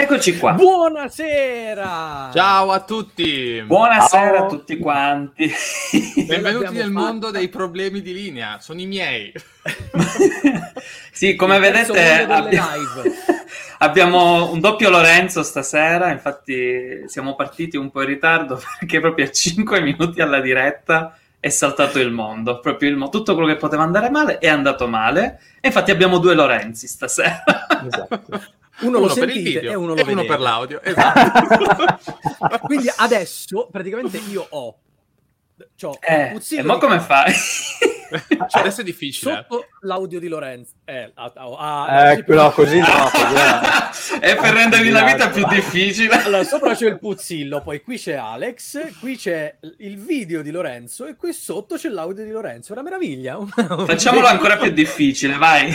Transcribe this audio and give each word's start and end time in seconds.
Eccoci 0.00 0.38
qua. 0.38 0.52
Buonasera. 0.52 2.30
Ciao 2.32 2.70
a 2.70 2.80
tutti. 2.84 3.60
Buonasera 3.66 4.36
Ciao. 4.36 4.44
a 4.44 4.48
tutti 4.48 4.78
quanti. 4.78 5.52
Benvenuti 6.24 6.72
nel 6.72 6.92
fatto. 6.92 6.92
mondo 6.92 7.30
dei 7.32 7.48
problemi 7.48 8.00
di 8.00 8.12
linea. 8.12 8.60
Sono 8.60 8.80
i 8.80 8.86
miei. 8.86 9.32
sì, 11.10 11.34
come 11.34 11.56
Il 11.56 11.60
vedete 11.62 12.22
abbiamo... 12.22 12.78
abbiamo 13.78 14.52
un 14.52 14.60
doppio 14.60 14.88
Lorenzo 14.88 15.42
stasera. 15.42 16.12
Infatti 16.12 17.02
siamo 17.06 17.34
partiti 17.34 17.76
un 17.76 17.90
po' 17.90 18.02
in 18.02 18.06
ritardo 18.06 18.62
perché 18.78 19.00
proprio 19.00 19.24
a 19.24 19.32
5 19.32 19.80
minuti 19.80 20.20
alla 20.20 20.40
diretta 20.40 21.18
è 21.40 21.48
saltato 21.48 21.98
il 21.98 22.12
mondo. 22.12 22.60
Proprio 22.60 22.88
il 22.88 22.96
mo- 22.96 23.08
tutto 23.08 23.34
quello 23.34 23.48
che 23.48 23.56
poteva 23.56 23.82
andare 23.82 24.10
male 24.10 24.38
è 24.38 24.46
andato 24.46 24.86
male. 24.86 25.40
E 25.60 25.66
infatti 25.66 25.90
abbiamo 25.90 26.18
due 26.18 26.34
Lorenzi 26.34 26.86
stasera. 26.86 27.42
Esatto. 27.84 28.56
Uno, 28.80 28.98
uno 28.98 29.06
lo 29.06 29.12
sentite 29.12 29.60
e 29.60 29.74
uno 29.74 29.94
lo 29.94 30.00
e 30.00 30.12
uno 30.12 30.24
per 30.24 30.40
l'audio. 30.40 30.80
Esatto. 30.82 31.98
Quindi 32.62 32.90
adesso 32.96 33.68
praticamente 33.70 34.18
io 34.30 34.46
ho 34.48 34.78
Cioè, 35.74 35.98
eh, 36.00 36.40
e 36.50 36.62
ma 36.62 36.78
come 36.78 37.00
fai? 37.00 37.32
cioè, 38.48 38.60
adesso 38.60 38.80
è 38.80 38.84
difficile. 38.84 39.44
Sotto 39.48 39.66
l'audio 39.80 40.18
di 40.18 40.28
Lorenzo. 40.28 40.72
Eh, 40.84 41.10
ah, 41.14 41.32
ah, 41.34 41.84
ah, 41.84 42.12
ecco, 42.12 42.34
no, 42.34 42.50
così 42.50 42.78
no. 42.78 42.86
è 44.20 44.36
per 44.36 44.52
rendervi 44.54 44.90
la 44.90 45.02
vita 45.02 45.28
più 45.28 45.46
difficile. 45.46 46.22
Allora, 46.22 46.44
sopra 46.44 46.74
c'è 46.74 46.86
il 46.86 46.98
puzzillo, 46.98 47.60
poi 47.60 47.82
qui 47.82 47.98
c'è 47.98 48.14
Alex, 48.14 48.98
qui 49.00 49.16
c'è 49.16 49.56
il 49.78 49.98
video 49.98 50.42
di 50.42 50.50
Lorenzo 50.50 51.06
e 51.06 51.16
qui 51.16 51.32
sotto 51.32 51.76
c'è 51.76 51.88
l'audio 51.88 52.24
di 52.24 52.30
Lorenzo. 52.30 52.72
Una 52.72 52.82
meraviglia. 52.82 53.38
Facciamolo 53.46 54.26
ancora 54.26 54.56
più 54.56 54.70
difficile, 54.70 55.36
vai. 55.36 55.74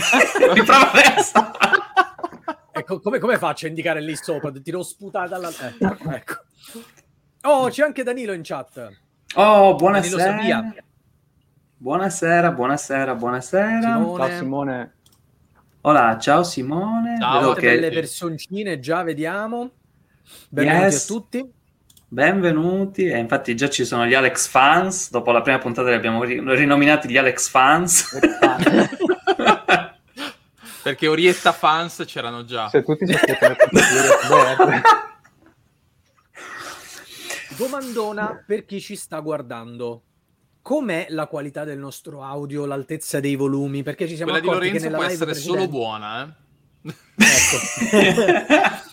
Riprova 0.53 0.91
adesso. 0.91 1.51
Ecco, 2.75 2.99
come, 2.99 3.19
come, 3.19 3.37
faccio 3.37 3.67
a 3.67 3.69
indicare 3.69 4.01
lì 4.01 4.15
sopra? 4.15 4.51
Ti 4.51 4.59
devo 4.63 4.81
sputare 4.81 5.29
dalla... 5.29 5.49
Eh, 5.49 6.15
ecco. 6.15 6.43
Oh, 7.43 7.69
c'è 7.69 7.83
anche 7.83 8.01
Danilo 8.01 8.33
in 8.33 8.41
chat. 8.43 8.89
Oh, 9.35 9.75
buonasera. 9.75 10.73
Buonasera, 11.77 12.51
buonasera, 12.51 13.13
buonasera. 13.13 13.79
Simone. 13.79 14.17
Ciao 14.17 14.37
Simone. 14.39 14.93
Hola, 15.81 16.17
ciao 16.17 16.43
Simone. 16.43 17.17
Ciao, 17.19 17.39
Vedo 17.39 17.53
che... 17.53 17.69
delle 17.69 17.91
personcine, 17.91 18.79
già 18.79 19.03
vediamo. 19.03 19.69
Benvenuti 20.49 20.85
yes. 20.85 21.03
a 21.03 21.13
tutti. 21.13 21.51
Benvenuti, 22.07 23.05
e 23.05 23.19
infatti 23.19 23.55
già 23.55 23.69
ci 23.69 23.85
sono 23.85 24.07
gli 24.07 24.15
Alex 24.15 24.47
fans, 24.47 25.11
dopo 25.11 25.31
la 25.31 25.41
prima 25.41 25.57
puntata 25.59 25.89
li 25.89 25.95
abbiamo 25.95 26.23
rinominati 26.23 27.07
gli 27.07 27.17
Alex 27.17 27.49
fans. 27.49 28.17
Perché 30.83 31.07
Orietta 31.07 31.53
fans 31.53 32.03
c'erano 32.05 32.43
già. 32.43 32.67
Se 32.67 32.83
tutti 32.83 33.07
si 33.07 33.13
aspettano 33.13 33.55
Domandona 37.57 38.43
per 38.45 38.65
chi 38.65 38.81
ci 38.81 38.97
sta 38.97 39.19
guardando. 39.19 40.03
Com'è 40.61 41.07
la 41.09 41.27
qualità 41.27 41.63
del 41.63 41.77
nostro 41.77 42.23
audio, 42.23 42.65
l'altezza 42.65 43.19
dei 43.19 43.35
volumi? 43.35 43.83
Perché 43.83 44.07
ci 44.07 44.15
siamo 44.15 44.31
Quella 44.31 44.45
di 44.45 44.51
Lorenzo 44.51 44.89
può 44.89 45.03
essere 45.03 45.31
precedente... 45.31 45.59
solo 45.59 45.67
buona, 45.69 46.25
eh? 46.25 46.91
Ecco. 47.15 47.57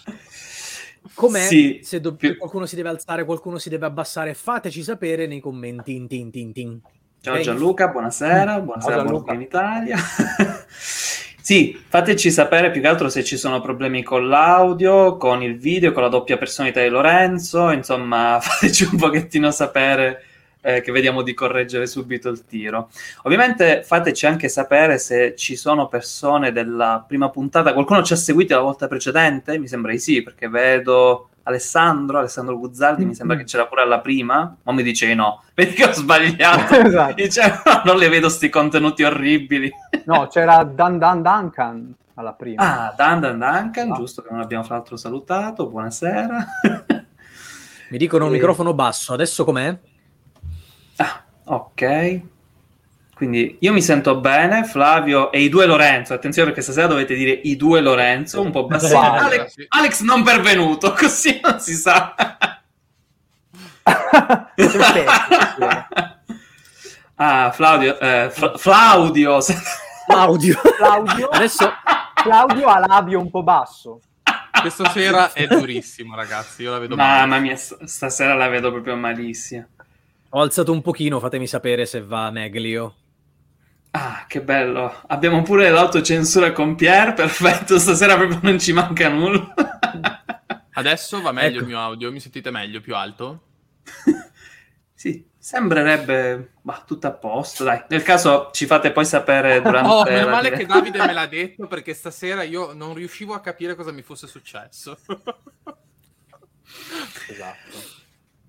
Com'è? 1.15 1.41
Sì, 1.41 1.81
Se 1.83 2.01
do- 2.01 2.15
più... 2.15 2.37
qualcuno 2.37 2.67
si 2.67 2.77
deve 2.77 2.89
alzare, 2.89 3.25
qualcuno 3.25 3.59
si 3.59 3.69
deve 3.69 3.87
abbassare, 3.87 4.35
fateci 4.35 4.83
sapere 4.83 5.27
nei 5.27 5.41
commenti. 5.41 6.07
Tin, 6.07 6.31
tin, 6.31 6.53
tin, 6.53 6.81
Ciao 7.21 7.41
Gianluca, 7.41 7.89
buonasera, 7.89 8.61
buonasera 8.61 8.95
Ciao 8.95 9.05
Gianluca. 9.05 9.33
in 9.35 9.41
Italia. 9.43 9.97
Sì, 11.51 11.77
fateci 11.89 12.31
sapere 12.31 12.71
più 12.71 12.81
che 12.81 12.87
altro 12.87 13.09
se 13.09 13.25
ci 13.25 13.37
sono 13.37 13.61
problemi 13.61 14.05
con 14.05 14.29
l'audio, 14.29 15.17
con 15.17 15.43
il 15.43 15.59
video, 15.59 15.91
con 15.91 16.05
la 16.05 16.09
doppia 16.09 16.39
personalità 16.39 16.81
di 16.81 16.89
Lorenzo, 16.89 17.73
insomma, 17.73 18.39
fateci 18.41 18.85
un 18.85 18.97
pochettino 18.97 19.51
sapere 19.51 20.23
eh, 20.61 20.81
che 20.81 20.93
vediamo 20.93 21.23
di 21.23 21.35
correggere 21.35 21.89
subito 21.89 22.29
il 22.29 22.45
tiro. 22.47 22.89
Ovviamente 23.25 23.83
fateci 23.83 24.27
anche 24.27 24.49
sapere 24.49 25.01
se 25.01 25.35
ci 25.35 25.57
sono 25.57 25.89
persone 25.89 26.53
della 26.53 27.05
prima 27.05 27.31
puntata, 27.31 27.73
qualcuno 27.73 28.05
ci 28.05 28.13
ha 28.13 28.17
seguito 28.17 28.55
la 28.55 28.63
volta 28.63 28.87
precedente? 28.87 29.59
Mi 29.59 29.67
sembra 29.67 29.91
di 29.91 29.99
sì, 29.99 30.23
perché 30.23 30.49
vedo 30.49 31.31
Alessandro, 31.51 32.19
Alessandro 32.19 32.59
Guzzardi, 32.59 33.05
mi 33.05 33.15
sembra 33.15 33.37
che 33.37 33.45
c'era 33.45 33.67
pure 33.67 33.83
alla 33.83 34.01
prima, 34.01 34.57
ma 34.63 34.73
mi 34.73 34.83
dice 34.83 35.15
no, 35.15 35.43
vedi 35.55 35.75
che 35.75 35.85
ho 35.85 35.93
sbagliato, 35.93 36.75
esatto. 36.75 37.15
dice 37.15 37.63
non 37.85 37.97
le 37.97 38.09
vedo 38.09 38.29
sti 38.29 38.49
contenuti 38.49 39.03
orribili. 39.03 39.71
no, 40.07 40.29
c'era 40.29 40.65
Dan 40.65 40.99
Dan 40.99 41.23
Duncan 41.23 41.95
alla 42.15 42.33
prima. 42.33 42.89
Ah, 42.89 42.95
Dan 42.97 43.21
Dan 43.21 43.39
Duncan, 43.39 43.91
ah. 43.93 43.95
giusto 43.95 44.23
che 44.23 44.31
non 44.31 44.41
abbiamo 44.41 44.65
fra 44.65 44.77
l'altro 44.77 44.97
salutato, 44.97 45.69
buonasera. 45.69 46.47
mi 47.91 47.99
dicono 47.99 48.27
un 48.27 48.33
microfono 48.33 48.73
basso, 48.73 49.13
adesso 49.13 49.45
com'è? 49.45 49.77
Ah, 50.97 51.25
ok. 51.45 52.21
Quindi 53.21 53.59
io 53.61 53.75
mi 53.75 53.83
sento 53.83 54.19
bene, 54.19 54.65
Flavio 54.65 55.31
e 55.31 55.43
i 55.43 55.51
due 55.51 55.67
Lorenzo. 55.67 56.15
Attenzione 56.15 56.49
perché 56.49 56.63
stasera 56.63 56.87
dovete 56.87 57.15
dire 57.15 57.33
i 57.33 57.55
due 57.55 57.83
Lorenzo, 57.83 58.41
un 58.41 58.51
po' 58.51 58.65
bassino. 58.65 59.13
Alex, 59.13 59.67
Alex 59.69 60.01
non 60.01 60.23
pervenuto, 60.23 60.95
così 60.97 61.39
non 61.43 61.61
si 61.61 61.75
sa. 61.75 62.15
ah, 67.17 67.51
Flavio, 67.51 68.01
eh, 68.01 68.31
Fla- 68.33 68.57
Flaudio. 68.57 69.39
Claudio. 70.07 70.59
Claudio. 70.79 71.29
Adesso 71.29 71.71
Claudio 72.15 72.69
ha 72.69 72.79
l'abio 72.79 73.21
un 73.21 73.29
po' 73.29 73.43
basso. 73.43 74.01
Questa 74.63 74.89
sera 74.89 75.31
è 75.35 75.47
durissimo, 75.47 76.17
ragazzi. 76.17 76.63
Io 76.63 76.71
la 76.71 76.79
vedo 76.79 76.97
Mamma 76.97 77.39
mia, 77.39 77.57
stasera 77.57 78.33
la 78.33 78.49
vedo 78.49 78.71
proprio 78.71 78.97
malissima. 78.97 79.69
Ho 80.31 80.41
alzato 80.41 80.73
un 80.73 80.81
pochino, 80.81 81.21
fatemi 81.21 81.47
sapere 81.47 81.85
se 81.85 82.01
va 82.01 82.31
meglio. 82.31 82.95
Ah, 83.93 84.25
che 84.29 84.41
bello. 84.41 85.03
Abbiamo 85.09 85.43
pure 85.43 85.69
l'autocensura 85.69 86.53
con 86.53 86.77
Pierre, 86.77 87.13
perfetto, 87.13 87.79
stasera 87.79 88.17
proprio 88.17 88.39
non 88.43 88.59
ci 88.59 88.73
manca 88.73 89.09
nulla. 89.09 89.53
Adesso 90.73 91.21
va 91.21 91.33
meglio 91.33 91.57
ecco. 91.57 91.61
il 91.63 91.67
mio 91.67 91.81
audio, 91.81 92.13
mi 92.13 92.21
sentite 92.21 92.51
meglio, 92.51 92.81
più 92.81 92.95
alto? 92.95 93.43
sì, 94.95 95.27
sembrerebbe 95.37 96.53
bah, 96.63 96.85
tutto 96.87 97.09
a 97.09 97.13
posto, 97.13 97.65
dai. 97.65 97.83
Nel 97.89 98.05
caso 98.05 98.51
ci 98.53 98.67
fate 98.67 98.93
poi 98.93 99.05
sapere 99.05 99.61
durante... 99.63 99.91
oh, 99.91 100.05
meno 100.05 100.29
male 100.29 100.51
che 100.51 100.67
Davide 100.67 101.05
me 101.05 101.13
l'ha 101.13 101.27
detto, 101.29 101.67
perché 101.67 101.93
stasera 101.93 102.45
io 102.45 102.73
non 102.73 102.95
riuscivo 102.95 103.35
a 103.35 103.41
capire 103.41 103.75
cosa 103.75 103.91
mi 103.91 104.03
fosse 104.03 104.29
successo. 104.29 104.97
esatto. 107.29 107.79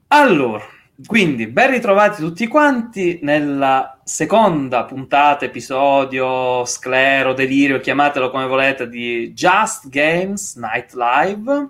Allora... 0.07 0.79
Quindi, 1.05 1.47
ben 1.47 1.71
ritrovati 1.71 2.21
tutti 2.21 2.47
quanti 2.47 3.19
nella 3.21 3.99
seconda 4.03 4.83
puntata, 4.85 5.45
episodio, 5.45 6.65
sclero, 6.65 7.33
delirio, 7.33 7.79
chiamatelo 7.79 8.29
come 8.29 8.45
volete, 8.45 8.89
di 8.89 9.31
Just 9.33 9.89
Games 9.89 10.55
Night 10.55 10.93
Live, 10.93 11.69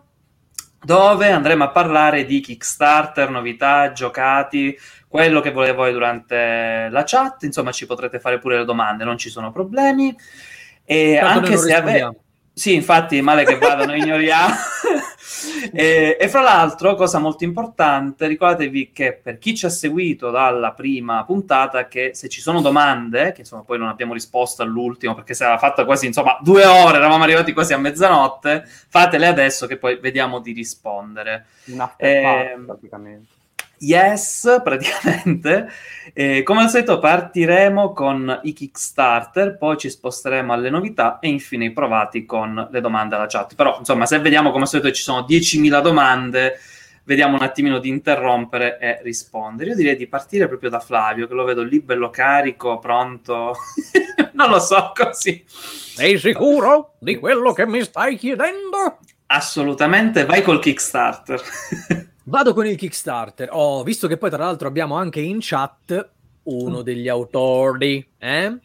dove 0.84 1.30
andremo 1.30 1.64
a 1.64 1.70
parlare 1.70 2.26
di 2.26 2.40
Kickstarter, 2.40 3.30
novità, 3.30 3.92
giocati, 3.92 4.78
quello 5.08 5.42
che 5.42 5.52
volete 5.52 5.74
voi 5.74 5.92
durante 5.92 6.88
la 6.90 7.04
chat. 7.06 7.44
Insomma, 7.44 7.72
ci 7.72 7.86
potrete 7.86 8.20
fare 8.20 8.40
pure 8.40 8.58
le 8.58 8.66
domande, 8.66 9.04
non 9.04 9.18
ci 9.18 9.30
sono 9.30 9.52
problemi. 9.52 10.16
E 10.84 11.18
Tanto 11.20 11.46
anche 11.46 11.58
se 11.58 11.74
avete 11.74 12.16
sì, 12.54 12.74
infatti, 12.74 13.22
male 13.22 13.46
che 13.46 13.58
vada, 13.58 13.86
noi 13.86 14.00
ignoriamo. 14.04 14.54
E, 15.74 16.18
e, 16.20 16.30
fra 16.30 16.42
l'altro, 16.42 16.96
cosa 16.96 17.20
molto 17.20 17.44
importante, 17.44 18.28
ricordatevi 18.28 18.92
che 18.92 19.14
per 19.14 19.38
chi 19.38 19.56
ci 19.56 19.66
ha 19.66 19.70
seguito 19.70 20.30
dalla 20.30 20.72
prima 20.72 21.24
puntata, 21.24 21.88
che 21.88 22.12
se 22.14 22.30
ci 22.30 22.42
sono 22.42 22.62
domande, 22.62 23.32
che 23.32 23.42
insomma 23.42 23.64
poi 23.64 23.78
non 23.78 23.88
abbiamo 23.88 24.14
risposto 24.14 24.64
all'ultimo 24.64 25.14
perché 25.16 25.34
si 25.34 25.44
era 25.44 25.58
fatta 25.58 25.86
quasi 25.86 26.06
insomma 26.06 26.38
due 26.42 26.66
ore, 26.66 26.98
eravamo 26.98 27.24
arrivati 27.24 27.54
quasi 27.54 27.74
a 27.74 27.78
mezzanotte, 27.78 28.64
fatele 28.66 29.28
adesso 29.28 29.68
che 29.68 29.78
poi 29.78 29.98
vediamo 30.00 30.40
di 30.40 30.54
rispondere. 30.54 31.46
Un 31.66 31.80
after 31.80 32.08
eh, 32.08 32.60
praticamente. 32.66 33.40
Yes, 33.82 34.62
praticamente. 34.64 35.70
E, 36.14 36.44
come 36.44 36.62
al 36.62 36.70
solito 36.70 37.00
partiremo 37.00 37.94
con 37.94 38.40
i 38.44 38.54
Kickstarter, 38.54 39.58
poi 39.58 39.78
ci 39.78 39.90
sposteremo 39.90 40.54
alle 40.54 40.70
novità 40.70 41.20
e 41.20 41.28
infine 41.28 41.66
i 41.66 41.72
provati 41.72 42.26
con 42.26 42.68
le 42.72 42.82
domande 42.82 43.16
alla 43.16 43.28
chat. 43.28 43.56
Però, 43.56 43.78
insomma, 43.80 44.06
se 44.06 44.20
vediamo 44.20 44.52
come 44.52 44.64
al 44.64 44.70
solito 44.70 44.92
ci 44.92 45.02
sono 45.02 45.26
10.000 45.28 45.82
domande, 45.82 46.60
vediamo 47.04 47.36
un 47.36 47.44
attimino 47.44 47.80
di 47.80 47.90
interrompere 47.90 48.78
e 48.80 49.00
rispondere. 49.02 49.72
Io 49.72 49.76
direi 49.76 49.96
di 49.96 50.08
partire 50.08 50.48
proprio 50.48 50.70
da 50.70 50.80
Flavio, 50.80 51.28
che 51.28 51.34
lo 51.34 51.44
vedo 51.44 51.64
lì 51.64 51.82
bello 51.82 52.10
carico, 52.10 52.80
pronto. 52.80 53.56
non 54.34 54.50
lo 54.50 54.60
so, 54.60 54.92
così. 54.94 55.44
Sei 55.48 56.18
sicuro 56.18 56.96
di 57.00 57.18
quello 57.18 57.54
che 57.54 57.66
mi 57.66 57.82
stai 57.84 58.16
chiedendo? 58.16 59.00
Assolutamente, 59.28 60.26
vai 60.26 60.42
col 60.42 60.60
Kickstarter. 60.60 61.42
Vado 62.32 62.54
con 62.54 62.66
il 62.66 62.78
Kickstarter. 62.78 63.50
Oh, 63.52 63.84
visto 63.84 64.08
che 64.08 64.16
poi 64.16 64.30
tra 64.30 64.46
l'altro 64.46 64.70
abbiamo 64.70 64.96
anche 64.96 65.20
in 65.20 65.40
chat 65.42 66.12
uno 66.44 66.82
degli 66.82 67.10
autori, 67.10 68.08
eh? 68.18 68.58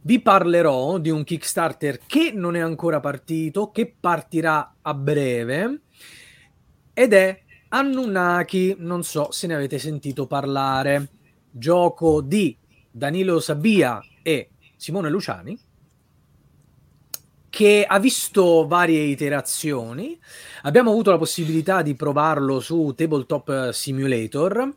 Vi 0.00 0.20
parlerò 0.20 0.98
di 0.98 1.10
un 1.10 1.22
Kickstarter 1.22 2.00
che 2.04 2.32
non 2.34 2.56
è 2.56 2.58
ancora 2.58 2.98
partito, 2.98 3.70
che 3.70 3.94
partirà 3.98 4.74
a 4.82 4.92
breve, 4.92 5.82
ed 6.92 7.12
è 7.12 7.42
Anunnaki, 7.68 8.74
non 8.80 9.04
so 9.04 9.30
se 9.30 9.46
ne 9.46 9.54
avete 9.54 9.78
sentito 9.78 10.26
parlare, 10.26 11.10
gioco 11.48 12.20
di 12.22 12.56
Danilo 12.90 13.38
Sabia 13.38 14.00
e 14.20 14.50
Simone 14.74 15.10
Luciani, 15.10 15.56
che 17.58 17.84
ha 17.84 17.98
visto 17.98 18.68
varie 18.68 19.00
iterazioni. 19.00 20.16
Abbiamo 20.62 20.90
avuto 20.92 21.10
la 21.10 21.18
possibilità 21.18 21.82
di 21.82 21.96
provarlo 21.96 22.60
su 22.60 22.94
Tabletop 22.96 23.70
Simulator 23.70 24.76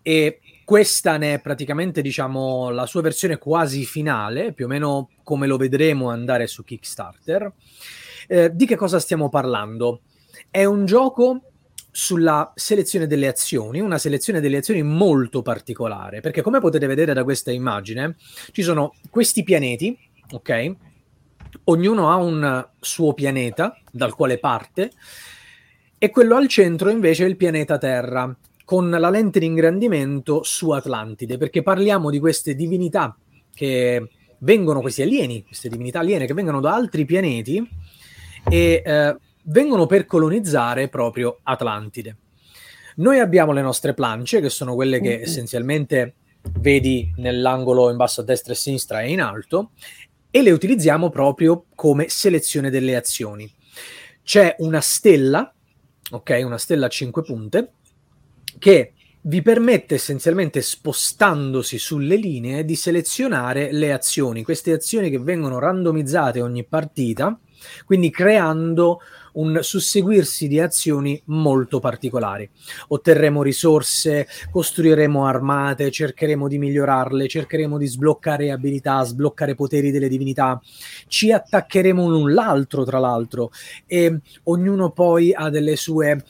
e 0.00 0.40
questa 0.64 1.18
ne 1.18 1.34
è 1.34 1.40
praticamente, 1.42 2.00
diciamo, 2.00 2.70
la 2.70 2.86
sua 2.86 3.02
versione 3.02 3.36
quasi 3.36 3.84
finale, 3.84 4.54
più 4.54 4.64
o 4.64 4.68
meno 4.68 5.10
come 5.22 5.46
lo 5.46 5.58
vedremo 5.58 6.08
andare 6.08 6.46
su 6.46 6.64
Kickstarter. 6.64 7.52
Eh, 8.26 8.50
di 8.54 8.64
che 8.64 8.76
cosa 8.76 8.98
stiamo 9.00 9.28
parlando? 9.28 10.00
È 10.50 10.64
un 10.64 10.86
gioco 10.86 11.42
sulla 11.90 12.50
selezione 12.54 13.06
delle 13.06 13.26
azioni, 13.26 13.80
una 13.80 13.98
selezione 13.98 14.40
delle 14.40 14.56
azioni 14.56 14.82
molto 14.82 15.42
particolare, 15.42 16.22
perché 16.22 16.40
come 16.40 16.58
potete 16.58 16.86
vedere 16.86 17.12
da 17.12 17.22
questa 17.22 17.50
immagine, 17.50 18.16
ci 18.50 18.62
sono 18.62 18.94
questi 19.10 19.42
pianeti, 19.42 19.94
ok? 20.30 20.76
Ognuno 21.64 22.10
ha 22.10 22.16
un 22.16 22.68
suo 22.80 23.14
pianeta 23.14 23.78
dal 23.90 24.14
quale 24.14 24.38
parte 24.38 24.90
e 25.98 26.10
quello 26.10 26.36
al 26.36 26.48
centro 26.48 26.90
invece 26.90 27.24
è 27.24 27.28
il 27.28 27.36
pianeta 27.36 27.78
Terra 27.78 28.36
con 28.64 28.90
la 28.90 29.10
lente 29.10 29.38
di 29.38 29.46
ingrandimento 29.46 30.42
su 30.42 30.70
Atlantide 30.70 31.38
perché 31.38 31.62
parliamo 31.62 32.10
di 32.10 32.18
queste 32.18 32.54
divinità 32.54 33.16
che 33.54 34.08
vengono, 34.38 34.80
questi 34.80 35.02
alieni, 35.02 35.44
queste 35.44 35.68
divinità 35.68 36.00
aliene 36.00 36.26
che 36.26 36.34
vengono 36.34 36.60
da 36.60 36.74
altri 36.74 37.04
pianeti 37.04 37.66
e 38.48 38.82
eh, 38.84 39.16
vengono 39.44 39.86
per 39.86 40.06
colonizzare 40.06 40.88
proprio 40.88 41.40
Atlantide. 41.42 42.16
Noi 42.96 43.18
abbiamo 43.18 43.52
le 43.52 43.62
nostre 43.62 43.94
plance 43.94 44.40
che 44.40 44.48
sono 44.48 44.74
quelle 44.74 45.00
che 45.00 45.22
essenzialmente 45.22 46.14
vedi 46.58 47.12
nell'angolo 47.16 47.90
in 47.90 47.96
basso 47.96 48.20
a 48.20 48.24
destra 48.24 48.52
e 48.52 48.56
a 48.56 48.58
sinistra 48.58 49.00
e 49.00 49.10
in 49.10 49.20
alto 49.20 49.70
e 50.36 50.42
le 50.42 50.50
utilizziamo 50.50 51.10
proprio 51.10 51.66
come 51.76 52.08
selezione 52.08 52.68
delle 52.68 52.96
azioni. 52.96 53.48
C'è 54.24 54.56
una 54.58 54.80
stella, 54.80 55.54
ok, 56.10 56.42
una 56.44 56.58
stella 56.58 56.86
a 56.86 56.88
5 56.88 57.22
punte, 57.22 57.72
che 58.58 58.94
vi 59.20 59.42
permette 59.42 59.94
essenzialmente 59.94 60.60
spostandosi 60.60 61.78
sulle 61.78 62.16
linee 62.16 62.64
di 62.64 62.74
selezionare 62.74 63.70
le 63.70 63.92
azioni, 63.92 64.42
queste 64.42 64.72
azioni 64.72 65.08
che 65.08 65.20
vengono 65.20 65.60
randomizzate 65.60 66.40
ogni 66.42 66.64
partita, 66.64 67.38
quindi 67.84 68.10
creando 68.10 69.02
un 69.34 69.58
susseguirsi 69.62 70.48
di 70.48 70.60
azioni 70.60 71.20
molto 71.26 71.80
particolari. 71.80 72.48
Otterremo 72.88 73.42
risorse, 73.42 74.26
costruiremo 74.50 75.26
armate, 75.26 75.90
cercheremo 75.90 76.48
di 76.48 76.58
migliorarle, 76.58 77.28
cercheremo 77.28 77.78
di 77.78 77.86
sbloccare 77.86 78.50
abilità, 78.50 79.02
sbloccare 79.04 79.54
poteri 79.54 79.90
delle 79.90 80.08
divinità, 80.08 80.60
ci 81.06 81.32
attaccheremo 81.32 82.08
l'un 82.08 82.32
l'altro 82.32 82.84
tra 82.84 82.98
l'altro 82.98 83.50
e 83.86 84.20
ognuno 84.44 84.90
poi 84.90 85.32
ha 85.32 85.50
delle 85.50 85.76
sue 85.76 86.22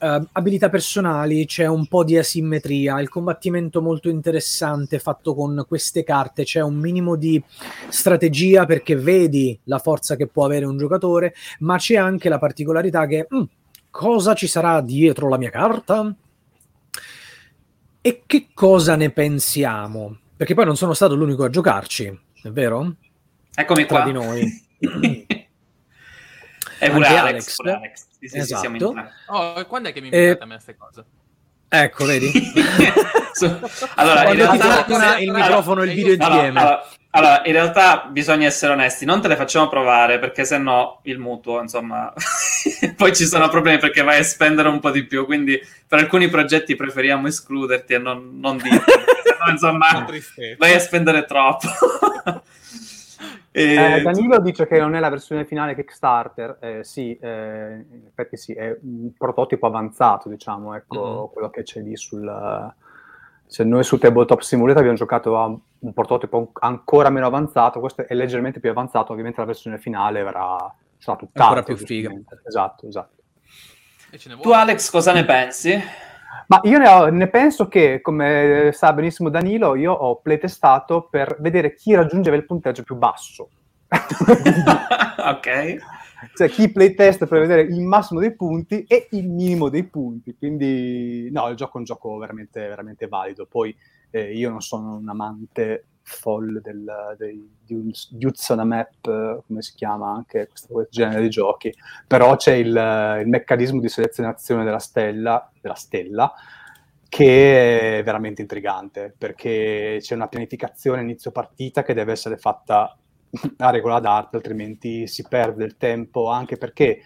uh, 0.00 0.26
abilità 0.32 0.68
personali, 0.68 1.46
c'è 1.46 1.66
un 1.66 1.86
po' 1.86 2.04
di 2.04 2.16
asimmetria, 2.16 3.00
il 3.00 3.08
combattimento 3.08 3.82
molto 3.82 4.08
interessante 4.08 4.98
fatto 4.98 5.34
con 5.34 5.64
queste 5.66 6.04
carte, 6.04 6.44
c'è 6.44 6.60
un 6.60 6.76
minimo 6.76 7.16
di 7.16 7.42
strategia 7.88 8.66
perché 8.66 8.96
vedi 8.96 9.58
la 9.64 9.78
forza 9.78 10.16
che 10.16 10.26
può 10.26 10.44
avere 10.44 10.64
un 10.64 10.76
giocatore, 10.76 11.34
ma 11.60 11.76
c'è 11.76 11.96
anche 11.96 12.28
la 12.28 12.38
particolarità 12.38 13.06
che 13.06 13.26
mm, 13.32 13.42
cosa 13.90 14.34
ci 14.34 14.46
sarà 14.46 14.80
dietro 14.80 15.28
la 15.28 15.38
mia 15.38 15.50
carta? 15.50 16.14
E 18.00 18.22
che 18.26 18.48
cosa 18.54 18.96
ne 18.96 19.10
pensiamo? 19.10 20.18
Perché 20.36 20.54
poi 20.54 20.64
non 20.64 20.76
sono 20.76 20.94
stato 20.94 21.14
l'unico 21.14 21.44
a 21.44 21.50
giocarci, 21.50 22.06
è 22.42 22.48
vero? 22.50 22.94
Eccomi 23.54 23.86
Tra 23.86 24.02
qua. 24.02 24.04
di 24.04 24.12
noi. 24.12 24.66
È 26.78 26.90
pure 26.92 27.06
Alex. 27.08 27.18
Alex. 27.18 27.56
pure 27.56 27.72
Alex. 27.72 28.07
Sì, 28.20 28.28
sì, 28.28 28.34
sì, 28.34 28.40
Esatto. 28.40 28.60
siamo 28.60 28.76
in. 28.76 29.10
Oh, 29.26 29.54
e 29.58 29.66
quando 29.66 29.88
è 29.88 29.92
che 29.92 30.00
mi 30.00 30.08
Eh, 30.08 30.16
invitate 30.18 30.42
a 30.42 30.46
me 30.46 30.54
queste 30.54 30.76
cose? 30.76 31.04
Ecco, 31.68 32.04
vedi? 32.04 32.30
Allora, 33.94 34.18
in 34.32 34.36
Quando 34.36 34.42
realtà, 34.42 34.84
torna 34.84 35.18
il 35.18 35.30
microfono 35.30 35.82
e 35.82 35.84
il 35.86 35.94
video 35.94 36.14
Allora, 36.26 36.34
insieme. 36.46 36.58
allora, 36.60 36.88
allora, 37.10 37.42
in 37.44 37.52
realtà 37.52 38.08
bisogna 38.10 38.46
essere 38.46 38.72
onesti, 38.72 39.04
non 39.04 39.20
te 39.20 39.28
le 39.28 39.36
facciamo 39.36 39.68
provare 39.68 40.18
perché 40.18 40.44
sennò 40.44 40.98
il 41.04 41.18
mutuo, 41.20 41.60
insomma, 41.60 42.12
poi 42.96 43.14
ci 43.14 43.26
sono 43.26 43.48
problemi 43.48 43.78
perché 43.78 44.02
vai 44.02 44.18
a 44.18 44.24
spendere 44.24 44.68
un 44.68 44.80
po' 44.80 44.90
di 44.90 45.04
più, 45.04 45.24
quindi 45.24 45.60
per 45.86 46.00
alcuni 46.00 46.28
progetti 46.28 46.74
preferiamo 46.74 47.28
escluderti 47.28 47.94
e 47.94 47.98
non, 47.98 48.40
non 48.40 48.56
dirti, 48.56 48.78
perché 48.84 49.22
sennò, 49.22 49.50
insomma, 49.52 50.06
vai 50.56 50.74
a 50.74 50.78
spendere 50.80 51.24
troppo. 51.24 51.68
E- 53.58 53.96
Eh, 53.96 54.02
Danilo 54.02 54.38
dice 54.40 54.66
che 54.66 54.78
non 54.78 54.94
è 54.94 55.00
la 55.00 55.08
versione 55.08 55.44
finale 55.44 55.74
Kickstarter, 55.74 56.58
eh, 56.60 56.84
sì, 56.84 57.16
eh, 57.16 57.84
in 57.90 58.06
effetti 58.06 58.36
sì, 58.36 58.52
è 58.52 58.76
un 58.82 59.12
prototipo 59.16 59.66
avanzato, 59.66 60.28
diciamo, 60.28 60.74
ecco, 60.74 61.22
Mhm. 61.26 61.32
quello 61.32 61.50
che 61.50 61.62
c'è 61.62 61.80
lì 61.80 61.96
sul... 61.96 62.72
Se 63.50 63.64
noi 63.64 63.82
su 63.82 63.96
Tabletop 63.98 64.40
Simulator 64.40 64.80
abbiamo 64.80 64.98
giocato 64.98 65.38
a 65.38 65.46
un 65.46 65.92
prototipo 65.94 66.50
ancora 66.60 67.08
meno 67.08 67.26
avanzato, 67.26 67.80
questo 67.80 68.06
è 68.06 68.12
leggermente 68.14 68.60
più 68.60 68.68
avanzato, 68.68 69.12
ovviamente 69.12 69.40
la 69.40 69.46
versione 69.46 69.78
finale 69.78 70.22
verrà, 70.22 70.56
sarà 70.98 71.16
tutt'altro. 71.16 71.42
Ancora 71.58 71.62
più 71.62 71.76
figa. 71.78 72.12
Esatto, 72.46 72.86
esatto. 72.86 73.16
E 74.10 74.18
ce 74.18 74.28
ne 74.28 74.36
tu? 74.38 74.50
Alex 74.50 74.90
cosa 74.90 75.14
ne 75.14 75.24
pensi? 75.24 75.82
Ma 76.48 76.60
io 76.64 76.78
ne, 76.78 76.88
ho- 76.88 77.08
ne 77.08 77.28
penso 77.28 77.68
che, 77.68 78.00
come 78.00 78.70
sa 78.72 78.92
benissimo 78.92 79.28
Danilo, 79.28 79.74
io 79.74 79.92
ho 79.92 80.16
playtestato 80.20 81.08
per 81.10 81.36
vedere 81.40 81.74
chi 81.74 81.94
raggiungeva 81.94 82.36
il 82.36 82.46
punteggio 82.46 82.82
più 82.82 82.96
basso. 82.96 83.50
ok. 83.88 85.76
cioè 86.34 86.48
chi 86.50 86.70
playtest 86.70 87.26
per 87.26 87.40
vedere 87.40 87.62
il 87.62 87.80
massimo 87.80 88.20
dei 88.20 88.34
punti 88.34 88.84
e 88.86 89.08
il 89.12 89.28
minimo 89.28 89.68
dei 89.68 89.84
punti. 89.84 90.34
Quindi, 90.36 91.28
no, 91.30 91.48
il 91.48 91.56
gioco 91.56 91.74
è 91.74 91.78
un 91.78 91.84
gioco 91.84 92.16
veramente, 92.16 92.66
veramente 92.66 93.08
valido. 93.08 93.46
Poi 93.46 93.74
eh, 94.10 94.34
io 94.34 94.50
non 94.50 94.60
sono 94.60 94.96
un 94.96 95.08
amante 95.08 95.84
folle 96.08 96.60
del, 96.60 97.14
dei, 97.16 97.56
di 97.64 97.74
un 97.74 97.90
di 98.10 98.24
Use 98.24 98.52
on 98.52 98.60
a 98.60 98.64
Map, 98.64 99.42
come 99.46 99.62
si 99.62 99.74
chiama 99.74 100.10
anche 100.12 100.48
questo, 100.48 100.86
genere 100.90 101.22
di 101.22 101.28
giochi, 101.28 101.72
però 102.06 102.36
c'è 102.36 102.54
il, 102.54 102.68
il 103.20 103.28
meccanismo 103.28 103.80
di 103.80 103.88
selezionazione 103.88 104.64
della 104.64 104.78
stella, 104.78 105.50
della 105.60 105.74
stella 105.74 106.32
che 107.08 107.98
è 107.98 108.02
veramente 108.02 108.42
intrigante 108.42 109.14
perché 109.16 109.96
c'è 110.00 110.14
una 110.14 110.28
pianificazione 110.28 111.00
inizio 111.00 111.30
partita 111.30 111.82
che 111.82 111.94
deve 111.94 112.12
essere 112.12 112.36
fatta 112.36 112.94
a 113.58 113.70
regola 113.70 114.00
d'arte, 114.00 114.36
altrimenti 114.36 115.06
si 115.06 115.24
perde 115.28 115.64
il 115.64 115.76
tempo, 115.76 116.28
anche 116.28 116.56
perché 116.56 117.02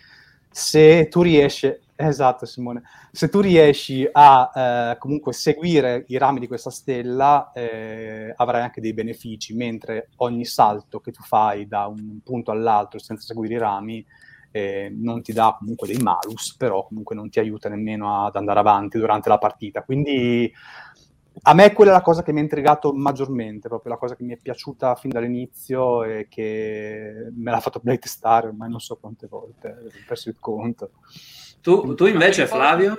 se 0.50 1.08
tu 1.08 1.22
riesci, 1.22 1.74
esatto 2.08 2.46
Simone, 2.46 2.82
se 3.10 3.28
tu 3.28 3.40
riesci 3.40 4.08
a 4.10 4.92
eh, 4.92 4.98
comunque 4.98 5.32
seguire 5.32 6.04
i 6.08 6.18
rami 6.18 6.40
di 6.40 6.46
questa 6.46 6.70
stella, 6.70 7.50
eh, 7.52 8.32
avrai 8.36 8.62
anche 8.62 8.80
dei 8.80 8.94
benefici, 8.94 9.54
mentre 9.54 10.10
ogni 10.16 10.44
salto 10.44 11.00
che 11.00 11.12
tu 11.12 11.22
fai 11.22 11.66
da 11.66 11.86
un 11.86 12.20
punto 12.22 12.50
all'altro 12.50 12.98
senza 12.98 13.26
seguire 13.26 13.54
i 13.54 13.58
rami 13.58 14.06
eh, 14.52 14.94
non 14.94 15.22
ti 15.22 15.32
dà 15.32 15.56
comunque 15.58 15.88
dei 15.88 15.96
malus, 15.96 16.54
però 16.56 16.86
comunque 16.86 17.14
non 17.14 17.30
ti 17.30 17.40
aiuta 17.40 17.68
nemmeno 17.68 18.24
ad 18.24 18.36
andare 18.36 18.60
avanti 18.60 18.98
durante 18.98 19.28
la 19.28 19.38
partita. 19.38 19.82
Quindi 19.82 20.52
a 21.44 21.54
me 21.54 21.72
quella 21.72 21.90
è 21.90 21.94
la 21.94 22.02
cosa 22.02 22.22
che 22.22 22.32
mi 22.32 22.40
ha 22.40 22.42
intrigato 22.42 22.92
maggiormente, 22.92 23.68
proprio 23.68 23.92
la 23.92 23.98
cosa 23.98 24.14
che 24.14 24.22
mi 24.22 24.34
è 24.34 24.36
piaciuta 24.36 24.94
fin 24.94 25.10
dall'inizio 25.10 26.04
e 26.04 26.26
che 26.28 27.30
me 27.34 27.50
l'ha 27.50 27.60
fatto 27.60 27.80
playtestare 27.80 28.48
ormai 28.48 28.68
non 28.68 28.80
so 28.80 28.96
quante 28.96 29.26
volte, 29.26 29.68
ho 29.68 29.90
perso 30.06 30.28
il 30.28 30.36
conto. 30.38 30.90
Tu, 31.62 31.94
tu 31.94 32.06
invece, 32.06 32.46
Flavio? 32.46 32.94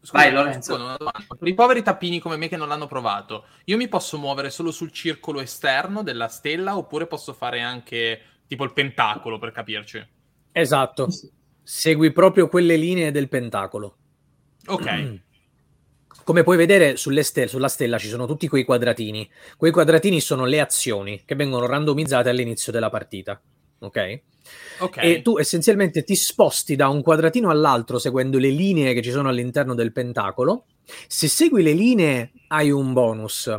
Scusa, 0.00 0.22
Vai, 0.22 0.32
Lorenzo. 0.32 0.72
scusa, 0.72 0.84
una 0.84 0.96
domanda. 0.96 1.24
Per 1.36 1.48
i 1.48 1.54
poveri 1.54 1.82
tappini 1.82 2.20
come 2.20 2.36
me 2.36 2.46
che 2.48 2.56
non 2.56 2.68
l'hanno 2.68 2.86
provato, 2.86 3.46
io 3.64 3.76
mi 3.76 3.88
posso 3.88 4.16
muovere 4.18 4.50
solo 4.50 4.70
sul 4.70 4.92
circolo 4.92 5.40
esterno 5.40 6.02
della 6.04 6.28
stella 6.28 6.76
oppure 6.76 7.08
posso 7.08 7.32
fare 7.32 7.60
anche 7.60 8.20
tipo 8.46 8.62
il 8.62 8.72
pentacolo 8.72 9.38
per 9.38 9.50
capirci? 9.50 10.06
Esatto. 10.52 11.08
Segui 11.62 12.12
proprio 12.12 12.46
quelle 12.48 12.76
linee 12.76 13.10
del 13.10 13.28
pentacolo. 13.28 13.96
Ok. 14.66 15.20
Come 16.22 16.42
puoi 16.44 16.56
vedere 16.56 16.96
sulle 16.96 17.24
ste- 17.24 17.48
sulla 17.48 17.68
stella 17.68 17.98
ci 17.98 18.08
sono 18.08 18.26
tutti 18.26 18.46
quei 18.48 18.64
quadratini. 18.64 19.28
Quei 19.56 19.72
quadratini 19.72 20.20
sono 20.20 20.44
le 20.44 20.60
azioni 20.60 21.22
che 21.24 21.34
vengono 21.34 21.66
randomizzate 21.66 22.28
all'inizio 22.28 22.70
della 22.70 22.90
partita. 22.90 23.40
Ok? 23.80 24.20
Ok. 24.78 24.96
E 24.98 25.22
tu 25.22 25.38
essenzialmente 25.38 26.04
ti 26.04 26.14
sposti 26.14 26.76
da 26.76 26.88
un 26.88 27.02
quadratino 27.02 27.50
all'altro 27.50 27.98
seguendo 27.98 28.38
le 28.38 28.50
linee 28.50 28.94
che 28.94 29.02
ci 29.02 29.10
sono 29.10 29.28
all'interno 29.28 29.74
del 29.74 29.92
pentacolo. 29.92 30.66
Se 31.08 31.28
segui 31.28 31.62
le 31.62 31.72
linee 31.72 32.32
hai 32.48 32.70
un 32.70 32.92
bonus, 32.92 33.50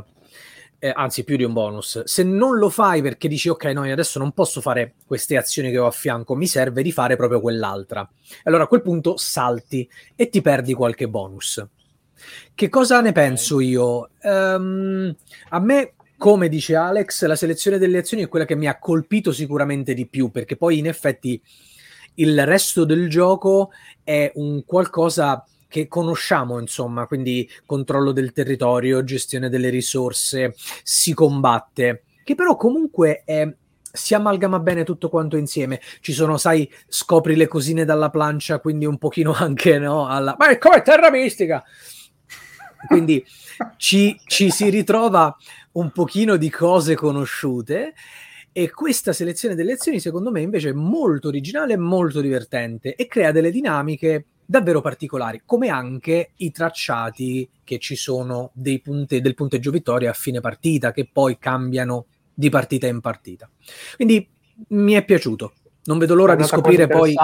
eh, 0.80 0.92
anzi 0.96 1.24
più 1.24 1.36
di 1.36 1.44
un 1.44 1.54
bonus. 1.54 2.04
Se 2.04 2.24
non 2.24 2.58
lo 2.58 2.70
fai 2.70 3.02
perché 3.02 3.28
dici 3.28 3.50
ok, 3.50 3.66
no, 3.66 3.84
adesso 3.84 4.20
non 4.20 4.32
posso 4.32 4.62
fare 4.62 4.96
queste 5.06 5.36
azioni 5.36 5.72
che 5.72 5.78
ho 5.78 5.88
a 5.88 5.92
fianco, 5.92 6.36
mi 6.36 6.48
serve 6.48 6.84
di 6.84 6.92
fare 6.92 7.16
proprio 7.16 7.42
quell'altra. 7.42 8.08
Allora 8.44 8.64
a 8.64 8.68
quel 8.68 8.82
punto 8.82 9.18
salti 9.18 9.90
e 10.16 10.30
ti 10.30 10.42
perdi 10.42 10.74
qualche 10.74 11.08
bonus. 11.08 11.66
Che 12.54 12.70
cosa 12.70 13.02
ne 13.02 13.12
penso 13.12 13.60
io? 13.60 14.10
Ehm, 14.22 15.16
a 15.50 15.60
me, 15.60 15.94
come 16.18 16.50
dice 16.50 16.76
Alex, 16.76 17.26
la 17.26 17.36
selezione 17.36 17.78
delle 17.78 18.00
azioni 18.00 18.24
è 18.24 18.28
quella 18.28 18.46
che 18.46 18.56
mi 18.56 18.68
ha 18.68 18.80
colpito 18.80 19.32
sicuramente 19.32 19.94
di 19.94 20.08
più, 20.08 20.32
perché 20.32 20.58
poi 20.58 20.80
in 20.80 20.88
effetti 20.88 21.42
il 22.16 22.46
resto 22.46 22.84
del 22.84 23.10
gioco 23.10 23.72
è 24.04 24.32
un 24.36 24.66
qualcosa 24.66 25.46
che 25.68 25.88
conosciamo, 25.88 26.60
insomma, 26.60 27.06
quindi 27.06 27.48
controllo 27.66 28.12
del 28.12 28.32
territorio, 28.32 29.04
gestione 29.04 29.50
delle 29.50 29.70
risorse, 29.70 30.56
si 30.84 31.14
combatte, 31.14 32.04
che 32.24 32.36
però 32.36 32.56
comunque 32.56 33.22
è 33.24 33.54
si 33.98 34.14
amalgama 34.14 34.60
bene 34.60 34.84
tutto 34.84 35.10
quanto 35.10 35.38
insieme. 35.38 35.82
Ci 36.02 36.14
sono, 36.14 36.38
sai, 36.38 36.72
scopri 36.88 37.36
le 37.36 37.48
cosine 37.48 37.84
dalla 37.84 38.12
plancia, 38.12 38.60
quindi 38.60 38.86
un 38.86 38.98
pochino 38.98 39.34
anche, 39.38 39.80
no? 39.80 40.08
Alla... 40.08 40.36
Ma 40.38 40.50
è 40.50 40.58
come 40.58 40.82
terra 40.84 41.10
mistica! 41.10 41.64
Quindi 42.88 43.24
ci, 43.78 44.20
ci 44.26 44.50
si 44.50 44.70
ritrova 44.70 45.36
un 45.74 45.92
pochino 45.92 46.38
di 46.38 46.50
cose 46.50 46.96
conosciute 46.96 47.94
e 48.52 48.72
questa 48.72 49.14
selezione 49.14 49.54
delle 49.54 49.74
azioni 49.74 50.00
secondo 50.00 50.32
me 50.32 50.42
invece 50.42 50.70
è 50.70 50.74
molto 50.74 51.28
originale 51.28 51.74
e 51.74 51.78
molto 51.78 52.22
divertente 52.22 52.96
e 52.96 53.06
crea 53.06 53.32
delle 53.32 53.52
dinamiche 53.52 54.26
davvero 54.48 54.80
particolari, 54.82 55.42
come 55.46 55.68
anche 55.68 56.32
i 56.38 56.52
tracciati 56.52 57.48
che 57.64 57.78
ci 57.80 57.96
sono 57.96 58.52
punte, 58.82 59.20
del 59.20 59.36
punteggio 59.36 59.72
vittoria 59.72 60.10
a 60.10 60.14
fine 60.14 60.40
partita, 60.40 60.94
che 60.94 61.08
poi 61.12 61.38
cambiano 61.38 62.06
di 62.34 62.50
partita 62.50 62.88
in 62.88 63.02
partita. 63.02 63.50
Quindi 63.96 64.28
mi 64.70 64.94
è 64.94 65.04
piaciuto. 65.04 65.54
Non 65.88 65.98
vedo 66.00 66.16
l'ora 66.16 66.36
di 66.36 66.44
scoprire 66.44 66.86
poi. 66.86 67.16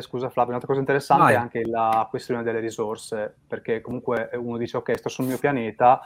Scusa 0.00 0.30
Flavio, 0.30 0.50
un'altra 0.50 0.68
cosa 0.68 0.80
interessante 0.80 1.24
Vai. 1.24 1.34
è 1.34 1.36
anche 1.36 1.66
la 1.66 2.06
questione 2.08 2.42
delle 2.42 2.58
risorse, 2.58 3.34
perché 3.46 3.82
comunque 3.82 4.30
uno 4.32 4.56
dice 4.56 4.78
ok, 4.78 4.96
sto 4.96 5.10
sul 5.10 5.26
mio 5.26 5.36
pianeta, 5.36 6.00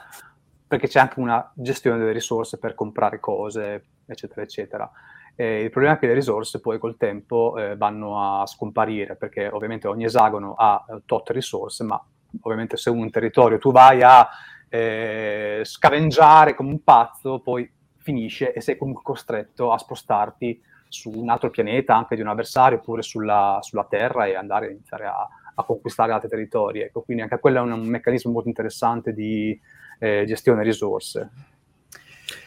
perché 0.67 0.87
c'è 0.87 0.99
anche 0.99 1.21
una 1.21 1.49
gestione 1.55 1.97
delle 1.97 2.11
risorse 2.11 2.57
per 2.57 2.75
comprare 2.75 3.21
cose, 3.21 3.85
eccetera, 4.05 4.41
eccetera. 4.41 4.91
E 5.33 5.61
il 5.63 5.69
problema 5.69 5.95
è 5.95 5.99
che 5.99 6.07
le 6.07 6.13
risorse 6.13 6.59
poi 6.59 6.77
col 6.77 6.97
tempo 6.97 7.55
eh, 7.57 7.77
vanno 7.77 8.41
a 8.41 8.45
scomparire, 8.45 9.15
perché 9.15 9.47
ovviamente 9.47 9.87
ogni 9.87 10.03
esagono 10.03 10.55
ha 10.55 10.83
eh, 10.87 11.01
tot 11.05 11.29
risorse, 11.29 11.85
ma 11.85 12.03
ovviamente 12.41 12.75
se 12.75 12.89
un 12.89 13.09
territorio 13.11 13.59
tu 13.59 13.71
vai 13.71 14.01
a 14.03 14.27
eh, 14.67 15.61
scavengiare 15.63 16.53
come 16.53 16.71
un 16.71 16.83
pazzo, 16.83 17.39
poi 17.39 17.71
finisce 17.95 18.51
e 18.51 18.59
sei 18.59 18.75
comunque 18.75 19.03
costretto 19.03 19.71
a 19.71 19.77
spostarti 19.77 20.71
su 20.93 21.09
un 21.09 21.29
altro 21.29 21.49
pianeta, 21.49 21.95
anche 21.95 22.15
di 22.15 22.21
un 22.21 22.27
avversario, 22.27 22.77
oppure 22.77 23.01
sulla, 23.01 23.57
sulla 23.61 23.87
Terra 23.89 24.27
e 24.27 24.35
andare 24.35 24.67
a 24.67 24.69
iniziare 24.69 25.07
a, 25.07 25.27
a 25.55 25.63
conquistare 25.63 26.11
altri 26.11 26.29
territori. 26.29 26.81
Ecco, 26.81 27.01
quindi 27.01 27.23
anche 27.23 27.39
quello 27.39 27.57
è 27.57 27.61
un, 27.61 27.71
un 27.71 27.87
meccanismo 27.87 28.31
molto 28.31 28.47
interessante 28.47 29.11
di 29.11 29.59
eh, 29.97 30.23
gestione 30.27 30.61
risorse. 30.61 31.31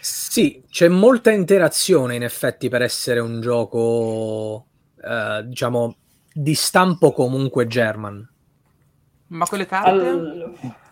Sì, 0.00 0.62
c'è 0.70 0.86
molta 0.86 1.32
interazione 1.32 2.14
in 2.14 2.22
effetti 2.22 2.68
per 2.68 2.82
essere 2.82 3.18
un 3.18 3.40
gioco, 3.40 4.66
eh, 5.02 5.42
diciamo, 5.44 5.96
di 6.32 6.54
stampo 6.54 7.12
comunque 7.12 7.66
German. 7.66 8.30
Ma 9.28 9.46
quelle 9.46 9.66
carte? 9.66 10.06
Al- 10.06 10.84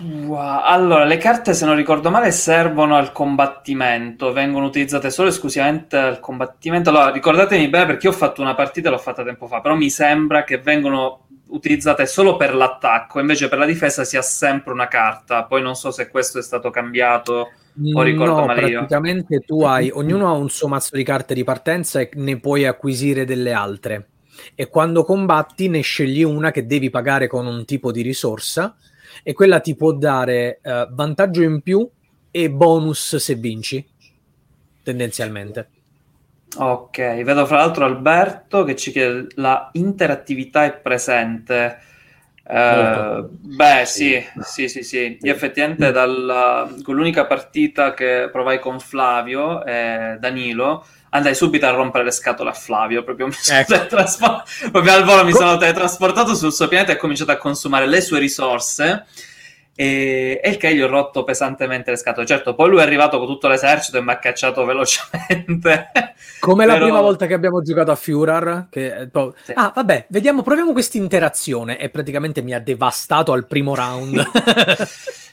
Wow. 0.00 0.60
Allora, 0.62 1.04
le 1.04 1.16
carte, 1.16 1.54
se 1.54 1.64
non 1.64 1.74
ricordo 1.74 2.10
male, 2.10 2.30
servono 2.30 2.96
al 2.96 3.10
combattimento, 3.10 4.32
vengono 4.32 4.66
utilizzate 4.66 5.10
solo 5.10 5.28
e 5.28 5.32
esclusivamente 5.32 5.96
al 5.96 6.20
combattimento. 6.20 6.90
Allora, 6.90 7.10
ricordatemi 7.10 7.68
bene 7.68 7.86
perché 7.86 8.06
io 8.06 8.12
ho 8.12 8.16
fatto 8.16 8.40
una 8.40 8.54
partita, 8.54 8.90
l'ho 8.90 8.98
fatta 8.98 9.24
tempo 9.24 9.48
fa, 9.48 9.60
però 9.60 9.74
mi 9.74 9.90
sembra 9.90 10.44
che 10.44 10.58
vengono 10.58 11.26
utilizzate 11.48 12.06
solo 12.06 12.36
per 12.36 12.54
l'attacco, 12.54 13.18
invece 13.18 13.48
per 13.48 13.58
la 13.58 13.66
difesa 13.66 14.04
si 14.04 14.16
ha 14.16 14.22
sempre 14.22 14.72
una 14.72 14.86
carta. 14.86 15.44
Poi 15.44 15.62
non 15.62 15.74
so 15.74 15.90
se 15.90 16.08
questo 16.08 16.38
è 16.38 16.42
stato 16.42 16.70
cambiato 16.70 17.50
o 17.92 18.02
ricordo 18.02 18.40
no, 18.40 18.46
male 18.46 18.68
io. 18.68 18.78
praticamente 18.78 19.40
tu 19.40 19.62
hai, 19.66 19.90
ognuno 19.92 20.28
ha 20.28 20.32
un 20.32 20.48
suo 20.48 20.68
mazzo 20.68 20.96
di 20.96 21.02
carte 21.02 21.34
di 21.34 21.42
partenza 21.42 22.00
e 22.00 22.10
ne 22.14 22.38
puoi 22.38 22.66
acquisire 22.66 23.24
delle 23.24 23.52
altre. 23.52 24.08
E 24.54 24.68
quando 24.68 25.02
combatti 25.02 25.68
ne 25.68 25.80
scegli 25.80 26.22
una 26.22 26.52
che 26.52 26.66
devi 26.66 26.90
pagare 26.90 27.26
con 27.26 27.46
un 27.46 27.64
tipo 27.64 27.90
di 27.90 28.02
risorsa 28.02 28.76
e 29.22 29.32
quella 29.32 29.60
ti 29.60 29.74
può 29.76 29.92
dare 29.92 30.60
eh, 30.62 30.88
vantaggio 30.90 31.42
in 31.42 31.60
più 31.62 31.88
e 32.30 32.50
bonus 32.50 33.16
se 33.16 33.34
vinci, 33.34 33.86
tendenzialmente. 34.82 35.70
Ok, 36.56 37.22
vedo 37.24 37.44
fra 37.46 37.58
l'altro 37.58 37.84
Alberto 37.84 38.64
che 38.64 38.74
ci 38.74 38.90
chiede 38.90 39.26
la 39.36 39.68
interattività 39.74 40.64
è 40.64 40.72
presente. 40.78 41.78
Eh, 42.42 43.26
beh, 43.28 43.84
sì, 43.84 44.24
sì, 44.40 44.68
sì, 44.68 44.82
sì. 44.82 45.18
Io 45.20 45.32
effettivamente 45.32 45.92
dalla- 45.92 46.66
con 46.82 46.94
l'unica 46.96 47.26
partita 47.26 47.92
che 47.92 48.30
provai 48.32 48.58
con 48.60 48.80
Flavio 48.80 49.62
e 49.64 50.16
Danilo 50.18 50.84
andai 51.10 51.34
subito 51.34 51.66
a 51.66 51.70
rompere 51.70 52.04
le 52.04 52.10
scatole 52.10 52.50
a 52.50 52.52
Flavio, 52.52 53.02
proprio, 53.02 53.26
mi 53.26 53.32
sono 53.32 53.58
Ecco. 53.58 53.72
teletraspor- 53.72 54.42
proprio 54.70 54.92
al 54.92 55.04
volo 55.04 55.24
mi 55.24 55.32
sono 55.32 55.56
teletrasportato 55.56 56.34
sul 56.34 56.52
suo 56.52 56.68
pianeta 56.68 56.92
e 56.92 56.96
ho 56.96 56.98
cominciato 56.98 57.30
a 57.30 57.36
consumare 57.36 57.86
le 57.86 58.00
sue 58.00 58.18
risorse. 58.18 59.06
E, 59.80 60.40
e 60.42 60.50
il 60.50 60.56
che 60.56 60.74
gli 60.74 60.80
ho 60.80 60.88
rotto 60.88 61.22
pesantemente 61.22 61.92
le 61.92 61.96
scatole. 61.96 62.26
Certo, 62.26 62.56
poi 62.56 62.68
lui 62.68 62.80
è 62.80 62.82
arrivato 62.82 63.16
con 63.18 63.28
tutto 63.28 63.46
l'esercito 63.46 63.98
e 63.98 64.02
mi 64.02 64.10
ha 64.10 64.18
cacciato 64.18 64.64
velocemente. 64.66 65.90
Come 66.40 66.66
la 66.66 66.72
Però- 66.72 66.84
prima 66.86 67.00
volta 67.00 67.26
che 67.26 67.34
abbiamo 67.34 67.62
giocato 67.62 67.92
a 67.92 67.94
Führer, 67.94 68.66
che 68.70 68.86
eh, 69.02 69.08
Sì. 69.44 69.52
ah, 69.54 69.70
vabbè, 69.72 70.06
vediamo, 70.08 70.42
proviamo 70.42 70.72
questa 70.72 70.96
interazione 70.96 71.78
e 71.78 71.90
praticamente 71.90 72.42
mi 72.42 72.54
ha 72.54 72.58
devastato 72.60 73.30
al 73.32 73.46
primo 73.46 73.76
round. 73.76 74.20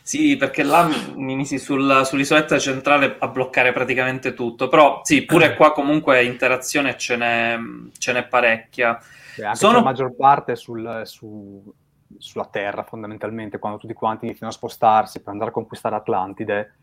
Sì, 0.05 0.37
perché 0.37 0.61
là 0.61 0.87
mi 1.15 1.35
misi 1.35 1.57
sul- 1.57 2.01
sull'isoletta 2.05 2.59
centrale 2.59 3.15
a 3.17 3.27
bloccare 3.27 3.71
praticamente 3.71 4.35
tutto. 4.35 4.67
Però 4.67 5.01
sì, 5.03 5.25
pure 5.25 5.55
qua 5.55 5.71
comunque 5.71 6.23
interazione 6.23 6.95
ce 6.95 7.15
n'è, 7.15 7.57
ce 7.97 8.13
n'è 8.13 8.23
parecchia. 8.27 8.99
E 9.35 9.43
anche 9.43 9.57
Sono- 9.57 9.77
la 9.79 9.83
maggior 9.83 10.15
parte 10.15 10.55
sul- 10.55 11.01
su- 11.05 11.73
sulla 12.17 12.45
Terra, 12.45 12.83
fondamentalmente, 12.83 13.59
quando 13.59 13.77
tutti 13.77 13.93
quanti 13.93 14.25
iniziano 14.25 14.51
a 14.51 14.55
spostarsi 14.55 15.19
per 15.21 15.33
andare 15.33 15.49
a 15.49 15.53
conquistare 15.53 15.95
Atlantide. 15.95 16.75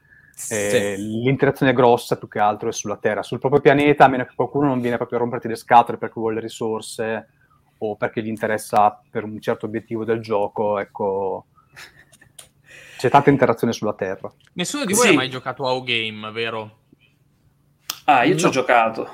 eh, 0.49 0.97
L'interazione 0.97 1.73
grossa 1.73 2.17
più 2.17 2.29
che 2.29 2.39
altro 2.39 2.69
è 2.69 2.73
sulla 2.73 2.97
Terra, 2.97 3.23
sul 3.23 3.39
proprio 3.39 3.61
pianeta, 3.61 4.05
a 4.05 4.09
meno 4.09 4.25
che 4.25 4.35
qualcuno 4.35 4.67
non 4.67 4.81
viene 4.81 4.97
proprio 4.97 5.19
a 5.19 5.21
romperti 5.23 5.49
le 5.49 5.57
scatole 5.57 5.99
perché 5.99 6.19
vuole 6.19 6.37
le 6.37 6.41
risorse 6.41 7.29
o 7.79 7.97
perché 7.97 8.23
gli 8.23 8.29
interessa 8.29 9.01
per 9.11 9.25
un 9.25 9.41
certo 9.41 9.67
obiettivo 9.67 10.05
del 10.05 10.21
gioco, 10.21 10.79
ecco, 10.79 11.47
c'è 12.97 13.11
tanta 13.11 13.31
interazione 13.31 13.73
sulla 13.73 13.95
Terra. 13.95 14.33
Nessuno 14.55 14.85
di 14.85 14.93
voi 14.93 15.07
Sì. 15.07 15.09
ha 15.09 15.15
mai 15.15 15.29
giocato 15.31 15.67
a 15.67 15.73
O-Game, 15.75 16.31
vero? 16.31 16.79
Ah, 18.05 18.25
io 18.25 18.37
ci 18.37 18.45
ho 18.45 18.49
No. 18.49 18.53
giocato. 18.53 19.09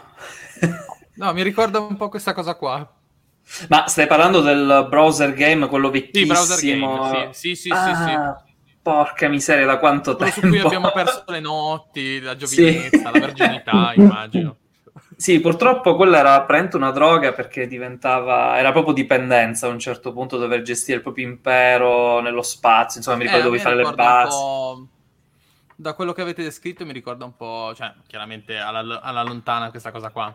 No, 1.15 1.33
mi 1.33 1.43
ricorda 1.43 1.81
un 1.81 1.97
po' 1.97 2.09
questa 2.09 2.33
cosa 2.33 2.55
qua. 2.55 2.98
Ma 3.69 3.87
stai 3.89 4.07
parlando 4.07 4.41
del 4.41 4.87
browser 4.89 5.33
game, 5.35 5.67
quello 5.69 5.91
vecchissimo? 5.91 7.11
game, 7.11 7.33
sì, 7.33 7.55
sì, 7.55 7.71
sì. 7.71 7.75
Ah, 7.75 8.43
Porca 8.83 9.29
miseria, 9.29 9.67
da 9.67 9.79
quanto 9.79 10.17
Quello 10.17 10.31
su 10.31 10.41
tempo? 10.41 10.57
cui 10.57 10.59
abbiamo 10.59 10.91
perso 10.91 11.23
le 11.27 11.41
notti, 11.41 12.21
la 12.21 12.35
giovinezza, 12.37 13.11
la 13.11 13.19
verginità, 13.19 13.93
immagino. 13.95 14.57
Sì, 15.17 15.41
purtroppo 15.41 15.97
quella 15.97 16.19
era 16.19 16.31
praticamente 16.45 16.77
una 16.77 16.91
droga 16.93 17.33
perché 17.33 17.67
diventava, 17.67 18.57
era 18.59 18.73
proprio 18.73 18.95
dipendenza 18.95 19.67
a 19.67 19.71
un 19.71 19.79
certo 19.79 20.13
punto 20.13 20.39
dover 20.39 20.63
gestire 20.63 20.99
il 20.99 21.03
proprio 21.03 21.27
impero 21.27 22.21
nello 22.21 22.43
spazio, 22.43 22.99
insomma 22.99 23.17
mi 23.19 23.25
ricordo 23.25 23.47
Eh, 23.47 23.51
dovevi 23.51 23.63
fare 23.63 23.77
le 23.77 23.95
basi. 23.95 24.45
Da 25.77 25.95
quello 25.95 26.13
che 26.13 26.21
avete 26.23 26.43
descritto 26.43 26.85
mi 26.85 26.93
ricorda 26.93 27.25
un 27.25 27.37
po', 27.37 27.73
cioè, 27.75 27.95
chiaramente 28.07 28.59
alla, 28.59 29.01
alla 29.01 29.23
lontana 29.23 29.71
questa 29.71 29.91
cosa 29.93 30.11
qua. 30.11 30.35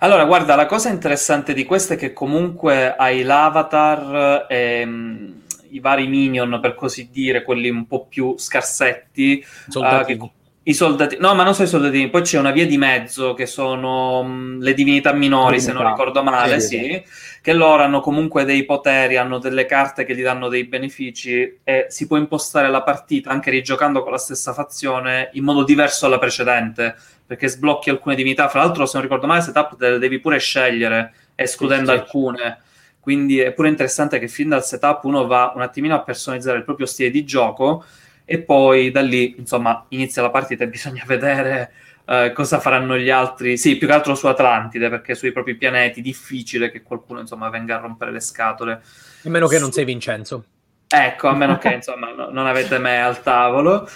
Allora, 0.00 0.24
guarda, 0.24 0.54
la 0.54 0.66
cosa 0.66 0.88
interessante 0.88 1.52
di 1.52 1.64
questo 1.64 1.94
è 1.94 1.96
che 1.96 2.12
comunque 2.12 2.94
hai 2.94 3.22
l'avatar, 3.22 4.46
ehm, 4.48 5.42
i 5.70 5.80
vari 5.80 6.06
minion, 6.06 6.58
per 6.60 6.74
così 6.74 7.08
dire, 7.10 7.42
quelli 7.42 7.68
un 7.68 7.86
po' 7.86 8.06
più 8.06 8.36
scarsetti. 8.38 9.44
Uh, 9.72 10.04
che, 10.04 10.18
I 10.62 10.74
soldati, 10.74 11.16
no, 11.18 11.34
ma 11.34 11.44
non 11.44 11.54
sono 11.54 11.66
i 11.66 11.70
soldatini, 11.70 12.10
poi 12.10 12.22
c'è 12.22 12.38
una 12.38 12.50
via 12.50 12.66
di 12.66 12.76
mezzo 12.76 13.34
che 13.34 13.46
sono 13.46 14.22
mh, 14.22 14.60
le 14.60 14.74
divinità 14.74 15.12
minori, 15.12 15.56
divinità. 15.56 15.78
se 15.78 15.82
non 15.82 15.90
ricordo 15.90 16.22
male, 16.22 16.60
sì, 16.60 16.78
sì, 16.78 17.02
che 17.40 17.52
loro 17.54 17.82
hanno 17.82 18.00
comunque 18.00 18.44
dei 18.44 18.64
poteri, 18.64 19.16
hanno 19.16 19.38
delle 19.38 19.64
carte 19.64 20.04
che 20.04 20.14
gli 20.14 20.22
danno 20.22 20.48
dei 20.48 20.64
benefici 20.64 21.60
e 21.64 21.86
si 21.88 22.06
può 22.06 22.18
impostare 22.18 22.68
la 22.68 22.82
partita 22.82 23.30
anche 23.30 23.50
rigiocando 23.50 24.02
con 24.02 24.12
la 24.12 24.18
stessa 24.18 24.52
fazione 24.52 25.30
in 25.32 25.44
modo 25.44 25.64
diverso 25.64 26.06
dalla 26.06 26.18
precedente, 26.18 26.96
perché 27.28 27.46
sblocchi 27.46 27.90
alcune 27.90 28.16
divinità. 28.16 28.48
Fra 28.48 28.62
l'altro, 28.62 28.86
se 28.86 28.92
non 28.94 29.02
ricordo 29.02 29.28
male, 29.28 29.42
setup 29.42 29.76
te 29.76 29.90
le 29.90 29.98
devi 29.98 30.18
pure 30.18 30.38
scegliere, 30.38 31.12
escludendo 31.36 31.92
sì, 31.92 31.98
alcune 31.98 32.58
quindi 33.08 33.38
è 33.38 33.52
pure 33.52 33.70
interessante 33.70 34.18
che 34.18 34.28
fin 34.28 34.50
dal 34.50 34.62
setup 34.62 35.04
uno 35.04 35.26
va 35.26 35.52
un 35.54 35.62
attimino 35.62 35.94
a 35.94 36.02
personalizzare 36.02 36.58
il 36.58 36.64
proprio 36.64 36.84
stile 36.84 37.08
di 37.08 37.24
gioco 37.24 37.82
e 38.26 38.42
poi 38.42 38.90
da 38.90 39.00
lì, 39.00 39.36
insomma, 39.38 39.86
inizia 39.88 40.20
la 40.20 40.28
partita 40.28 40.64
e 40.64 40.68
bisogna 40.68 41.02
vedere 41.08 41.72
uh, 42.04 42.30
cosa 42.34 42.60
faranno 42.60 42.98
gli 42.98 43.08
altri. 43.08 43.56
Sì, 43.56 43.76
più 43.76 43.86
che 43.86 43.94
altro 43.94 44.14
su 44.14 44.26
Atlantide, 44.26 44.90
perché 44.90 45.14
sui 45.14 45.32
propri 45.32 45.54
pianeti 45.54 46.00
è 46.00 46.02
difficile 46.02 46.70
che 46.70 46.82
qualcuno, 46.82 47.20
insomma, 47.20 47.48
venga 47.48 47.76
a 47.76 47.80
rompere 47.80 48.10
le 48.10 48.20
scatole. 48.20 48.72
A 49.24 49.30
meno 49.30 49.46
che 49.46 49.56
su... 49.56 49.62
non 49.62 49.72
sei 49.72 49.86
Vincenzo. 49.86 50.44
Ecco, 50.86 51.28
a 51.28 51.34
meno 51.34 51.56
che, 51.56 51.72
insomma, 51.72 52.12
no, 52.12 52.28
non 52.28 52.46
avete 52.46 52.76
me 52.76 53.00
al 53.00 53.22
tavolo. 53.22 53.88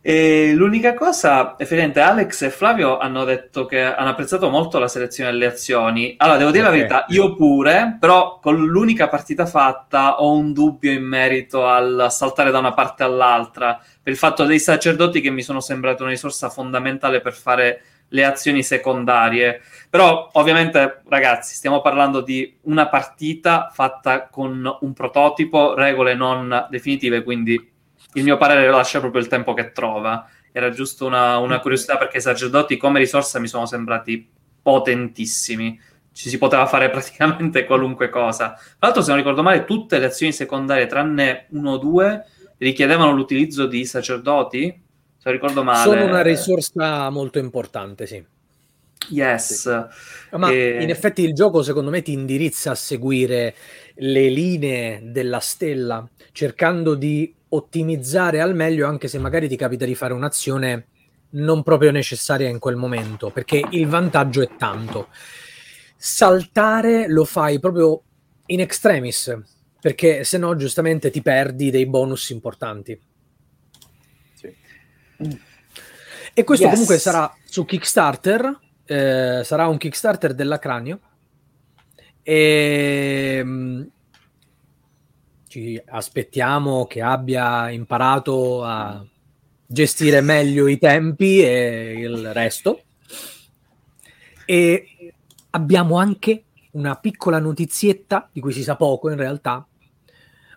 E 0.00 0.54
l'unica 0.54 0.94
cosa, 0.94 1.56
effettivamente, 1.58 2.00
Alex 2.00 2.42
e 2.42 2.50
Flavio 2.50 2.98
hanno 2.98 3.24
detto 3.24 3.66
che 3.66 3.82
hanno 3.82 4.10
apprezzato 4.10 4.48
molto 4.48 4.78
la 4.78 4.86
selezione 4.86 5.32
delle 5.32 5.46
azioni. 5.46 6.14
Allora, 6.18 6.38
devo 6.38 6.50
dire 6.50 6.66
okay. 6.66 6.78
la 6.78 6.86
verità, 6.86 7.04
io 7.08 7.34
pure, 7.34 7.96
però 7.98 8.38
con 8.40 8.56
l'unica 8.64 9.08
partita 9.08 9.44
fatta 9.44 10.20
ho 10.20 10.32
un 10.32 10.52
dubbio 10.52 10.92
in 10.92 11.02
merito 11.04 11.66
al 11.66 12.06
saltare 12.10 12.50
da 12.50 12.60
una 12.60 12.72
parte 12.72 13.02
all'altra, 13.02 13.78
per 14.02 14.12
il 14.12 14.18
fatto 14.18 14.44
dei 14.44 14.60
sacerdoti 14.60 15.20
che 15.20 15.30
mi 15.30 15.42
sono 15.42 15.60
sembrati 15.60 16.02
una 16.02 16.12
risorsa 16.12 16.48
fondamentale 16.48 17.20
per 17.20 17.34
fare 17.34 17.82
le 18.10 18.24
azioni 18.24 18.62
secondarie. 18.62 19.60
Però, 19.90 20.30
ovviamente, 20.34 21.02
ragazzi, 21.08 21.54
stiamo 21.54 21.80
parlando 21.80 22.20
di 22.20 22.56
una 22.62 22.88
partita 22.88 23.70
fatta 23.72 24.28
con 24.28 24.78
un 24.80 24.92
prototipo, 24.92 25.74
regole 25.74 26.14
non 26.14 26.66
definitive, 26.70 27.22
quindi 27.22 27.76
il 28.14 28.24
mio 28.24 28.36
parere 28.36 28.68
lascia 28.70 29.00
proprio 29.00 29.20
il 29.20 29.28
tempo 29.28 29.54
che 29.54 29.72
trova. 29.72 30.28
Era 30.52 30.70
giusto 30.70 31.06
una, 31.06 31.38
una 31.38 31.60
curiosità 31.60 31.96
perché 31.96 32.18
i 32.18 32.22
sacerdoti 32.22 32.76
come 32.76 32.98
risorsa 32.98 33.38
mi 33.38 33.48
sono 33.48 33.66
sembrati 33.66 34.28
potentissimi. 34.62 35.78
Ci 36.12 36.28
si 36.28 36.38
poteva 36.38 36.66
fare 36.66 36.88
praticamente 36.90 37.64
qualunque 37.64 38.08
cosa. 38.08 38.52
Tra 38.52 38.76
l'altro, 38.78 39.02
se 39.02 39.08
non 39.08 39.18
ricordo 39.18 39.42
male, 39.42 39.64
tutte 39.64 39.98
le 39.98 40.06
azioni 40.06 40.32
secondarie, 40.32 40.86
tranne 40.86 41.46
uno 41.50 41.72
o 41.72 41.78
due, 41.78 42.24
richiedevano 42.58 43.12
l'utilizzo 43.12 43.66
di 43.66 43.84
sacerdoti. 43.84 44.82
Se 45.16 45.30
non 45.30 45.34
ricordo 45.34 45.62
male. 45.62 45.82
Sono 45.82 46.04
una 46.04 46.22
risorsa 46.22 47.10
molto 47.10 47.38
importante, 47.38 48.06
sì. 48.06 48.24
Yes. 49.10 49.62
Sì. 49.62 50.36
Ma 50.36 50.50
e... 50.50 50.82
in 50.82 50.90
effetti 50.90 51.22
il 51.22 51.32
gioco 51.32 51.62
secondo 51.62 51.90
me 51.90 52.02
ti 52.02 52.12
indirizza 52.12 52.72
a 52.72 52.74
seguire 52.74 53.54
le 54.00 54.28
linee 54.28 55.00
della 55.04 55.40
stella, 55.40 56.08
cercando 56.32 56.94
di 56.94 57.34
ottimizzare 57.50 58.40
al 58.40 58.54
meglio 58.54 58.86
anche 58.86 59.08
se 59.08 59.18
magari 59.18 59.48
ti 59.48 59.56
capita 59.56 59.84
di 59.84 59.94
fare 59.94 60.12
un'azione 60.12 60.86
non 61.30 61.62
proprio 61.62 61.90
necessaria 61.90 62.48
in 62.48 62.58
quel 62.58 62.76
momento, 62.76 63.30
perché 63.30 63.62
il 63.70 63.86
vantaggio 63.86 64.42
è 64.42 64.48
tanto. 64.56 65.08
Saltare 65.96 67.08
lo 67.08 67.24
fai 67.24 67.58
proprio 67.58 68.02
in 68.46 68.60
extremis, 68.60 69.36
perché 69.80 70.24
se 70.24 70.38
no 70.38 70.56
giustamente 70.56 71.10
ti 71.10 71.20
perdi 71.20 71.70
dei 71.70 71.86
bonus 71.86 72.30
importanti. 72.30 72.98
Sì. 74.34 74.54
E 76.32 76.44
questo 76.44 76.64
yes. 76.64 76.72
comunque 76.72 76.98
sarà 76.98 77.34
su 77.44 77.64
Kickstarter, 77.64 78.58
eh, 78.86 79.42
sarà 79.44 79.66
un 79.66 79.76
Kickstarter 79.76 80.34
della 80.34 80.58
Cranio. 80.58 81.00
E 82.30 83.40
mm, 83.42 83.82
ci 85.48 85.80
aspettiamo 85.82 86.84
che 86.84 87.00
abbia 87.00 87.70
imparato 87.70 88.62
a 88.62 89.02
gestire 89.64 90.20
meglio 90.20 90.66
i 90.66 90.76
tempi 90.76 91.42
e 91.42 91.94
il 91.98 92.34
resto. 92.34 92.82
E 94.44 95.14
abbiamo 95.48 95.96
anche 95.96 96.44
una 96.72 96.96
piccola 96.96 97.38
notizietta 97.38 98.28
di 98.30 98.40
cui 98.40 98.52
si 98.52 98.62
sa 98.62 98.76
poco 98.76 99.08
in 99.08 99.16
realtà. 99.16 99.66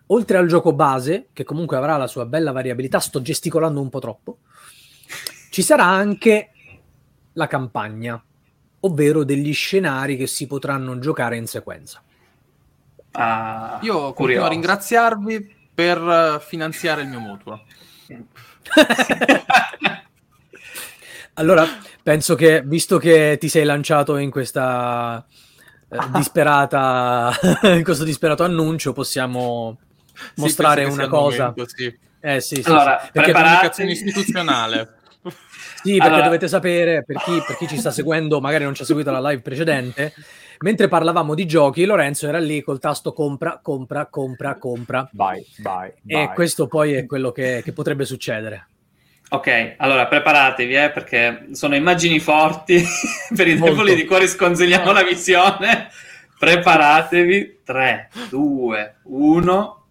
Oltre 0.08 0.36
al 0.36 0.48
gioco 0.48 0.74
base, 0.74 1.28
che 1.32 1.44
comunque 1.44 1.78
avrà 1.78 1.96
la 1.96 2.06
sua 2.06 2.26
bella 2.26 2.52
variabilità, 2.52 3.00
sto 3.00 3.22
gesticolando 3.22 3.80
un 3.80 3.88
po' 3.88 3.98
troppo, 3.98 4.40
ci 5.50 5.62
sarà 5.62 5.86
anche 5.86 6.50
la 7.32 7.46
campagna, 7.46 8.22
ovvero 8.84 9.24
degli 9.24 9.52
scenari 9.52 10.16
che 10.16 10.26
si 10.26 10.46
potranno 10.46 10.98
giocare 10.98 11.36
in 11.36 11.46
sequenza. 11.46 12.02
Ah, 13.12 13.78
Io 13.82 14.12
continuo 14.12 14.46
a 14.46 14.48
ringraziarvi 14.48 15.54
per 15.74 15.98
eh, 15.98 16.40
finanziare 16.44 17.02
il 17.02 17.08
mio 17.08 17.20
mutuo. 17.20 17.62
allora, 21.34 21.66
penso 22.02 22.34
che 22.34 22.62
visto 22.64 22.98
che 22.98 23.36
ti 23.38 23.48
sei 23.48 23.64
lanciato 23.64 24.16
in 24.16 24.30
questa 24.30 25.24
eh, 25.88 25.98
disperata 26.14 27.32
in 27.74 27.84
questo 27.84 28.04
disperato 28.04 28.44
annuncio, 28.44 28.92
possiamo 28.92 29.78
mostrare 30.36 30.86
sì, 30.86 30.92
una 30.92 31.08
cosa. 31.08 31.52
Momento, 31.54 31.66
sì. 31.68 31.98
Eh 32.20 32.40
sì, 32.40 32.62
sì, 32.62 32.68
allora, 32.70 33.00
sì. 33.04 33.10
Perché 33.12 33.32
comunicazione 33.32 33.90
istituzionale. 33.90 35.00
Sì, 35.82 35.96
perché 35.96 36.06
allora... 36.06 36.24
dovete 36.24 36.48
sapere, 36.48 37.04
per 37.04 37.16
chi, 37.16 37.42
per 37.46 37.56
chi, 37.56 37.66
ci 37.68 37.78
sta 37.78 37.90
seguendo, 37.90 38.40
magari 38.40 38.64
non 38.64 38.74
ci 38.74 38.82
ha 38.82 38.84
seguito 38.84 39.10
la 39.10 39.20
live 39.20 39.42
precedente, 39.42 40.12
mentre 40.60 40.88
parlavamo 40.88 41.34
di 41.34 41.46
giochi, 41.46 41.84
Lorenzo 41.84 42.28
era 42.28 42.38
lì 42.38 42.62
col 42.62 42.78
tasto 42.78 43.12
compra, 43.12 43.60
compra, 43.62 44.06
compra, 44.06 44.56
compra. 44.56 45.08
Vai, 45.12 45.44
vai. 45.58 45.92
E 46.06 46.30
questo 46.34 46.66
poi 46.66 46.94
è 46.94 47.06
quello 47.06 47.32
che, 47.32 47.62
che 47.64 47.72
potrebbe 47.72 48.04
succedere. 48.04 48.68
Ok, 49.30 49.76
allora 49.78 50.06
preparatevi 50.06 50.74
eh, 50.74 50.90
perché 50.90 51.46
sono 51.52 51.74
immagini 51.74 52.20
forti 52.20 52.84
per 53.34 53.48
i 53.48 53.58
deboli 53.58 53.94
di 53.94 54.04
cuore 54.04 54.26
sconsigliamo 54.26 54.92
la 54.92 55.02
visione. 55.02 55.88
Preparatevi. 56.38 57.60
3, 57.64 58.10
2, 58.28 58.94
1. 59.04 59.81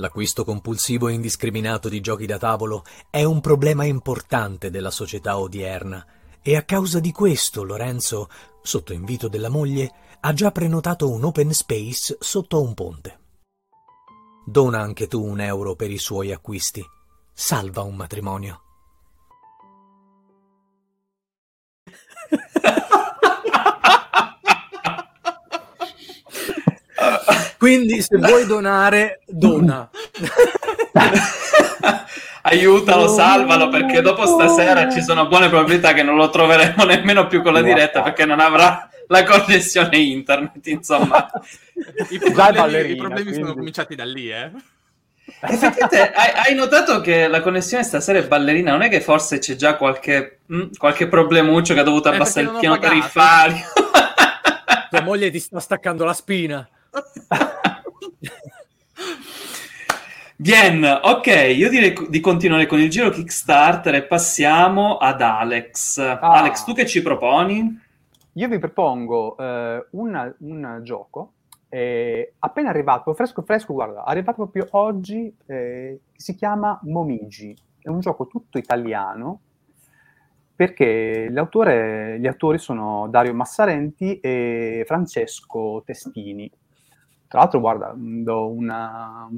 L'acquisto 0.00 0.44
compulsivo 0.44 1.08
e 1.08 1.12
indiscriminato 1.12 1.90
di 1.90 2.00
giochi 2.00 2.24
da 2.24 2.38
tavolo 2.38 2.84
è 3.10 3.22
un 3.22 3.42
problema 3.42 3.84
importante 3.84 4.70
della 4.70 4.90
società 4.90 5.38
odierna 5.38 6.02
e 6.40 6.56
a 6.56 6.62
causa 6.62 7.00
di 7.00 7.12
questo 7.12 7.64
Lorenzo, 7.64 8.30
sotto 8.62 8.94
invito 8.94 9.28
della 9.28 9.50
moglie, 9.50 9.92
ha 10.20 10.32
già 10.32 10.52
prenotato 10.52 11.10
un 11.10 11.22
open 11.22 11.52
space 11.52 12.16
sotto 12.18 12.62
un 12.62 12.72
ponte. 12.72 13.18
Dona 14.46 14.80
anche 14.80 15.06
tu 15.06 15.22
un 15.22 15.38
euro 15.38 15.74
per 15.74 15.90
i 15.90 15.98
suoi 15.98 16.32
acquisti. 16.32 16.82
Salva 17.34 17.82
un 17.82 17.94
matrimonio. 17.94 18.62
Quindi 27.60 28.00
se 28.00 28.16
vuoi 28.16 28.46
donare, 28.46 29.20
dona. 29.26 29.90
Aiutalo, 32.40 33.06
salvalo, 33.06 33.68
perché 33.68 34.00
dopo 34.00 34.24
stasera 34.24 34.90
ci 34.90 35.02
sono 35.02 35.28
buone 35.28 35.50
probabilità 35.50 35.92
che 35.92 36.02
non 36.02 36.16
lo 36.16 36.30
troveremo 36.30 36.84
nemmeno 36.84 37.26
più 37.26 37.42
con 37.42 37.52
la 37.52 37.60
diretta 37.60 38.00
perché 38.00 38.24
non 38.24 38.40
avrà 38.40 38.88
la 39.08 39.24
connessione 39.24 39.98
internet, 39.98 40.66
insomma. 40.68 41.30
I 42.08 42.18
problemi, 42.32 42.92
i 42.92 42.96
problemi 42.96 43.24
quindi... 43.24 43.42
sono 43.42 43.52
cominciati 43.52 43.94
da 43.94 44.06
lì, 44.06 44.30
eh. 44.30 44.50
Effettivamente 45.42 46.12
hai, 46.12 46.32
hai, 46.46 46.54
notato 46.54 47.02
che 47.02 47.28
la 47.28 47.42
connessione 47.42 47.84
stasera 47.84 48.20
è 48.20 48.26
ballerina, 48.26 48.70
non 48.70 48.80
è 48.80 48.88
che 48.88 49.02
forse 49.02 49.38
c'è 49.38 49.54
già 49.54 49.76
qualche, 49.76 50.38
mh, 50.46 50.56
mm, 50.56 50.68
qualche 50.78 51.08
problemuccio 51.08 51.74
che 51.74 51.80
ha 51.80 51.84
dovuto 51.84 52.08
abbassare 52.08 52.46
il 52.46 52.56
piano 52.58 52.78
tariffario? 52.78 53.66
Tua 54.88 55.02
moglie 55.02 55.30
ti 55.30 55.38
sta 55.38 55.60
staccando 55.60 56.06
la 56.06 56.14
spina. 56.14 56.66
Bien, 60.36 60.82
ok, 60.84 61.26
io 61.54 61.68
direi 61.68 61.94
di 62.08 62.20
continuare 62.20 62.66
con 62.66 62.80
il 62.80 62.88
giro 62.88 63.10
Kickstarter 63.10 63.94
e 63.94 64.04
passiamo 64.04 64.96
ad 64.96 65.20
Alex. 65.20 65.98
Ah. 65.98 66.18
Alex, 66.18 66.64
tu 66.64 66.72
che 66.72 66.86
ci 66.86 67.02
proponi? 67.02 67.78
Io 68.34 68.48
vi 68.48 68.58
propongo 68.58 69.36
eh, 69.36 69.86
una, 69.90 70.34
un 70.38 70.80
gioco 70.82 71.32
eh, 71.72 72.34
appena 72.40 72.68
arrivato, 72.70 73.14
fresco 73.14 73.42
fresco, 73.42 73.72
guarda, 73.72 74.02
arrivato 74.04 74.48
proprio 74.48 74.66
oggi, 74.72 75.32
eh, 75.46 76.00
si 76.12 76.34
chiama 76.34 76.78
Momigi. 76.82 77.56
È 77.78 77.88
un 77.88 78.00
gioco 78.00 78.26
tutto 78.26 78.58
italiano 78.58 79.40
perché 80.54 81.28
gli 81.30 81.38
autori 81.38 82.58
sono 82.58 83.08
Dario 83.08 83.32
Massarenti 83.34 84.18
e 84.20 84.82
Francesco 84.84 85.82
Testini 85.86 86.50
Tra 87.30 87.38
l'altro, 87.38 87.60
guarda, 87.60 87.94
do 87.94 88.50
una... 88.50 89.30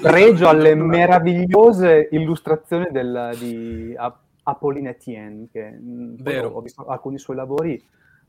pregio 0.00 0.48
alle 0.48 0.74
meravigliose 0.74 2.08
illustrazioni 2.12 2.86
del, 2.90 3.36
di 3.38 3.94
Apolline 4.44 4.88
Etienne, 4.88 5.48
che 5.52 5.76
Vero. 5.78 6.48
ho 6.48 6.62
visto 6.62 6.86
alcuni 6.86 7.18
suoi 7.18 7.36
lavori, 7.36 7.78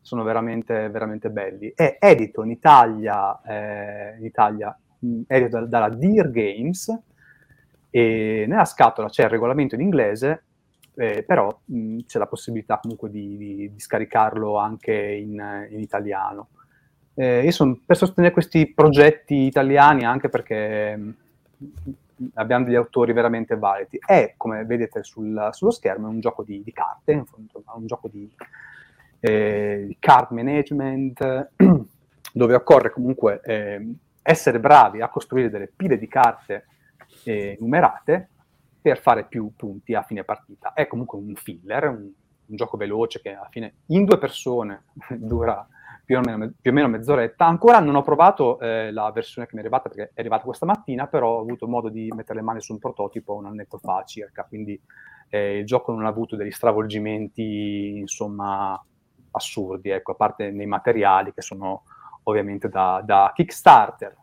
sono 0.01 0.23
veramente, 0.23 0.89
veramente 0.89 1.29
belli. 1.29 1.71
È 1.73 1.99
edito 2.01 2.43
in 2.43 2.51
Italia, 2.51 3.41
eh, 3.43 4.17
in 4.19 4.25
Italia 4.25 4.77
edito 5.25 5.65
dalla 5.67 5.87
Deer 5.87 6.29
Games, 6.29 7.01
e 7.89 8.43
nella 8.45 8.65
scatola 8.65 9.07
c'è 9.07 9.23
il 9.23 9.29
regolamento 9.29 9.75
in 9.75 9.81
inglese, 9.81 10.43
eh, 10.95 11.23
però 11.23 11.61
mh, 11.63 11.99
c'è 12.07 12.19
la 12.19 12.27
possibilità 12.27 12.77
comunque 12.81 13.09
di, 13.09 13.37
di, 13.37 13.71
di 13.71 13.79
scaricarlo 13.79 14.57
anche 14.57 14.93
in, 14.93 15.67
in 15.69 15.79
italiano. 15.79 16.49
Eh, 17.19 17.43
io 17.43 17.51
sono 17.51 17.77
per 17.85 17.97
sostenere 17.97 18.31
questi 18.31 18.71
progetti 18.73 19.35
italiani 19.35 20.05
anche 20.05 20.29
perché 20.29 20.95
mh, 20.95 21.11
abbiamo 22.35 22.63
degli 22.63 22.75
autori 22.75 23.11
veramente 23.11 23.57
validi. 23.57 23.99
È, 23.99 24.35
come 24.37 24.63
vedete 24.63 25.03
sul, 25.03 25.49
sullo 25.51 25.71
schermo, 25.71 26.07
un 26.07 26.21
gioco 26.21 26.43
di, 26.43 26.63
di 26.63 26.71
carte, 26.71 27.25
un 27.35 27.85
gioco 27.85 28.07
di, 28.07 28.31
eh, 29.19 29.97
card 29.99 30.31
management, 30.31 31.49
dove 32.31 32.53
occorre 32.53 32.89
comunque 32.89 33.41
eh, 33.43 33.95
essere 34.21 34.61
bravi 34.61 35.01
a 35.01 35.09
costruire 35.09 35.49
delle 35.49 35.67
pile 35.67 35.97
di 35.97 36.07
carte 36.07 36.67
eh, 37.25 37.57
numerate 37.59 38.29
per 38.81 38.97
fare 38.97 39.25
più 39.25 39.51
punti 39.57 39.93
a 39.93 40.03
fine 40.03 40.23
partita. 40.23 40.71
È 40.71 40.87
comunque 40.87 41.19
un 41.19 41.35
filler, 41.35 41.89
un, 41.89 42.09
un 42.45 42.55
gioco 42.55 42.77
veloce 42.77 43.19
che 43.19 43.33
alla 43.33 43.49
fine 43.51 43.73
in 43.87 44.05
due 44.05 44.17
persone 44.17 44.83
dura 45.09 45.67
più 46.09 46.17
o 46.17 46.21
meno, 46.21 46.51
più 46.59 46.71
o 46.71 46.73
meno 46.73 46.87
mezz'oretta. 46.87 47.45
Ancora 47.45 47.79
non 47.79 47.93
ho 47.93 48.01
provato 48.01 48.59
eh, 48.59 48.91
la 48.91 49.11
versione 49.11 49.47
che 49.47 49.53
mi 49.53 49.61
è 49.61 49.63
arrivata 49.63 49.89
perché 49.89 50.11
è 50.15 50.19
arrivata 50.21 50.43
questa 50.43 50.65
mattina, 50.65 51.05
però 51.05 51.35
ho 51.35 51.41
avuto 51.41 51.67
modo 51.67 51.89
di 51.89 52.11
mettere 52.15 52.39
le 52.39 52.45
mani 52.45 52.61
su 52.61 52.73
un 52.73 52.79
prototipo 52.79 53.35
un 53.35 53.45
annetto 53.45 53.77
fa 53.77 54.01
circa, 54.07 54.43
quindi 54.45 54.81
eh, 55.29 55.59
il 55.59 55.67
gioco 55.67 55.91
non 55.91 56.05
ha 56.05 56.09
avuto 56.09 56.35
degli 56.35 56.49
stravolgimenti, 56.49 57.99
insomma, 57.99 58.83
assurdi, 59.29 59.89
ecco, 59.89 60.13
a 60.13 60.15
parte 60.15 60.49
nei 60.49 60.65
materiali 60.65 61.31
che 61.31 61.43
sono 61.43 61.83
ovviamente 62.23 62.69
da, 62.69 63.03
da 63.05 63.31
Kickstarter. 63.31 64.15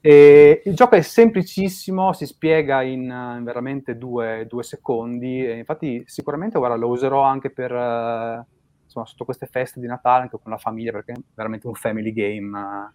E 0.00 0.62
il 0.64 0.74
gioco 0.74 0.96
è 0.96 1.02
semplicissimo, 1.02 2.14
si 2.14 2.26
spiega 2.26 2.82
in, 2.82 3.02
in 3.02 3.44
veramente 3.44 3.96
due, 3.96 4.44
due 4.48 4.64
secondi, 4.64 5.56
infatti 5.56 6.02
sicuramente 6.04 6.58
guarda, 6.58 6.74
lo 6.74 6.88
userò 6.88 7.22
anche 7.22 7.50
per, 7.50 7.72
uh, 7.72 8.55
insomma, 8.96 9.06
sotto 9.06 9.24
queste 9.24 9.46
feste 9.46 9.80
di 9.80 9.86
Natale, 9.86 10.22
anche 10.22 10.38
con 10.42 10.50
la 10.50 10.58
famiglia, 10.58 10.92
perché 10.92 11.12
è 11.12 11.20
veramente 11.34 11.66
un 11.66 11.74
family 11.74 12.12
game 12.12 12.92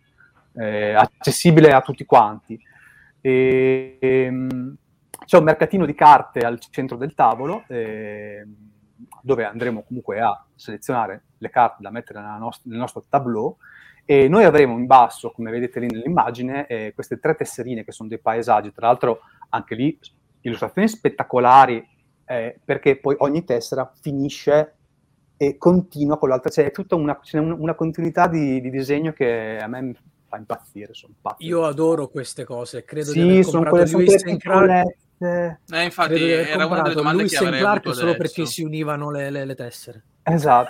eh, 0.54 0.94
accessibile 0.94 1.72
a 1.72 1.82
tutti 1.82 2.06
quanti. 2.06 2.60
E, 3.22 3.98
e, 4.00 4.28
um, 4.28 4.76
c'è 5.26 5.38
un 5.38 5.44
mercatino 5.44 5.86
di 5.86 5.94
carte 5.94 6.40
al 6.40 6.60
centro 6.60 6.98
del 6.98 7.14
tavolo, 7.14 7.64
eh, 7.68 8.46
dove 9.22 9.46
andremo 9.46 9.84
comunque 9.84 10.20
a 10.20 10.44
selezionare 10.56 11.24
le 11.38 11.50
carte 11.50 11.82
da 11.82 11.92
mettere 11.92 12.20
nost- 12.40 12.66
nel 12.66 12.80
nostro 12.80 13.04
tableau, 13.08 13.58
e 14.04 14.28
noi 14.28 14.44
avremo 14.44 14.78
in 14.78 14.88
basso, 14.88 15.32
come 15.32 15.52
vedete 15.52 15.80
lì 15.80 15.88
nell'immagine, 15.88 16.66
eh, 16.66 16.92
queste 16.94 17.20
tre 17.20 17.36
tesserine 17.36 17.84
che 17.84 17.92
sono 17.92 18.10
dei 18.10 18.20
paesaggi, 18.20 18.74
tra 18.74 18.88
l'altro 18.88 19.22
anche 19.50 19.76
lì 19.76 19.98
illustrazioni 20.42 20.88
spettacolari, 20.88 21.88
eh, 22.26 22.60
perché 22.66 22.98
poi 22.98 23.16
ogni 23.20 23.44
tessera 23.44 23.92
finisce 24.02 24.78
e 25.42 25.58
continua 25.58 26.20
con 26.20 26.30
l'altra, 26.30 26.52
cioè 26.52 26.66
è 26.66 26.72
tutta 26.72 26.94
una, 26.94 27.20
una 27.34 27.74
continuità 27.74 28.28
di, 28.28 28.62
di, 28.62 28.70
disegno 28.70 29.12
che 29.12 29.58
a 29.60 29.66
me 29.66 29.96
fa 30.28 30.38
impazzire, 30.38 30.94
sono 30.94 31.16
pazzo. 31.20 31.44
Io 31.44 31.66
adoro 31.66 32.10
queste 32.10 32.44
cose, 32.44 32.86
credo 32.86 33.10
sì, 33.10 33.24
di 33.24 33.30
aver 33.32 33.46
sono 33.46 33.68
quelle, 33.68 33.88
sono 33.88 34.04
Lewis 34.04 34.38
Clark, 34.38 34.96
eh, 35.18 35.84
infatti 35.84 36.30
era 36.30 36.68
una 36.68 36.84
delle 36.84 36.94
domande 36.94 37.24
Lewis 37.24 37.36
che 37.36 37.44
avrei 37.44 37.60
Clark 37.60 37.84
solo 37.86 38.12
adesso. 38.12 38.18
perché 38.18 38.46
si 38.46 38.62
univano 38.62 39.10
le, 39.10 39.32
le, 39.32 39.46
le 39.46 39.56
tessere. 39.56 40.04
Esatto. 40.22 40.70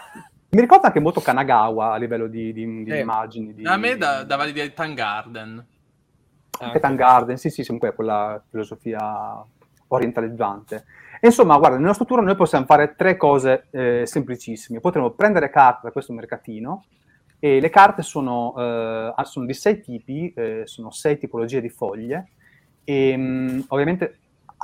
Mi 0.52 0.62
ricorda 0.62 0.88
anche 0.88 1.02
molto 1.02 1.20
Kanagawa 1.20 1.92
a 1.92 1.98
livello 1.98 2.28
di, 2.28 2.54
di, 2.54 2.84
di 2.86 2.92
eh, 2.92 3.00
immagini. 3.00 3.54
Di... 3.54 3.66
A 3.66 3.76
me 3.76 3.98
da, 3.98 4.24
dava 4.24 4.46
l'idea 4.46 4.64
di 4.64 4.72
Tangarden. 4.72 5.66
Anche 6.60 6.80
Tangarden, 6.80 7.36
sì, 7.36 7.50
sì, 7.50 7.66
comunque 7.66 7.90
è 7.90 7.94
quella 7.94 8.42
filosofia 8.50 9.46
orientaleggiante. 9.96 10.86
Insomma, 11.22 11.58
guarda, 11.58 11.78
nel 11.78 11.86
nostro 11.86 12.22
noi 12.22 12.36
possiamo 12.36 12.66
fare 12.66 12.96
tre 12.96 13.16
cose 13.16 13.68
eh, 13.72 14.04
semplicissime. 14.06 14.80
Potremmo 14.80 15.12
prendere 15.12 15.50
carte 15.50 15.82
da 15.84 15.92
questo 15.92 16.14
mercatino 16.14 16.86
e 17.40 17.60
le 17.60 17.70
carte 17.70 18.02
sono, 18.02 18.54
eh, 18.58 19.24
sono 19.24 19.46
di 19.46 19.54
sei 19.54 19.82
tipi, 19.82 20.34
eh, 20.34 20.64
sono 20.66 20.92
sei 20.92 21.18
tipologie 21.18 21.62
di 21.62 21.70
foglie 21.70 22.30
e 22.84 23.16
mh, 23.16 23.66
ovviamente 23.70 24.18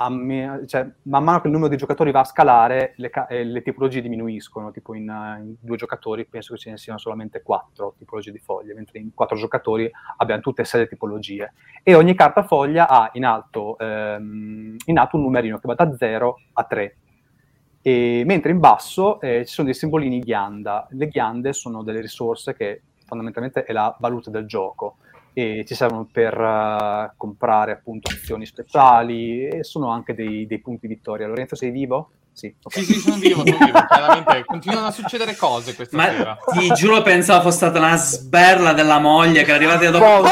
me, 0.08 0.62
cioè, 0.66 0.88
man 1.02 1.24
mano 1.24 1.40
che 1.40 1.48
il 1.48 1.52
numero 1.52 1.70
di 1.70 1.76
giocatori 1.76 2.12
va 2.12 2.20
a 2.20 2.24
scalare, 2.24 2.94
le, 2.98 3.10
eh, 3.28 3.42
le 3.42 3.62
tipologie 3.62 4.00
diminuiscono, 4.00 4.70
tipo 4.70 4.94
in, 4.94 5.08
uh, 5.08 5.40
in, 5.40 5.54
due 5.58 5.76
giocatori 5.76 6.24
penso 6.24 6.54
che 6.54 6.60
ce 6.60 6.70
ne 6.70 6.78
siano 6.78 7.00
solamente 7.00 7.42
quattro 7.42 7.94
tipologie 7.98 8.30
di 8.30 8.38
foglie, 8.38 8.74
mentre 8.74 9.00
in 9.00 9.12
quattro 9.12 9.36
giocatori 9.36 9.90
abbiamo 10.18 10.40
tutte 10.40 10.62
e 10.62 10.64
sei 10.64 10.82
le 10.82 10.88
tipologie. 10.88 11.52
E 11.82 11.94
ogni 11.94 12.14
carta 12.14 12.44
foglia 12.44 12.88
ha 12.88 13.10
in 13.14 13.24
alto, 13.24 13.76
ehm, 13.78 14.76
in 14.84 14.98
alto 14.98 15.16
un 15.16 15.22
numerino 15.22 15.58
che 15.58 15.66
va 15.66 15.74
da 15.74 15.92
0 15.92 16.40
a 16.52 16.62
3. 16.62 16.96
E, 17.82 18.22
mentre 18.24 18.52
in 18.52 18.60
basso 18.60 19.20
eh, 19.20 19.44
ci 19.46 19.52
sono 19.52 19.66
dei 19.66 19.76
simbolini 19.76 20.20
ghianda. 20.20 20.86
Le 20.90 21.08
ghiande 21.08 21.52
sono 21.52 21.82
delle 21.82 22.00
risorse 22.00 22.54
che 22.54 22.82
fondamentalmente 23.04 23.64
è 23.64 23.72
la 23.72 23.96
valuta 23.98 24.30
del 24.30 24.46
gioco 24.46 24.98
e 25.32 25.64
ci 25.66 25.74
servono 25.74 26.08
per 26.10 26.38
uh, 26.38 27.10
comprare 27.16 27.72
appunto 27.72 28.10
azioni 28.10 28.46
speciali 28.46 29.46
e 29.46 29.64
sono 29.64 29.90
anche 29.90 30.14
dei, 30.14 30.46
dei, 30.46 30.60
punti 30.60 30.86
vittoria. 30.86 31.26
Lorenzo, 31.26 31.54
sei 31.54 31.70
vivo? 31.70 32.10
Sì, 32.32 32.54
okay. 32.62 32.84
sì, 32.84 32.94
sì, 32.94 33.00
sono 33.00 33.16
vivo, 33.16 33.44
sono 33.44 33.58
vivo. 33.58 33.78
Chiaramente 33.86 34.44
continuano 34.44 34.86
a 34.86 34.92
succedere 34.92 35.36
cose 35.36 35.74
questa 35.74 35.96
Ma 35.96 36.04
sera. 36.04 36.38
Ti 36.52 36.68
giuro, 36.74 37.02
pensavo 37.02 37.42
fosse 37.42 37.56
stata 37.56 37.78
una 37.78 37.96
sberla 37.96 38.72
della 38.72 38.98
moglie 38.98 39.44
che 39.44 39.50
è 39.50 39.54
arrivata 39.54 39.90
dopo. 39.90 40.04
Oh, 40.04 40.22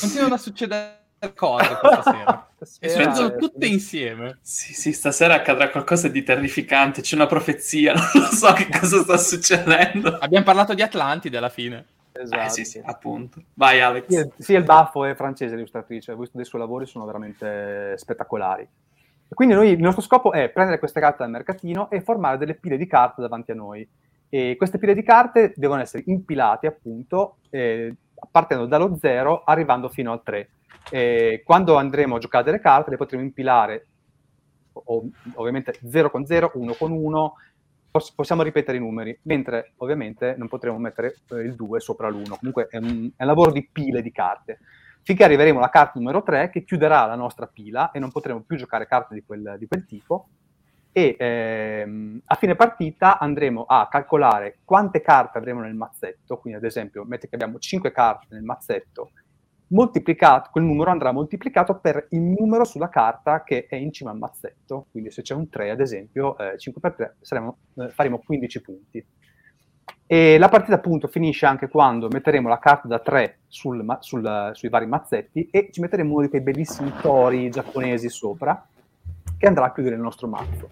continuano 0.00 0.34
a 0.34 0.38
succedere 0.38 1.07
cose 1.34 1.76
questa 1.80 2.02
sera. 2.02 2.42
E 2.80 2.88
succedono 2.88 3.36
tutte 3.36 3.66
insieme. 3.66 4.38
Sì, 4.42 4.74
sì, 4.74 4.92
stasera 4.92 5.34
accadrà 5.34 5.70
qualcosa 5.70 6.08
di 6.08 6.24
terrificante. 6.24 7.02
C'è 7.02 7.14
una 7.14 7.26
profezia, 7.26 7.92
non 7.94 8.10
lo 8.14 8.34
so 8.34 8.52
che 8.52 8.66
cosa 8.68 9.00
sta 9.02 9.16
succedendo. 9.16 10.18
Abbiamo 10.18 10.44
parlato 10.44 10.74
di 10.74 10.82
Atlantide 10.82 11.36
alla 11.36 11.50
fine. 11.50 11.86
Esatto. 12.10 12.42
Eh, 12.42 12.48
sì, 12.48 12.64
sì, 12.64 12.82
appunto. 12.84 13.40
Vai, 13.54 13.80
Alex. 13.80 14.08
Sì, 14.08 14.42
sì 14.42 14.52
il 14.54 14.64
baffo 14.64 15.04
è 15.04 15.14
francese 15.14 15.54
l'illustratrice. 15.54 16.10
Ho 16.10 16.16
visto 16.16 16.36
dei 16.36 16.44
suoi 16.44 16.60
lavori, 16.60 16.86
sono 16.86 17.04
veramente 17.04 17.96
spettacolari. 17.96 18.62
E 18.62 19.34
quindi 19.34 19.54
noi, 19.54 19.70
il 19.70 19.80
nostro 19.80 20.02
scopo 20.02 20.32
è 20.32 20.48
prendere 20.48 20.80
queste 20.80 20.98
carte 20.98 21.18
dal 21.20 21.30
mercatino 21.30 21.90
e 21.90 22.00
formare 22.00 22.38
delle 22.38 22.54
pile 22.54 22.76
di 22.76 22.88
carte 22.88 23.22
davanti 23.22 23.52
a 23.52 23.54
noi. 23.54 23.88
E 24.28 24.56
queste 24.56 24.78
pile 24.78 24.94
di 24.94 25.04
carte 25.04 25.52
devono 25.54 25.80
essere 25.80 26.02
impilate, 26.06 26.66
appunto, 26.66 27.36
eh, 27.50 27.94
partendo 28.32 28.66
dallo 28.66 28.96
0 29.00 29.44
arrivando 29.44 29.88
fino 29.88 30.10
al 30.10 30.24
3 30.24 30.48
e 30.90 31.42
quando 31.44 31.76
andremo 31.76 32.16
a 32.16 32.18
giocare 32.18 32.44
delle 32.44 32.60
carte 32.60 32.90
le 32.90 32.96
potremo 32.96 33.22
impilare 33.22 33.86
ovviamente 35.34 35.78
0 35.88 36.10
con 36.10 36.24
0, 36.24 36.52
1 36.54 36.74
con 36.74 36.92
1, 36.92 37.34
poss- 37.90 38.12
possiamo 38.12 38.42
ripetere 38.42 38.78
i 38.78 38.80
numeri, 38.80 39.18
mentre 39.22 39.72
ovviamente 39.78 40.34
non 40.36 40.48
potremo 40.48 40.78
mettere 40.78 41.16
eh, 41.30 41.40
il 41.40 41.54
2 41.54 41.80
sopra 41.80 42.08
l'1. 42.08 42.38
Comunque 42.38 42.68
è 42.70 42.76
un, 42.76 43.10
è 43.16 43.22
un 43.22 43.28
lavoro 43.28 43.50
di 43.50 43.68
pile 43.70 44.02
di 44.02 44.12
carte. 44.12 44.60
Finché 45.02 45.24
arriveremo 45.24 45.58
alla 45.58 45.70
carta 45.70 45.98
numero 45.98 46.22
3 46.22 46.50
che 46.50 46.64
chiuderà 46.64 47.06
la 47.06 47.14
nostra 47.14 47.46
pila 47.46 47.90
e 47.90 47.98
non 47.98 48.10
potremo 48.10 48.42
più 48.42 48.56
giocare 48.56 48.86
carte 48.86 49.14
di 49.14 49.22
quel, 49.24 49.56
di 49.58 49.66
quel 49.66 49.86
tipo 49.86 50.28
e 50.92 51.16
ehm, 51.18 52.22
a 52.26 52.34
fine 52.34 52.56
partita 52.56 53.18
andremo 53.18 53.64
a 53.64 53.88
calcolare 53.88 54.58
quante 54.64 55.00
carte 55.00 55.38
avremo 55.38 55.60
nel 55.60 55.74
mazzetto, 55.74 56.38
quindi 56.38 56.58
ad 56.58 56.64
esempio 56.64 57.04
metti 57.04 57.28
che 57.28 57.36
abbiamo 57.36 57.58
5 57.58 57.92
carte 57.92 58.26
nel 58.30 58.42
mazzetto 58.42 59.12
moltiplicato, 59.68 60.50
quel 60.50 60.64
numero 60.64 60.90
andrà 60.90 61.12
moltiplicato 61.12 61.78
per 61.78 62.06
il 62.10 62.20
numero 62.20 62.64
sulla 62.64 62.88
carta 62.88 63.42
che 63.42 63.66
è 63.68 63.76
in 63.76 63.92
cima 63.92 64.10
al 64.10 64.18
mazzetto. 64.18 64.86
Quindi 64.90 65.10
se 65.10 65.22
c'è 65.22 65.34
un 65.34 65.48
3, 65.48 65.70
ad 65.70 65.80
esempio, 65.80 66.36
eh, 66.38 66.58
5 66.58 66.80
per 66.80 66.94
3 66.94 67.16
saremo, 67.20 67.56
eh, 67.74 67.88
faremo 67.88 68.18
15 68.18 68.62
punti. 68.62 69.06
E 70.10 70.38
la 70.38 70.48
partita 70.48 70.76
appunto 70.76 71.06
finisce 71.06 71.44
anche 71.44 71.68
quando 71.68 72.08
metteremo 72.08 72.48
la 72.48 72.58
carta 72.58 72.88
da 72.88 72.98
3 72.98 73.40
sul, 73.46 73.84
sul, 74.00 74.50
sui 74.54 74.68
vari 74.68 74.86
mazzetti 74.86 75.48
e 75.50 75.68
ci 75.70 75.80
metteremo 75.80 76.12
uno 76.12 76.22
di 76.22 76.28
quei 76.28 76.40
bellissimi 76.40 76.92
tori 77.02 77.50
giapponesi 77.50 78.08
sopra 78.08 78.66
che 79.36 79.46
andrà 79.46 79.66
a 79.66 79.72
chiudere 79.72 79.96
il 79.96 80.00
nostro 80.00 80.26
mazzo. 80.26 80.70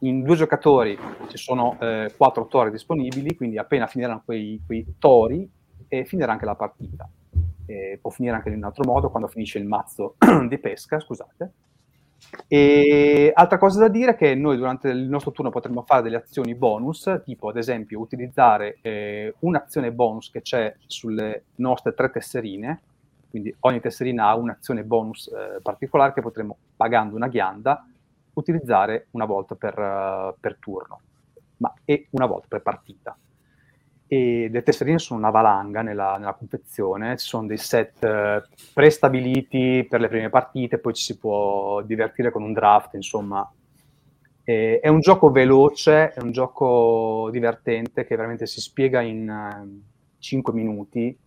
In 0.00 0.22
due 0.22 0.36
giocatori 0.36 0.96
ci 1.28 1.36
sono 1.36 1.76
eh, 1.80 2.12
quattro 2.16 2.46
tori 2.46 2.70
disponibili, 2.70 3.34
quindi 3.34 3.58
appena 3.58 3.86
finiranno 3.86 4.22
quei, 4.24 4.60
quei 4.64 4.94
tori 4.98 5.48
e 5.88 6.04
finirà 6.04 6.32
anche 6.32 6.44
la 6.44 6.54
partita 6.54 7.08
eh, 7.66 7.98
può 8.00 8.10
finire 8.10 8.36
anche 8.36 8.48
in 8.48 8.56
un 8.56 8.64
altro 8.64 8.84
modo 8.84 9.10
quando 9.10 9.28
finisce 9.28 9.58
il 9.58 9.66
mazzo 9.66 10.16
di 10.48 10.58
pesca, 10.58 10.98
scusate. 10.98 11.52
E 12.48 13.30
altra 13.34 13.58
cosa 13.58 13.80
da 13.80 13.88
dire 13.88 14.12
è 14.12 14.16
che 14.16 14.34
noi 14.34 14.56
durante 14.56 14.88
il 14.88 15.08
nostro 15.08 15.32
turno 15.32 15.50
potremmo 15.50 15.82
fare 15.82 16.02
delle 16.02 16.16
azioni 16.16 16.54
bonus, 16.54 17.22
tipo 17.24 17.48
ad 17.48 17.56
esempio 17.56 18.00
utilizzare 18.00 18.78
eh, 18.80 19.34
un'azione 19.40 19.92
bonus 19.92 20.30
che 20.30 20.42
c'è 20.42 20.74
sulle 20.86 21.44
nostre 21.56 21.94
tre 21.94 22.10
tesserine, 22.10 22.80
quindi 23.30 23.54
ogni 23.60 23.80
tesserina 23.80 24.28
ha 24.28 24.36
un'azione 24.36 24.82
bonus 24.84 25.28
eh, 25.28 25.60
particolare 25.60 26.12
che 26.12 26.22
potremmo, 26.22 26.56
pagando 26.76 27.16
una 27.16 27.28
ghianda, 27.28 27.86
utilizzare 28.34 29.08
una 29.12 29.24
volta 29.24 29.54
per, 29.54 29.78
uh, 29.78 30.34
per 30.38 30.56
turno, 30.58 31.00
ma 31.58 31.72
e 31.84 32.06
una 32.10 32.26
volta 32.26 32.46
per 32.48 32.62
partita 32.62 33.16
e 34.08 34.48
le 34.50 34.62
tesserine 34.62 34.98
sono 34.98 35.18
una 35.18 35.30
valanga 35.30 35.82
nella, 35.82 36.16
nella 36.16 36.34
confezione, 36.34 37.16
ci 37.16 37.26
sono 37.26 37.46
dei 37.46 37.58
set 37.58 38.04
eh, 38.04 38.42
prestabiliti 38.72 39.84
per 39.88 40.00
le 40.00 40.08
prime 40.08 40.30
partite, 40.30 40.78
poi 40.78 40.94
ci 40.94 41.02
si 41.02 41.18
può 41.18 41.82
divertire 41.82 42.30
con 42.30 42.42
un 42.42 42.52
draft, 42.52 42.94
insomma. 42.94 43.50
E, 44.44 44.78
è 44.78 44.88
un 44.88 45.00
gioco 45.00 45.30
veloce, 45.30 46.12
è 46.12 46.20
un 46.20 46.30
gioco 46.30 47.28
divertente 47.32 48.04
che 48.04 48.14
veramente 48.14 48.46
si 48.46 48.60
spiega 48.60 49.00
in 49.00 49.28
uh, 49.28 49.64
eh, 49.64 49.80
5 50.18 50.52
minuti 50.52 51.18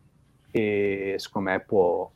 e 0.51 1.15
secondo 1.17 1.49
me 1.49 1.59
può, 1.59 2.09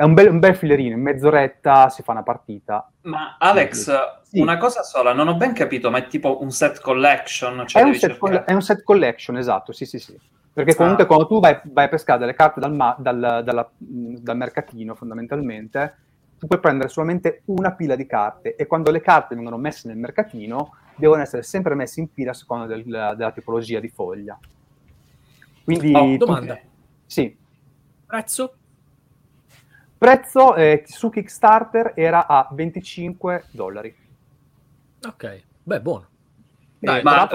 è 0.00 0.02
un 0.02 0.14
bel, 0.14 0.30
un 0.30 0.38
bel 0.38 0.56
filerino, 0.56 0.94
in 0.94 1.02
mezz'oretta 1.02 1.90
si 1.90 2.02
fa 2.02 2.12
una 2.12 2.22
partita. 2.22 2.90
Ma 3.02 3.36
Alex, 3.38 4.22
sì. 4.22 4.40
una 4.40 4.56
cosa 4.56 4.82
sola, 4.82 5.12
non 5.12 5.28
ho 5.28 5.34
ben 5.34 5.52
capito, 5.52 5.90
ma 5.90 5.98
è 5.98 6.06
tipo 6.06 6.40
un 6.40 6.50
set 6.50 6.80
collection? 6.80 7.64
Cioè 7.66 7.82
è, 7.82 7.84
un 7.84 7.94
set 7.94 8.16
coll- 8.16 8.44
è, 8.44 8.54
un 8.54 8.62
set 8.62 8.82
collection, 8.82 9.36
esatto, 9.36 9.72
sì, 9.72 9.84
sì, 9.84 9.98
sì. 9.98 10.18
Perché 10.54 10.74
comunque 10.74 11.02
ah. 11.02 11.06
quando 11.06 11.26
tu 11.26 11.38
vai, 11.38 11.60
vai, 11.64 11.84
a 11.84 11.88
pescare 11.88 12.18
delle 12.18 12.32
carte 12.32 12.60
dal, 12.60 12.72
ma- 12.72 12.96
dal, 12.98 13.42
dalla, 13.44 13.70
dal 13.76 14.36
mercatino, 14.38 14.94
fondamentalmente, 14.94 15.96
tu 16.38 16.46
puoi 16.46 16.60
prendere 16.60 16.88
solamente 16.88 17.42
una 17.46 17.72
pila 17.72 17.94
di 17.94 18.06
carte 18.06 18.56
e 18.56 18.66
quando 18.66 18.90
le 18.90 19.02
carte 19.02 19.34
vengono 19.34 19.58
messe 19.58 19.86
nel 19.86 19.98
mercatino 19.98 20.76
devono 20.96 21.20
essere 21.20 21.42
sempre 21.42 21.74
messe 21.74 22.00
in 22.00 22.08
fila 22.08 22.30
a 22.30 22.34
seconda 22.34 22.64
del, 22.64 22.84
della 22.84 23.32
tipologia 23.32 23.80
di 23.80 23.88
foglia. 23.90 24.38
Quindi... 25.62 25.92
Oh, 25.94 26.16
domanda. 26.16 26.54
Tu... 26.54 26.60
Sì. 27.04 27.36
Prezzo? 28.06 28.54
Prezzo 30.00 30.54
eh, 30.54 30.84
su 30.86 31.10
Kickstarter 31.10 31.92
era 31.94 32.26
a 32.26 32.48
25 32.50 33.44
dollari. 33.50 33.94
Ok, 35.06 35.42
beh, 35.62 35.80
buono. 35.82 36.08
Dai, 36.78 37.02
ma, 37.02 37.28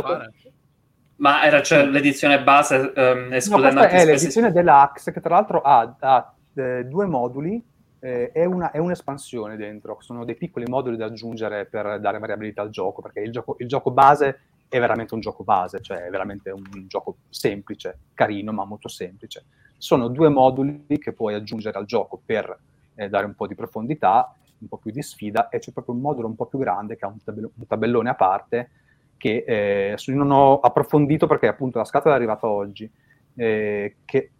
ma, 1.17 1.43
era 1.43 1.61
cioè, 1.61 1.85
l'edizione 1.85 2.41
base 2.41 2.91
ehm, 2.91 3.33
escludendo 3.33 3.81
no, 3.81 3.85
è 3.85 4.03
l'edizione 4.03 4.51
deluxe 4.51 5.11
che 5.11 5.21
tra 5.21 5.35
l'altro 5.35 5.61
ha, 5.61 5.95
ha 5.99 6.33
eh, 6.55 6.85
due 6.85 7.05
moduli 7.05 7.63
eh, 7.99 8.31
e, 8.33 8.45
una, 8.45 8.71
è 8.71 8.79
un'espansione 8.79 9.57
dentro. 9.57 9.97
Sono 9.99 10.25
dei 10.25 10.35
piccoli 10.35 10.65
moduli 10.65 10.97
da 10.97 11.05
aggiungere 11.05 11.65
per 11.67 11.99
dare 11.99 12.17
variabilità 12.17 12.63
al 12.63 12.71
gioco, 12.71 13.03
perché 13.03 13.19
il 13.19 13.31
gioco, 13.31 13.57
il 13.59 13.67
gioco 13.67 13.91
base 13.91 14.39
è 14.67 14.79
veramente 14.79 15.13
un 15.13 15.19
gioco 15.19 15.43
base, 15.43 15.81
cioè 15.81 16.05
è 16.05 16.09
veramente 16.09 16.49
un 16.49 16.63
gioco 16.87 17.17
semplice, 17.29 17.99
carino, 18.15 18.51
ma 18.51 18.65
molto 18.65 18.87
semplice 18.87 19.45
sono 19.77 20.07
due 20.07 20.29
moduli 20.29 20.85
che 20.99 21.13
puoi 21.13 21.33
aggiungere 21.33 21.77
al 21.77 21.85
gioco 21.85 22.21
per 22.23 22.57
eh, 22.95 23.09
dare 23.09 23.25
un 23.25 23.35
po' 23.35 23.47
di 23.47 23.55
profondità, 23.55 24.35
un 24.59 24.67
po' 24.67 24.77
più 24.77 24.91
di 24.91 25.01
sfida, 25.01 25.49
e 25.49 25.59
c'è 25.59 25.71
proprio 25.71 25.95
un 25.95 26.01
modulo 26.01 26.27
un 26.27 26.35
po' 26.35 26.45
più 26.45 26.59
grande 26.59 26.95
che 26.95 27.05
ha 27.05 27.09
un, 27.09 27.23
tabell- 27.23 27.51
un 27.53 27.67
tabellone 27.67 28.09
a 28.09 28.15
parte 28.15 28.69
che 29.17 29.43
eh, 29.47 29.97
non 30.07 30.31
ho 30.31 30.59
approfondito 30.59 31.25
perché 31.27 31.47
appunto 31.47 31.77
la 31.77 31.85
scatola 31.85 32.13
è 32.13 32.17
arrivata 32.17 32.47
oggi, 32.47 32.89
eh, 33.35 33.95
che 34.05 34.31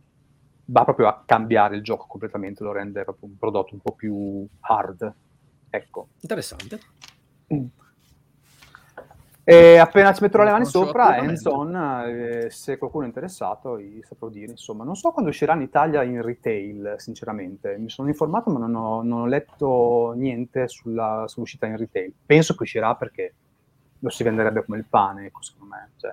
va 0.66 0.84
proprio 0.84 1.08
a 1.08 1.24
cambiare 1.26 1.76
il 1.76 1.84
gioco 1.84 2.06
completamente, 2.08 2.64
lo 2.64 2.72
rende 2.72 3.04
proprio 3.04 3.30
un 3.30 3.38
prodotto 3.38 3.74
un 3.74 3.82
po' 3.82 3.94
più 3.94 4.46
hard. 4.62 5.14
Ecco. 5.70 6.08
Interessante. 6.22 6.80
Mm. 7.54 7.66
E 9.48 9.78
appena 9.78 10.12
ci 10.12 10.24
metterò 10.24 10.44
le 10.44 10.50
mani 10.50 10.66
sopra, 10.66 11.18
hands-on, 11.18 11.76
eh, 12.08 12.48
se 12.50 12.80
qualcuno 12.80 13.04
è 13.04 13.08
interessato, 13.08 13.80
gli 13.80 14.02
saprò 14.02 14.28
dire. 14.28 14.50
Insomma, 14.50 14.84
non 14.84 14.96
so 14.96 15.12
quando 15.12 15.30
uscirà 15.30 15.54
in 15.54 15.62
Italia 15.62 16.02
in 16.02 16.24
retail, 16.24 16.96
sinceramente. 16.98 17.78
Mi 17.78 17.88
sono 17.92 18.08
informato, 18.08 18.50
ma 18.50 18.58
non 18.58 18.74
ho, 18.74 19.04
non 19.04 19.22
ho 19.22 19.26
letto 19.28 20.14
niente 20.16 20.68
sulla, 20.68 21.26
sull'uscita 21.28 21.68
in 21.68 21.78
retail. 21.78 22.12
Penso 22.26 22.56
che 22.56 22.64
uscirà 22.64 22.96
perché 22.96 23.36
lo 24.00 24.10
si 24.10 24.24
venderebbe 24.24 24.66
come 24.66 24.78
il 24.80 24.86
pane, 24.90 25.28
ecco, 25.28 25.44
secondo 25.44 25.76
me. 25.76 25.92
Cioè... 25.98 26.12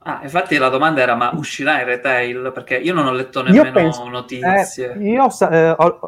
Ah, 0.00 0.20
infatti 0.22 0.58
la 0.58 0.68
domanda 0.68 1.00
era, 1.00 1.14
ma 1.14 1.30
uscirà 1.34 1.80
in 1.80 1.86
retail? 1.86 2.50
Perché 2.52 2.76
io 2.76 2.92
non 2.92 3.06
ho 3.06 3.12
letto 3.12 3.42
nemmeno 3.42 3.72
penso, 3.72 4.06
notizie. 4.06 4.92
Eh, 4.92 5.08
io, 5.08 5.26
eh, 5.50 5.70
ho, 5.70 6.00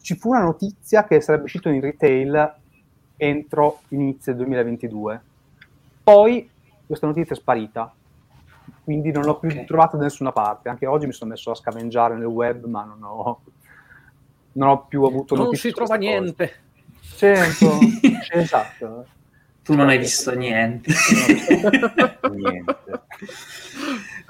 ci 0.00 0.16
fu 0.16 0.30
una 0.30 0.42
notizia 0.42 1.04
che 1.04 1.20
sarebbe 1.20 1.44
uscito 1.44 1.68
in 1.68 1.80
retail 1.80 2.54
entro 3.16 3.82
inizio 3.90 4.34
2022 4.34 5.22
poi 6.02 6.50
questa 6.86 7.06
notizia 7.06 7.34
è 7.34 7.38
sparita, 7.38 7.94
quindi 8.84 9.10
non 9.12 9.24
l'ho 9.24 9.38
più 9.38 9.48
okay. 9.48 9.64
trovata 9.64 9.96
da 9.96 10.04
nessuna 10.04 10.32
parte. 10.32 10.68
Anche 10.68 10.86
oggi 10.86 11.06
mi 11.06 11.12
sono 11.12 11.30
messo 11.30 11.50
a 11.50 11.54
scavenggiare 11.54 12.16
nel 12.16 12.26
web, 12.26 12.64
ma 12.66 12.84
non 12.84 13.02
ho, 13.02 13.40
non 14.52 14.68
ho 14.68 14.84
più 14.86 15.04
avuto 15.04 15.34
non 15.34 15.44
notizie. 15.44 15.70
Non 15.70 15.78
si 15.78 15.84
trova 15.84 15.98
niente. 15.98 16.52
Certo, 17.00 17.78
esatto. 18.32 19.06
Tu 19.64 19.74
non 19.74 19.88
hai 19.88 19.98
visto 19.98 20.34
niente. 20.34 20.92
niente. 22.30 22.78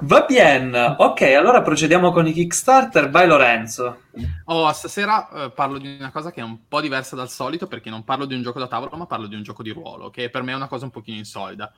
Va 0.04 0.24
bene, 0.28 0.96
ok, 0.98 1.22
allora 1.22 1.62
procediamo 1.62 2.10
con 2.10 2.26
i 2.26 2.32
Kickstarter. 2.32 3.08
Vai 3.08 3.26
Lorenzo. 3.26 4.02
Oh, 4.46 4.70
stasera 4.72 5.28
eh, 5.30 5.50
parlo 5.50 5.78
di 5.78 5.96
una 5.98 6.10
cosa 6.10 6.32
che 6.32 6.40
è 6.40 6.44
un 6.44 6.66
po' 6.66 6.80
diversa 6.80 7.14
dal 7.14 7.30
solito 7.30 7.66
perché 7.66 7.88
non 7.88 8.02
parlo 8.02 8.24
di 8.24 8.34
un 8.34 8.42
gioco 8.42 8.58
da 8.58 8.66
tavolo, 8.66 8.96
ma 8.96 9.06
parlo 9.06 9.26
di 9.26 9.36
un 9.36 9.42
gioco 9.42 9.62
di 9.62 9.70
ruolo, 9.70 10.10
che 10.10 10.28
per 10.28 10.42
me 10.42 10.52
è 10.52 10.56
una 10.56 10.66
cosa 10.66 10.86
un 10.86 10.90
pochino 10.90 11.18
insolida. 11.18 11.72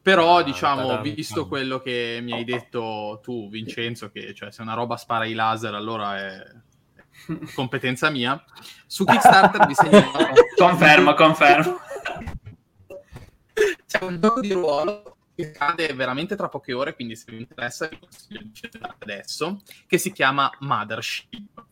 Però, 0.00 0.38
ah, 0.38 0.42
diciamo, 0.42 0.86
ta-da. 0.86 1.00
visto 1.00 1.46
quello 1.46 1.80
che 1.80 2.20
mi 2.22 2.32
hai 2.32 2.44
detto 2.44 3.20
tu, 3.22 3.48
Vincenzo, 3.50 4.10
che 4.10 4.32
cioè, 4.34 4.52
se 4.52 4.62
una 4.62 4.74
roba 4.74 4.96
spara 4.96 5.26
i 5.26 5.34
laser, 5.34 5.74
allora 5.74 6.16
è 6.16 6.44
competenza 7.54 8.08
mia. 8.08 8.42
Su 8.86 9.04
Kickstarter 9.04 9.66
vi 9.66 9.74
segnalo... 9.74 10.32
confermo, 10.56 11.14
confermo. 11.14 11.80
C'è 13.86 14.02
un 14.02 14.20
gioco 14.20 14.40
di 14.40 14.52
ruolo 14.52 15.16
che 15.34 15.50
cade 15.50 15.92
veramente 15.92 16.34
tra 16.34 16.48
poche 16.48 16.72
ore, 16.72 16.94
quindi 16.94 17.14
se 17.14 17.30
vi 17.30 17.38
interessa 17.38 17.88
vi 17.88 17.98
consiglio 17.98 18.40
di 18.42 18.54
cercare 18.54 18.96
adesso, 18.98 19.60
che 19.86 19.98
si 19.98 20.12
chiama 20.12 20.50
Mothership. 20.60 21.64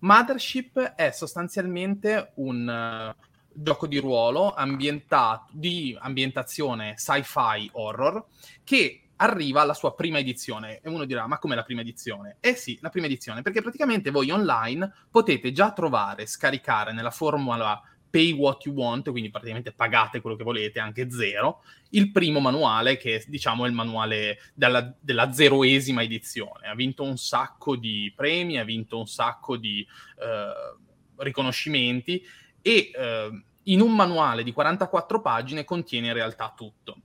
Mothership 0.00 0.78
è 0.80 1.10
sostanzialmente 1.10 2.32
un 2.36 3.14
uh, 3.16 3.28
gioco 3.52 3.86
di 3.86 3.98
ruolo 3.98 4.52
ambientato, 4.54 5.48
di 5.52 5.96
ambientazione 5.98 6.94
sci-fi 6.96 7.70
horror 7.72 8.24
che 8.64 9.02
arriva 9.16 9.60
alla 9.60 9.74
sua 9.74 9.94
prima 9.94 10.18
edizione 10.18 10.80
e 10.80 10.88
uno 10.88 11.04
dirà 11.04 11.26
ma 11.26 11.38
come 11.38 11.54
la 11.54 11.62
prima 11.62 11.82
edizione? 11.82 12.36
Eh 12.40 12.54
sì, 12.54 12.78
la 12.80 12.88
prima 12.88 13.06
edizione 13.06 13.42
perché 13.42 13.60
praticamente 13.60 14.10
voi 14.10 14.30
online 14.30 14.90
potete 15.10 15.52
già 15.52 15.72
trovare, 15.72 16.26
scaricare 16.26 16.92
nella 16.92 17.10
formula 17.10 17.80
pay 18.10 18.32
what 18.32 18.64
you 18.66 18.74
want, 18.74 19.08
quindi 19.10 19.30
praticamente 19.30 19.72
pagate 19.72 20.20
quello 20.20 20.36
che 20.36 20.44
volete, 20.44 20.80
anche 20.80 21.10
zero, 21.10 21.62
il 21.90 22.10
primo 22.10 22.40
manuale 22.40 22.96
che 22.96 23.16
è 23.16 23.24
diciamo 23.26 23.64
il 23.66 23.72
manuale 23.72 24.38
della, 24.52 24.92
della 25.00 25.32
zeroesima 25.32 26.02
edizione. 26.02 26.66
Ha 26.66 26.74
vinto 26.74 27.04
un 27.04 27.16
sacco 27.16 27.76
di 27.76 28.12
premi, 28.14 28.58
ha 28.58 28.64
vinto 28.64 28.98
un 28.98 29.06
sacco 29.06 29.56
di 29.56 29.86
eh, 30.18 31.22
riconoscimenti 31.22 32.22
e 32.60 32.90
eh, 32.92 33.42
in 33.64 33.80
un 33.80 33.94
manuale 33.94 34.42
di 34.42 34.52
44 34.52 35.20
pagine 35.20 35.64
contiene 35.64 36.08
in 36.08 36.14
realtà 36.14 36.52
tutto. 36.56 36.96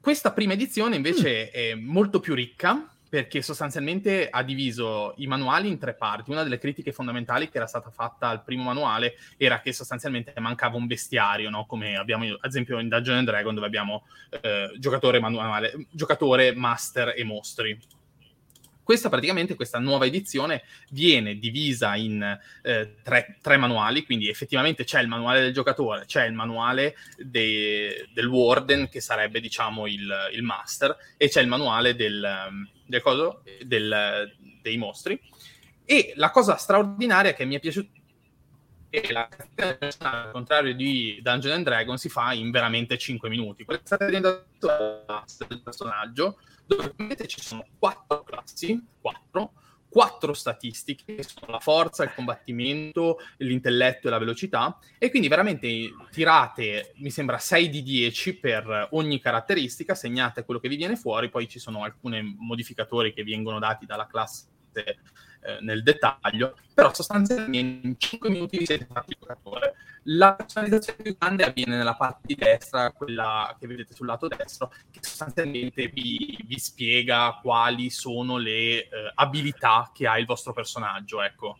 Questa 0.00 0.32
prima 0.32 0.52
edizione 0.54 0.96
invece 0.96 1.44
mm. 1.44 1.50
è 1.52 1.74
molto 1.74 2.20
più 2.20 2.34
ricca, 2.34 2.91
perché 3.12 3.42
sostanzialmente 3.42 4.30
ha 4.30 4.42
diviso 4.42 5.12
i 5.18 5.26
manuali 5.26 5.68
in 5.68 5.78
tre 5.78 5.92
parti. 5.92 6.30
Una 6.30 6.44
delle 6.44 6.56
critiche 6.56 6.92
fondamentali 6.92 7.50
che 7.50 7.58
era 7.58 7.66
stata 7.66 7.90
fatta 7.90 8.28
al 8.28 8.42
primo 8.42 8.62
manuale 8.62 9.16
era 9.36 9.60
che 9.60 9.74
sostanzialmente 9.74 10.32
mancava 10.40 10.78
un 10.78 10.86
bestiario, 10.86 11.50
no? 11.50 11.66
come 11.66 11.94
abbiamo 11.98 12.24
ad 12.24 12.48
esempio 12.48 12.78
in 12.78 12.88
Dungeon 12.88 13.18
and 13.18 13.26
Dragon 13.26 13.54
dove 13.54 13.66
abbiamo 13.66 14.06
eh, 14.40 14.72
giocatore, 14.78 15.20
manuale, 15.20 15.88
giocatore, 15.90 16.54
master 16.54 17.12
e 17.14 17.22
mostri. 17.22 17.78
Questa 18.82 19.10
praticamente, 19.10 19.56
questa 19.56 19.78
nuova 19.78 20.06
edizione 20.06 20.62
viene 20.90 21.38
divisa 21.38 21.94
in 21.94 22.22
eh, 22.62 22.94
tre, 23.02 23.36
tre, 23.42 23.56
manuali, 23.58 24.04
quindi 24.04 24.28
effettivamente 24.28 24.84
c'è 24.84 25.00
il 25.00 25.06
manuale 25.06 25.40
del 25.40 25.52
giocatore, 25.52 26.04
c'è 26.06 26.24
il 26.24 26.32
manuale 26.32 26.96
de, 27.18 28.08
del 28.12 28.26
warden, 28.26 28.88
che 28.88 29.00
sarebbe 29.00 29.38
diciamo 29.38 29.86
il, 29.86 30.12
il, 30.32 30.42
master, 30.42 30.96
e 31.16 31.28
c'è 31.28 31.40
il 31.40 31.46
manuale 31.46 31.94
del, 31.94 32.70
del 32.92 33.02
coso, 33.02 33.42
del, 33.64 34.36
dei 34.60 34.76
mostri. 34.76 35.20
E 35.84 36.12
la 36.16 36.30
cosa 36.30 36.56
straordinaria 36.56 37.32
che 37.32 37.44
mi 37.44 37.56
è 37.56 37.60
piaciuta 37.60 37.90
e 38.94 39.10
la 39.10 39.26
al 40.00 40.30
contrario 40.32 40.74
di 40.74 41.18
Dungeon 41.22 41.54
and 41.54 41.64
Dragon 41.64 41.96
si 41.96 42.10
fa 42.10 42.34
in 42.34 42.50
veramente 42.50 42.98
5 42.98 43.30
minuti. 43.30 43.64
Quella 43.64 43.80
state 43.82 44.04
vedendo 44.04 44.44
del 44.58 45.62
personaggio 45.62 46.38
dove 46.66 47.26
ci 47.26 47.40
sono 47.40 47.64
quattro 47.78 48.22
classi, 48.22 48.78
quattro, 49.00 49.52
quattro 49.92 50.32
statistiche, 50.32 51.16
che 51.16 51.22
sono 51.22 51.52
la 51.52 51.60
forza, 51.60 52.02
il 52.02 52.14
combattimento, 52.14 53.18
l'intelletto 53.36 54.08
e 54.08 54.10
la 54.10 54.18
velocità, 54.18 54.78
e 54.98 55.10
quindi 55.10 55.28
veramente 55.28 55.68
tirate, 56.10 56.94
mi 56.96 57.10
sembra, 57.10 57.36
6 57.36 57.68
di 57.68 57.82
10 57.82 58.38
per 58.38 58.88
ogni 58.92 59.20
caratteristica, 59.20 59.94
segnate 59.94 60.44
quello 60.44 60.58
che 60.58 60.68
vi 60.68 60.76
viene 60.76 60.96
fuori, 60.96 61.28
poi 61.28 61.46
ci 61.46 61.58
sono 61.58 61.84
alcuni 61.84 62.34
modificatori 62.38 63.12
che 63.12 63.22
vengono 63.22 63.58
dati 63.58 63.84
dalla 63.84 64.06
classe 64.06 64.46
eh, 65.42 65.58
nel 65.60 65.82
dettaglio, 65.82 66.56
però 66.72 66.94
sostanzialmente 66.94 67.86
in 67.86 67.94
5 67.98 68.30
minuti 68.30 68.58
vi 68.58 68.66
siete 68.66 68.86
fatti 68.90 69.16
giocatore. 69.18 69.74
La 70.06 70.34
personalizzazione 70.34 71.02
più 71.02 71.16
grande 71.16 71.44
avviene 71.44 71.76
nella 71.76 71.94
parte 71.94 72.20
di 72.22 72.34
destra, 72.34 72.90
quella 72.90 73.54
che 73.58 73.66
vedete 73.66 73.94
sul 73.94 74.06
lato 74.06 74.26
destro, 74.26 74.72
che 74.90 74.98
sostanzialmente 75.00 75.88
vi, 75.88 76.38
vi 76.44 76.58
spiega 76.58 77.38
quali 77.40 77.90
sono 77.90 78.36
le 78.36 78.52
eh, 78.52 78.88
abilità 79.14 79.90
che 79.94 80.06
ha 80.06 80.18
il 80.18 80.26
vostro 80.26 80.52
personaggio, 80.52 81.22
ecco. 81.22 81.58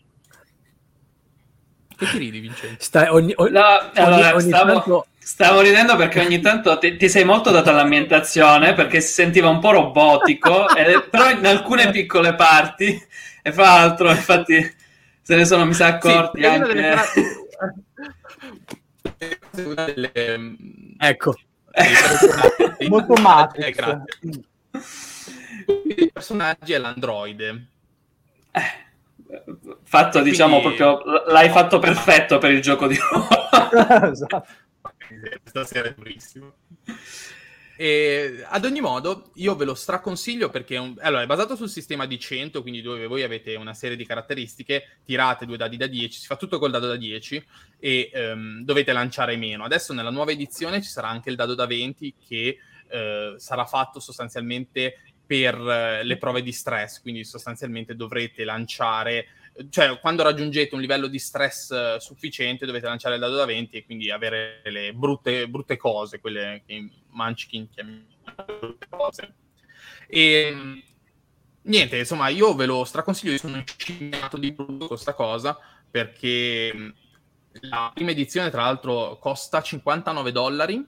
Che 1.97 2.07
ti 2.07 2.19
ridi, 2.19 2.41
Vincenzo? 2.41 2.77
Stai, 2.81 3.09
ogni, 3.09 3.33
ogni, 3.37 3.53
no, 3.53 3.91
allora, 3.95 4.35
ogni, 4.35 4.49
stavo, 4.49 4.73
tanto... 4.73 5.07
stavo, 5.19 5.61
ridendo 5.61 5.95
perché 5.95 6.21
ogni 6.21 6.41
tanto 6.41 6.79
ti, 6.79 6.97
ti 6.97 7.09
sei 7.09 7.25
molto 7.25 7.51
dato 7.51 7.71
all'ambientazione 7.71 8.75
perché 8.75 9.01
si 9.01 9.13
sentiva 9.13 9.49
un 9.49 9.61
po' 9.61 9.71
robotico, 9.71 10.69
eh, 10.75 11.03
però 11.03 11.31
in 11.31 11.47
alcune 11.47 11.91
piccole 11.91 12.35
parti 12.35 13.01
e 13.43 13.53
fa 13.53 13.81
altro, 13.81 14.11
infatti 14.11 14.75
se 15.21 15.37
ne 15.37 15.45
sono 15.45 15.65
mi 15.65 15.75
sa 15.75 15.87
accorti 15.87 16.41
sì, 16.41 16.47
anche. 16.47 16.97
Delle... 19.51 20.57
ecco. 20.99 21.35
Molto 22.89 23.15
Matrix. 23.15 23.67
Eh, 23.67 23.71
grazie. 23.73 24.45
I 25.97 26.11
personaggi 26.13 26.73
è 26.73 26.79
l'androide. 26.79 27.67
Eh, 28.51 28.63
fatto, 29.85 30.11
Quindi... 30.11 30.31
diciamo, 30.31 30.61
proprio 30.61 31.01
l'hai 31.27 31.51
fatto 31.51 31.79
perfetto 31.79 32.39
per 32.39 32.51
il 32.51 32.61
gioco 32.61 32.87
di 32.87 32.99
esatto. 34.11 34.47
Stasera 35.45 35.89
è 35.89 35.95
durissimo. 35.95 36.55
E 37.83 38.45
ad 38.47 38.65
ogni 38.65 38.81
modo, 38.81 39.33
io 39.35 39.57
ve 39.57 39.65
lo 39.65 39.75
straconsiglio 39.75 40.51
perché 40.51 40.77
è, 40.77 40.79
un... 40.79 40.95
allora, 41.01 41.23
è 41.23 41.27
basato 41.27 41.57
sul 41.57 41.69
sistema 41.69 42.07
di 42.07 42.17
100, 42.17 42.63
quindi 42.63 42.81
dove 42.81 43.09
voi 43.09 43.25
avete 43.25 43.57
una 43.57 43.75
serie 43.75 43.97
di 43.97 44.07
caratteristiche, 44.07 44.99
tirate 45.05 45.47
due 45.47 45.57
dadi 45.57 45.77
da 45.77 45.89
10, 45.89 46.21
si 46.21 46.27
fa 46.27 46.37
tutto 46.37 46.61
col 46.61 46.71
dado 46.71 46.87
da 46.87 46.95
10 46.95 47.45
e 47.81 48.13
um, 48.15 48.63
dovete 48.63 48.93
lanciare 48.93 49.35
meno. 49.35 49.65
Adesso 49.65 49.93
nella 49.95 50.11
nuova 50.11 50.31
edizione 50.31 50.81
ci 50.81 50.91
sarà 50.91 51.09
anche 51.09 51.29
il 51.29 51.35
dado 51.35 51.57
da 51.57 51.67
20 51.67 52.15
che 52.25 52.59
uh, 52.87 53.37
sarà 53.37 53.65
fatto 53.65 53.99
sostanzialmente 53.99 55.03
per 55.27 55.59
uh, 55.59 56.05
le 56.07 56.17
prove 56.19 56.41
di 56.41 56.53
stress, 56.53 57.01
quindi 57.01 57.25
sostanzialmente 57.25 57.97
dovrete 57.97 58.45
lanciare 58.45 59.27
cioè 59.71 59.99
quando 60.01 60.23
raggiungete 60.23 60.75
un 60.75 60.81
livello 60.81 61.07
di 61.07 61.19
stress 61.19 61.71
uh, 61.71 61.99
sufficiente 61.99 62.67
dovete 62.67 62.87
lanciare 62.87 63.17
il 63.17 63.21
dado 63.21 63.37
da 63.37 63.45
20 63.45 63.77
e 63.77 63.85
quindi 63.85 64.11
avere 64.11 64.63
le 64.65 64.93
brutte, 64.93 65.49
brutte 65.49 65.77
cose, 65.77 66.21
quelle 66.21 66.63
che 66.67 66.89
Munchkin 67.11 67.69
chiama 67.71 68.03
brutte 68.59 68.87
cose. 68.89 69.35
E 70.07 70.83
niente, 71.63 71.99
insomma, 71.99 72.29
io 72.29 72.55
ve 72.55 72.67
lo 72.67 72.85
straconsiglio, 72.85 73.33
io 73.33 73.39
sono 73.39 73.57
incinato 73.57 74.37
di 74.37 74.53
brutto 74.53 74.87
questa 74.87 75.15
cosa 75.15 75.59
perché 75.91 76.95
la 77.61 77.91
prima 77.95 78.11
edizione 78.11 78.51
tra 78.51 78.63
l'altro 78.63 79.19
costa 79.19 79.61
59 79.61 80.33
dollari 80.33 80.87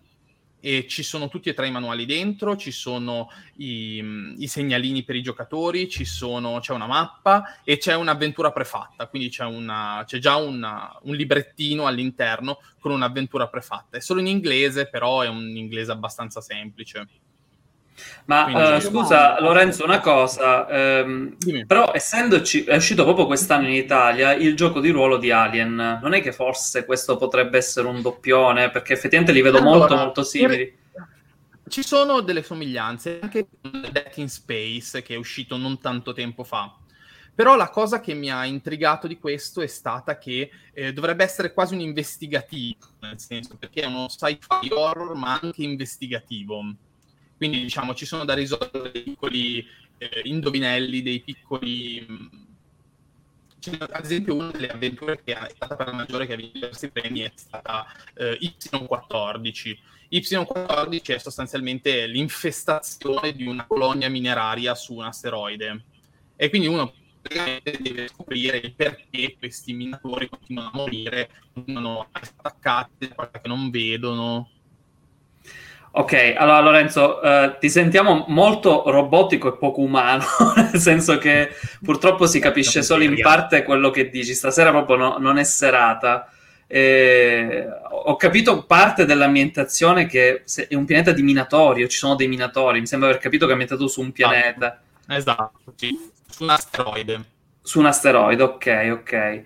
e 0.64 0.87
ci 0.88 1.03
sono 1.03 1.29
tutti 1.29 1.50
e 1.50 1.53
tre 1.53 1.66
i 1.66 1.70
manuali 1.70 2.07
dentro, 2.07 2.57
ci 2.57 2.70
sono 2.70 3.29
i, 3.57 4.35
i 4.38 4.46
segnalini 4.46 5.03
per 5.03 5.14
i 5.14 5.20
giocatori, 5.20 5.90
sono, 6.07 6.59
c'è 6.59 6.72
una 6.72 6.87
mappa 6.87 7.61
e 7.62 7.77
c'è 7.77 7.94
un'avventura 7.94 8.50
prefatta, 8.50 9.07
quindi 9.09 9.29
c'è, 9.29 9.44
una, 9.44 10.05
c'è 10.07 10.16
già 10.16 10.37
una, 10.37 10.98
un 11.03 11.14
librettino 11.14 11.87
all'interno 11.87 12.61
con 12.81 12.92
un'avventura 12.92 13.46
prefatta. 13.48 13.98
È 13.98 14.00
solo 14.00 14.20
in 14.20 14.27
inglese, 14.27 14.88
però 14.88 15.20
è 15.20 15.29
un 15.29 15.55
inglese 15.55 15.92
abbastanza 15.92 16.40
semplice. 16.40 17.09
Ma 18.26 18.76
uh, 18.76 18.80
scusa 18.80 19.40
Lorenzo, 19.40 19.85
una 19.85 20.00
cosa, 20.00 20.68
ehm, 20.68 21.37
però 21.66 21.92
essendoci, 21.92 22.64
è 22.64 22.76
uscito 22.76 23.04
proprio 23.04 23.26
quest'anno 23.26 23.68
in 23.68 23.74
Italia 23.74 24.33
il 24.33 24.57
gioco 24.57 24.80
di 24.80 24.90
ruolo 24.90 25.18
di 25.18 25.30
Alien, 25.30 26.00
non 26.02 26.14
è 26.14 26.22
che 26.22 26.33
forse 26.33 26.85
questo 26.85 27.16
potrebbe 27.16 27.59
essere 27.59 27.87
un 27.87 28.02
doppione? 28.02 28.70
Perché 28.70 28.94
effettivamente 28.94 29.33
li 29.33 29.42
vedo 29.42 29.59
allora, 29.59 29.78
molto 29.78 29.96
molto 29.96 30.22
simili. 30.22 30.83
Ci 31.66 31.83
sono 31.83 32.20
delle 32.20 32.42
somiglianze, 32.42 33.20
anche 33.22 33.46
Death 33.61 34.16
in 34.18 34.28
Space 34.28 35.02
che 35.02 35.14
è 35.14 35.18
uscito 35.18 35.57
non 35.57 35.78
tanto 35.78 36.12
tempo 36.12 36.44
fa. 36.44 36.76
Però 37.35 37.57
la 37.57 37.68
cosa 37.68 38.00
che 38.00 38.14
mi 38.14 38.30
ha 38.30 38.44
intrigato 38.44 39.09
di 39.09 39.18
questo 39.18 39.61
è 39.61 39.66
stata 39.66 40.18
che 40.18 40.50
eh, 40.72 40.92
dovrebbe 40.92 41.24
essere 41.24 41.52
quasi 41.52 41.74
un 41.74 41.80
investigativo, 41.80 42.87
nel 43.00 43.18
senso 43.18 43.57
perché 43.57 43.80
è 43.83 43.87
uno 43.87 44.09
sci-fi 44.09 44.72
horror 44.72 45.16
ma 45.16 45.40
anche 45.42 45.64
investigativo 45.64 46.62
quindi 47.44 47.62
diciamo 47.62 47.94
ci 47.94 48.07
sono 48.07 48.24
da 48.24 48.33
risolvere 48.33 48.90
dei 48.90 49.02
piccoli 49.02 49.66
eh, 49.98 50.22
indovinelli, 50.24 51.02
dei 51.02 51.20
piccoli... 51.20 52.42
C'è, 53.61 53.76
ad 53.78 54.04
esempio 54.04 54.35
una 54.35 54.50
delle 54.50 54.68
avventure 54.68 55.22
che 55.22 55.35
è 55.35 55.50
stata 55.54 55.76
per 55.76 55.88
la 55.88 55.92
maggiore 55.92 56.26
che 56.26 56.33
ha 56.33 56.37
vinto 56.37 56.54
diversi 56.54 56.90
premi 56.90 57.20
è 57.20 57.33
stata 57.35 57.87
eh, 58.14 58.38
Y14. 58.40 59.76
Y14 60.11 61.14
è 61.14 61.18
sostanzialmente 61.18 62.07
l'infestazione 62.07 63.35
di 63.35 63.46
una 63.46 63.66
colonia 63.66 64.09
mineraria 64.09 64.74
su 64.74 64.94
un 64.94 65.04
asteroide. 65.04 65.85
E 66.37 66.48
quindi 66.48 66.66
uno 66.66 66.94
deve 67.22 68.09
scoprire 68.09 68.57
il 68.57 68.74
perché 68.74 69.37
questi 69.38 69.74
minatori 69.74 70.30
continuano 70.30 70.68
a 70.70 70.76
morire, 70.76 71.30
continuano 71.52 72.09
attaccati 72.11 73.09
da 73.14 73.30
che 73.30 73.48
non 73.48 73.70
vedono, 73.70 74.50
Ok, 75.96 76.35
allora 76.37 76.59
Lorenzo, 76.59 77.22
eh, 77.22 77.57
ti 77.61 77.70
sentiamo 77.70 78.24
molto 78.26 78.83
robotico 78.90 79.46
e 79.46 79.57
poco 79.57 79.80
umano, 79.80 80.24
nel 80.57 80.80
senso 80.80 81.18
che 81.18 81.50
purtroppo 81.80 82.26
si 82.26 82.40
capisce 82.40 82.83
solo 82.83 83.04
in 83.04 83.16
parte 83.20 83.62
quello 83.62 83.90
che 83.90 84.11
dici. 84.11 84.35
Stasera 84.35 84.70
proprio 84.70 84.96
no, 84.96 85.16
non 85.18 85.38
è 85.38 85.44
serata. 85.44 86.28
Eh, 86.66 87.64
ho 88.07 88.16
capito 88.16 88.64
parte 88.64 89.04
dell'ambientazione 89.04 90.07
che 90.07 90.42
è 90.68 90.74
un 90.74 90.85
pianeta 90.85 91.12
di 91.12 91.22
minatorio, 91.22 91.87
ci 91.87 91.98
sono 91.98 92.16
dei 92.16 92.26
minatori, 92.26 92.80
mi 92.80 92.87
sembra 92.88 93.11
aver 93.11 93.20
capito 93.20 93.44
che 93.44 93.50
è 93.50 93.52
ambientato 93.52 93.87
su 93.87 94.00
un 94.00 94.11
pianeta. 94.11 94.80
Esatto, 95.07 95.74
sì. 95.76 95.96
su 96.28 96.42
un 96.42 96.50
asteroide. 96.50 97.24
Su 97.62 97.78
un 97.78 97.87
asteroide, 97.87 98.42
ok, 98.42 98.88
ok. 98.90 99.42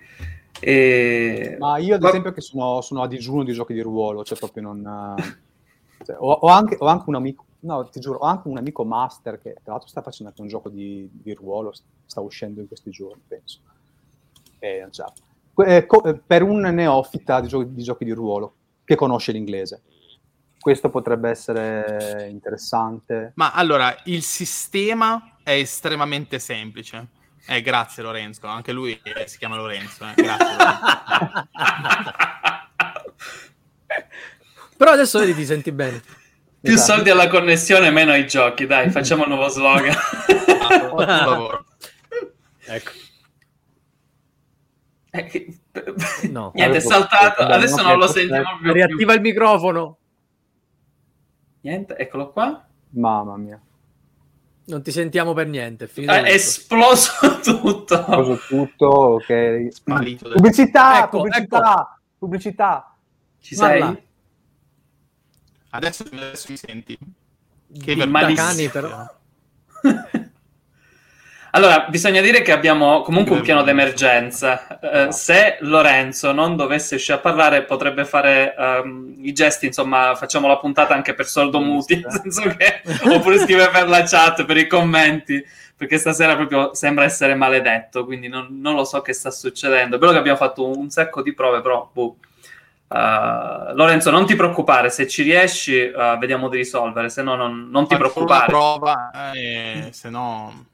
E... 0.61 1.57
Ma 1.59 1.77
io 1.77 1.93
ad 1.93 2.03
esempio 2.03 2.31
che 2.31 2.41
sono, 2.41 2.81
sono 2.81 3.03
a 3.03 3.07
digiuno 3.07 3.43
di 3.43 3.53
giochi 3.53 3.73
di 3.73 3.81
ruolo, 3.81 4.23
cioè 4.23 4.35
proprio 4.35 4.63
non... 4.63 5.47
Cioè, 6.03 6.15
ho, 6.17 6.31
ho, 6.31 6.47
anche, 6.47 6.77
ho, 6.79 6.85
anche, 6.85 7.05
un 7.07 7.15
amico, 7.15 7.45
no, 7.61 7.87
ti 7.89 7.99
giuro, 7.99 8.19
ho 8.19 8.25
anche 8.25 8.47
un 8.47 8.57
amico 8.57 8.83
master 8.85 9.39
che 9.41 9.53
tra 9.63 9.73
l'altro 9.73 9.89
sta 9.89 10.01
facendo 10.01 10.29
anche 10.29 10.41
un 10.41 10.47
gioco 10.47 10.69
di, 10.69 11.09
di 11.11 11.33
ruolo, 11.33 11.73
sta 12.05 12.21
uscendo 12.21 12.61
in 12.61 12.67
questi 12.67 12.89
giorni, 12.89 13.21
penso. 13.27 13.59
Eh, 14.59 14.87
già. 14.91 15.11
Eh, 15.55 15.85
co- 15.85 16.03
eh, 16.03 16.15
per 16.15 16.43
un 16.43 16.61
neofita 16.61 17.41
di, 17.41 17.47
gio- 17.47 17.63
di 17.63 17.83
giochi 17.83 18.05
di 18.05 18.11
ruolo 18.11 18.53
che 18.85 18.95
conosce 18.95 19.31
l'inglese. 19.31 19.81
Questo 20.59 20.89
potrebbe 20.89 21.29
essere 21.29 22.27
interessante. 22.29 23.31
Ma 23.35 23.53
allora, 23.53 23.95
il 24.05 24.23
sistema 24.23 25.37
è 25.43 25.51
estremamente 25.51 26.39
semplice. 26.39 27.07
Eh, 27.47 27.61
grazie 27.61 28.03
Lorenzo, 28.03 28.45
anche 28.47 28.71
lui 28.71 28.99
eh, 29.01 29.27
si 29.27 29.37
chiama 29.37 29.55
Lorenzo. 29.55 30.05
Eh. 30.05 30.13
Grazie. 30.21 30.55
Lorenzo. 30.57 31.47
Però 34.79 34.91
adesso 34.91 35.19
vedi 35.19 35.35
ti 35.35 35.43
senti 35.43 35.73
bene. 35.73 36.01
Più 36.61 36.71
esatto. 36.71 36.93
soldi 36.93 37.09
alla 37.09 37.27
connessione, 37.27 37.91
meno 37.91 38.11
ai 38.11 38.25
giochi. 38.25 38.65
Dai, 38.65 38.89
facciamo 38.95 39.23
un 39.23 39.29
nuovo 39.31 39.49
slogan. 39.49 39.93
ecco. 42.65 42.91
Eh, 45.11 45.59
no, 46.29 46.51
Niente, 46.55 46.77
è 46.77 46.79
saltato. 46.79 47.41
Adesso 47.41 47.81
non 47.81 47.97
lo 47.97 48.07
sentiamo 48.07 48.57
più. 48.61 48.71
Riattiva 48.71 49.13
il 49.15 49.19
microfono. 49.19 49.97
Niente, 51.59 51.97
eccolo 51.97 52.31
qua. 52.31 52.65
Mamma 52.91 53.35
mia. 53.35 53.61
Non 54.67 54.81
ti 54.81 54.91
sentiamo 54.91 55.33
per 55.33 55.47
niente. 55.47 55.89
È, 55.93 56.05
è 56.05 56.31
esploso 56.31 57.11
tutto. 57.43 57.99
Esploso 57.99 58.39
tutto, 58.47 58.85
ok. 58.85 59.81
Pubblicità, 59.83 61.03
ecco, 61.03 61.17
pubblicità, 61.17 61.57
ecco. 61.59 61.99
pubblicità. 62.17 62.95
Ci 63.41 63.55
sei? 63.55 64.07
Adesso, 65.71 66.05
adesso 66.11 66.47
mi 66.49 66.57
senti. 66.57 66.97
Che 67.83 68.05
malissimo. 68.05 68.69
però. 68.69 69.17
Allora, 71.51 71.87
bisogna 71.89 72.21
dire 72.21 72.43
che 72.43 72.51
abbiamo 72.51 73.01
comunque 73.01 73.35
un 73.35 73.41
piano 73.41 73.63
d'emergenza. 73.63 74.79
Eh, 74.79 75.11
se 75.11 75.57
Lorenzo 75.61 76.31
non 76.31 76.55
dovesse 76.55 76.95
uscire 76.95 77.17
a 77.17 77.21
parlare, 77.21 77.63
potrebbe 77.63 78.05
fare 78.05 78.53
um, 78.55 79.15
i 79.21 79.33
gesti, 79.33 79.65
insomma, 79.65 80.13
facciamo 80.15 80.47
la 80.47 80.57
puntata 80.57 80.93
anche 80.93 81.15
per 81.15 81.25
sordo 81.25 81.59
muti, 81.59 81.95
nel 82.05 82.11
senso 82.11 82.55
che, 82.55 82.81
oppure 83.03 83.39
scrive 83.39 83.69
per 83.69 83.87
la 83.87 84.03
chat, 84.03 84.45
per 84.45 84.57
i 84.57 84.67
commenti, 84.67 85.43
perché 85.75 85.97
stasera 85.97 86.35
proprio 86.35 86.75
sembra 86.75 87.05
essere 87.05 87.33
maledetto, 87.33 88.05
quindi 88.05 88.27
non, 88.27 88.59
non 88.59 88.75
lo 88.75 88.83
so 88.83 89.01
che 89.01 89.13
sta 89.13 89.31
succedendo. 89.31 89.95
È 89.95 89.99
vero 89.99 90.11
che 90.11 90.19
abbiamo 90.19 90.37
fatto 90.37 90.67
un, 90.67 90.77
un 90.77 90.89
sacco 90.89 91.23
di 91.23 91.33
prove, 91.33 91.61
però... 91.61 91.89
Boh. 91.91 92.17
Uh, 92.89 93.73
Lorenzo, 93.75 94.09
non 94.09 94.25
ti 94.25 94.35
preoccupare, 94.35 94.89
se 94.89 95.07
ci 95.07 95.21
riesci, 95.21 95.79
uh, 95.79 96.17
vediamo 96.17 96.49
di 96.49 96.57
risolvere, 96.57 97.09
se 97.09 97.21
no 97.21 97.35
non, 97.35 97.69
non 97.69 97.87
ti 97.87 97.95
preoccupare. 97.95 98.47
Prova, 98.47 99.31
eh, 99.31 99.89
se 99.91 100.09
no 100.09 100.67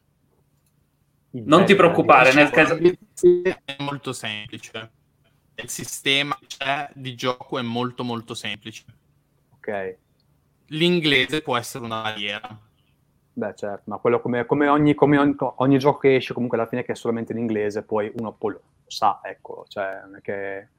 non 1.44 1.66
ti 1.66 1.76
preoccupare, 1.76 2.34
nel 2.34 2.50
caso... 2.50 2.78
È 2.78 3.76
molto 3.80 4.14
semplice. 4.14 4.92
Il 5.56 5.70
sistema 5.70 6.38
c'è 6.48 6.90
di 6.94 7.16
gioco 7.16 7.60
è 7.60 7.62
molto 7.62 8.04
molto 8.04 8.34
semplice. 8.34 8.84
Ok. 9.56 9.98
L'inglese 10.68 11.42
può 11.42 11.58
essere 11.58 11.84
una 11.84 12.02
barriera. 12.02 12.60
Beh, 13.34 13.54
certo, 13.56 13.84
ma 13.86 13.98
quello 13.98 14.22
come, 14.22 14.46
come, 14.46 14.68
ogni, 14.68 14.94
come 14.94 15.18
ogni, 15.18 15.36
ogni, 15.38 15.78
gioco 15.78 16.00
che 16.00 16.16
esce, 16.16 16.34
comunque 16.34 16.58
alla 16.58 16.68
fine 16.68 16.84
che 16.84 16.94
è 16.94 16.96
solamente 16.96 17.34
in 17.34 17.40
inglese, 17.40 17.84
poi 17.84 18.10
uno 18.16 18.32
poi 18.32 18.54
lo 18.54 18.62
sa, 18.88 19.20
ecco, 19.22 19.66
cioè 19.68 20.02
non 20.06 20.16
è 20.16 20.22
che 20.22 20.70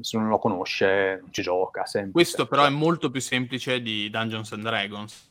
se 0.00 0.18
non 0.18 0.28
lo 0.28 0.38
conosce 0.38 1.18
non 1.20 1.32
ci 1.32 1.42
gioca. 1.42 1.84
Semplice. 1.84 2.12
Questo 2.12 2.46
però 2.46 2.64
è 2.64 2.70
molto 2.70 3.10
più 3.10 3.20
semplice 3.20 3.80
di 3.80 4.08
Dungeons 4.10 4.52
and 4.52 4.62
Dragons. 4.62 5.28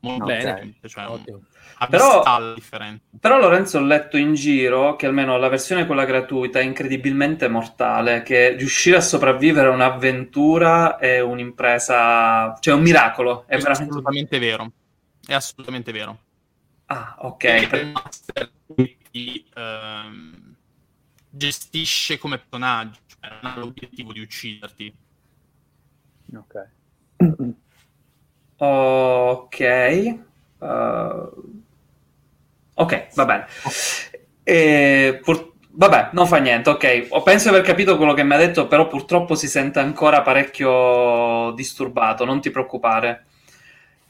Molto 0.00 0.26
Bene. 0.26 0.42
semplice, 0.42 0.88
cioè 0.88 1.06
Ottimo. 1.08 1.40
Però, 1.88 2.22
però, 3.20 3.38
Lorenzo 3.38 3.78
ho 3.78 3.82
letto 3.82 4.16
in 4.16 4.34
giro 4.34 4.96
che 4.96 5.06
almeno 5.06 5.36
la 5.38 5.48
versione 5.48 5.86
quella 5.86 6.04
gratuita 6.04 6.60
è 6.60 6.62
incredibilmente 6.62 7.48
mortale, 7.48 8.22
che 8.22 8.50
riuscire 8.50 8.98
a 8.98 9.00
sopravvivere 9.00 9.68
a 9.68 9.70
un'avventura 9.70 10.98
è 10.98 11.20
un'impresa, 11.20 12.56
cioè 12.60 12.74
un 12.74 12.82
miracolo. 12.82 13.44
È, 13.46 13.54
è 13.54 13.58
veramente... 13.58 13.82
assolutamente 13.82 14.38
vero. 14.38 14.72
È 15.26 15.34
assolutamente 15.34 15.92
vero. 15.92 16.18
Ah, 16.86 17.16
ok. 17.18 17.66
Per... 17.66 17.86
Master 17.86 18.50
ti 19.10 19.44
ehm, 19.54 20.54
gestisce 21.30 22.18
come 22.18 22.38
personaggio, 22.38 23.00
cioè 23.24 23.38
non 23.40 23.52
ha 23.52 23.58
l'obiettivo 23.58 24.12
di 24.12 24.20
ucciderti. 24.20 24.96
Ok. 26.36 26.68
Ok. 28.56 29.60
Uh, 30.58 31.30
ok, 32.74 33.14
va 33.14 33.24
bene. 33.24 33.46
E, 34.44 35.20
pur... 35.22 35.52
Vabbè, 35.76 36.10
non 36.12 36.26
fa 36.28 36.36
niente, 36.38 36.70
ok. 36.70 37.22
Penso 37.24 37.50
di 37.50 37.56
aver 37.56 37.66
capito 37.66 37.96
quello 37.96 38.14
che 38.14 38.22
mi 38.22 38.32
ha 38.34 38.38
detto, 38.38 38.68
però 38.68 38.86
purtroppo 38.86 39.34
si 39.34 39.48
sente 39.48 39.80
ancora 39.80 40.22
parecchio 40.22 41.50
disturbato, 41.56 42.24
non 42.24 42.40
ti 42.40 42.50
preoccupare. 42.50 43.26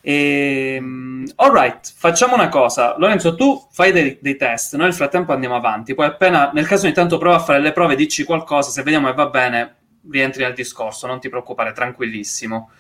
Ehm, 0.07 1.24
alright, 1.36 1.90
facciamo 1.96 2.34
una 2.34 2.50
cosa. 2.50 2.94
Lorenzo, 2.98 3.34
tu 3.34 3.66
fai 3.70 3.90
dei, 3.90 4.18
dei, 4.20 4.36
test, 4.36 4.74
noi 4.74 4.86
nel 4.86 4.94
frattempo 4.94 5.32
andiamo 5.32 5.57
avanti. 5.57 5.94
Poi 5.94 6.05
appena, 6.05 6.50
nel 6.52 6.66
caso 6.66 6.84
ogni 6.84 6.94
tanto 6.94 7.16
prova 7.16 7.36
a 7.36 7.40
fare 7.40 7.61
le 7.61 7.72
prove, 7.72 7.96
dici 7.96 8.24
qualcosa, 8.24 8.70
se 8.70 8.82
vediamo 8.82 9.09
che 9.09 9.14
va 9.14 9.28
bene, 9.28 9.76
rientri 10.11 10.42
nel 10.42 10.52
discorso, 10.52 11.07
non 11.07 11.20
ti 11.20 11.30
preoccupare, 11.30 11.72
tranquillissimo. 11.72 12.70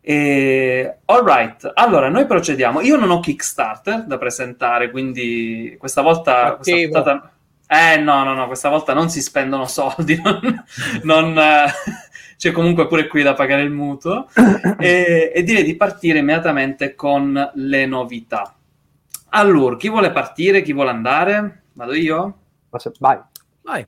E... 0.00 0.98
All 1.06 1.24
right, 1.24 1.72
allora 1.74 2.08
noi 2.08 2.26
procediamo. 2.26 2.80
Io 2.80 2.96
non 2.96 3.10
ho 3.10 3.18
Kickstarter 3.18 4.04
da 4.04 4.16
presentare, 4.16 4.92
quindi 4.92 5.74
questa 5.78 6.00
volta. 6.00 6.54
Questa 6.54 6.76
puntata... 6.76 7.32
Eh 7.66 7.96
no, 7.96 8.22
no, 8.22 8.34
no, 8.34 8.46
questa 8.46 8.68
volta 8.68 8.92
non 8.92 9.08
si 9.08 9.22
spendono 9.22 9.66
soldi, 9.66 10.20
non, 10.22 10.64
non, 11.04 11.40
c'è 12.42 12.50
comunque 12.50 12.88
pure 12.88 13.06
qui 13.06 13.22
da 13.22 13.34
pagare 13.34 13.62
il 13.62 13.70
mutuo. 13.70 14.26
e, 14.80 15.30
e 15.32 15.42
direi 15.44 15.62
di 15.62 15.76
partire 15.76 16.18
immediatamente 16.18 16.96
con 16.96 17.52
le 17.54 17.86
novità. 17.86 18.52
Allora, 19.28 19.76
chi 19.76 19.88
vuole 19.88 20.10
partire? 20.10 20.62
Chi 20.62 20.72
vuole 20.72 20.90
andare? 20.90 21.62
Vado 21.74 21.94
io? 21.94 22.38
Vai. 22.98 23.20
Vai. 23.62 23.86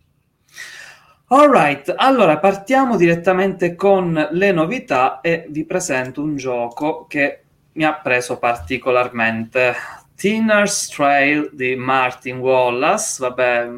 Alright, 1.27 1.95
allora 1.97 2.39
partiamo 2.39 2.97
direttamente 2.97 3.75
con 3.75 4.29
le 4.31 4.53
novità 4.53 5.21
e 5.21 5.47
vi 5.49 5.65
presento 5.65 6.23
un 6.23 6.37
gioco 6.37 7.07
che 7.09 7.43
mi 7.73 7.83
ha 7.83 7.95
preso 7.95 8.39
particolarmente. 8.39 9.75
Tinner's 10.15 10.87
Trail 10.91 11.51
di 11.53 11.75
Martin 11.75 12.39
Wallace, 12.39 13.17
vabbè, 13.19 13.69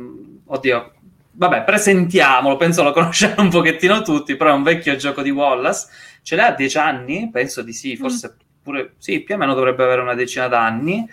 oddio, 0.44 0.92
vabbè, 1.36 1.64
presentiamolo, 1.64 2.56
penso 2.56 2.82
lo 2.82 2.92
conosciamo 2.92 3.42
un 3.42 3.50
pochettino 3.50 4.02
tutti, 4.02 4.36
però 4.36 4.50
è 4.50 4.54
un 4.54 4.62
vecchio 4.62 4.96
gioco 4.96 5.22
di 5.22 5.30
Wallace, 5.30 5.86
ce 6.22 6.36
l'ha 6.36 6.46
a 6.46 6.54
dieci 6.54 6.78
anni? 6.78 7.30
Penso 7.30 7.62
di 7.62 7.72
sì, 7.72 7.96
forse 7.96 8.36
pure, 8.62 8.94
sì, 8.98 9.20
più 9.20 9.34
o 9.34 9.38
meno 9.38 9.54
dovrebbe 9.54 9.84
avere 9.84 10.00
una 10.00 10.14
decina 10.14 10.48
d'anni. 10.48 11.08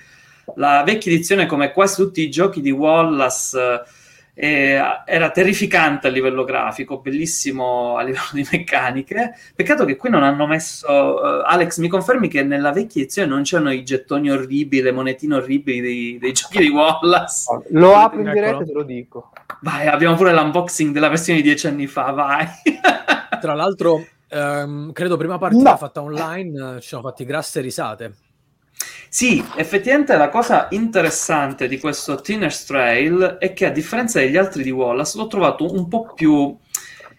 La 0.55 0.83
vecchia 0.85 1.11
edizione, 1.11 1.45
come 1.45 1.71
quasi 1.71 2.01
tutti 2.01 2.21
i 2.21 2.29
giochi 2.29 2.61
di 2.61 2.71
Wallace 2.71 3.81
e 4.35 4.81
era 5.05 5.29
terrificante 5.29 6.07
a 6.07 6.09
livello 6.09 6.43
grafico, 6.43 6.99
bellissimo 6.99 7.97
a 7.97 8.01
livello 8.01 8.29
di 8.33 8.45
meccaniche. 8.51 9.35
Peccato 9.55 9.85
che 9.85 9.95
qui 9.95 10.09
non 10.09 10.23
hanno 10.23 10.47
messo. 10.47 10.87
Uh, 10.87 11.43
Alex, 11.45 11.77
mi 11.77 11.87
confermi 11.87 12.27
che 12.27 12.41
nella 12.43 12.71
vecchia 12.71 13.01
edizione 13.01 13.29
non 13.29 13.43
c'erano 13.43 13.71
i 13.71 13.83
gettoni 13.83 14.31
orribili, 14.31 14.81
le 14.81 14.91
monetine 14.91 15.35
orribili 15.35 15.81
dei, 15.81 16.17
dei 16.19 16.31
giochi 16.31 16.59
di 16.59 16.69
Wallace? 16.69 17.45
Lo 17.69 17.95
apro 17.95 18.21
in 18.21 18.31
diretta 18.31 18.63
e 18.63 18.65
te 18.65 18.73
lo 18.73 18.83
dico. 18.83 19.29
Vai, 19.63 19.87
abbiamo 19.87 20.17
pure 20.17 20.33
l'unboxing 20.33 20.91
della 20.91 21.07
versione 21.07 21.39
di 21.39 21.47
dieci 21.47 21.67
anni 21.67 21.87
fa, 21.87 22.11
vai. 22.11 22.45
Tra 23.39 23.53
l'altro, 23.53 24.05
ehm, 24.27 24.91
credo 24.91 25.15
prima 25.15 25.37
partita 25.37 25.71
no. 25.71 25.77
fatta 25.77 26.01
online 26.01 26.81
ci 26.81 26.89
sono 26.89 27.01
fatti 27.01 27.23
grasse 27.23 27.61
risate. 27.61 28.13
Sì, 29.07 29.41
effettivamente 29.55 30.17
la 30.17 30.27
cosa 30.27 30.67
interessante 30.71 31.69
di 31.69 31.79
questo 31.79 32.19
Tinner's 32.19 32.65
Trail 32.65 33.37
è 33.39 33.53
che 33.53 33.65
a 33.67 33.69
differenza 33.69 34.19
degli 34.19 34.35
altri 34.35 34.63
di 34.63 34.71
Wallace 34.71 35.17
l'ho 35.17 35.27
trovato 35.27 35.71
un 35.71 35.87
po' 35.87 36.11
più 36.13 36.57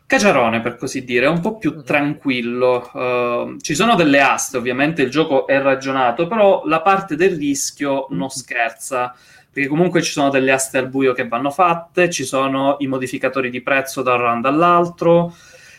caciarone 0.07 0.61
per 0.61 0.76
così 0.76 1.03
dire, 1.03 1.26
un 1.26 1.40
po' 1.40 1.57
più 1.57 1.72
mm-hmm. 1.72 1.84
tranquillo. 1.84 2.90
Uh, 2.92 3.57
ci 3.59 3.74
sono 3.74 3.95
delle 3.95 4.20
aste, 4.20 4.59
ovviamente 4.59 5.01
il 5.01 5.11
gioco 5.11 5.47
è 5.47 5.59
ragionato, 5.62 6.26
però 6.26 6.62
la 6.66 6.82
parte 6.82 7.16
del 7.16 7.36
rischio 7.36 8.07
non 8.11 8.18
mm-hmm. 8.18 8.28
scherza, 8.28 9.14
perché 9.55 9.68
comunque 9.68 10.02
ci 10.02 10.11
sono 10.11 10.30
delle 10.30 10.50
aste 10.50 10.78
al 10.78 10.88
buio 10.88 11.12
che 11.12 11.28
vanno 11.28 11.50
fatte, 11.50 12.11
ci 12.11 12.24
sono 12.24 12.74
i 12.80 12.88
modificatori 12.88 13.50
di 13.50 13.62
prezzo 13.62 14.02
da 14.02 14.14
un 14.14 14.20
round 14.20 14.44
all'altro. 14.46 15.32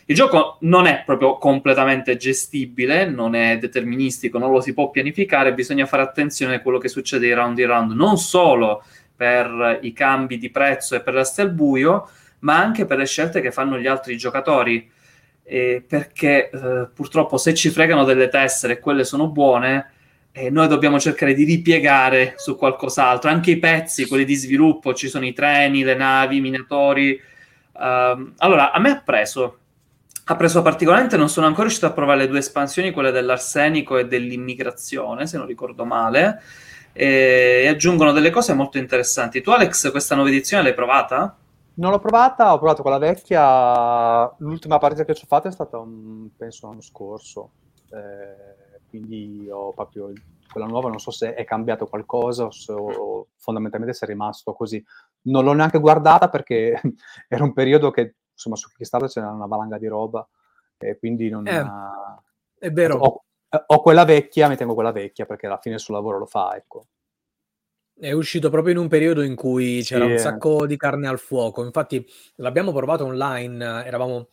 Il 0.05 0.15
gioco 0.15 0.57
non 0.61 0.85
è 0.85 1.03
proprio 1.05 1.37
completamente 1.37 2.15
gestibile, 2.15 3.05
non 3.05 3.35
è 3.35 3.57
deterministico, 3.57 4.37
non 4.37 4.49
lo 4.49 4.61
si 4.61 4.73
può 4.73 4.91
pianificare, 4.91 5.53
bisogna 5.53 5.85
fare 5.85 6.03
attenzione 6.03 6.55
a 6.55 6.61
quello 6.61 6.77
che 6.77 6.87
succede 6.87 7.25
di 7.25 7.33
round 7.33 7.59
in 7.59 7.67
round, 7.67 7.91
non 7.91 8.17
solo 8.17 8.81
per 9.13 9.79
i 9.81 9.91
cambi 9.91 10.37
di 10.37 10.49
prezzo 10.49 10.95
e 10.95 11.01
per 11.01 11.13
l'aste 11.13 11.41
al 11.41 11.51
buio, 11.51 12.07
ma 12.39 12.55
anche 12.57 12.85
per 12.85 12.97
le 12.97 13.05
scelte 13.05 13.41
che 13.41 13.51
fanno 13.51 13.77
gli 13.77 13.87
altri 13.87 14.15
giocatori. 14.15 14.89
Eh, 15.43 15.83
perché 15.85 16.49
eh, 16.49 16.87
purtroppo 16.93 17.37
se 17.37 17.53
ci 17.53 17.69
fregano 17.69 18.05
delle 18.05 18.29
tessere 18.29 18.73
e 18.73 18.79
quelle 18.79 19.03
sono 19.03 19.27
buone, 19.27 19.91
eh, 20.37 20.49
noi 20.49 20.67
dobbiamo 20.67 20.99
cercare 20.99 21.33
di 21.33 21.45
ripiegare 21.45 22.33
su 22.35 22.57
qualcos'altro. 22.57 23.29
Anche 23.29 23.51
i 23.51 23.57
pezzi, 23.57 24.05
quelli 24.05 24.25
di 24.25 24.35
sviluppo, 24.35 24.93
ci 24.93 25.07
sono 25.07 25.25
i 25.25 25.31
treni, 25.31 25.81
le 25.81 25.95
navi, 25.95 26.37
i 26.37 26.41
minatori. 26.41 27.17
Uh, 27.71 28.33
allora, 28.37 28.73
a 28.73 28.79
me 28.79 28.89
ha 28.89 29.01
preso 29.01 29.59
ha 30.27 30.35
preso 30.35 30.63
particolarmente, 30.63 31.17
non 31.17 31.29
sono 31.29 31.45
ancora 31.45 31.63
riuscito 31.63 31.85
a 31.85 31.91
provare 31.91 32.21
le 32.21 32.27
due 32.27 32.39
espansioni, 32.39 32.91
quelle 32.91 33.11
dell'arsenico 33.11 33.97
e 33.97 34.07
dell'immigrazione, 34.07 35.27
se 35.27 35.37
non 35.37 35.45
ricordo 35.45 35.85
male, 35.85 36.41
e 36.93 37.67
aggiungono 37.69 38.11
delle 38.11 38.31
cose 38.31 38.53
molto 38.53 38.79
interessanti. 38.79 39.41
Tu 39.41 39.51
Alex, 39.51 39.91
questa 39.91 40.15
nuova 40.15 40.31
edizione 40.31 40.63
l'hai 40.63 40.73
provata? 40.73 41.37
Non 41.75 41.91
l'ho 41.91 41.99
provata, 41.99 42.53
ho 42.53 42.57
provato 42.57 42.81
quella 42.81 42.97
vecchia, 42.97 44.33
l'ultima 44.39 44.79
partita 44.79 45.05
che 45.05 45.13
ci 45.13 45.25
ho 45.25 45.27
fatta 45.27 45.47
è 45.47 45.51
stata, 45.51 45.77
un, 45.77 46.27
penso, 46.35 46.67
l'anno 46.67 46.81
scorso, 46.81 47.51
eh, 47.91 48.54
quindi 48.99 49.49
ho 49.49 49.71
proprio 49.73 50.11
quella 50.51 50.67
nuova, 50.67 50.89
non 50.89 50.99
so 50.99 51.11
se 51.11 51.33
è 51.33 51.43
cambiato 51.43 51.87
qualcosa 51.87 52.45
o, 52.45 52.51
se, 52.51 52.71
o 52.71 53.27
fondamentalmente 53.35 53.95
se 53.95 54.05
è 54.05 54.09
rimasto 54.09 54.53
così. 54.53 54.83
Non 55.23 55.43
l'ho 55.43 55.53
neanche 55.53 55.79
guardata 55.79 56.29
perché 56.29 56.79
era 57.27 57.43
un 57.43 57.53
periodo 57.53 57.91
che 57.91 58.15
insomma 58.31 58.55
su 58.55 58.69
Kickstarter 58.69 59.09
c'era 59.09 59.31
una 59.31 59.47
valanga 59.47 59.77
di 59.77 59.87
roba 59.87 60.27
e 60.77 60.97
quindi 60.97 61.29
non... 61.29 61.47
Eh, 61.47 61.55
ha... 61.55 62.21
È 62.57 62.71
vero. 62.71 62.97
Ho, 62.97 63.23
ho, 63.65 63.81
quella 63.81 64.05
vecchia, 64.05 64.47
mi 64.47 64.55
tengo 64.55 64.73
quella 64.73 64.91
vecchia 64.91 65.25
perché 65.25 65.47
alla 65.47 65.59
fine 65.59 65.75
il 65.75 65.81
suo 65.81 65.93
lavoro 65.93 66.19
lo 66.19 66.25
fa, 66.25 66.55
ecco. 66.55 66.87
È 67.97 68.11
uscito 68.11 68.49
proprio 68.49 68.73
in 68.73 68.79
un 68.79 68.89
periodo 68.89 69.21
in 69.21 69.35
cui 69.35 69.81
c'era 69.81 70.05
sì, 70.05 70.11
un 70.11 70.17
sacco 70.17 70.65
di 70.65 70.75
carne 70.75 71.07
al 71.07 71.19
fuoco. 71.19 71.63
Infatti 71.63 72.05
l'abbiamo 72.35 72.73
provato 72.73 73.05
online, 73.05 73.85
eravamo 73.85 74.27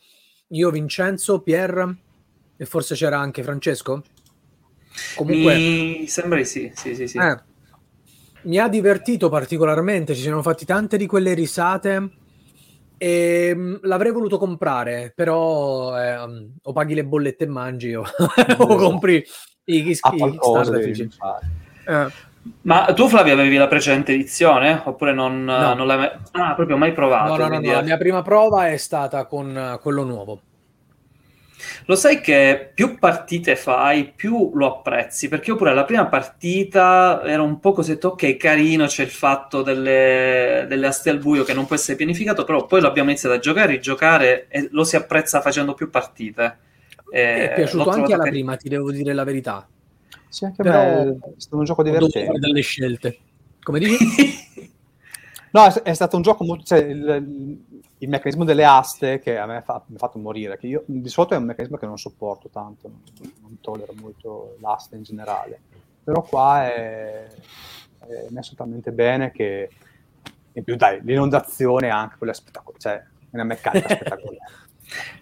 io, 0.47 0.69
Vincenzo, 0.69 1.41
Pier 1.41 1.95
e 2.55 2.65
forse 2.65 2.95
c'era 2.95 3.19
anche 3.19 3.41
Francesco. 3.41 4.03
Comunque... 5.15 5.55
Mi 5.55 6.07
sembra 6.07 6.37
di 6.37 6.45
sì, 6.45 6.71
sì, 6.75 6.95
sì, 6.95 7.07
sì. 7.07 7.17
Eh. 7.17 7.37
mi 8.43 8.59
ha 8.59 8.67
divertito 8.67 9.29
particolarmente, 9.29 10.15
ci 10.15 10.21
siamo 10.21 10.41
fatti 10.41 10.65
tante 10.65 10.97
di 10.97 11.05
quelle 11.05 11.33
risate 11.33 12.09
e 12.97 13.53
mm, 13.55 13.75
l'avrei 13.81 14.11
voluto 14.11 14.37
comprare, 14.37 15.11
però 15.15 15.97
eh, 15.99 16.17
o 16.61 16.71
paghi 16.71 16.93
le 16.93 17.05
bollette 17.05 17.43
e 17.43 17.47
mangi 17.47 17.93
o, 17.93 18.03
o 18.57 18.75
compri 18.75 19.23
i, 19.65 19.89
i, 19.89 19.91
i. 19.91 21.09
Eh, 21.85 22.07
Ma 22.61 22.93
tu, 22.93 23.07
Flavio, 23.07 23.33
avevi 23.33 23.55
la 23.55 23.67
precedente 23.67 24.13
edizione? 24.13 24.81
Oppure 24.85 25.13
non, 25.13 25.43
No. 25.43 25.73
non 25.73 25.87
l'hai 25.87 25.97
mai... 25.97 26.11
Ah, 26.31 26.53
proprio 26.55 26.77
mai 26.77 26.93
provato? 26.93 27.35
no, 27.35 27.47
no, 27.47 27.47
no, 27.47 27.59
no, 27.59 27.71
la 27.71 27.81
mia 27.81 27.97
prima 27.97 28.21
prova 28.21 28.69
è 28.69 28.77
stata 28.77 29.25
con 29.25 29.57
eh, 29.57 29.79
quello 29.81 30.03
nuovo. 30.03 30.41
Lo 31.85 31.95
sai 31.95 32.21
che 32.21 32.71
più 32.73 32.97
partite 32.97 33.55
fai, 33.55 34.11
più 34.15 34.51
lo 34.55 34.77
apprezzi, 34.77 35.27
perché 35.27 35.49
io 35.51 35.55
pure 35.57 35.73
la 35.73 35.83
prima 35.83 36.05
partita 36.07 37.21
ero 37.25 37.43
un 37.43 37.59
po' 37.59 37.73
così, 37.73 37.97
ok, 38.01 38.37
carino, 38.37 38.85
c'è 38.85 39.03
il 39.03 39.09
fatto 39.09 39.61
delle, 39.61 40.65
delle 40.69 40.87
aste 40.87 41.09
al 41.09 41.17
buio 41.19 41.43
che 41.43 41.53
non 41.53 41.65
può 41.65 41.75
essere 41.75 41.97
pianificato, 41.97 42.45
però 42.45 42.65
poi 42.65 42.79
l'abbiamo 42.81 43.09
iniziato 43.09 43.35
a 43.35 43.39
giocare, 43.39 43.73
rigiocare 43.73 44.45
e 44.47 44.69
lo 44.71 44.83
si 44.85 44.95
apprezza 44.95 45.41
facendo 45.41 45.73
più 45.73 45.89
partite. 45.89 46.57
Mi 47.11 47.19
è 47.19 47.49
Eh, 47.51 47.53
piaciuto 47.55 47.89
anche 47.89 48.13
alla 48.13 48.23
carino. 48.23 48.29
prima, 48.31 48.55
ti 48.55 48.69
devo 48.69 48.91
dire 48.91 49.13
la 49.13 49.23
verità. 49.23 49.67
Sì, 50.29 50.45
anche 50.45 50.61
a 50.61 50.63
Però- 50.63 51.03
me 51.03 51.17
è 51.35 51.39
stato 51.39 51.57
un 51.57 51.63
gioco 51.65 51.83
divertente. 51.83 52.25
fare 52.25 52.39
delle 52.39 52.61
scelte. 52.61 53.17
Come 53.61 53.79
dici? 53.79 53.97
No, 55.53 55.65
è, 55.67 55.71
è 55.83 55.93
stato 55.93 56.15
un 56.15 56.23
gioco 56.23 56.43
molto... 56.43 56.63
Cioè, 56.63 56.79
il, 56.79 57.59
il 58.03 58.09
meccanismo 58.09 58.43
delle 58.43 58.65
aste 58.65 59.19
che 59.19 59.37
a 59.37 59.45
me 59.45 59.61
fa- 59.61 59.81
mi 59.87 59.95
ha 59.95 59.99
fatto 59.99 60.19
morire, 60.19 60.57
che 60.57 60.67
io 60.67 60.83
di 60.85 61.07
solito 61.09 61.33
è 61.33 61.37
un 61.37 61.45
meccanismo 61.45 61.77
che 61.77 61.85
non 61.85 61.97
sopporto 61.97 62.49
tanto, 62.49 62.89
non, 62.89 63.31
non 63.41 63.57
tollero 63.61 63.93
molto 63.99 64.57
l'aste 64.59 64.97
in 64.97 65.03
generale. 65.03 65.59
Però 66.03 66.21
qua 66.21 66.65
è, 66.65 67.27
è 67.99 68.25
messo 68.29 68.55
talmente 68.55 68.91
bene 68.91 69.31
che... 69.31 69.69
In 70.55 70.63
più, 70.63 70.75
dai, 70.75 71.01
l'inondazione 71.01 71.89
anche 71.89 72.17
quella 72.17 72.33
spettacolare, 72.33 72.79
cioè 72.79 72.93
è 72.93 73.05
una 73.31 73.43
meccanica 73.43 73.87
spettacolare. 73.95 74.37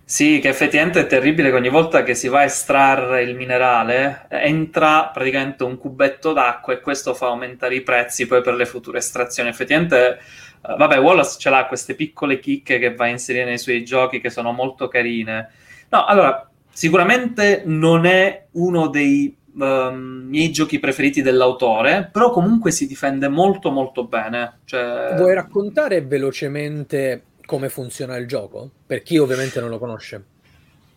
Sì, 0.03 0.39
che 0.41 0.49
effettivamente 0.49 0.99
è 0.99 1.07
terribile 1.07 1.51
che 1.51 1.55
ogni 1.55 1.69
volta 1.69 2.03
che 2.03 2.15
si 2.15 2.27
va 2.27 2.39
a 2.39 2.43
estrarre 2.43 3.21
il 3.21 3.35
minerale 3.35 4.25
eh, 4.29 4.41
entra 4.47 5.07
praticamente 5.07 5.63
un 5.63 5.77
cubetto 5.77 6.33
d'acqua 6.33 6.73
e 6.73 6.81
questo 6.81 7.13
fa 7.13 7.27
aumentare 7.27 7.75
i 7.75 7.81
prezzi 7.81 8.25
poi 8.25 8.41
per 8.41 8.55
le 8.55 8.65
future 8.65 8.97
estrazioni. 8.97 9.47
Effettivamente, 9.47 10.19
eh, 10.63 10.75
vabbè, 10.77 10.99
Wallace 10.99 11.39
ce 11.39 11.49
l'ha 11.49 11.65
queste 11.65 11.95
piccole 11.95 12.39
chicche 12.39 12.79
che 12.79 12.93
va 12.93 13.05
a 13.05 13.09
inserire 13.09 13.45
nei 13.45 13.57
suoi 13.57 13.83
giochi 13.83 14.21
che 14.21 14.29
sono 14.29 14.51
molto 14.51 14.87
carine. 14.87 15.49
No, 15.89 16.05
allora, 16.05 16.49
sicuramente 16.71 17.63
non 17.65 18.05
è 18.05 18.47
uno 18.51 18.87
dei 18.87 19.35
ehm, 19.59 20.25
miei 20.27 20.51
giochi 20.51 20.79
preferiti 20.79 21.21
dell'autore, 21.21 22.09
però 22.11 22.29
comunque 22.29 22.71
si 22.71 22.87
difende 22.87 23.27
molto 23.27 23.71
molto 23.71 24.05
bene. 24.05 24.59
Cioè... 24.65 25.15
Vuoi 25.17 25.33
raccontare 25.33 26.01
velocemente 26.01 27.23
come 27.45 27.69
funziona 27.69 28.15
il 28.15 28.27
gioco? 28.27 28.69
Per 28.85 29.01
chi 29.01 29.17
ovviamente 29.17 29.59
non 29.59 29.69
lo 29.69 29.79
conosce. 29.79 30.23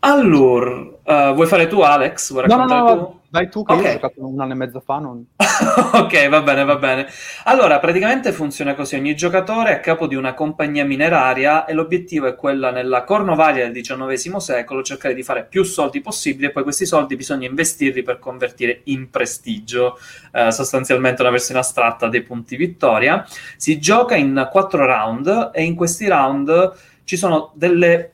Allora, 0.07 0.87
eh, 1.03 1.33
vuoi 1.33 1.47
fare 1.47 1.67
tu, 1.67 1.81
Alex? 1.81 2.31
Vuoi 2.33 2.47
No, 2.47 2.57
no, 2.57 2.67
no, 2.67 2.97
tu? 2.97 3.21
dai 3.31 3.49
tu 3.49 3.65
che 3.65 3.73
Ok. 3.73 3.81
io 3.81 3.87
ho 3.87 3.89
giocato 3.89 4.27
un 4.27 4.39
anno 4.39 4.53
e 4.53 4.55
mezzo 4.55 4.81
fa, 4.81 4.99
non... 4.99 5.25
ok, 5.95 6.29
va 6.29 6.43
bene, 6.43 6.63
va 6.65 6.77
bene. 6.77 7.07
Allora, 7.45 7.79
praticamente 7.79 8.31
funziona 8.33 8.75
così: 8.75 8.97
ogni 8.97 9.17
giocatore 9.17 9.71
è 9.71 9.75
a 9.77 9.81
capo 9.81 10.07
di 10.07 10.15
una 10.15 10.35
compagnia 10.35 10.85
mineraria 10.85 11.65
e 11.65 11.73
l'obiettivo 11.73 12.27
è 12.27 12.35
quella 12.35 12.71
nella 12.71 13.05
Cornovaglia 13.05 13.67
del 13.67 13.73
XIX 13.73 14.37
secolo 14.37 14.83
cercare 14.83 15.15
di 15.15 15.23
fare 15.23 15.45
più 15.47 15.63
soldi 15.63 16.03
possibile 16.03 16.49
e 16.49 16.51
poi 16.51 16.65
questi 16.65 16.85
soldi 16.85 17.17
bisogna 17.17 17.49
investirli 17.49 18.03
per 18.03 18.19
convertire 18.19 18.83
in 18.85 19.09
prestigio, 19.09 19.99
eh, 20.33 20.53
sostanzialmente 20.53 21.23
una 21.23 21.31
versione 21.31 21.61
astratta 21.61 22.09
dei 22.09 22.23
punti 22.23 22.57
vittoria. 22.57 23.25
Si 23.57 23.79
gioca 23.81 24.17
in 24.17 24.49
quattro 24.51 24.85
round 24.85 25.51
e 25.55 25.63
in 25.65 25.75
questi 25.75 26.07
round 26.09 26.73
ci 27.05 27.17
sono 27.17 27.53
delle 27.55 28.11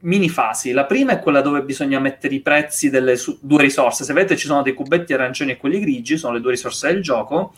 mini 0.00 0.28
fasi. 0.28 0.72
La 0.72 0.84
prima 0.84 1.12
è 1.12 1.18
quella 1.18 1.40
dove 1.40 1.62
bisogna 1.62 1.98
mettere 1.98 2.34
i 2.34 2.40
prezzi 2.40 2.90
delle 2.90 3.16
su- 3.16 3.38
due 3.40 3.62
risorse. 3.62 4.04
Se 4.04 4.12
vedete 4.12 4.36
ci 4.36 4.46
sono 4.46 4.62
dei 4.62 4.74
cubetti 4.74 5.12
arancioni 5.12 5.52
e 5.52 5.56
quelli 5.56 5.80
grigi, 5.80 6.16
sono 6.16 6.34
le 6.34 6.40
due 6.40 6.52
risorse 6.52 6.92
del 6.92 7.02
gioco. 7.02 7.54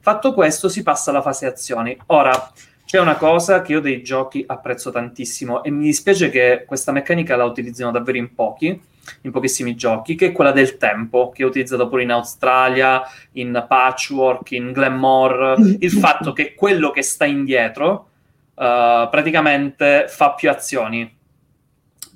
Fatto 0.00 0.34
questo 0.34 0.68
si 0.68 0.82
passa 0.82 1.10
alla 1.10 1.22
fase 1.22 1.46
azioni. 1.46 1.96
Ora, 2.06 2.52
c'è 2.84 3.00
una 3.00 3.16
cosa 3.16 3.62
che 3.62 3.72
io 3.72 3.80
dei 3.80 4.02
giochi 4.02 4.44
apprezzo 4.46 4.92
tantissimo 4.92 5.64
e 5.64 5.70
mi 5.70 5.86
dispiace 5.86 6.30
che 6.30 6.62
questa 6.64 6.92
meccanica 6.92 7.34
la 7.34 7.44
utilizzino 7.44 7.90
davvero 7.90 8.16
in 8.16 8.32
pochi, 8.32 8.80
in 9.22 9.30
pochissimi 9.32 9.74
giochi, 9.74 10.14
che 10.14 10.26
è 10.26 10.32
quella 10.32 10.52
del 10.52 10.76
tempo, 10.76 11.30
che 11.30 11.42
è 11.42 11.46
utilizzata 11.46 11.86
pure 11.88 12.04
in 12.04 12.12
Australia, 12.12 13.02
in 13.32 13.64
Patchwork, 13.66 14.52
in 14.52 14.70
Glamour. 14.70 15.56
Il 15.80 15.90
fatto 15.90 16.32
che 16.32 16.54
quello 16.54 16.90
che 16.92 17.02
sta 17.02 17.24
indietro 17.24 18.10
eh, 18.54 19.08
praticamente 19.10 20.06
fa 20.08 20.34
più 20.34 20.48
azioni 20.48 21.15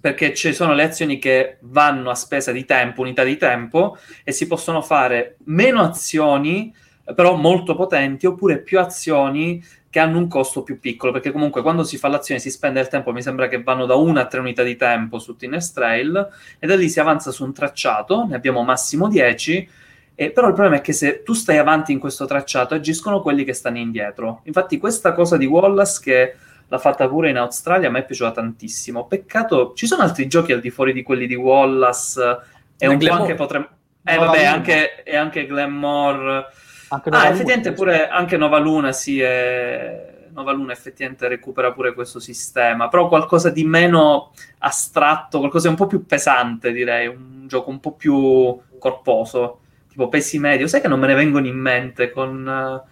perché 0.01 0.34
ci 0.34 0.53
sono 0.55 0.72
le 0.72 0.84
azioni 0.84 1.18
che 1.18 1.59
vanno 1.61 2.11
a 2.11 2.14
spesa 2.14 2.53
di 2.53 2.64
tempo, 2.64 3.03
unità 3.03 3.22
di 3.22 3.36
tempo, 3.36 3.98
e 4.24 4.32
si 4.32 4.46
possono 4.46 4.80
fare 4.80 5.36
meno 5.44 5.82
azioni, 5.82 6.74
eh, 7.05 7.14
però 7.14 7.36
molto 7.36 7.74
potenti, 7.74 8.26
oppure 8.26 8.59
più 8.59 8.80
azioni 8.80 9.62
che 9.90 9.98
hanno 9.98 10.18
un 10.18 10.28
costo 10.28 10.62
più 10.62 10.78
piccolo, 10.78 11.12
perché 11.12 11.32
comunque 11.32 11.62
quando 11.62 11.82
si 11.82 11.98
fa 11.98 12.09
l'azione 12.09 12.40
si 12.40 12.51
spende 12.51 12.80
il 12.80 12.88
tempo, 12.88 13.12
mi 13.12 13.22
sembra 13.22 13.48
che 13.48 13.62
vanno 13.62 13.86
da 13.86 13.96
una 13.96 14.22
a 14.22 14.26
tre 14.26 14.40
unità 14.40 14.62
di 14.62 14.76
tempo 14.76 15.18
su 15.18 15.36
Tines 15.36 15.72
Trail, 15.72 16.28
e 16.59 16.66
da 16.66 16.76
lì 16.76 16.88
si 16.88 17.01
avanza 17.01 17.30
su 17.32 17.44
un 17.44 17.53
tracciato, 17.53 18.24
ne 18.26 18.36
abbiamo 18.36 18.62
massimo 18.62 19.09
10, 19.09 19.68
e 20.14 20.30
però 20.30 20.48
il 20.48 20.55
problema 20.55 20.78
è 20.78 20.82
che 20.82 20.92
se 20.92 21.22
tu 21.22 21.32
stai 21.32 21.57
avanti 21.59 21.92
in 21.92 21.98
questo 21.98 22.24
tracciato, 22.24 22.74
agiscono 22.74 23.20
quelli 23.20 23.42
che 23.42 23.55
stanno 23.55 23.78
indietro. 23.78 24.42
Infatti 24.44 24.78
questa 24.78 25.12
cosa 25.12 25.36
di 25.36 25.46
Wallace 25.46 26.01
che 26.03 26.34
l'ha 26.71 26.79
fatta 26.79 27.09
pure 27.09 27.31
in 27.31 27.37
Australia, 27.37 27.89
a 27.89 27.91
me 27.91 27.99
è 27.99 28.05
piaciuta 28.05 28.31
tantissimo. 28.31 29.09
Peccato, 29.09 29.73
ci 29.75 29.89
sono 29.89 30.03
altri 30.03 30.29
giochi 30.29 30.53
al 30.53 30.61
di 30.61 30.71
fuori 30.71 30.93
di 30.93 31.03
quelli 31.03 31.27
di 31.27 31.35
Wallace 31.35 32.39
e 32.79 32.87
un 32.87 32.97
po' 32.97 33.12
anche 33.12 33.35
potremmo... 33.35 33.66
Eh 34.05 34.14
Nova 34.14 34.27
vabbè, 34.27 34.45
anche, 34.45 35.03
e 35.03 35.16
anche 35.16 35.47
Glamour. 35.47 36.47
Anche 36.89 37.11
Ah, 37.11 37.16
Luna, 37.18 37.31
effettivamente 37.31 37.73
pure 37.73 38.09
anche 38.09 38.37
Nova 38.37 38.59
Luna, 38.59 38.93
sì, 38.93 39.21
è... 39.21 40.29
Nova 40.33 40.53
Luna 40.53 40.73
effettivamente 40.73 41.27
recupera 41.27 41.73
pure 41.73 41.93
questo 41.93 42.21
sistema, 42.21 42.89
però 42.89 43.09
qualcosa 43.09 43.51
di 43.51 43.64
meno 43.64 44.31
astratto, 44.59 45.41
qualcosa 45.41 45.66
di 45.66 45.73
un 45.73 45.79
po' 45.79 45.89
più 45.89 46.07
pesante, 46.07 46.71
direi, 46.71 47.09
un 47.09 47.47
gioco 47.49 47.71
un 47.71 47.81
po' 47.81 47.95
più 47.95 48.57
corposo, 48.79 49.59
tipo 49.89 50.09
pesi 50.09 50.39
medio. 50.39 50.68
Sai 50.68 50.81
che 50.81 50.87
non 50.87 51.01
me 51.01 51.09
ne 51.09 51.14
vengono 51.14 51.49
in 51.49 51.59
mente 51.59 52.11
con, 52.11 52.49
eh, 52.49 52.91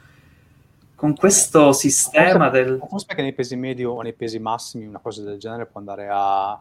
con 0.98 1.14
questo 1.14 1.72
sistema 1.72 2.50
Forse- 2.50 2.64
del... 2.64 2.84
Forse 2.88 3.06
perché 3.06 3.22
nei 3.22 3.32
pesi 3.32 3.54
medi 3.54 3.84
o 3.84 4.02
nei 4.02 4.14
pesi 4.14 4.40
massimi 4.40 4.84
una 4.84 4.98
cosa 4.98 5.22
del 5.22 5.38
genere 5.38 5.66
può 5.66 5.78
andare 5.78 6.08
a... 6.10 6.60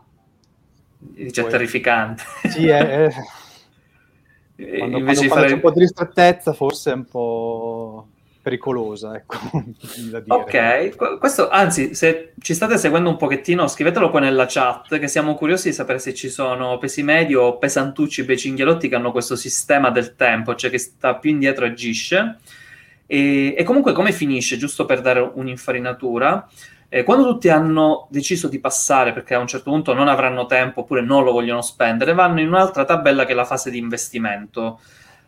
Dice 1.00 1.42
Poi- 1.42 1.50
terrificante. 1.50 2.22
Sì, 2.48 2.68
è... 2.68 3.08
è- 3.08 3.14
Quando, 4.78 4.98
Invece 5.00 5.28
quando- 5.28 5.46
fare... 5.46 5.54
un 5.56 5.60
po' 5.60 5.72
di 5.72 5.80
ristrettezza 5.80 6.54
forse 6.54 6.92
è 6.92 6.94
un 6.94 7.06
po' 7.06 8.08
pericolosa, 8.44 9.16
ecco. 9.16 9.38
Ok, 10.28 10.96
qu- 10.96 11.18
questo 11.18 11.50
anzi, 11.50 11.96
se 11.96 12.34
ci 12.40 12.54
state 12.54 12.78
seguendo 12.78 13.10
un 13.10 13.18
pochettino, 13.18 13.68
scrivetelo 13.68 14.12
poi 14.12 14.22
nella 14.22 14.46
chat, 14.48 15.00
che 15.00 15.08
siamo 15.08 15.34
curiosi 15.34 15.70
di 15.70 15.74
sapere 15.74 15.98
se 15.98 16.14
ci 16.14 16.30
sono 16.30 16.78
pesi 16.78 17.02
medi 17.02 17.34
o 17.34 17.58
pesantucci 17.58 18.24
becinghialotti 18.24 18.88
che 18.88 18.96
hanno 18.96 19.12
questo 19.12 19.36
sistema 19.36 19.90
del 19.90 20.16
tempo, 20.16 20.54
cioè 20.54 20.70
che 20.70 20.78
sta 20.78 21.16
più 21.16 21.32
indietro 21.32 21.66
agisce. 21.66 22.38
E, 23.08 23.56
e 23.58 23.64
comunque 23.64 23.94
come 23.94 24.12
finisce, 24.12 24.58
giusto 24.58 24.86
per 24.86 25.02
dare 25.02 25.32
un'infarinatura, 25.34 26.48
eh, 26.90 27.04
quando 27.04 27.26
tutti 27.26 27.50
hanno 27.50 28.08
deciso 28.10 28.48
di 28.48 28.60
passare 28.60 29.12
perché 29.12 29.34
a 29.34 29.40
un 29.40 29.48
certo 29.48 29.72
punto 29.72 29.94
non 29.94 30.08
avranno 30.08 30.46
tempo 30.46 30.82
oppure 30.82 31.02
non 31.02 31.24
lo 31.24 31.32
vogliono 31.32 31.62
spendere, 31.62 32.14
vanno 32.14 32.40
in 32.40 32.48
un'altra 32.48 32.86
tabella 32.86 33.26
che 33.26 33.32
è 33.32 33.36
la 33.36 33.46
fase 33.46 33.72
di 33.72 33.78
investimento. 33.78 34.80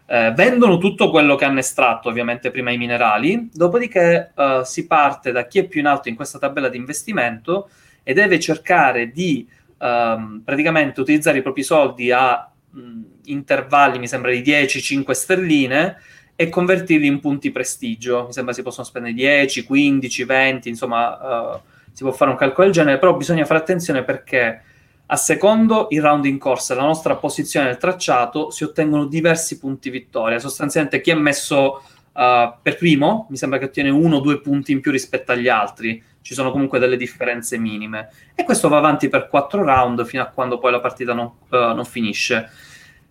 Eh, 0.06 0.32
vendono 0.36 0.78
tutto 0.78 1.10
quello 1.10 1.36
che 1.36 1.46
hanno 1.46 1.60
estratto, 1.60 2.10
ovviamente 2.10 2.50
prima 2.50 2.72
i 2.72 2.78
minerali, 2.78 3.50
dopodiché 3.52 4.32
eh, 4.36 4.62
si 4.64 4.88
parte 4.88 5.32
da 5.32 5.46
chi 5.46 5.60
è 5.60 5.68
più 5.68 5.82
in 5.82 5.86
alto 5.86 6.10
in 6.10 6.16
questa 6.16 6.40
tabella 6.40 6.70
di 6.70 6.78
investimento 6.78 7.70
e 8.04 8.14
deve 8.14 8.40
cercare 8.40 9.12
di 9.12 9.48
ehm, 9.78 10.42
praticamente 10.44 11.00
utilizzare 11.02 11.40
i 11.40 11.42
propri 11.42 11.64
soldi 11.64 12.12
a 12.12 12.50
mh, 12.72 13.02
intervalli, 13.26 14.00
mi 14.00 14.08
sembra 14.08 14.32
di 14.32 14.42
10-5 14.42 15.12
sterline 15.12 15.98
e 16.42 16.48
convertirli 16.48 17.06
in 17.06 17.20
punti 17.20 17.52
prestigio. 17.52 18.28
Mi 18.28 18.32
sembra 18.32 18.54
si 18.54 18.62
possono 18.62 18.86
spendere 18.86 19.14
10, 19.14 19.66
15, 19.66 20.24
20, 20.24 20.70
insomma, 20.70 21.56
eh, 21.56 21.60
si 21.92 22.04
può 22.04 22.14
fare 22.14 22.32
un 22.32 22.38
calcolo 22.38 22.68
del 22.68 22.74
genere, 22.74 22.98
però 22.98 23.14
bisogna 23.14 23.44
fare 23.44 23.60
attenzione 23.60 24.04
perché 24.04 24.62
a 25.06 25.16
secondo 25.18 25.88
il 25.90 26.02
round 26.02 26.24
in 26.24 26.38
corsa 26.38 26.74
e 26.74 26.78
la 26.78 26.84
nostra 26.84 27.18
posizione 27.18 27.66
nel 27.66 27.76
tracciato 27.76 28.52
si 28.52 28.64
ottengono 28.64 29.04
diversi 29.04 29.60
punti 29.60 29.90
vittoria. 29.90 30.40
Sostanzialmente 30.40 31.02
chi 31.02 31.12
è 31.12 31.14
messo 31.14 31.82
eh, 32.14 32.54
per 32.62 32.78
primo 32.78 33.28
mi 33.30 33.36
sembra 33.36 33.60
che 33.60 33.66
ottiene 33.66 33.90
uno 33.90 34.16
o 34.16 34.22
due 34.22 34.40
punti 34.40 34.72
in 34.72 34.80
più 34.80 34.92
rispetto 34.92 35.34
agli 35.34 35.50
altri. 35.50 36.02
Ci 36.22 36.34
sono 36.34 36.52
comunque 36.52 36.80
delle 36.80 36.96
differenze 36.96 37.58
minime. 37.58 38.12
E 38.34 38.46
questo 38.46 38.70
va 38.70 38.78
avanti 38.78 39.10
per 39.10 39.28
quattro 39.28 39.62
round 39.62 40.06
fino 40.06 40.24
a 40.24 40.28
quando 40.28 40.58
poi 40.58 40.72
la 40.72 40.80
partita 40.80 41.14
non, 41.14 41.30
eh, 41.50 41.74
non 41.76 41.84
finisce. 41.84 42.50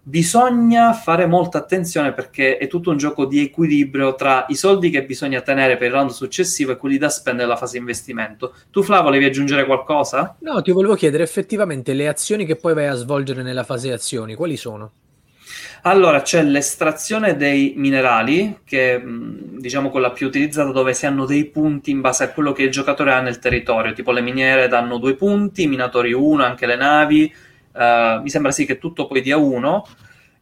Bisogna 0.09 0.95
fare 0.95 1.27
molta 1.27 1.59
attenzione 1.59 2.13
perché 2.13 2.57
è 2.57 2.67
tutto 2.67 2.91
un 2.91 2.97
gioco 2.97 3.27
di 3.27 3.43
equilibrio 3.43 4.15
tra 4.15 4.47
i 4.49 4.55
soldi 4.55 4.89
che 4.89 5.05
bisogna 5.05 5.43
tenere 5.43 5.77
per 5.77 5.89
il 5.89 5.93
round 5.93 6.11
successivo 6.11 6.73
e 6.73 6.77
quelli 6.79 6.97
da 6.97 7.11
spendere 7.11 7.47
nella 7.47 7.59
fase 7.59 7.77
investimento. 7.77 8.55
Tu, 8.71 8.83
Fla, 8.83 9.03
volevi 9.03 9.27
aggiungere 9.27 9.67
qualcosa? 9.67 10.37
No, 10.41 10.63
ti 10.63 10.71
volevo 10.71 10.95
chiedere 10.95 11.25
effettivamente 11.25 11.93
le 11.93 12.09
azioni 12.09 12.47
che 12.47 12.57
poi 12.57 12.73
vai 12.73 12.87
a 12.87 12.95
svolgere 12.95 13.43
nella 13.43 13.65
fase 13.65 13.93
azioni, 13.93 14.35
quali 14.35 14.57
sono? 14.57 14.93
Allora, 15.83 16.23
c'è 16.23 16.43
l'estrazione 16.43 17.37
dei 17.37 17.75
minerali, 17.77 18.61
che 18.65 18.95
è 18.95 19.03
diciamo 19.05 19.91
quella 19.91 20.11
più 20.11 20.27
utilizzata 20.27 20.71
dove 20.73 20.95
si 20.95 21.05
hanno 21.05 21.27
dei 21.27 21.45
punti 21.45 21.91
in 21.91 22.01
base 22.01 22.25
a 22.25 22.31
quello 22.31 22.53
che 22.53 22.63
il 22.63 22.71
giocatore 22.71 23.13
ha 23.13 23.21
nel 23.21 23.39
territorio, 23.39 23.93
tipo 23.93 24.11
le 24.13 24.23
miniere 24.23 24.69
danno 24.69 24.97
due 24.97 25.15
punti, 25.15 25.65
i 25.65 25.69
minatori 25.69 26.13
uno, 26.13 26.45
anche 26.45 26.67
le 26.67 26.77
navi, 26.77 27.33
Uh, 27.79 28.21
mi 28.23 28.29
sembra 28.29 28.51
sì 28.51 28.67
che 28.67 28.79
tutto 28.79 29.07
poi 29.07 29.21
dia 29.21 29.37
uno. 29.37 29.87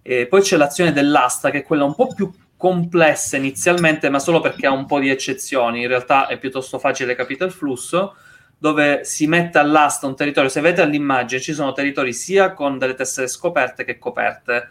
E 0.01 0.27
poi 0.27 0.41
c'è 0.41 0.57
l'azione 0.57 0.93
dell'asta, 0.93 1.51
che 1.51 1.59
è 1.59 1.63
quella 1.63 1.85
un 1.85 1.95
po' 1.95 2.07
più 2.15 2.33
complessa 2.57 3.37
inizialmente, 3.37 4.09
ma 4.09 4.19
solo 4.19 4.41
perché 4.41 4.67
ha 4.67 4.73
un 4.73 4.87
po' 4.87 4.99
di 4.99 5.11
eccezioni. 5.11 5.83
In 5.83 5.89
realtà 5.89 6.29
è 6.29 6.39
piuttosto 6.39 6.79
facile 6.79 7.15
capire 7.15 7.45
il 7.45 7.53
flusso, 7.53 8.15
dove 8.57 9.05
si 9.05 9.27
mette 9.27 9.59
all'asta 9.59 10.07
un 10.07 10.17
territorio. 10.17 10.49
Se 10.49 10.61
vedete 10.61 10.83
all'immagine, 10.83 11.41
ci 11.41 11.53
sono 11.53 11.73
territori 11.73 12.13
sia 12.13 12.53
con 12.53 12.79
delle 12.79 12.95
tessere 12.95 13.27
scoperte 13.27 13.85
che 13.85 13.99
coperte. 13.99 14.71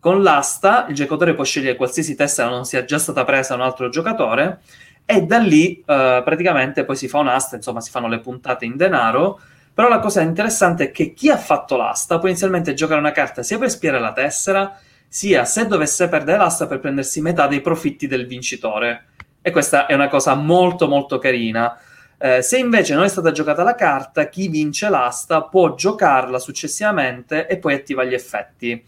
Con 0.00 0.22
l'asta 0.22 0.86
il 0.88 0.94
giocatore 0.94 1.34
può 1.34 1.44
scegliere 1.44 1.76
qualsiasi 1.76 2.14
tessera 2.14 2.48
non 2.48 2.64
sia 2.64 2.84
già 2.84 2.98
stata 2.98 3.24
presa 3.24 3.56
da 3.56 3.62
un 3.62 3.68
altro 3.68 3.88
giocatore 3.88 4.60
e 5.04 5.22
da 5.22 5.38
lì 5.38 5.78
uh, 5.80 6.22
praticamente 6.22 6.84
poi 6.84 6.94
si 6.94 7.08
fa 7.08 7.18
un'asta, 7.18 7.56
insomma 7.56 7.80
si 7.80 7.90
fanno 7.90 8.06
le 8.06 8.20
puntate 8.20 8.64
in 8.64 8.76
denaro 8.76 9.40
però 9.78 9.90
la 9.90 10.00
cosa 10.00 10.22
interessante 10.22 10.86
è 10.86 10.90
che 10.90 11.14
chi 11.14 11.30
ha 11.30 11.36
fatto 11.36 11.76
l'asta 11.76 12.18
può 12.18 12.26
inizialmente 12.26 12.74
giocare 12.74 12.98
una 12.98 13.12
carta 13.12 13.44
sia 13.44 13.58
per 13.58 13.70
spiare 13.70 14.00
la 14.00 14.12
tessera, 14.12 14.76
sia 15.06 15.44
se 15.44 15.68
dovesse 15.68 16.08
perdere 16.08 16.36
l'asta 16.36 16.66
per 16.66 16.80
prendersi 16.80 17.20
metà 17.20 17.46
dei 17.46 17.60
profitti 17.60 18.08
del 18.08 18.26
vincitore. 18.26 19.04
E 19.40 19.52
questa 19.52 19.86
è 19.86 19.94
una 19.94 20.08
cosa 20.08 20.34
molto 20.34 20.88
molto 20.88 21.18
carina. 21.18 21.78
Eh, 22.18 22.42
se 22.42 22.58
invece 22.58 22.96
non 22.96 23.04
è 23.04 23.08
stata 23.08 23.30
giocata 23.30 23.62
la 23.62 23.76
carta, 23.76 24.28
chi 24.28 24.48
vince 24.48 24.88
l'asta 24.88 25.44
può 25.44 25.72
giocarla 25.76 26.40
successivamente 26.40 27.46
e 27.46 27.58
poi 27.58 27.74
attiva 27.74 28.02
gli 28.02 28.14
effetti. 28.14 28.84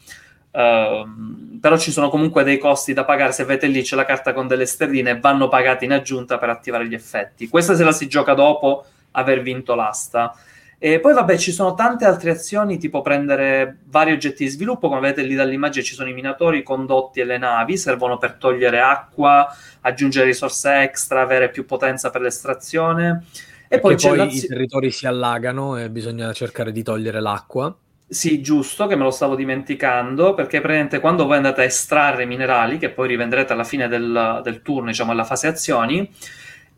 Uh, 0.51 1.59
però 1.61 1.79
ci 1.79 1.93
sono 1.93 2.09
comunque 2.09 2.43
dei 2.43 2.59
costi 2.59 2.95
da 2.95 3.05
pagare. 3.05 3.31
Se 3.31 3.43
avete 3.43 3.69
lì 3.69 3.83
c'è 3.83 3.95
la 3.95 4.05
carta 4.05 4.33
con 4.33 4.49
delle 4.49 4.67
sterline, 4.67 5.21
vanno 5.21 5.47
pagate 5.47 5.85
in 5.85 5.93
aggiunta 5.93 6.37
per 6.37 6.49
attivare 6.49 6.89
gli 6.89 6.95
effetti. 6.95 7.47
Questa 7.47 7.77
se 7.77 7.85
la 7.85 7.93
si 7.93 8.09
gioca 8.09 8.35
dopo 8.35 8.85
aver 9.13 9.41
vinto 9.41 9.77
l'asta. 9.77 10.35
E 10.83 10.99
poi 10.99 11.13
vabbè 11.13 11.37
ci 11.37 11.53
sono 11.53 11.75
tante 11.75 12.07
altre 12.07 12.31
azioni 12.31 12.79
tipo 12.79 13.03
prendere 13.03 13.81
vari 13.91 14.13
oggetti 14.13 14.45
di 14.45 14.51
sviluppo, 14.51 14.89
come 14.89 15.01
vedete 15.01 15.21
lì 15.21 15.35
dall'immagine 15.35 15.85
ci 15.85 15.93
sono 15.93 16.09
i 16.09 16.15
minatori, 16.15 16.61
i 16.61 16.63
condotti 16.63 17.21
e 17.21 17.25
le 17.25 17.37
navi, 17.37 17.77
servono 17.77 18.17
per 18.17 18.37
togliere 18.37 18.81
acqua, 18.81 19.47
aggiungere 19.83 20.25
risorse 20.25 20.81
extra, 20.81 21.21
avere 21.21 21.51
più 21.51 21.67
potenza 21.67 22.09
per 22.09 22.23
l'estrazione. 22.23 23.27
E 23.69 23.79
poi, 23.79 23.95
poi 23.97 24.35
i 24.35 24.41
territori 24.41 24.91
si 24.91 25.07
allagano 25.07 25.77
e 25.77 25.91
bisogna 25.91 26.33
cercare 26.33 26.73
di 26.73 26.83
togliere 26.83 27.21
l'acqua. 27.21 27.77
Sì, 28.09 28.41
giusto, 28.41 28.87
che 28.87 28.97
me 28.97 29.05
lo 29.05 29.11
stavo 29.11 29.35
dimenticando, 29.35 30.33
perché 30.33 30.61
praticamente 30.61 30.99
quando 30.99 31.27
voi 31.27 31.37
andate 31.37 31.61
a 31.61 31.65
estrarre 31.65 32.25
minerali, 32.25 32.79
che 32.79 32.89
poi 32.89 33.07
rivenderete 33.07 33.53
alla 33.53 33.65
fine 33.65 33.87
del, 33.87 34.41
del 34.43 34.63
turno, 34.63 34.89
diciamo 34.89 35.13
alla 35.13 35.25
fase 35.25 35.47
azioni, 35.47 36.11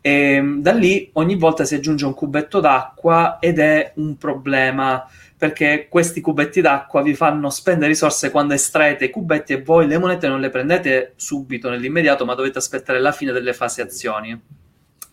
e 0.05 0.33
ehm, 0.33 0.61
da 0.61 0.73
lì 0.73 1.09
ogni 1.13 1.35
volta 1.37 1.63
si 1.63 1.75
aggiunge 1.75 2.03
un 2.03 2.13
cubetto 2.13 2.59
d'acqua 2.59 3.37
ed 3.39 3.57
è 3.57 3.93
un 3.95 4.17
problema 4.17 5.07
perché 5.37 5.87
questi 5.89 6.19
cubetti 6.19 6.59
d'acqua 6.59 7.01
vi 7.01 7.15
fanno 7.15 7.49
spendere 7.49 7.87
risorse 7.87 8.29
quando 8.29 8.53
estraete 8.53 9.05
i 9.05 9.09
cubetti 9.09 9.53
e 9.53 9.61
voi 9.61 9.87
le 9.87 9.97
monete 9.97 10.27
non 10.27 10.41
le 10.41 10.49
prendete 10.49 11.13
subito 11.15 11.69
nell'immediato, 11.69 12.25
ma 12.25 12.35
dovete 12.35 12.57
aspettare 12.57 12.99
la 12.99 13.13
fine 13.13 13.31
delle 13.31 13.53
fasi 13.53 13.79
azioni. 13.79 14.37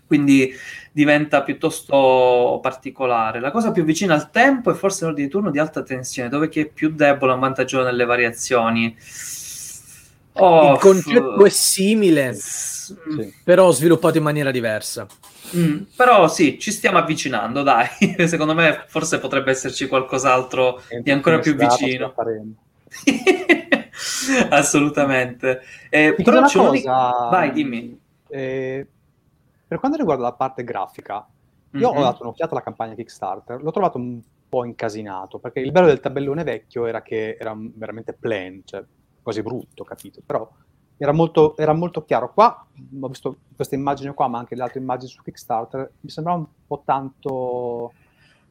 Quindi 0.07 0.53
diventa 0.91 1.43
piuttosto 1.43 2.59
particolare. 2.61 3.39
La 3.39 3.53
cosa 3.53 3.71
più 3.71 3.85
vicina 3.85 4.15
al 4.15 4.31
tempo 4.31 4.73
è 4.73 4.75
forse 4.75 5.05
l'ordine 5.05 5.27
di 5.27 5.33
turno 5.33 5.51
di 5.53 5.61
alta 5.61 5.85
tensione, 5.85 6.29
dove 6.29 6.49
chi 6.49 6.61
è 6.61 6.67
più 6.67 6.91
debole 6.91 7.31
ha 7.31 7.35
un 7.37 7.41
vantaggio 7.41 7.85
nelle 7.85 8.05
variazioni. 8.05 8.97
Oh, 10.35 10.73
Il 10.73 10.79
concetto 10.79 11.45
è 11.45 11.49
simile, 11.51 12.35
sì. 12.35 12.97
però 13.43 13.71
sviluppato 13.73 14.19
in 14.19 14.23
maniera 14.23 14.51
diversa. 14.51 15.07
Mm, 15.57 15.83
però 15.97 16.29
sì, 16.29 16.59
ci 16.59 16.71
stiamo 16.71 16.99
avvicinando, 16.99 17.63
dai. 17.63 17.89
Secondo 18.27 18.55
me 18.55 18.85
forse 18.87 19.19
potrebbe 19.19 19.51
esserci 19.51 19.89
qualcos'altro 19.89 20.81
Entro 20.83 21.01
di 21.03 21.11
ancora 21.11 21.39
più 21.41 21.55
vicino. 21.57 22.15
Assolutamente. 24.51 25.63
Eh, 25.89 26.15
però 26.23 26.43
c'è 26.43 26.59
cosa... 26.59 27.29
Vai, 27.31 27.53
dimmi. 27.53 27.99
Eh, 28.29 28.87
per 29.67 29.79
quanto 29.79 29.99
riguarda 29.99 30.23
la 30.23 30.33
parte 30.33 30.65
grafica, 30.65 31.27
io 31.73 31.89
mm-hmm. 31.91 31.99
ho 31.99 32.03
dato 32.03 32.23
un'occhiata 32.23 32.53
alla 32.53 32.63
campagna 32.63 32.95
Kickstarter, 32.95 33.63
l'ho 33.63 33.71
trovato 33.71 33.99
un 33.99 34.21
po' 34.49 34.65
incasinato, 34.65 35.39
perché 35.39 35.61
il 35.61 35.71
bello 35.71 35.87
del 35.87 36.01
tabellone 36.01 36.45
vecchio 36.45 36.87
era 36.87 37.03
che 37.03 37.37
era 37.39 37.55
veramente 37.57 38.13
plain, 38.13 38.63
cioè 38.65 38.83
quasi 39.31 39.43
brutto, 39.43 39.85
capito? 39.85 40.21
Però 40.27 40.49
era 40.97 41.13
molto, 41.13 41.57
era 41.57 41.73
molto 41.73 42.05
chiaro. 42.05 42.33
Qua 42.33 42.67
ho 43.01 43.09
visto 43.09 43.37
questa 43.55 43.77
immagine 43.77 44.13
qua, 44.13 44.27
ma 44.27 44.39
anche 44.39 44.55
le 44.55 44.63
altre 44.63 44.81
immagini 44.81 45.11
su 45.11 45.23
Kickstarter, 45.23 45.93
mi 46.01 46.11
sembrava 46.11 46.39
un 46.39 46.47
po' 46.67 46.83
tanto 46.85 47.93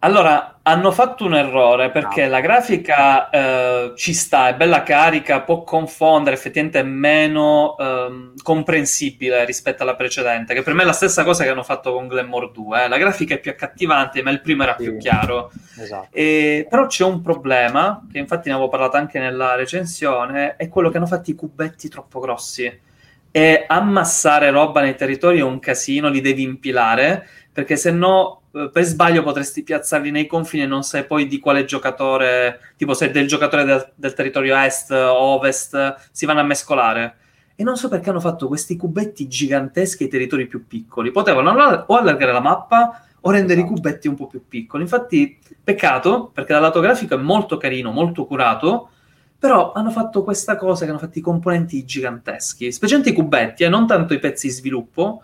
allora, 0.01 0.59
hanno 0.61 0.91
fatto 0.91 1.25
un 1.25 1.35
errore 1.35 1.91
perché 1.91 2.23
no. 2.23 2.29
la 2.29 2.39
grafica 2.39 3.29
eh, 3.29 3.91
ci 3.95 4.13
sta, 4.13 4.47
è 4.47 4.55
bella 4.55 4.81
carica, 4.83 5.41
può 5.41 5.63
confondere, 5.63 6.37
effettivamente 6.37 6.79
è 6.79 6.83
meno 6.83 7.75
eh, 7.77 8.31
comprensibile 8.41 9.43
rispetto 9.43 9.83
alla 9.83 9.97
precedente, 9.97 10.53
che 10.53 10.61
per 10.61 10.73
me 10.73 10.83
è 10.83 10.85
la 10.85 10.93
stessa 10.93 11.25
cosa 11.25 11.43
che 11.43 11.49
hanno 11.49 11.63
fatto 11.63 11.91
con 11.91 12.07
Glamour 12.07 12.51
2. 12.51 12.83
Eh. 12.83 12.87
La 12.87 12.97
grafica 12.97 13.33
è 13.33 13.39
più 13.39 13.51
accattivante, 13.51 14.21
ma 14.21 14.31
il 14.31 14.39
primo 14.39 14.63
era 14.63 14.75
sì. 14.77 14.83
più 14.83 14.97
chiaro. 14.97 15.51
Esatto. 15.77 16.07
E, 16.15 16.65
però 16.69 16.85
c'è 16.85 17.03
un 17.03 17.21
problema, 17.21 18.07
che 18.09 18.19
infatti 18.19 18.47
ne 18.47 18.53
avevo 18.53 18.69
parlato 18.69 18.95
anche 18.95 19.19
nella 19.19 19.55
recensione, 19.55 20.55
è 20.55 20.69
quello 20.69 20.89
che 20.89 20.95
hanno 20.95 21.07
fatto 21.07 21.29
i 21.29 21.35
cubetti 21.35 21.89
troppo 21.89 22.21
grossi. 22.21 22.87
E 23.31 23.65
ammassare 23.67 24.49
roba 24.49 24.81
nei 24.81 24.95
territori 24.95 25.39
è 25.39 25.43
un 25.43 25.59
casino, 25.59 26.07
li 26.07 26.21
devi 26.21 26.41
impilare, 26.41 27.27
perché 27.59 27.75
se 27.75 27.91
no 27.91 28.43
eh, 28.53 28.69
per 28.71 28.83
sbaglio 28.83 29.21
potresti 29.21 29.63
piazzarli 29.63 30.11
nei 30.11 30.27
confini 30.27 30.63
e 30.63 30.65
non 30.65 30.83
sai 30.83 31.05
poi 31.05 31.27
di 31.27 31.39
quale 31.39 31.65
giocatore, 31.65 32.73
tipo 32.77 32.93
se 32.93 33.11
del 33.11 33.27
giocatore 33.27 33.65
del, 33.65 33.91
del 33.95 34.13
territorio 34.13 34.55
est 34.55 34.91
o 34.91 35.13
ovest, 35.13 35.95
si 36.11 36.25
vanno 36.25 36.39
a 36.39 36.43
mescolare. 36.43 37.17
E 37.55 37.63
non 37.63 37.75
so 37.75 37.89
perché 37.89 38.09
hanno 38.09 38.21
fatto 38.21 38.47
questi 38.47 38.77
cubetti 38.77 39.27
giganteschi 39.27 40.03
ai 40.03 40.09
territori 40.09 40.47
più 40.47 40.67
piccoli. 40.67 41.11
Potevano 41.11 41.51
o 41.87 41.95
allargare 41.97 42.31
la 42.31 42.39
mappa 42.39 43.03
o 43.19 43.31
rendere 43.31 43.59
esatto. 43.59 43.73
i 43.73 43.75
cubetti 43.75 44.07
un 44.07 44.15
po' 44.15 44.27
più 44.27 44.47
piccoli. 44.47 44.83
Infatti, 44.83 45.37
peccato, 45.61 46.31
perché 46.33 46.53
dal 46.53 46.61
lato 46.61 46.79
grafico 46.79 47.15
è 47.15 47.17
molto 47.17 47.57
carino, 47.57 47.91
molto 47.91 48.25
curato, 48.25 48.91
però 49.37 49.73
hanno 49.73 49.91
fatto 49.91 50.23
questa 50.23 50.55
cosa 50.55 50.85
che 50.85 50.91
hanno 50.91 50.99
fatto 50.99 51.19
i 51.19 51.21
componenti 51.21 51.83
giganteschi, 51.83 52.71
specialmente 52.71 53.11
i 53.11 53.17
cubetti, 53.17 53.63
e 53.63 53.65
eh, 53.65 53.69
non 53.69 53.85
tanto 53.85 54.13
i 54.13 54.19
pezzi 54.19 54.47
di 54.47 54.53
sviluppo, 54.53 55.23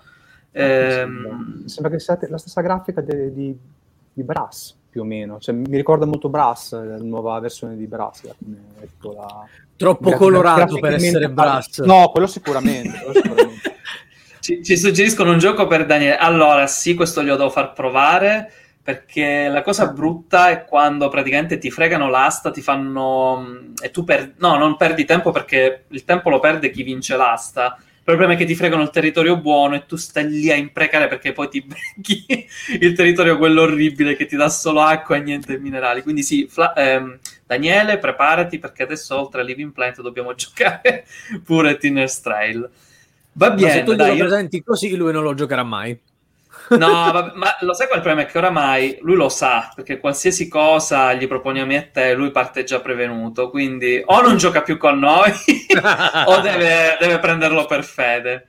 Ehm... 0.57 1.65
Sembra 1.65 1.91
che 1.91 1.99
sia 1.99 2.17
la 2.29 2.37
stessa 2.37 2.61
grafica 2.61 3.01
di, 3.01 3.33
di, 3.33 3.57
di 4.13 4.23
Brass 4.23 4.75
più 4.89 5.01
o 5.01 5.05
meno. 5.05 5.39
Cioè, 5.39 5.53
mi 5.53 5.75
ricorda 5.75 6.05
molto 6.05 6.29
Brass, 6.29 6.71
la 6.71 6.97
nuova 6.97 7.37
versione 7.41 7.75
di 7.75 7.85
Brass. 7.85 8.21
Ecco, 8.79 9.13
la... 9.13 9.45
Troppo 9.75 10.09
gra- 10.09 10.17
colorato 10.17 10.79
per 10.79 10.93
essere 10.93 11.29
Brass. 11.29 11.81
No, 11.81 12.09
quello 12.09 12.27
sicuramente. 12.27 12.97
Quello 12.99 13.13
sicuramente. 13.13 13.75
ci, 14.39 14.63
ci, 14.63 14.77
suggeriscono 14.77 15.31
un 15.31 15.37
gioco 15.37 15.67
per 15.67 15.85
Daniele. 15.85 16.15
Allora, 16.15 16.65
sì, 16.67 16.93
questo 16.93 17.21
glielo 17.21 17.35
devo 17.35 17.49
far 17.49 17.73
provare. 17.73 18.49
Perché 18.81 19.49
la 19.49 19.63
cosa 19.63 19.87
brutta 19.87 20.51
è 20.51 20.63
quando 20.63 21.09
praticamente 21.09 21.57
ti 21.57 21.71
fregano 21.71 22.07
l'asta, 22.07 22.51
ti 22.51 22.61
fanno. 22.61 23.73
E 23.81 23.91
tu 23.91 24.05
perdi. 24.05 24.35
No, 24.37 24.57
non 24.57 24.77
perdi 24.77 25.03
tempo 25.03 25.31
perché 25.31 25.85
il 25.89 26.05
tempo 26.05 26.29
lo 26.29 26.39
perde 26.39 26.69
chi 26.69 26.83
vince 26.83 27.17
l'asta 27.17 27.77
problema 28.05 28.33
è 28.33 28.35
che 28.37 28.45
ti 28.45 28.55
fregano 28.55 28.83
il 28.83 28.91
territorio 28.91 29.37
buono 29.37 29.75
e 29.75 29.85
tu 29.87 29.95
stai 29.95 30.29
lì 30.29 30.51
a 30.51 30.55
imprecare 30.55 31.07
perché 31.07 31.33
poi 31.33 31.49
ti 31.49 31.61
becchi 31.61 32.25
il 32.79 32.93
territorio 32.93 33.37
quello 33.37 33.63
orribile 33.63 34.15
che 34.15 34.27
ti 34.27 34.35
dà 34.35 34.47
solo 34.47 34.81
acqua 34.81 35.17
e 35.17 35.21
niente 35.21 35.57
minerali. 35.57 36.03
Quindi 36.03 36.21
sì, 36.21 36.47
Fla- 36.47 36.73
ehm, 36.73 37.17
Daniele, 37.45 37.97
preparati 37.97 38.59
perché 38.59 38.83
adesso 38.83 39.19
oltre 39.19 39.41
a 39.41 39.43
Living 39.43 39.71
Plant 39.73 40.01
dobbiamo 40.01 40.33
giocare 40.35 41.05
pure 41.43 41.77
Tinner's 41.77 42.21
Trail. 42.21 42.69
Va 43.33 43.51
bene, 43.51 43.67
ma 43.67 43.73
se 43.73 43.83
tu 43.83 43.95
dai, 43.95 44.17
lo 44.17 44.25
presenti 44.25 44.63
così 44.63 44.95
lui 44.95 45.11
non 45.11 45.23
lo 45.23 45.33
giocherà 45.33 45.63
mai. 45.63 45.99
No, 46.69 47.11
vabbè, 47.11 47.31
ma 47.35 47.55
lo 47.61 47.73
sai 47.73 47.87
qual 47.87 47.99
è 47.99 48.01
il 48.01 48.07
problema? 48.07 48.21
È 48.21 48.31
che 48.31 48.37
oramai 48.37 48.97
lui 49.01 49.15
lo 49.15 49.29
sa, 49.29 49.71
perché 49.73 49.99
qualsiasi 49.99 50.47
cosa 50.47 51.13
gli 51.13 51.27
proponiamo 51.27 51.75
a 51.77 51.85
te, 51.91 52.13
lui 52.13 52.31
parte 52.31 52.63
già 52.63 52.79
prevenuto, 52.79 53.49
quindi 53.49 54.01
o 54.03 54.21
non 54.21 54.37
gioca 54.37 54.61
più 54.61 54.77
con 54.77 54.97
noi 54.99 55.31
o 56.25 56.39
deve, 56.41 56.97
deve, 56.99 57.19
prenderlo 57.19 57.65
per 57.65 57.83
fede. 57.83 58.47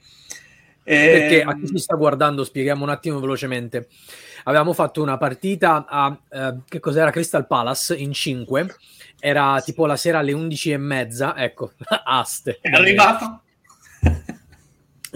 E... 0.83 1.11
Perché 1.19 1.43
a 1.43 1.55
chi 1.55 1.67
si 1.67 1.79
sta 1.79 1.97
guardando, 1.97 2.45
spieghiamo 2.45 2.83
un 2.83 2.91
attimo 2.91 3.21
velocemente. 3.21 3.89
Avevamo 4.45 4.73
fatto 4.73 5.03
una 5.03 5.17
partita 5.17 5.85
a, 5.89 6.17
eh, 6.31 6.59
che 6.69 6.81
cos'era, 6.81 7.11
Crystal 7.11 7.47
Palace 7.47 7.97
in 7.97 8.13
5 8.13 8.77
era 9.19 9.61
tipo 9.65 9.87
la 9.87 9.97
sera 9.97 10.19
alle 10.19 10.33
11 10.33 10.71
e 10.71 10.77
mezza, 10.77 11.37
ecco, 11.37 11.73
aste. 12.05 12.59
È 12.61 12.69
arrivato. 12.71 13.43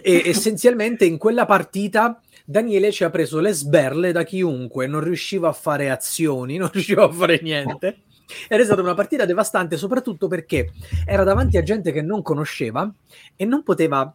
E 0.03 0.23
essenzialmente 0.25 1.05
in 1.05 1.19
quella 1.19 1.45
partita 1.45 2.21
Daniele 2.51 2.91
ci 2.91 3.05
ha 3.05 3.11
preso 3.11 3.39
le 3.39 3.53
sberle 3.53 4.11
da 4.11 4.25
chiunque, 4.25 4.89
non 4.89 5.03
riusciva 5.03 5.49
a 5.49 5.53
fare 5.53 5.89
azioni, 5.89 6.57
non 6.59 6.69
riusciva 6.73 7.05
a 7.05 7.13
fare 7.13 7.39
niente. 7.43 8.03
Ed 8.49 8.61
è 8.61 8.65
stata 8.65 8.81
una 8.81 8.95
partita 8.95 9.25
devastante, 9.25 9.77
soprattutto 9.77 10.27
perché 10.27 10.73
era 11.07 11.23
davanti 11.23 11.59
a 11.59 11.63
gente 11.63 11.93
che 11.93 12.03
non 12.03 12.23
conosceva 12.23 12.93
e 13.37 13.45
non 13.45 13.63
poteva 13.63 14.13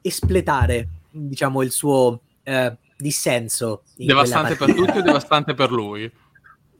espletare, 0.00 0.88
diciamo, 1.10 1.60
il 1.62 1.70
suo 1.70 2.20
eh, 2.42 2.74
dissenso. 2.96 3.82
Devastante 3.96 4.56
per 4.56 4.74
tutti 4.74 4.98
o 4.98 5.02
devastante 5.02 5.54
per 5.54 5.70
lui? 5.70 6.10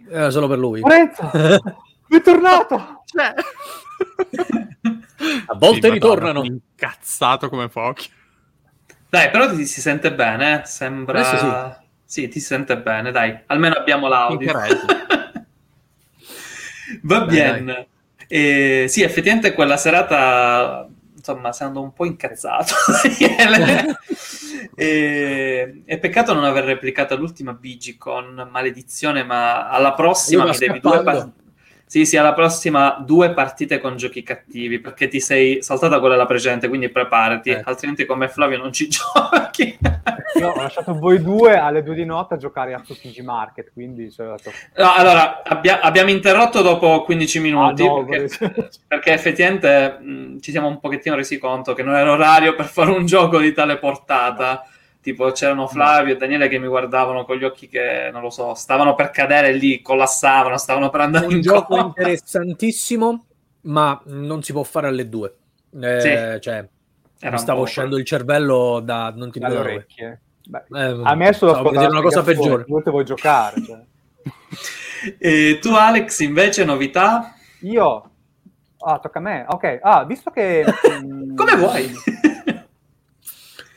Eh, 0.07 0.31
solo 0.31 0.47
per 0.47 0.59
lui. 0.59 0.81
Lorenzo, 0.81 1.31
è 1.33 2.21
tornato! 2.23 3.05
Cioè... 3.07 3.33
A 5.47 5.55
volte 5.57 5.87
Sì, 5.87 5.93
ritornano. 5.95 6.41
Madonna, 6.41 6.61
Incazzato 6.75 7.49
come 7.49 7.69
pochi. 7.69 8.11
Dai, 9.15 9.31
però 9.31 9.49
ti 9.55 9.65
si 9.65 9.81
sente 9.81 10.13
bene, 10.13 10.63
eh? 10.63 10.67
sembra... 10.67 11.21
Adesso 11.21 11.83
sì. 12.05 12.27
ti 12.27 12.41
si 12.41 12.47
sente 12.47 12.77
bene, 12.79 13.13
dai. 13.13 13.39
Almeno 13.47 13.77
abbiamo 13.77 14.09
l'audio. 14.09 14.51
Va 17.03 17.19
Dai, 17.21 17.27
bene. 17.29 17.87
Eh, 18.27 18.87
sì, 18.89 19.03
effettivamente 19.03 19.53
quella 19.53 19.77
serata, 19.77 20.89
insomma, 21.17 21.51
essendo 21.51 21.81
un 21.81 21.93
po' 21.93 22.07
incazzato. 22.07 22.75
E, 24.77 25.83
è 25.85 25.99
peccato 25.99 26.33
non 26.33 26.43
aver 26.43 26.65
replicato 26.65 27.15
l'ultima 27.17 27.53
BG 27.53 27.97
con 27.97 28.49
maledizione, 28.51 29.23
ma 29.23 29.69
alla 29.69 29.93
prossima 29.93 30.45
mi 30.45 30.57
devi 30.57 30.81
due 30.81 31.03
partite. 31.03 31.44
Sì, 31.87 32.05
sì, 32.07 32.17
alla 32.17 32.33
prossima 32.33 32.97
due 33.07 33.33
partite 33.35 33.79
con 33.79 33.97
giochi 33.97 34.23
cattivi, 34.23 34.81
perché 34.81 35.07
ti 35.07 35.21
sei 35.21 35.63
saltata 35.63 36.01
quella 36.01 36.17
la 36.17 36.27
precedente, 36.27 36.67
quindi 36.69 36.89
preparati, 36.89 37.51
Eh. 37.51 37.61
altrimenti 37.65 38.05
come 38.05 38.29
Flavio 38.29 38.59
non 38.59 38.73
ci 38.73 38.89
giochi. 38.91 39.79
Io 40.41 40.49
ho 40.51 40.57
lasciato 40.57 40.95
voi 40.99 41.23
due 41.23 41.57
alle 41.57 41.83
due 41.85 41.95
di 41.95 42.05
notte 42.05 42.35
a 42.35 42.37
giocare 42.37 42.75
a 42.75 42.81
TG 42.81 43.21
Market, 43.21 43.71
quindi 43.73 44.11
cioè, 44.11 44.27
detto, 44.29 44.51
No, 44.77 44.93
allora, 44.93 45.43
abbia- 45.45 45.81
abbiamo 45.81 46.11
interrotto 46.11 46.63
dopo 46.63 47.03
15 47.05 47.39
minuti 47.39 47.83
Ah, 47.83 47.87
no, 47.87 48.05
perché, 48.05 48.39
vorrei- 48.39 48.69
perché 48.89 49.13
effettivamente 49.13 49.99
mh, 50.01 50.41
ci 50.41 50.51
siamo 50.51 50.67
un 50.67 50.81
pochettino 50.81 51.15
resi 51.15 51.39
conto 51.39 51.75
che 51.75 51.85
non 51.85 51.95
era 51.95 52.11
orario 52.11 52.55
per 52.57 52.65
fare 52.67 52.91
un 52.91 53.07
gioco 53.07 53.39
di 53.39 53.53
tale 53.53 53.77
portata. 53.79 54.67
Tipo, 55.05 55.33
c'erano 55.33 55.67
Flavio 55.69 56.15
e 56.15 56.17
Daniele 56.17 56.49
che 56.49 56.59
mi 56.59 56.67
guardavano 56.67 57.27
con 57.27 57.37
gli 57.37 57.45
occhi 57.45 57.69
che, 57.69 58.09
non 58.11 58.23
lo 58.23 58.31
so, 58.31 58.55
stavano 58.55 58.95
per 58.95 59.11
cadere 59.11 59.53
lì, 59.53 59.83
collassavano, 59.83 60.57
stavano 60.57 60.89
per 60.89 61.01
andare 61.03 61.27
un 61.27 61.33
in 61.35 61.43
gioco 61.43 61.75
coma. 61.75 61.83
interessantissimo, 61.89 63.27
ma 63.65 64.01
non 64.07 64.43
si 64.43 64.53
può 64.53 64.63
fare 64.63 64.87
alle 64.87 65.07
due. 65.07 65.35
Eh, 65.79 66.01
Sì. 66.01 66.41
Cioè, 66.41 66.67
mi 67.31 67.37
stavo 67.37 67.61
uscendo 67.61 67.99
il 67.99 68.07
cervello 68.07 68.81
da 68.83 69.13
non 69.15 69.31
ti 69.31 69.41
dico 69.41 69.53
dalle 69.53 69.61
orecchie. 69.73 70.21
Beh, 70.49 70.65
Eh, 70.75 71.01
a 71.05 71.15
me 71.15 71.29
è 71.29 71.33
solo 71.35 71.53
una 71.61 72.01
cosa 72.01 72.23
peggiore. 72.23 72.65
Dove 72.67 72.91
vuoi 72.91 73.05
giocare? 73.05 73.63
Cioè. 73.63 73.79
E 75.19 75.59
tu, 75.61 75.69
Alex, 75.75 76.21
invece, 76.21 76.65
novità? 76.65 77.35
Io... 77.61 78.11
Ah, 78.87 78.99
tocca 78.99 79.19
a 79.19 79.23
me. 79.23 79.45
Ok. 79.47 79.81
Ah, 79.83 80.05
visto 80.05 80.31
che... 80.31 80.65
mm, 80.91 81.37
Come 81.37 81.57
vuoi? 81.57 81.91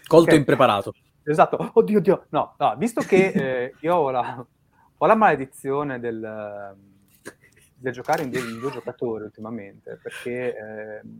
Colto 0.07 0.31
Ok. 0.31 0.37
impreparato. 0.37 0.93
Esatto. 1.29 1.71
Oddio, 1.73 1.97
oddio. 1.97 2.25
No, 2.29 2.55
no, 2.57 2.75
visto 2.77 3.01
che 3.01 3.27
eh, 3.27 3.73
io 3.81 3.95
ho 3.95 4.09
la, 4.11 4.45
ho 4.97 5.05
la 5.05 5.15
maledizione 5.15 5.99
del, 5.99 6.23
ehm, 6.23 6.77
del 7.75 7.91
giocare 7.93 8.23
in 8.23 8.29
due, 8.29 8.39
in 8.39 8.59
due 8.59 8.71
giocatori 8.71 9.25
ultimamente, 9.25 9.99
perché, 10.01 10.55
ehm, 10.55 11.17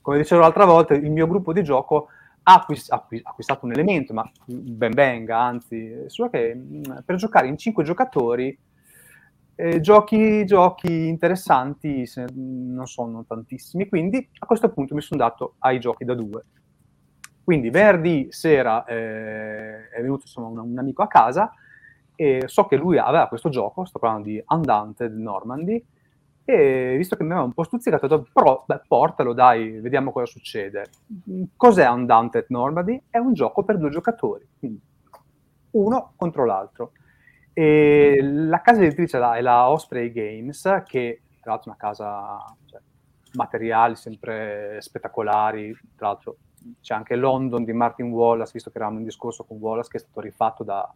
come 0.00 0.18
dicevo 0.18 0.40
l'altra 0.40 0.64
volta, 0.64 0.94
il 0.94 1.10
mio 1.10 1.28
gruppo 1.28 1.52
di 1.52 1.62
gioco 1.62 2.08
ha 2.44 2.54
acquis- 2.54 2.90
acqui- 2.90 3.20
acquistato 3.22 3.64
un 3.64 3.72
elemento, 3.72 4.12
ma 4.12 4.28
ben 4.44 4.90
venga, 4.92 5.38
anzi, 5.38 6.04
solo 6.08 6.28
che 6.28 6.52
mh, 6.54 7.02
per 7.04 7.14
giocare 7.16 7.46
in 7.46 7.56
cinque 7.56 7.84
giocatori 7.84 8.58
eh, 9.54 9.80
giochi, 9.80 10.44
giochi 10.44 11.06
interessanti 11.06 12.06
se- 12.06 12.26
non 12.34 12.86
sono 12.86 13.24
tantissimi, 13.24 13.88
quindi 13.88 14.28
a 14.40 14.46
questo 14.46 14.70
punto 14.72 14.94
mi 14.96 15.00
sono 15.02 15.20
dato 15.20 15.54
ai 15.58 15.78
giochi 15.78 16.04
da 16.04 16.14
due. 16.14 16.42
Quindi 17.44 17.70
venerdì 17.70 18.28
sera 18.30 18.84
eh, 18.84 19.88
è 19.88 20.00
venuto 20.00 20.22
insomma, 20.26 20.48
un, 20.48 20.70
un 20.70 20.78
amico 20.78 21.02
a 21.02 21.08
casa 21.08 21.52
e 22.14 22.44
so 22.46 22.66
che 22.66 22.76
lui 22.76 22.98
aveva 22.98 23.26
questo 23.26 23.48
gioco, 23.48 23.84
sto 23.84 23.98
parlando 23.98 24.28
di 24.28 24.42
Undaunted 24.46 25.12
Normandy, 25.14 25.84
e 26.44 26.94
visto 26.96 27.16
che 27.16 27.22
mi 27.22 27.30
aveva 27.30 27.44
un 27.44 27.52
po' 27.52 27.62
stuzzicato, 27.62 28.04
ho 28.04 28.08
detto, 28.08 28.28
però 28.32 28.64
beh, 28.66 28.82
portalo 28.86 29.32
dai, 29.32 29.80
vediamo 29.80 30.12
cosa 30.12 30.26
succede. 30.26 30.86
Cos'è 31.56 31.88
Undaunted 31.88 32.46
Normandy? 32.48 33.02
È 33.08 33.18
un 33.18 33.32
gioco 33.32 33.62
per 33.62 33.78
due 33.78 33.90
giocatori, 33.90 34.46
quindi 34.58 34.80
uno 35.72 36.12
contro 36.16 36.44
l'altro. 36.44 36.92
E 37.52 38.18
la 38.22 38.60
casa 38.60 38.82
editrice 38.82 39.18
è 39.18 39.40
la 39.40 39.70
Osprey 39.70 40.10
Games, 40.10 40.82
che 40.86 41.22
tra 41.40 41.52
l'altro 41.52 41.72
è 41.72 41.74
una 41.74 41.88
casa, 41.88 42.54
cioè, 42.66 42.80
materiali 43.34 43.94
sempre 43.94 44.80
spettacolari, 44.80 45.72
tra 45.96 46.08
l'altro 46.08 46.36
c'è 46.80 46.94
anche 46.94 47.16
London 47.16 47.64
di 47.64 47.72
Martin 47.72 48.10
Wallace, 48.10 48.52
visto 48.54 48.70
che 48.70 48.78
eravamo 48.78 48.98
in 48.98 49.04
discorso 49.04 49.44
con 49.44 49.58
Wallace, 49.58 49.88
che 49.90 49.96
è 49.98 50.00
stato 50.00 50.20
rifatto 50.20 50.64
da 50.64 50.92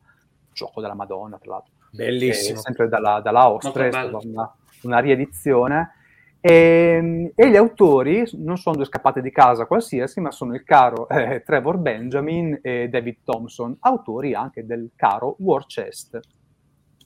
gioco 0.53 0.81
della 0.81 0.95
Madonna, 0.95 1.39
tra 1.39 1.53
l'altro. 1.53 1.73
Bellissimo. 1.91 2.59
Eh, 2.59 2.63
sempre 2.63 2.89
dalla, 2.89 3.21
dalla 3.21 3.57
stata 3.61 4.19
una, 4.23 4.55
una 4.83 4.99
riedizione. 4.99 5.93
E, 6.41 7.33
e 7.35 7.51
gli 7.51 7.57
autori 7.57 8.25
non 8.35 8.57
sono 8.57 8.77
due 8.77 8.85
scappate 8.85 9.21
di 9.21 9.31
casa 9.31 9.67
qualsiasi, 9.67 10.21
ma 10.21 10.31
sono 10.31 10.55
il 10.55 10.63
caro 10.63 11.09
eh, 11.09 11.43
Trevor 11.45 11.79
Benjamin 11.79 12.59
e 12.63 12.89
David 12.89 13.19
Thompson, 13.25 13.77
autori 13.81 14.33
anche 14.35 14.65
del 14.65 14.91
caro 14.95 15.37
War 15.41 15.67
Chest, 15.67 16.21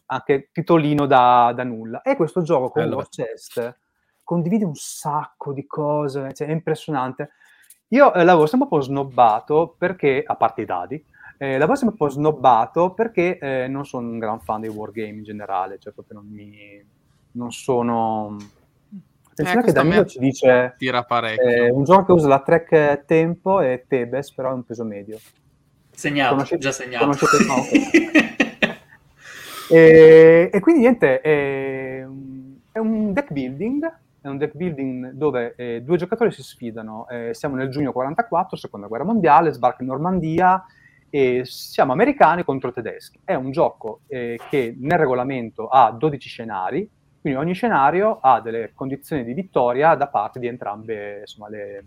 anche 0.06 0.50
titolino 0.52 1.06
da, 1.06 1.52
da 1.54 1.64
nulla. 1.64 2.02
E 2.02 2.16
questo 2.16 2.42
gioco 2.42 2.68
con 2.70 2.82
Bello. 2.82 2.96
War 2.96 3.08
Chest 3.08 3.78
condivide 4.22 4.64
un 4.64 4.74
sacco 4.74 5.52
di 5.52 5.66
cose, 5.66 6.32
cioè, 6.34 6.48
è 6.48 6.52
impressionante. 6.52 7.30
Io 7.92 8.12
eh, 8.14 8.24
l'avevo 8.24 8.46
sempre 8.46 8.68
un 8.70 8.78
po' 8.78 8.84
snobbato 8.84 9.74
perché, 9.76 10.22
a 10.24 10.36
parte 10.36 10.62
i 10.62 10.64
dadi, 10.64 11.04
eh, 11.38 11.52
l'avevo 11.58 11.74
sempre 11.74 11.96
un 11.98 12.06
po' 12.06 12.08
snobbato 12.08 12.90
perché 12.92 13.38
eh, 13.38 13.66
non 13.68 13.84
sono 13.84 14.08
un 14.08 14.18
gran 14.18 14.40
fan 14.40 14.60
dei 14.60 14.70
wargame 14.70 15.08
in 15.08 15.22
generale, 15.24 15.78
cioè 15.78 15.92
proprio 15.92 16.18
non 16.20 16.28
mi... 16.28 16.84
non 17.32 17.50
sono... 17.52 18.36
Attenzione 19.30 19.64
che 19.64 19.72
questo 19.72 19.80
a 19.80 19.84
me 19.84 19.90
Danilo 19.90 20.06
ci 20.08 20.18
dice 20.18 20.74
Tira 20.76 21.02
parecchio. 21.04 21.48
eh, 21.48 21.70
un 21.70 21.84
gioco 21.84 22.04
che 22.04 22.12
usa 22.12 22.28
la 22.28 22.40
track 22.40 23.04
tempo 23.06 23.60
e 23.60 23.84
Tebes, 23.88 24.32
però 24.32 24.50
è 24.50 24.54
un 24.54 24.64
peso 24.64 24.84
medio. 24.84 25.18
Segnato, 25.90 26.34
Conoscete- 26.34 26.60
già 26.60 26.72
segnato. 26.72 27.04
conoscete- 27.04 27.44
no, 27.46 27.54
ok. 27.54 28.38
E, 29.72 30.50
e 30.52 30.58
quindi 30.58 30.80
niente, 30.80 31.20
è, 31.20 32.00
è 32.72 32.78
un 32.78 33.12
deck 33.12 33.30
building, 33.30 33.98
è 34.22 34.28
un 34.28 34.36
deck 34.36 34.54
building 34.54 35.12
dove 35.12 35.54
eh, 35.56 35.82
due 35.82 35.96
giocatori 35.96 36.30
si 36.30 36.42
sfidano. 36.42 37.08
Eh, 37.08 37.32
siamo 37.32 37.56
nel 37.56 37.70
giugno 37.70 37.92
44, 37.92 38.56
seconda 38.56 38.86
guerra 38.86 39.04
mondiale, 39.04 39.52
sbarca 39.52 39.82
in 39.82 39.88
Normandia 39.88 40.64
e 41.08 41.42
siamo 41.44 41.92
americani 41.92 42.44
contro 42.44 42.70
tedeschi. 42.70 43.18
È 43.24 43.34
un 43.34 43.50
gioco 43.50 44.00
eh, 44.08 44.38
che 44.50 44.76
nel 44.78 44.98
regolamento 44.98 45.68
ha 45.68 45.90
12 45.90 46.28
scenari, 46.28 46.88
quindi 47.20 47.38
ogni 47.38 47.54
scenario 47.54 48.18
ha 48.20 48.40
delle 48.40 48.72
condizioni 48.74 49.24
di 49.24 49.32
vittoria 49.32 49.94
da 49.94 50.06
parte 50.06 50.38
di 50.38 50.46
entrambe 50.46 51.20
insomma, 51.20 51.48
le, 51.48 51.84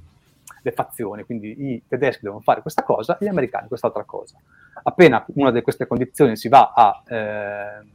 le 0.61 0.71
fazioni. 0.71 1.23
Quindi 1.23 1.71
i 1.71 1.83
tedeschi 1.87 2.23
devono 2.23 2.41
fare 2.41 2.61
questa 2.61 2.83
cosa 2.83 3.17
gli 3.19 3.27
americani 3.27 3.67
quest'altra 3.67 4.03
cosa. 4.03 4.37
Appena 4.81 5.23
una 5.35 5.51
di 5.51 5.61
queste 5.61 5.85
condizioni 5.85 6.35
si 6.35 6.49
va 6.49 6.73
a, 6.75 7.03
eh, 7.07 7.85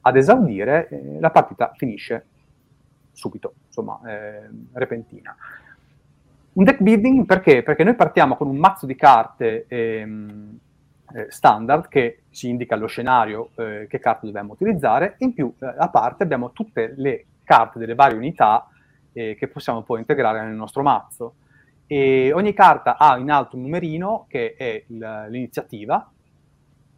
ad 0.00 0.16
esaudire, 0.16 0.88
eh, 0.88 1.20
la 1.20 1.30
partita 1.30 1.72
finisce 1.76 2.24
subito, 3.20 3.54
insomma, 3.66 4.00
eh, 4.06 4.48
repentina. 4.72 5.36
Un 6.52 6.64
deck 6.64 6.80
building 6.80 7.26
perché? 7.26 7.62
Perché 7.62 7.84
noi 7.84 7.94
partiamo 7.94 8.36
con 8.36 8.48
un 8.48 8.56
mazzo 8.56 8.86
di 8.86 8.96
carte 8.96 9.66
ehm, 9.68 10.58
eh, 11.12 11.26
standard 11.28 11.88
che 11.88 12.22
ci 12.30 12.48
indica 12.48 12.76
lo 12.76 12.86
scenario 12.86 13.50
eh, 13.56 13.86
che 13.88 13.98
carte 13.98 14.26
dobbiamo 14.26 14.54
utilizzare, 14.54 15.16
in 15.18 15.34
più 15.34 15.52
eh, 15.60 15.66
a 15.66 15.88
parte 15.88 16.22
abbiamo 16.22 16.52
tutte 16.52 16.94
le 16.96 17.26
carte 17.44 17.78
delle 17.78 17.94
varie 17.94 18.16
unità 18.16 18.68
eh, 19.12 19.36
che 19.36 19.48
possiamo 19.48 19.82
poi 19.82 20.00
integrare 20.00 20.42
nel 20.42 20.54
nostro 20.54 20.82
mazzo. 20.82 21.34
E 21.86 22.32
ogni 22.32 22.54
carta 22.54 22.96
ha 22.96 23.18
in 23.18 23.30
alto 23.30 23.56
un 23.56 23.62
numerino 23.62 24.26
che 24.28 24.54
è 24.56 24.84
l'iniziativa 24.86 26.08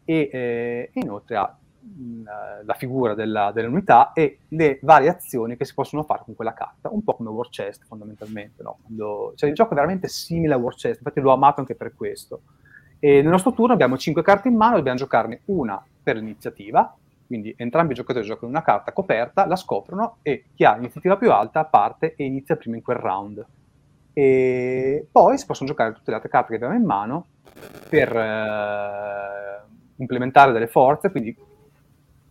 e 0.04 0.28
eh, 0.30 0.90
inoltre 0.94 1.36
ha 1.36 1.56
la 2.64 2.74
figura 2.74 3.14
della- 3.14 3.50
dell'unità 3.52 4.12
e 4.12 4.38
le 4.48 4.78
varie 4.82 5.08
azioni 5.08 5.56
che 5.56 5.64
si 5.64 5.74
possono 5.74 6.02
fare 6.04 6.22
con 6.24 6.34
quella 6.34 6.52
carta, 6.54 6.88
un 6.90 7.02
po' 7.02 7.14
come 7.14 7.30
War 7.30 7.48
Chest 7.48 7.84
fondamentalmente. 7.86 8.62
No? 8.62 8.78
Quando- 8.82 9.32
cioè, 9.36 9.48
il 9.48 9.54
gioco 9.54 9.72
è 9.72 9.74
veramente 9.74 10.08
simile 10.08 10.54
a 10.54 10.56
War 10.56 10.74
Chest, 10.74 10.98
infatti 10.98 11.20
l'ho 11.20 11.32
amato 11.32 11.60
anche 11.60 11.74
per 11.74 11.94
questo. 11.94 12.42
E 12.98 13.20
nel 13.20 13.30
nostro 13.30 13.52
turno 13.52 13.72
abbiamo 13.72 13.96
5 13.98 14.22
carte 14.22 14.48
in 14.48 14.54
mano, 14.54 14.76
dobbiamo 14.76 14.98
giocarne 14.98 15.40
una 15.46 15.82
per 16.02 16.16
l'iniziativa, 16.16 16.94
Quindi 17.26 17.54
entrambi 17.56 17.92
i 17.92 17.94
giocatori 17.94 18.26
giocano 18.26 18.50
una 18.50 18.60
carta 18.62 18.92
coperta, 18.92 19.46
la 19.46 19.56
scoprono 19.56 20.18
e 20.20 20.44
chi 20.54 20.64
ha 20.64 20.74
l'iniziativa 20.74 21.16
più 21.16 21.32
alta 21.32 21.64
parte 21.64 22.14
e 22.14 22.24
inizia 22.24 22.56
prima 22.56 22.76
in 22.76 22.82
quel 22.82 22.98
round. 22.98 23.46
E 24.12 25.06
poi 25.10 25.38
si 25.38 25.46
possono 25.46 25.70
giocare 25.70 25.94
tutte 25.94 26.10
le 26.10 26.16
altre 26.16 26.28
carte 26.28 26.48
che 26.50 26.56
abbiamo 26.56 26.74
in 26.74 26.84
mano 26.84 27.26
per 27.88 28.14
eh, 28.14 29.62
implementare 29.96 30.52
delle 30.52 30.66
forze, 30.66 31.10
quindi 31.10 31.34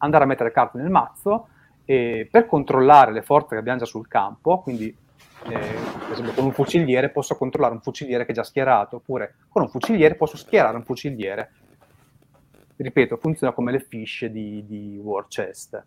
andare 0.02 0.26
a 0.26 0.28
mettere 0.28 0.52
carte 0.52 0.78
nel 0.78 0.90
mazzo 0.90 1.48
e 1.86 2.28
per 2.30 2.46
controllare 2.46 3.12
le 3.12 3.22
forze 3.22 3.50
che 3.50 3.58
abbiamo 3.58 3.80
già 3.80 3.86
sul 3.86 4.08
campo, 4.08 4.60
quindi 4.60 4.96
eh, 5.44 5.50
per 5.50 6.12
esempio 6.12 6.34
con 6.34 6.46
un 6.46 6.52
fuciliere 6.52 7.10
posso 7.10 7.36
controllare 7.36 7.74
un 7.74 7.82
fuciliere 7.82 8.26
che 8.26 8.32
è 8.32 8.36
già 8.36 8.44
schierato, 8.44 8.98
oppure 8.98 9.36
con 9.50 9.64
un 9.64 9.70
fuciliere 9.70 10.16
posso 10.16 10.38
schierare 10.38 10.78
un 10.78 10.84
fuciliere. 10.84 11.52
Ripeto, 12.76 13.18
funziona 13.18 13.54
come 13.54 13.72
le 13.72 13.80
fish 13.80 14.26
di, 14.26 14.66
di 14.66 15.00
War 15.02 15.28
Chest. 15.28 15.84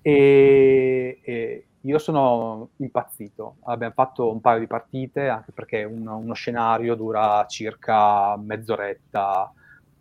E, 0.00 1.18
e, 1.22 1.66
io 1.80 1.98
sono 1.98 2.70
impazzito. 2.76 3.56
Abbiamo 3.64 3.92
fatto 3.94 4.30
un 4.30 4.40
paio 4.40 4.58
di 4.58 4.66
partite, 4.66 5.28
anche 5.28 5.52
perché 5.52 5.84
un, 5.84 6.06
uno 6.06 6.32
scenario 6.32 6.94
dura 6.94 7.44
circa 7.46 8.36
mezz'oretta. 8.38 9.52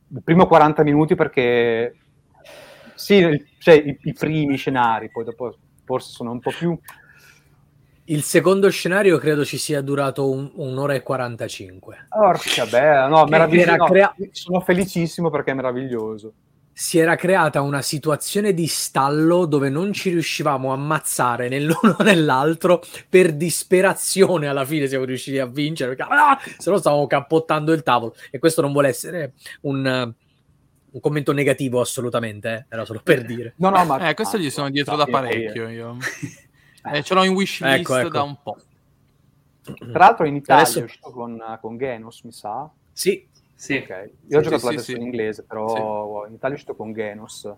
Il 0.09 0.21
primo 0.23 0.47
40 0.47 0.83
minuti 0.83 1.15
perché 1.15 2.02
sì, 3.03 3.45
cioè 3.59 3.73
i, 3.75 3.97
i, 4.03 4.13
primi 4.13 4.55
scenari, 4.55 5.09
poi 5.09 5.25
dopo 5.25 5.57
forse 5.83 6.11
sono 6.11 6.31
un 6.31 6.39
po' 6.39 6.51
più... 6.51 6.77
Il 8.05 8.23
secondo 8.23 8.69
scenario 8.69 9.17
credo 9.17 9.45
ci 9.45 9.57
sia 9.57 9.79
durato 9.81 10.29
un, 10.29 10.51
un'ora 10.55 10.93
e 10.93 11.01
45. 11.03 12.07
Porca 12.09 12.65
bella, 12.65 13.07
no, 13.07 13.25
meraviglioso. 13.25 13.85
Crea... 13.85 14.13
No, 14.17 14.27
sono 14.31 14.59
felicissimo 14.59 15.29
perché 15.29 15.51
è 15.51 15.53
meraviglioso. 15.53 16.33
Si 16.73 16.97
era 16.97 17.15
creata 17.15 17.61
una 17.61 17.81
situazione 17.81 18.53
di 18.53 18.67
stallo 18.67 19.45
dove 19.45 19.69
non 19.69 19.93
ci 19.93 20.09
riuscivamo 20.09 20.71
a 20.71 20.73
ammazzare 20.73 21.47
nell'uno 21.47 21.95
nell'altro 22.03 22.81
per 23.07 23.33
disperazione 23.33 24.47
alla 24.47 24.65
fine 24.65 24.87
siamo 24.87 25.05
riusciti 25.05 25.37
a 25.37 25.45
vincere 25.45 25.95
perché 25.95 26.11
ah, 26.11 26.37
se 26.57 26.71
no 26.71 26.77
stavamo 26.77 27.05
cappottando 27.05 27.71
il 27.71 27.83
tavolo 27.83 28.15
e 28.31 28.39
questo 28.39 28.61
non 28.61 28.71
vuole 28.71 28.87
essere 28.87 29.33
un, 29.61 30.13
un 30.93 30.99
commento 30.99 31.31
negativo 31.31 31.81
assolutamente, 31.81 32.53
eh? 32.53 32.65
era 32.69 32.85
solo 32.85 33.01
per 33.03 33.25
dire. 33.25 33.53
No, 33.57 33.69
no, 33.69 33.83
ma... 33.85 34.09
Eh, 34.09 34.13
questo 34.13 34.37
gli 34.37 34.49
sono 34.49 34.69
dietro 34.69 34.95
da 34.95 35.05
parecchio 35.05 35.67
io. 35.67 35.97
Eh, 36.85 37.01
ce 37.01 37.13
l'ho 37.13 37.23
in 37.23 37.31
wishlist 37.31 37.79
ecco, 37.79 37.95
ecco. 37.95 38.09
da 38.09 38.23
un 38.23 38.35
po'. 38.43 38.57
Tra 39.61 39.99
l'altro 39.99 40.25
in 40.25 40.35
Italia 40.35 40.63
Adesso... 40.63 40.79
è 40.79 40.83
uscito 40.83 41.11
con, 41.11 41.41
con 41.61 41.77
Genos, 41.77 42.23
mi 42.23 42.33
sa. 42.33 42.69
Sì. 42.91 43.25
sì. 43.55 43.77
Okay. 43.77 44.13
Io 44.27 44.39
ho 44.39 44.41
giocato 44.41 44.59
sì, 44.59 44.65
la 44.65 44.71
versione 44.71 44.99
sì. 44.99 45.05
inglese, 45.05 45.43
però 45.43 46.27
in 46.27 46.33
Italia 46.33 46.55
è 46.55 46.59
uscito 46.59 46.75
con 46.75 46.91
Genos. 46.91 47.49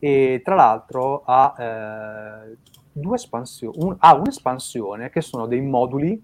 E 0.00 0.42
tra 0.44 0.56
l'altro 0.56 1.22
ha 1.24 1.54
eh, 1.56 2.56
due 2.90 3.14
espansioni. 3.14 3.76
Un, 3.78 3.94
ha 4.00 4.16
un'espansione 4.16 5.10
che 5.10 5.20
sono 5.20 5.46
dei 5.46 5.60
moduli 5.60 6.20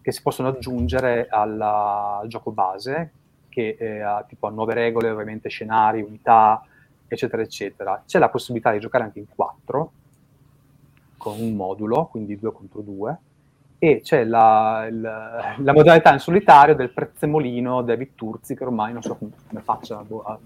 che 0.00 0.12
si 0.12 0.22
possono 0.22 0.48
aggiungere 0.48 1.26
alla, 1.28 2.20
al 2.22 2.28
gioco 2.28 2.52
base, 2.52 3.12
che 3.56 3.74
eh, 3.78 4.00
ha, 4.00 4.22
tipo, 4.28 4.48
ha 4.48 4.50
nuove 4.50 4.74
regole, 4.74 5.08
ovviamente 5.08 5.48
scenari, 5.48 6.02
unità, 6.02 6.62
eccetera, 7.08 7.40
eccetera. 7.40 8.02
C'è 8.06 8.18
la 8.18 8.28
possibilità 8.28 8.70
di 8.70 8.80
giocare 8.80 9.04
anche 9.04 9.18
in 9.18 9.24
quattro, 9.34 9.92
con 11.16 11.40
un 11.40 11.54
modulo, 11.56 12.04
quindi 12.10 12.38
due 12.38 12.52
contro 12.52 12.82
due, 12.82 13.16
e 13.78 14.02
c'è 14.02 14.24
la, 14.24 14.86
la, 14.90 15.54
la 15.56 15.72
modalità 15.72 16.12
in 16.12 16.18
solitario 16.18 16.74
del 16.74 16.90
prezzemolino 16.90 17.80
David 17.80 18.10
Turzi, 18.14 18.54
che 18.54 18.64
ormai 18.64 18.92
non 18.92 19.00
so 19.00 19.16
come, 19.16 19.30
come 19.48 19.62
faccia, 19.62 19.96
boh, 20.02 20.38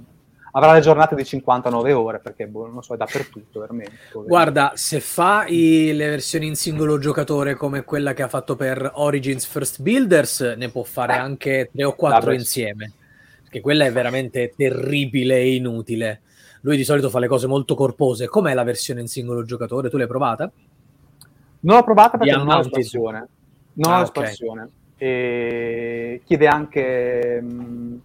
avrà 0.52 0.72
le 0.72 0.80
giornate 0.80 1.16
di 1.16 1.24
59 1.24 1.92
ore 1.92 2.20
perché 2.20 2.46
boh, 2.46 2.68
non 2.68 2.84
so, 2.84 2.94
è 2.94 2.96
dappertutto 2.96 3.58
veramente. 3.58 3.90
Guarda, 4.24 4.70
se 4.76 5.00
fa 5.00 5.46
i, 5.48 5.92
le 5.94 6.10
versioni 6.10 6.46
in 6.46 6.54
singolo 6.54 6.98
giocatore 6.98 7.54
come 7.54 7.82
quella 7.82 8.12
che 8.12 8.22
ha 8.22 8.28
fatto 8.28 8.54
per 8.54 8.88
Origins 8.94 9.46
First 9.46 9.82
Builders, 9.82 10.54
ne 10.56 10.68
può 10.68 10.84
fare 10.84 11.14
eh, 11.14 11.18
anche 11.18 11.70
tre 11.72 11.82
o 11.82 11.96
quattro 11.96 12.30
insieme 12.30 12.92
che 13.50 13.60
quella 13.60 13.84
è 13.84 13.92
veramente 13.92 14.54
terribile 14.56 15.38
e 15.38 15.56
inutile. 15.56 16.22
Lui 16.62 16.76
di 16.76 16.84
solito 16.84 17.10
fa 17.10 17.18
le 17.18 17.26
cose 17.26 17.46
molto 17.46 17.74
corpose. 17.74 18.28
Com'è 18.28 18.54
la 18.54 18.62
versione 18.62 19.00
in 19.00 19.08
singolo 19.08 19.42
giocatore? 19.42 19.90
Tu 19.90 19.96
l'hai 19.96 20.06
provata? 20.06 20.50
Non 21.60 21.76
l'ho 21.76 21.82
provata 21.82 22.16
perché 22.16 22.36
non 22.36 22.48
ho 22.48 22.56
l'espansione. 22.58 23.28
Non 23.74 23.92
ah, 23.92 23.96
ho 23.96 24.00
l'espansione. 24.00 24.60
Okay. 24.62 25.08
E 25.08 26.22
chiede 26.24 26.46
anche 26.46 27.40
mh, 27.40 27.62
mm, 27.62 27.96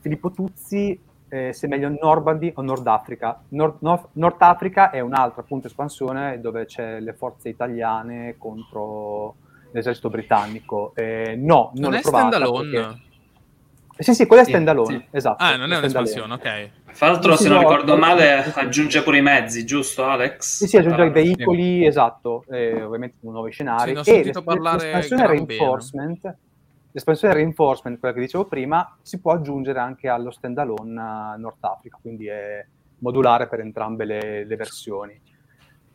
Filippo 0.00 0.30
Tuzzi 0.32 0.98
eh, 1.28 1.52
se 1.52 1.66
è 1.66 1.68
meglio 1.68 1.94
Normandy 2.00 2.52
o 2.54 2.62
Nord 2.62 2.86
Africa. 2.86 3.40
Nord, 3.48 3.76
Nord, 3.80 4.08
Nord, 4.12 4.36
Africa 4.40 4.90
è 4.90 5.00
un'altra 5.00 5.42
appunto 5.42 5.66
espansione 5.66 6.40
dove 6.40 6.64
c'è 6.64 7.00
le 7.00 7.12
forze 7.12 7.50
italiane 7.50 8.36
contro 8.38 9.36
l'esercito 9.72 10.08
britannico. 10.08 10.92
Eh, 10.94 11.36
no, 11.36 11.70
non, 11.74 11.90
non 11.90 11.94
è 11.94 12.02
standalone. 12.02 13.06
Sì, 13.98 14.14
sì, 14.14 14.26
quella 14.26 14.42
è 14.42 14.44
standalone, 14.44 15.08
sì. 15.10 15.16
esatto. 15.16 15.42
Ah, 15.42 15.56
non 15.56 15.72
è 15.72 15.76
un'espansione, 15.76 16.32
ok. 16.34 16.70
Fra 16.92 17.08
l'altro, 17.08 17.36
se 17.36 17.48
non 17.48 17.58
ricordo 17.58 17.96
male, 17.96 18.44
aggiunge 18.54 19.02
pure 19.02 19.18
i 19.18 19.22
mezzi, 19.22 19.64
giusto 19.64 20.04
Alex? 20.04 20.58
Sì, 20.58 20.66
sì, 20.68 20.76
aggiunge 20.76 21.04
i 21.04 21.10
veicoli, 21.10 21.84
esatto, 21.84 22.44
e 22.48 22.80
ovviamente 22.82 23.16
nuovi 23.20 23.50
scenari. 23.50 23.96
Sì, 24.02 24.10
e 24.10 24.22
l'espansione 24.22 25.26
reinforcement, 25.26 26.36
l'espansione 26.92 27.34
reinforcement, 27.34 27.98
quella 27.98 28.14
che 28.14 28.20
dicevo 28.20 28.46
prima, 28.46 28.98
si 29.02 29.20
può 29.20 29.32
aggiungere 29.32 29.80
anche 29.80 30.08
allo 30.08 30.30
standalone 30.30 31.36
Nord 31.36 31.58
Africa, 31.60 31.98
quindi 32.00 32.28
è 32.28 32.64
modulare 32.98 33.48
per 33.48 33.60
entrambe 33.60 34.04
le, 34.04 34.44
le 34.44 34.56
versioni. 34.56 35.20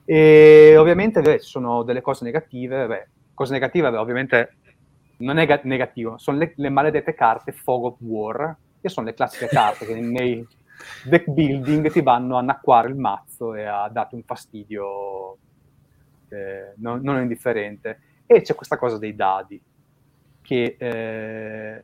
E 0.06 0.76
ovviamente 0.78 1.22
beh, 1.22 1.40
ci 1.40 1.50
sono 1.50 1.84
delle 1.84 2.02
cose 2.02 2.26
negative, 2.26 2.86
beh, 2.86 3.08
cose 3.34 3.54
negative 3.54 3.92
beh, 3.92 3.98
ovviamente 3.98 4.58
non 5.18 5.38
è 5.38 5.62
negativo, 5.64 6.18
sono 6.18 6.38
le, 6.38 6.54
le, 6.56 6.70
maledette 6.70 7.14
carte 7.14 7.52
Fog 7.52 7.86
of 7.86 7.96
War, 8.00 8.56
che 8.82 8.90
sono 8.90 9.06
le 9.06 9.14
classiche 9.14 9.48
carte 9.48 9.86
che 9.86 9.96
nei 9.96 10.46
deck 11.04 11.30
building 11.30 11.92
ti 11.92 12.02
vanno 12.02 12.36
a 12.36 12.40
annacquare 12.40 12.90
il 12.90 12.96
mazzo 12.96 13.56
e 13.56 13.66
a 13.66 13.88
darti 13.90 14.16
un 14.16 14.24
fastidio 14.24 15.38
eh, 16.30 16.74
non, 16.78 17.02
non, 17.02 17.22
indifferente. 17.22 18.00
E 18.26 18.42
c'è 18.42 18.56
questa 18.56 18.78
cosa 18.78 18.98
dei 18.98 19.16
dadi, 19.16 19.62
che 20.42 20.76
eh, 20.78 21.84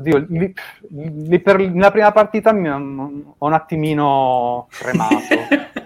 Dio, 0.00 0.26
lì, 0.28 0.52
lì 0.90 1.40
per, 1.40 1.58
nella 1.58 1.92
prima 1.92 2.10
partita 2.10 2.52
mi, 2.52 2.68
ho 2.68 3.46
un 3.46 3.52
attimino 3.52 4.66
tremato. 4.70 5.76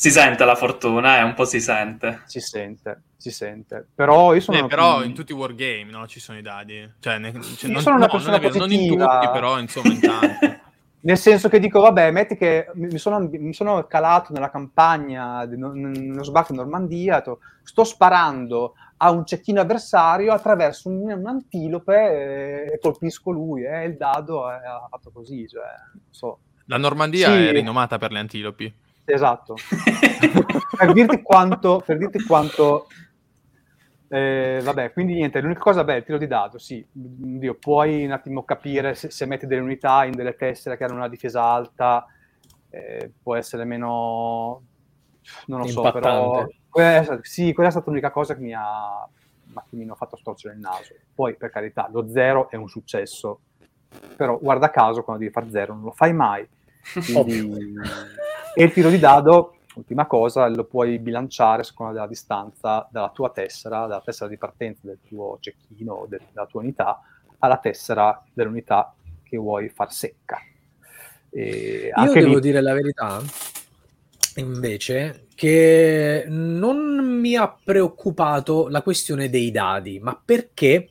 si 0.00 0.10
sente 0.10 0.46
la 0.46 0.54
fortuna, 0.54 1.18
eh, 1.18 1.22
un 1.22 1.34
po' 1.34 1.44
si 1.44 1.60
sente. 1.60 2.22
Si 2.24 2.40
sente, 2.40 3.02
si 3.18 3.30
sente. 3.30 3.86
Però 3.94 4.32
io 4.32 4.40
sono... 4.40 4.62
Beh, 4.62 4.66
però 4.66 5.04
in 5.04 5.12
tutti 5.12 5.32
i 5.32 5.34
wargame 5.34 5.90
no, 5.90 6.06
ci 6.06 6.20
sono 6.20 6.38
i 6.38 6.42
dadi. 6.42 6.90
Cioè, 6.98 7.18
ne, 7.18 7.32
cioè, 7.58 7.70
non, 7.70 7.82
sono 7.82 7.96
una 7.96 8.06
no, 8.06 8.12
persona 8.12 8.38
non, 8.38 8.50
non 8.56 8.72
in 8.72 8.88
tutti, 8.88 9.28
però 9.30 9.58
insomma 9.58 9.92
in 9.92 10.00
tanti. 10.00 10.58
Nel 11.00 11.18
senso 11.18 11.50
che 11.50 11.58
dico, 11.58 11.80
vabbè, 11.80 12.12
metti 12.12 12.34
che 12.38 12.70
mi 12.76 12.96
sono, 12.96 13.28
mi 13.30 13.52
sono 13.52 13.84
calato 13.84 14.32
nella 14.32 14.50
campagna, 14.50 15.44
nello 15.44 16.24
sbarco 16.24 16.52
in 16.52 16.58
Normandia, 16.60 17.22
sto 17.62 17.84
sparando 17.84 18.76
a 18.96 19.10
un 19.10 19.26
cecchino 19.26 19.60
avversario 19.60 20.32
attraverso 20.32 20.88
un, 20.88 21.10
un 21.10 21.26
antilope 21.26 22.72
e 22.72 22.78
colpisco 22.80 23.32
lui, 23.32 23.64
e 23.64 23.82
eh, 23.82 23.84
il 23.84 23.98
dado 23.98 24.46
ha 24.46 24.86
fatto 24.88 25.10
così, 25.10 25.46
cioè, 25.46 25.68
so. 26.08 26.38
La 26.64 26.78
Normandia 26.78 27.26
sì. 27.26 27.48
è 27.48 27.52
rinomata 27.52 27.98
per 27.98 28.12
le 28.12 28.18
antilopi. 28.18 28.74
Esatto. 29.12 29.54
per 30.76 30.92
dirti 30.92 31.22
quanto, 31.22 31.82
per 31.84 31.98
dirti 31.98 32.22
quanto 32.24 32.86
eh, 34.12 34.58
vabbè, 34.60 34.92
quindi 34.92 35.14
niente, 35.14 35.40
l'unica 35.40 35.60
cosa, 35.60 35.84
beh, 35.84 35.98
il 35.98 36.02
tiro 36.02 36.18
di 36.18 36.26
dado, 36.26 36.58
sì, 36.58 36.84
Dio, 36.90 37.54
puoi 37.54 38.04
un 38.04 38.10
attimo 38.10 38.42
capire 38.42 38.96
se, 38.96 39.08
se, 39.08 39.24
metti 39.24 39.46
delle 39.46 39.60
unità 39.60 40.04
in 40.04 40.16
delle 40.16 40.34
tessere 40.34 40.76
che 40.76 40.82
hanno 40.82 40.96
una 40.96 41.08
difesa 41.08 41.44
alta, 41.44 42.04
eh, 42.70 43.12
può 43.22 43.36
essere 43.36 43.64
meno, 43.64 44.62
non 45.46 45.60
lo 45.60 45.66
so, 45.68 45.92
però... 45.92 46.44
Quella, 46.68 47.20
sì, 47.22 47.52
quella 47.52 47.68
è 47.68 47.72
stata 47.72 47.88
l'unica 47.88 48.10
cosa 48.10 48.34
che 48.34 48.40
mi 48.40 48.52
ha 48.52 49.04
un 49.04 49.54
attimino 49.54 49.94
fatto 49.94 50.16
storcere 50.16 50.54
il 50.54 50.60
naso. 50.60 50.92
Poi, 51.14 51.36
per 51.36 51.50
carità, 51.50 51.88
lo 51.92 52.08
zero 52.08 52.50
è 52.50 52.56
un 52.56 52.68
successo, 52.68 53.42
però 54.16 54.40
guarda 54.40 54.70
caso, 54.70 55.04
quando 55.04 55.22
devi 55.22 55.32
fare 55.32 55.50
zero 55.50 55.74
non 55.74 55.84
lo 55.84 55.92
fai 55.92 56.12
mai. 56.12 56.48
Quindi... 57.12 57.74
E 58.52 58.64
il 58.64 58.72
tiro 58.72 58.90
di 58.90 58.98
dado, 58.98 59.58
ultima 59.74 60.06
cosa, 60.06 60.48
lo 60.48 60.64
puoi 60.64 60.98
bilanciare 60.98 61.62
secondo 61.62 61.92
la 61.92 62.08
distanza 62.08 62.88
dalla 62.90 63.10
tua 63.10 63.30
tessera, 63.30 63.86
dalla 63.86 64.02
tessera 64.04 64.28
di 64.28 64.36
partenza 64.36 64.80
del 64.82 64.98
tuo 65.06 65.38
cecchino, 65.40 66.06
del, 66.08 66.20
della 66.32 66.46
tua 66.46 66.60
unità, 66.60 67.00
alla 67.38 67.58
tessera 67.58 68.22
dell'unità 68.32 68.92
che 69.22 69.36
vuoi 69.36 69.68
far 69.68 69.92
secca. 69.92 70.38
E 71.30 71.92
Io 71.96 72.12
devo 72.12 72.34
lì... 72.34 72.40
dire 72.40 72.60
la 72.60 72.74
verità, 72.74 73.22
invece, 74.36 75.26
che 75.36 76.24
non 76.26 77.18
mi 77.20 77.36
ha 77.36 77.56
preoccupato 77.62 78.68
la 78.68 78.82
questione 78.82 79.30
dei 79.30 79.52
dadi, 79.52 80.00
ma 80.00 80.20
perché? 80.22 80.88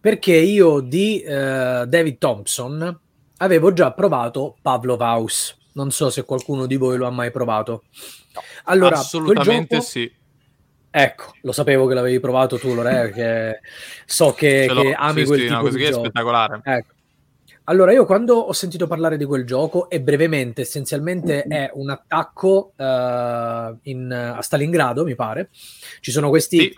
Perché 0.00 0.34
io 0.34 0.80
di 0.80 1.22
uh, 1.24 1.86
David 1.86 2.18
Thompson 2.18 3.00
avevo 3.36 3.72
già 3.72 3.92
provato 3.92 4.56
Pavlov 4.60 5.00
House 5.00 5.60
Non 5.74 5.90
so 5.90 6.10
se 6.10 6.24
qualcuno 6.24 6.66
di 6.66 6.76
voi 6.76 6.96
lo 6.96 7.06
ha 7.06 7.10
mai 7.10 7.30
provato. 7.30 7.84
Allora, 8.64 8.98
Assolutamente 8.98 9.76
gioco... 9.76 9.88
sì. 9.88 10.12
Ecco, 10.94 11.32
lo 11.40 11.52
sapevo 11.52 11.86
che 11.86 11.94
l'avevi 11.94 12.20
provato 12.20 12.58
tu, 12.58 12.74
Lore, 12.74 13.10
che 13.16 13.60
so 14.04 14.32
che, 14.32 14.68
che 14.70 14.92
ami 14.92 15.20
sì, 15.20 15.26
quel 15.26 15.40
sì, 15.40 15.46
tipo 15.46 15.62
no, 15.62 15.68
di 15.70 15.84
è 15.84 15.92
spettacolare. 15.92 16.60
Ecco. 16.62 16.92
Allora, 17.64 17.92
io 17.92 18.04
quando 18.04 18.34
ho 18.34 18.52
sentito 18.52 18.88
parlare 18.88 19.16
di 19.16 19.24
quel 19.24 19.46
gioco, 19.46 19.88
e 19.88 20.00
brevemente, 20.00 20.62
essenzialmente 20.62 21.44
è 21.44 21.70
un 21.74 21.90
attacco 21.90 22.72
eh, 22.76 23.76
in- 23.82 24.12
a 24.12 24.42
Stalingrado, 24.42 25.04
mi 25.04 25.14
pare. 25.14 25.48
Ci 26.00 26.10
sono 26.10 26.28
questi 26.28 26.58
Sì, 26.58 26.76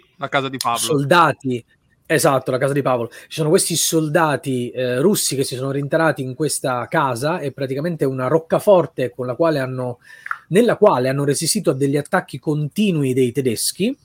soldati, 0.76 1.64
esatto, 2.06 2.50
la 2.50 2.58
casa 2.58 2.72
di 2.72 2.82
Paolo. 2.82 3.08
Ci 3.08 3.26
sono 3.28 3.48
questi 3.48 3.76
soldati 3.76 4.70
eh, 4.70 5.00
russi 5.00 5.36
che 5.36 5.44
si 5.44 5.56
sono 5.56 5.70
rintanati 5.70 6.22
in 6.22 6.34
questa 6.34 6.86
casa 6.88 7.38
e 7.38 7.52
praticamente 7.52 8.04
una 8.04 8.28
roccaforte 8.28 9.10
quale 9.10 9.58
hanno, 9.58 9.98
nella 10.48 10.76
quale 10.76 11.08
hanno 11.08 11.24
resistito 11.24 11.70
a 11.70 11.74
degli 11.74 11.96
attacchi 11.96 12.38
continui 12.38 13.12
dei 13.12 13.32
tedeschi. 13.32 13.96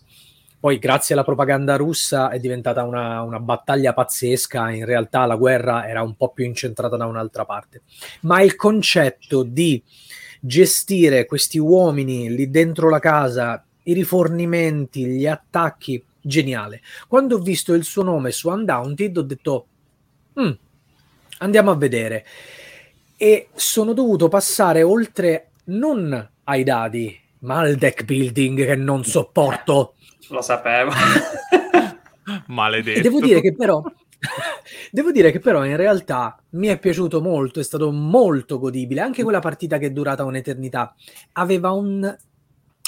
Poi, 0.60 0.78
grazie 0.78 1.16
alla 1.16 1.24
propaganda 1.24 1.78
russa, 1.78 2.30
è 2.30 2.38
diventata 2.38 2.84
una, 2.84 3.22
una 3.22 3.40
battaglia 3.40 3.94
pazzesca. 3.94 4.72
In 4.72 4.84
realtà, 4.84 5.26
la 5.26 5.38
guerra 5.38 5.88
era 5.88 6.02
un 6.02 6.16
po' 6.16 6.30
più 6.34 6.44
incentrata 6.44 6.98
da 6.98 7.06
un'altra 7.06 7.46
parte. 7.46 7.84
Ma 8.22 8.42
il 8.42 8.58
concetto 8.58 9.44
di 9.44 9.82
gestire 10.42 11.26
questi 11.26 11.60
uomini 11.60 12.34
lì 12.34 12.50
dentro 12.50 12.90
la 12.90 13.00
casa, 13.00 13.64
i 13.84 13.94
rifornimenti, 13.94 15.06
gli 15.06 15.26
attacchi, 15.26 16.04
geniale. 16.22 16.82
Quando 17.08 17.36
ho 17.36 17.40
visto 17.40 17.74
il 17.74 17.84
suo 17.84 18.04
nome 18.04 18.32
su 18.32 18.50
Undaunted, 18.50 19.18
ho 19.18 19.22
detto: 19.22 19.68
"Mm, 20.40 20.52
andiamo 21.40 21.72
a 21.72 21.76
vedere. 21.76 22.26
E 23.18 23.50
sono 23.54 23.94
dovuto 23.94 24.28
passare 24.30 24.82
oltre 24.82 25.52
non 25.66 26.30
ai 26.46 26.64
dadi, 26.64 27.20
ma 27.40 27.60
al 27.60 27.76
deck 27.76 28.04
building 28.04 28.66
che 28.66 28.76
non 28.76 29.04
sopporto. 29.04 29.96
Lo 30.30 30.42
sapevo. 30.42 30.92
Maledetto. 32.48 33.00
E 33.00 33.02
devo 33.02 33.20
dire 33.20 33.42
che 33.42 33.54
però. 33.54 33.82
Devo 34.92 35.12
dire 35.12 35.32
che 35.32 35.40
però 35.40 35.64
in 35.66 35.78
realtà 35.78 36.42
mi 36.52 36.68
è 36.68 36.78
piaciuto 36.78 37.22
molto, 37.22 37.60
è 37.60 37.64
stato 37.64 37.92
molto 37.92 38.60
godibile. 38.60 39.02
Anche 39.02 39.24
quella 39.24 39.40
partita 39.40 39.78
che 39.78 39.88
è 39.88 39.92
durata 39.92 40.26
un'eternità 40.26 40.94
aveva 41.34 41.72
un, 41.72 42.18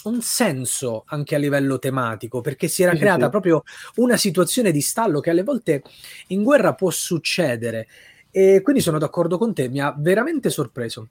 un 0.06 0.22
senso 0.22 1.04
anche 1.08 1.36
a 1.36 1.38
livello 1.38 1.80
tematico, 1.80 2.42
perché 2.42 2.68
si 2.68 2.84
era 2.84 2.92
Sì, 2.92 3.00
creata 3.00 3.26
sì. 3.26 3.30
proprio 3.30 3.64
una 3.96 4.18
situazione 4.18 4.72
di 4.72 4.82
stallo 4.82 5.20
che 5.20 5.30
alle 5.30 5.44
volte 5.44 5.84
in 6.28 6.44
guerra 6.44 6.74
può 6.74 6.90
succedere. 6.90 7.88
E 8.32 8.62
quindi 8.64 8.82
sono 8.82 8.98
d'accordo 8.98 9.38
con 9.38 9.54
te, 9.54 9.70
mi 9.70 9.80
ha 9.80 9.94
veramente 9.98 10.50
sorpreso. 10.50 11.08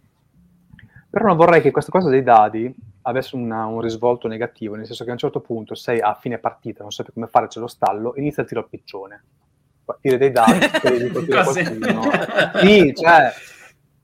Però 1.10 1.26
non 1.26 1.36
vorrei 1.36 1.60
che 1.60 1.70
questa 1.70 1.90
cosa 1.90 2.08
dei 2.08 2.22
dadi 2.22 2.72
avesse 3.02 3.34
una- 3.34 3.66
un 3.66 3.80
risvolto 3.80 4.28
negativo, 4.28 4.74
nel 4.76 4.86
senso 4.86 5.04
che 5.04 5.10
a 5.10 5.14
un 5.14 5.18
certo 5.18 5.40
punto 5.40 5.74
sei 5.74 6.00
a 6.00 6.14
fine 6.14 6.38
partita, 6.38 6.82
non 6.82 6.92
sai 6.92 7.06
come 7.12 7.26
fare, 7.26 7.48
c'è 7.48 7.58
lo 7.60 7.66
stallo, 7.66 8.12
inizia 8.16 8.42
il 8.42 8.48
tiro 8.48 8.60
al 8.60 8.68
piccione. 8.68 9.24
Tiri 10.00 10.18
dei 10.18 10.30
dadi. 10.30 10.58
Sì, 12.60 12.92
cioè, 12.94 13.32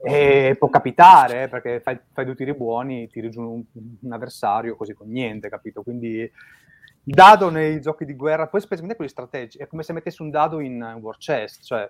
eh, 0.07 0.57
può 0.59 0.69
capitare, 0.69 1.45
eh, 1.45 1.49
perché 1.49 1.81
fai, 1.81 1.99
fai 2.13 2.25
due 2.25 2.35
tiri 2.35 2.55
buoni, 2.55 3.09
tiri 3.09 3.31
giù 3.31 3.41
un, 3.43 3.63
un 4.03 4.13
avversario 4.13 4.77
così 4.77 4.95
con 4.95 5.09
niente, 5.09 5.49
capito? 5.49 5.83
Quindi 5.83 6.19
il 6.21 7.15
dado 7.15 7.51
nei 7.51 7.81
giochi 7.81 8.05
di 8.05 8.15
guerra, 8.15 8.47
poi 8.49 8.61
specialmente 8.61 8.97
quelli 8.97 9.11
strategici, 9.11 9.59
è 9.59 9.67
come 9.67 9.83
se 9.83 9.93
mettessi 9.93 10.23
un 10.23 10.31
dado 10.31 10.61
in, 10.61 10.75
in 10.75 10.99
War 11.01 11.17
Chest, 11.19 11.65
cioè, 11.65 11.89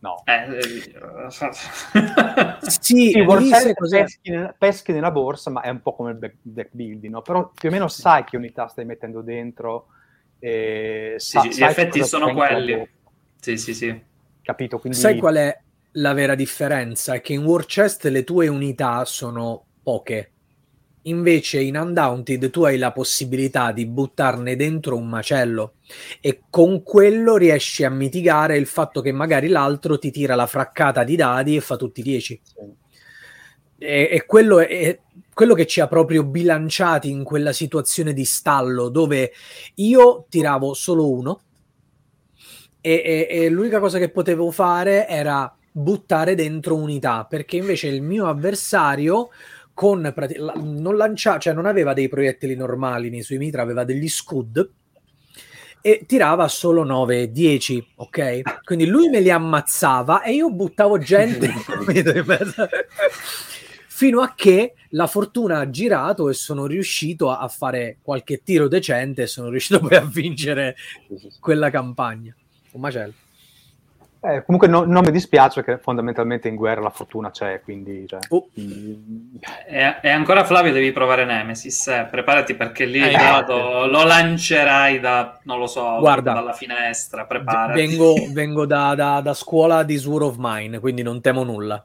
no. 0.00 0.22
Eh, 0.24 0.58
eh, 0.58 0.78
Sì, 2.60 3.10
Sì, 3.10 3.20
War 3.20 3.42
Chest 3.42 3.72
peschi, 3.88 4.30
nel- 4.30 4.54
peschi 4.58 4.92
nella 4.92 5.10
borsa, 5.10 5.50
ma 5.50 5.62
è 5.62 5.70
un 5.70 5.80
po' 5.80 5.94
come 5.94 6.12
il 6.12 6.36
deck 6.42 6.70
building, 6.72 7.12
no? 7.12 7.22
Però 7.22 7.50
più 7.54 7.68
o 7.68 7.72
meno 7.72 7.88
sai 7.88 8.24
che 8.24 8.36
unità 8.36 8.68
stai 8.68 8.84
mettendo 8.84 9.22
dentro. 9.22 9.86
E 10.38 11.14
Sì, 11.18 11.38
sa- 11.38 11.42
sì, 11.42 11.48
gli 11.48 11.52
sai 11.52 11.70
effetti 11.70 12.04
sono 12.04 12.32
quelli. 12.32 12.88
sì, 13.40 13.56
sì, 13.56 13.74
sì. 13.74 14.02
Capito? 14.42 14.78
Quindi 14.78 14.98
Sai 14.98 15.18
qual 15.18 15.36
è 15.36 15.58
la 15.92 16.12
vera 16.12 16.34
differenza? 16.34 17.14
È 17.14 17.20
che 17.20 17.32
in 17.32 17.44
War 17.44 17.66
Chest 17.66 18.04
le 18.06 18.24
tue 18.24 18.48
unità 18.48 19.04
sono 19.04 19.64
poche. 19.82 20.32
Invece 21.04 21.60
in 21.60 21.76
Undaunted 21.76 22.50
tu 22.50 22.64
hai 22.64 22.76
la 22.76 22.92
possibilità 22.92 23.72
di 23.72 23.86
buttarne 23.86 24.54
dentro 24.54 24.96
un 24.96 25.08
macello 25.08 25.76
e 26.20 26.42
con 26.50 26.82
quello 26.82 27.36
riesci 27.36 27.84
a 27.84 27.90
mitigare 27.90 28.58
il 28.58 28.66
fatto 28.66 29.00
che 29.00 29.10
magari 29.10 29.48
l'altro 29.48 29.98
ti 29.98 30.10
tira 30.10 30.34
la 30.34 30.46
fraccata 30.46 31.02
di 31.02 31.16
dadi 31.16 31.56
e 31.56 31.60
fa 31.60 31.76
tutti 31.76 32.02
10. 32.02 32.40
Sì. 32.42 32.54
E, 33.78 34.08
e 34.12 34.26
quello 34.26 34.58
è, 34.58 34.68
è 34.68 35.00
quello 35.32 35.54
che 35.54 35.66
ci 35.66 35.80
ha 35.80 35.88
proprio 35.88 36.22
bilanciati 36.22 37.08
in 37.08 37.24
quella 37.24 37.54
situazione 37.54 38.12
di 38.12 38.26
stallo 38.26 38.90
dove 38.90 39.32
io 39.76 40.26
tiravo 40.28 40.74
solo 40.74 41.10
uno 41.10 41.40
e, 42.82 43.02
e- 43.04 43.26
e 43.30 43.48
l'unica 43.48 43.80
cosa 43.80 43.98
che 43.98 44.10
potevo 44.10 44.50
fare 44.50 45.08
era 45.08 45.54
buttare 45.72 46.34
dentro 46.34 46.76
unità 46.76 47.26
perché 47.28 47.56
invece 47.56 47.88
il 47.88 48.02
mio 48.02 48.26
avversario 48.26 49.30
con 49.72 50.12
non 50.56 50.96
lanciava, 50.96 51.38
cioè 51.38 51.54
non 51.54 51.66
aveva 51.66 51.94
dei 51.94 52.08
proiettili 52.08 52.54
normali 52.54 53.08
nei 53.08 53.22
suoi 53.22 53.38
mitra, 53.38 53.62
aveva 53.62 53.84
degli 53.84 54.08
scud 54.08 54.70
e 55.80 56.04
tirava 56.06 56.46
solo 56.48 56.84
9 56.84 57.22
e 57.22 57.30
10, 57.30 57.92
ok? 57.96 58.62
Quindi 58.64 58.86
lui 58.86 59.08
me 59.08 59.20
li 59.20 59.30
ammazzava 59.30 60.22
e 60.22 60.34
io 60.34 60.50
buttavo 60.50 60.98
gente 60.98 61.48
fino 63.88 64.20
a 64.20 64.34
che 64.34 64.74
la 64.90 65.06
fortuna 65.06 65.58
ha 65.58 65.70
girato 65.70 66.28
e 66.28 66.34
sono 66.34 66.66
riuscito 66.66 67.30
a, 67.30 67.48
fare 67.48 67.98
qualche 68.02 68.42
tiro 68.42 68.68
decente 68.68 69.22
e 69.22 69.26
sono 69.26 69.48
riuscito 69.48 69.80
poi 69.80 69.96
a 69.96 70.04
vincere 70.04 70.76
quella 71.38 71.70
campagna. 71.70 72.34
Un 72.72 72.80
macello. 72.80 73.14
Eh, 74.22 74.44
comunque 74.44 74.68
no- 74.68 74.84
non 74.84 75.02
mi 75.02 75.10
dispiace 75.12 75.64
che 75.64 75.78
fondamentalmente 75.78 76.46
in 76.46 76.54
guerra 76.54 76.82
la 76.82 76.90
fortuna 76.90 77.30
c'è, 77.30 77.62
quindi... 77.62 78.06
cioè, 78.06 78.18
Oh. 78.28 78.48
quindi- 78.52 79.38
E, 79.66 79.96
e 80.02 80.08
ancora 80.10 80.44
Flavio 80.44 80.72
devi 80.72 80.92
provare 80.92 81.24
Nemesis, 81.24 81.86
eh. 81.88 82.06
preparati 82.10 82.54
perché 82.54 82.84
lì 82.84 83.00
Eh, 83.00 83.06
il 83.08 83.16
dado 83.16 83.86
lo 83.86 84.04
lancerai 84.04 85.00
da, 85.00 85.38
non 85.44 85.58
lo 85.58 85.66
so, 85.66 85.96
Guarda. 86.00 86.34
dalla 86.34 86.52
finestra, 86.52 87.24
preparati. 87.24 87.72
Vengo, 87.80 88.12
vengo 88.32 88.66
da, 88.66 88.94
da- 88.94 89.20
da 89.22 89.32
scuola 89.32 89.82
di 89.84 89.96
Sword 89.96 90.24
of 90.24 90.34
Mine, 90.38 90.80
quindi 90.80 91.02
non 91.02 91.22
temo 91.22 91.42
nulla. 91.42 91.82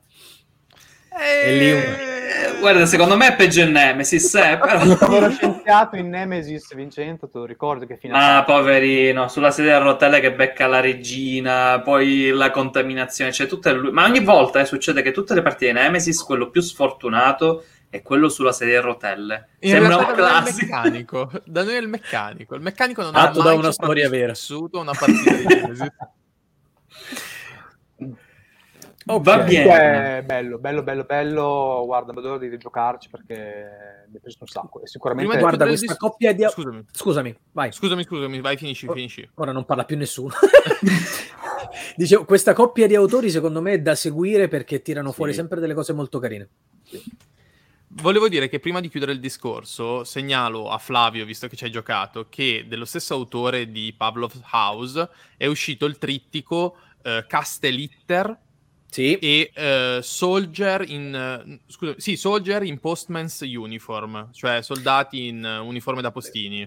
E 1.46 1.56
lì 1.58 1.72
un- 1.72 2.14
Eh, 2.26 2.60
Guarda, 2.60 2.86
secondo 2.88 3.16
me 3.16 3.28
è 3.28 3.36
peggio 3.36 3.62
in 3.62 3.72
Nemesis, 3.72 4.34
eh, 4.36 4.58
Quando 4.60 4.94
ero 5.00 5.08
però... 5.08 5.30
scienziato 5.30 5.96
in 5.98 6.10
Nemesis, 6.10 6.74
Vincenzo, 6.74 7.30
te 7.30 7.38
lo 7.38 7.46
ricordi 7.46 7.86
che 7.86 7.98
fine 7.98 8.14
ha 8.18 8.38
Ah, 8.38 8.44
poverino, 8.44 9.28
sulla 9.28 9.52
sedia 9.52 9.76
a 9.76 9.80
rotelle 9.80 10.20
che 10.20 10.34
becca 10.34 10.66
la 10.66 10.80
regina, 10.80 11.82
poi 11.82 12.30
la 12.30 12.50
contaminazione, 12.52 13.32
cioè 13.32 13.46
tutte 13.48 13.72
lui. 13.74 13.92
Ma 13.92 14.06
ogni 14.06 14.24
volta 14.24 14.60
eh, 14.60 14.66
succede 14.66 15.02
che 15.04 15.12
tutte 15.12 15.34
le 15.36 15.42
partite 15.44 15.72
di 15.72 15.78
Nemesis, 15.80 16.24
quello 16.24 16.50
più 16.50 16.62
sfortunato 16.62 17.66
è 17.90 18.02
quello 18.02 18.28
sulla 18.30 18.52
sedia 18.52 18.80
a 18.80 18.82
rotelle. 18.82 19.50
In 19.60 19.70
Sembra 19.70 19.98
un 19.98 20.04
da 20.04 20.10
il 20.10 20.16
classico. 20.16 20.66
meccanico. 20.66 21.32
Da 21.46 21.64
noi 21.64 21.76
è 21.76 21.80
il 21.80 21.88
meccanico. 21.88 22.56
Il 22.56 22.62
meccanico 22.62 23.02
non 23.04 23.16
ha 23.16 23.28
da 23.28 23.44
mai 23.44 23.56
una 23.58 23.72
storia 23.72 24.10
vera. 24.10 24.32
vissuto 24.32 24.80
una 24.80 24.94
partita 24.94 25.34
di 25.34 25.46
Nemesis. 25.46 25.88
Ok. 29.08 29.24
Va 29.24 29.38
bene. 29.44 30.24
Bello, 30.24 30.58
bello, 30.58 30.82
bello, 30.84 31.04
bello. 31.04 31.84
Guarda, 31.86 32.12
non 32.12 32.24
vedo 32.24 32.38
di 32.40 32.58
giocarci 32.58 33.10
perché 33.10 34.06
mi 34.10 34.18
è 34.18 34.20
piaciuto 34.20 34.46
un 34.46 34.50
sacco. 34.50 34.82
E 34.82 34.88
sicuramente 34.88 35.32
Prima 35.32 35.48
Guarda, 35.48 35.66
questa 35.68 35.86
dis- 35.88 35.98
coppia 35.98 36.34
di... 36.34 36.44
Scusami. 36.50 36.86
Scusami, 36.92 37.38
vai. 37.52 37.72
Scusami, 37.72 38.04
scusami, 38.04 38.42
vai, 38.42 38.58
finisci, 38.58 38.88
Oh. 38.88 38.94
finisci. 38.94 39.30
Ora 39.36 39.52
non 39.52 39.66
parla 39.66 39.86
più 39.86 39.96
nessuno. 39.96 40.34
Dicevo, 41.96 42.26
questa 42.26 42.54
coppia 42.54 42.88
di 42.88 42.96
autori 42.96 43.30
secondo 43.30 43.62
me 43.62 43.74
è 43.74 43.80
da 43.82 43.96
seguire 43.96 44.48
perché 44.48 44.82
tirano 44.82 45.12
fuori 45.12 45.32
Sì. 45.32 45.38
sempre 45.40 45.60
delle 45.60 45.74
cose 45.74 45.94
molto 45.94 46.20
carine. 46.20 46.50
Volevo 47.88 48.28
dire 48.28 48.50
che 48.50 48.60
prima 48.60 48.82
di 48.82 48.90
chiudere 48.90 49.14
il 49.14 49.20
discorso, 49.20 50.04
segnalo 50.04 50.70
a 50.70 50.78
Flavio, 50.78 51.24
visto 51.26 51.48
che 51.48 51.56
ci 51.56 51.64
hai 51.64 51.72
giocato, 51.72 52.26
che 52.30 52.66
dello 52.68 52.84
stesso 52.86 53.14
autore 53.14 53.72
di 53.72 53.94
Pavlov's 53.96 54.42
House 54.52 55.10
è 55.38 55.46
uscito 55.46 55.86
il 55.86 55.98
trittico 55.98 56.76
eh, 57.04 57.24
Castelitter 57.28 58.38
Sì, 58.96 59.16
e 59.16 59.52
eh, 59.54 60.00
Soldier 60.02 60.90
in 60.90 61.14
eh, 61.14 61.60
scusa, 61.68 61.96
sì, 61.98 62.16
Soldier 62.16 62.64
in 62.64 62.80
Postman's 62.80 63.42
Uniform, 63.42 64.30
cioè 64.32 64.62
soldati 64.62 65.28
in 65.28 65.44
eh, 65.44 65.58
uniforme 65.58 66.02
da 66.02 66.12
postini. 66.12 66.66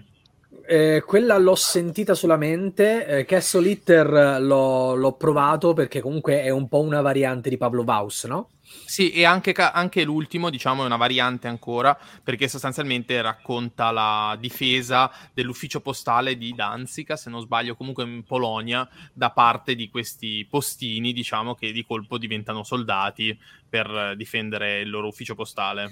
Eh, 0.67 1.01
quella 1.07 1.39
l'ho 1.39 1.55
sentita 1.55 2.13
solamente, 2.13 3.07
eh, 3.07 3.25
Castle 3.25 3.67
Hitter 3.67 4.41
l'ho, 4.41 4.93
l'ho, 4.93 5.13
provato 5.13 5.73
perché 5.73 6.01
comunque 6.01 6.43
è 6.43 6.51
un 6.51 6.67
po' 6.67 6.81
una 6.81 7.01
variante 7.01 7.49
di 7.49 7.57
Pablo 7.57 7.83
Vaus, 7.83 8.25
no? 8.25 8.49
Sì, 8.85 9.11
e 9.11 9.23
anche, 9.23 9.51
anche, 9.51 10.03
l'ultimo, 10.03 10.49
diciamo, 10.49 10.83
è 10.83 10.85
una 10.85 10.97
variante 10.97 11.47
ancora, 11.47 11.97
perché 12.23 12.47
sostanzialmente 12.47 13.21
racconta 13.21 13.91
la 13.91 14.35
difesa 14.39 15.11
dell'ufficio 15.33 15.81
postale 15.81 16.37
di 16.37 16.53
Danzica, 16.53 17.15
se 17.15 17.29
non 17.29 17.41
sbaglio, 17.41 17.75
comunque 17.75 18.03
in 18.03 18.23
Polonia, 18.23 18.87
da 19.13 19.31
parte 19.31 19.75
di 19.75 19.89
questi 19.89 20.45
postini, 20.49 21.13
diciamo, 21.13 21.55
che 21.55 21.71
di 21.71 21.85
colpo 21.85 22.17
diventano 22.17 22.63
soldati 22.63 23.37
per 23.67 24.15
difendere 24.15 24.81
il 24.81 24.89
loro 24.89 25.07
ufficio 25.07 25.35
postale. 25.35 25.91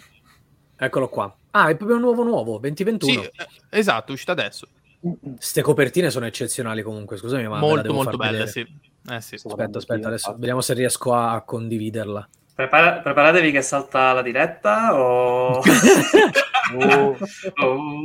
Eccolo 0.75 1.09
qua. 1.09 1.35
Ah, 1.51 1.69
è 1.69 1.75
proprio 1.75 1.97
nuovo 1.97 2.23
nuovo, 2.23 2.59
2021. 2.59 3.11
Sì, 3.11 3.19
eh, 3.19 3.47
esatto, 3.69 4.11
è 4.11 4.13
uscito 4.13 4.31
adesso. 4.31 4.67
Queste 4.99 5.61
copertine 5.61 6.09
sono 6.09 6.25
eccezionali 6.25 6.81
comunque, 6.81 7.17
scusami, 7.17 7.47
ma 7.47 7.59
molto 7.59 7.93
molto 7.93 8.17
belle, 8.17 8.47
sì. 8.47 8.59
Eh, 9.09 9.21
sì. 9.21 9.35
Aspetta, 9.35 9.77
aspetta, 9.77 10.07
adesso 10.07 10.35
vediamo 10.37 10.61
se 10.61 10.73
riesco 10.73 11.13
a 11.13 11.41
condividerla. 11.41 12.27
Prepara- 12.57 13.01
preparatevi 13.01 13.51
che 13.51 13.61
salta 13.61 14.13
la 14.13 14.23
diretta 14.23 14.97
o... 14.99 15.57
oh. 15.57 15.61
Oh. 17.59 18.01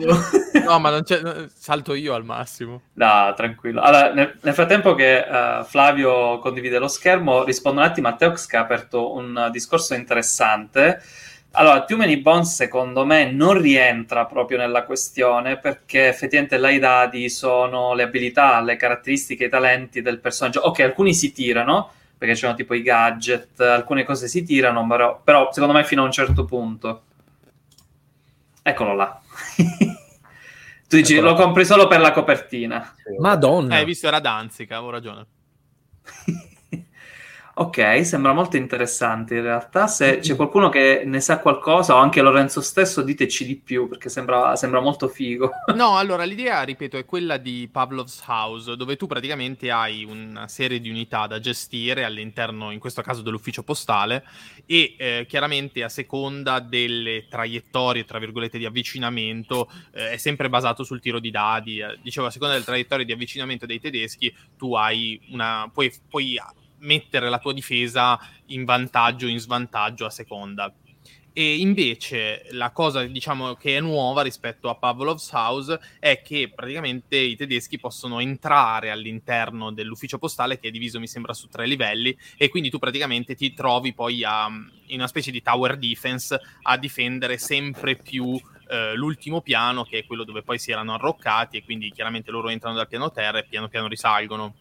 No, 0.65 0.79
ma 0.79 0.91
non 0.91 1.03
c'è... 1.03 1.21
salto 1.53 1.95
io 1.95 2.15
al 2.15 2.25
massimo. 2.25 2.83
No, 2.93 3.33
tranquillo. 3.35 3.81
Allora, 3.81 4.13
nel, 4.13 4.39
nel 4.41 4.55
frattempo 4.55 4.95
che 4.95 5.25
uh, 5.27 5.65
Flavio 5.65 6.39
condivide 6.39 6.79
lo 6.79 6.87
schermo, 6.87 7.43
rispondo 7.43 7.81
un 7.81 7.87
attimo 7.87 8.07
a 8.07 8.15
Teox 8.15 8.47
che 8.47 8.57
ha 8.57 8.61
aperto 8.61 9.15
un 9.15 9.49
discorso 9.51 9.95
interessante. 9.95 11.03
Allora, 11.53 11.85
Too 11.85 11.97
Many 11.97 12.19
Bones 12.19 12.55
secondo 12.55 13.05
me 13.05 13.33
non 13.33 13.61
rientra 13.61 14.27
proprio 14.27 14.59
nella 14.59 14.85
questione 14.85 15.59
perché 15.59 16.09
effettivamente 16.09 16.57
là 16.57 16.71
i 16.71 16.79
dadi 16.79 17.29
sono 17.31 17.95
le 17.95 18.05
abilità, 18.05 18.61
le 18.61 18.77
caratteristiche, 18.77 19.47
i 19.47 19.51
talenti 19.51 20.03
del 20.03 20.21
personaggio. 20.21 20.61
Ok, 20.61 20.81
alcuni 20.81 21.15
si 21.15 21.33
tirano, 21.33 21.91
perché 22.23 22.37
c'erano 22.37 22.57
tipo 22.57 22.75
i 22.75 22.83
gadget, 22.83 23.59
alcune 23.63 24.05
cose 24.05 24.29
si 24.29 24.45
tirano, 24.45 24.87
però, 24.87 25.21
però 25.25 25.53
secondo 25.53 25.75
me 25.75 25.83
fino 25.83 26.03
a 26.03 26.05
un 26.05 26.13
certo 26.13 26.45
punto. 26.45 27.03
Eccolo 28.63 28.95
là. 28.95 29.21
tu 30.87 30.97
dici 30.97 31.15
Eccolo 31.15 31.31
lo 31.31 31.35
compri 31.35 31.65
solo 31.65 31.89
per 31.89 31.99
la 31.99 32.13
copertina. 32.13 32.95
Madonna. 33.19 33.75
Eh, 33.75 33.79
hai 33.79 33.85
visto 33.85 34.07
era 34.07 34.21
Danzica, 34.21 34.77
avevo 34.77 34.91
ragione. 34.91 35.27
Ok, 37.55 38.07
sembra 38.07 38.33
molto 38.33 38.57
interessante 38.57 39.35
in 39.35 39.43
realtà. 39.43 39.87
Se 39.87 40.21
c'è 40.21 40.37
qualcuno 40.37 40.71
che 40.71 41.03
ne 41.05 41.21
sa 41.21 41.39
qualcosa, 41.39 41.95
o 41.95 41.99
anche 41.99 42.23
Lorenzo 42.23 42.63
stesso, 42.63 43.03
diteci 43.03 43.45
di 43.45 43.57
più 43.57 43.89
perché 43.89 44.09
sembra, 44.09 44.57
sembra 44.57 44.81
molto 44.81 45.07
figo. 45.09 45.51
No, 45.83 45.97
allora 45.97 46.25
l'idea, 46.25 46.63
ripeto, 46.63 46.97
è 46.97 47.05
quella 47.05 47.37
di 47.37 47.69
Pavlov's 47.71 48.23
House, 48.27 48.77
dove 48.77 48.97
tu 48.97 49.07
praticamente 49.07 49.71
hai 49.71 50.05
una 50.05 50.49
serie 50.49 50.81
di 50.81 50.89
unità 50.89 51.27
da 51.27 51.41
gestire 51.41 52.05
all'interno, 52.05 52.71
in 52.71 52.79
questo 52.79 53.03
caso, 53.03 53.21
dell'ufficio 53.21 53.63
postale 53.63 54.25
e 54.65 54.95
eh, 54.97 55.27
chiaramente 55.29 55.83
a 55.83 55.89
seconda 55.89 56.61
delle 56.61 57.27
traiettorie, 57.29 58.05
tra 58.05 58.19
virgolette, 58.19 58.59
di 58.59 58.65
avvicinamento, 58.65 59.71
eh, 59.93 60.13
è 60.13 60.17
sempre 60.17 60.49
basato 60.49 60.85
sul 60.85 61.01
tiro 61.01 61.19
di 61.19 61.31
dadi. 61.31 61.81
Eh, 61.81 61.99
dicevo, 62.01 62.29
a 62.29 62.31
seconda 62.31 62.55
delle 62.55 62.67
traiettorie 62.67 63.05
di 63.05 63.13
avvicinamento 63.13 63.67
dei 63.67 63.81
tedeschi, 63.81 64.35
tu 64.57 64.75
hai 64.75 65.21
una. 65.31 65.69
puoi, 65.73 65.93
puoi 66.09 66.39
mettere 66.83 67.29
la 67.29 67.39
tua 67.39 67.53
difesa 67.53 68.19
in 68.47 68.65
vantaggio 68.65 69.27
o 69.27 69.29
in 69.29 69.39
svantaggio 69.39 70.07
a 70.07 70.11
seconda. 70.11 70.73
E 71.35 71.57
invece 71.57 72.47
la 72.51 72.73
cosa 72.73 73.05
diciamo 73.05 73.55
che 73.55 73.79
è 73.79 73.81
nuova 73.81 74.21
rispetto 74.21 74.69
a 74.69 74.75
Pavlov's 74.75 75.31
House 75.33 75.81
è 75.99 76.21
che 76.21 76.53
praticamente 76.55 77.17
i 77.17 77.37
tedeschi 77.37 77.79
possono 77.79 78.21
entrare 78.21 78.91
all'interno 78.91 79.73
dell'ufficio 79.73 80.19
postale 80.19 80.59
che 80.59 80.69
è 80.69 80.71
diviso 80.71 81.01
mi 81.01 81.07
sembra 81.07 81.33
su 81.33 81.49
tre 81.49 81.67
livelli 81.67 82.15
e 82.37 82.51
quindi 82.51 82.69
tu 82.69 82.79
praticamente 82.79 83.35
ti 83.35 83.55
trovi 83.55 83.95
poi 83.95 84.23
a, 84.23 84.47
in 84.89 84.99
una 84.99 85.07
specie 85.07 85.31
di 85.31 85.41
tower 85.41 85.79
defense 85.79 86.39
a 86.61 86.77
difendere 86.77 87.39
sempre 87.39 87.97
più 87.97 88.39
eh, 88.69 88.95
l'ultimo 88.95 89.41
piano 89.41 89.85
che 89.85 90.01
è 90.01 90.05
quello 90.05 90.25
dove 90.25 90.43
poi 90.43 90.59
si 90.59 90.71
erano 90.71 90.93
arroccati 90.93 91.57
e 91.57 91.65
quindi 91.65 91.91
chiaramente 91.93 92.31
loro 92.31 92.51
entrano 92.51 92.77
dal 92.77 92.89
piano 92.89 93.11
terra 93.11 93.39
e 93.39 93.45
piano 93.45 93.69
piano 93.69 93.87
risalgono. 93.87 94.55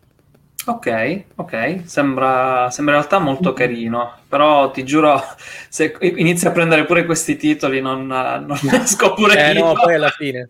Ok, 0.64 1.24
ok, 1.36 1.82
sembra, 1.86 2.70
sembra 2.70 2.96
in 2.96 3.00
realtà 3.00 3.18
molto 3.18 3.52
carino, 3.54 4.20
però 4.28 4.70
ti 4.70 4.84
giuro, 4.84 5.20
se 5.70 5.96
inizi 6.00 6.46
a 6.46 6.52
prendere 6.52 6.86
pure 6.86 7.06
questi 7.06 7.36
titoli 7.36 7.82
non, 7.82 8.06
non 8.06 8.58
riesco 8.62 9.14
pure 9.14 9.50
eh, 9.50 9.54
io. 9.54 9.66
no, 9.66 9.74
poi 9.74 9.96
alla 9.96 10.10
fine. 10.10 10.50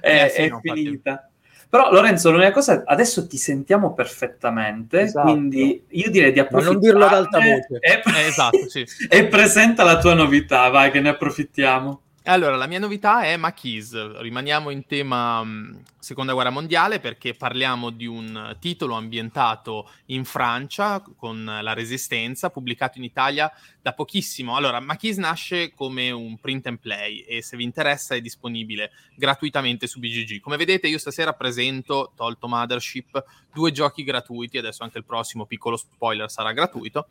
È, 0.00 0.24
eh, 0.24 0.28
sì, 0.28 0.40
è 0.42 0.48
no, 0.48 0.60
finita. 0.60 1.10
Infatti. 1.10 1.34
Però 1.68 1.90
Lorenzo, 1.90 2.30
l'unica 2.30 2.52
cosa, 2.52 2.84
adesso 2.86 3.26
ti 3.26 3.36
sentiamo 3.36 3.92
perfettamente, 3.92 5.00
esatto. 5.00 5.30
quindi 5.30 5.84
io 5.88 6.10
direi 6.10 6.32
di 6.32 6.38
approfittare. 6.38 6.74
Non 6.74 6.82
dirlo 6.82 7.04
ad 7.04 7.12
alta 7.12 7.38
voce. 7.38 7.78
E, 7.80 8.02
eh, 8.04 8.26
esatto, 8.26 8.68
sì. 8.68 8.86
e 9.08 9.26
presenta 9.26 9.82
la 9.82 9.98
tua 9.98 10.14
novità, 10.14 10.68
vai 10.68 10.90
che 10.90 11.00
ne 11.00 11.08
approfittiamo. 11.08 12.00
Allora, 12.28 12.56
la 12.56 12.66
mia 12.66 12.80
novità 12.80 13.22
è 13.22 13.36
Maquis. 13.36 14.18
Rimaniamo 14.18 14.70
in 14.70 14.84
tema 14.84 15.38
um, 15.38 15.80
Seconda 16.00 16.32
Guerra 16.32 16.50
Mondiale 16.50 16.98
perché 16.98 17.34
parliamo 17.34 17.90
di 17.90 18.04
un 18.06 18.56
titolo 18.58 18.96
ambientato 18.96 19.88
in 20.06 20.24
Francia 20.24 21.00
con 21.16 21.44
la 21.44 21.72
Resistenza, 21.72 22.50
pubblicato 22.50 22.98
in 22.98 23.04
Italia 23.04 23.48
da 23.80 23.92
pochissimo. 23.92 24.56
Allora, 24.56 24.80
Maquis 24.80 25.18
nasce 25.18 25.72
come 25.72 26.10
un 26.10 26.36
print 26.40 26.66
and 26.66 26.80
play 26.80 27.18
e 27.18 27.42
se 27.42 27.56
vi 27.56 27.62
interessa 27.62 28.16
è 28.16 28.20
disponibile 28.20 28.90
gratuitamente 29.14 29.86
su 29.86 30.00
BGG. 30.00 30.40
Come 30.40 30.56
vedete 30.56 30.88
io 30.88 30.98
stasera 30.98 31.32
presento, 31.32 32.10
tolto 32.16 32.48
Mothership, 32.48 33.24
due 33.54 33.70
giochi 33.70 34.02
gratuiti, 34.02 34.58
adesso 34.58 34.82
anche 34.82 34.98
il 34.98 35.04
prossimo 35.04 35.46
piccolo 35.46 35.76
spoiler 35.76 36.28
sarà 36.28 36.52
gratuito. 36.52 37.06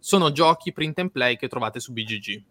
Sono 0.00 0.32
giochi 0.32 0.72
print 0.72 0.98
and 0.98 1.12
play 1.12 1.36
che 1.36 1.46
trovate 1.46 1.78
su 1.78 1.92
BGG. 1.92 2.42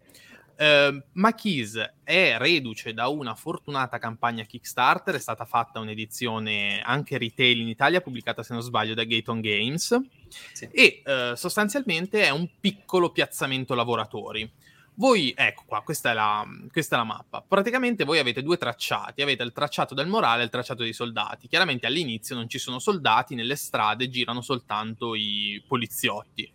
Ehm, 0.58 1.04
Maquis 1.12 1.76
è 2.02 2.36
reduce 2.38 2.94
da 2.94 3.08
una 3.08 3.34
fortunata 3.34 3.98
campagna 3.98 4.44
Kickstarter, 4.44 5.14
è 5.14 5.18
stata 5.18 5.44
fatta 5.44 5.80
un'edizione 5.80 6.80
anche 6.82 7.18
retail 7.18 7.60
in 7.60 7.68
Italia, 7.68 8.00
pubblicata 8.00 8.42
se 8.42 8.52
non 8.54 8.62
sbaglio 8.62 8.94
da 8.94 9.04
Gaton 9.04 9.40
Games, 9.40 10.00
sì. 10.52 10.68
e 10.72 11.02
uh, 11.04 11.34
sostanzialmente 11.34 12.22
è 12.22 12.30
un 12.30 12.48
piccolo 12.58 13.10
piazzamento 13.10 13.74
lavoratori. 13.74 14.50
Voi, 14.98 15.34
ecco 15.36 15.64
qua, 15.66 15.82
questa 15.82 16.12
è, 16.12 16.14
la, 16.14 16.42
questa 16.72 16.94
è, 16.94 16.98
la, 16.98 17.04
mappa. 17.04 17.42
Praticamente 17.42 18.04
voi 18.04 18.18
avete 18.18 18.42
due 18.42 18.56
tracciati, 18.56 19.20
avete 19.20 19.42
il 19.42 19.52
tracciato 19.52 19.92
del 19.92 20.06
morale 20.06 20.40
e 20.40 20.44
il 20.44 20.50
tracciato 20.50 20.82
dei 20.82 20.94
soldati. 20.94 21.48
Chiaramente 21.48 21.86
all'inizio 21.86 22.34
non 22.34 22.48
ci 22.48 22.58
sono 22.58 22.78
soldati, 22.78 23.34
nelle 23.34 23.56
strade 23.56 24.08
girano 24.08 24.40
soltanto 24.40 25.14
i 25.14 25.62
poliziotti. 25.68 26.50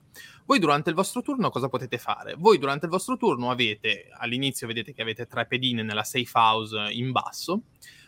Voi 0.52 0.60
durante 0.60 0.90
il 0.90 0.98
vostro 0.98 1.22
turno 1.22 1.50
cosa 1.50 1.70
potete 1.70 1.98
fare? 1.98 2.36
Voi 2.38 2.58
durante 2.58 2.84
il 2.84 2.92
vostro 2.92 3.16
turno 3.16 3.52
avete, 3.52 4.10
all'inizio 4.18 4.68
vedete 4.68 4.94
che 4.94 5.02
avete 5.02 5.26
tre 5.26 5.46
pedine 5.46 5.82
nella 5.82 6.04
safe 6.04 6.30
house 6.34 6.90
in 6.92 7.14
basso, 7.14 7.62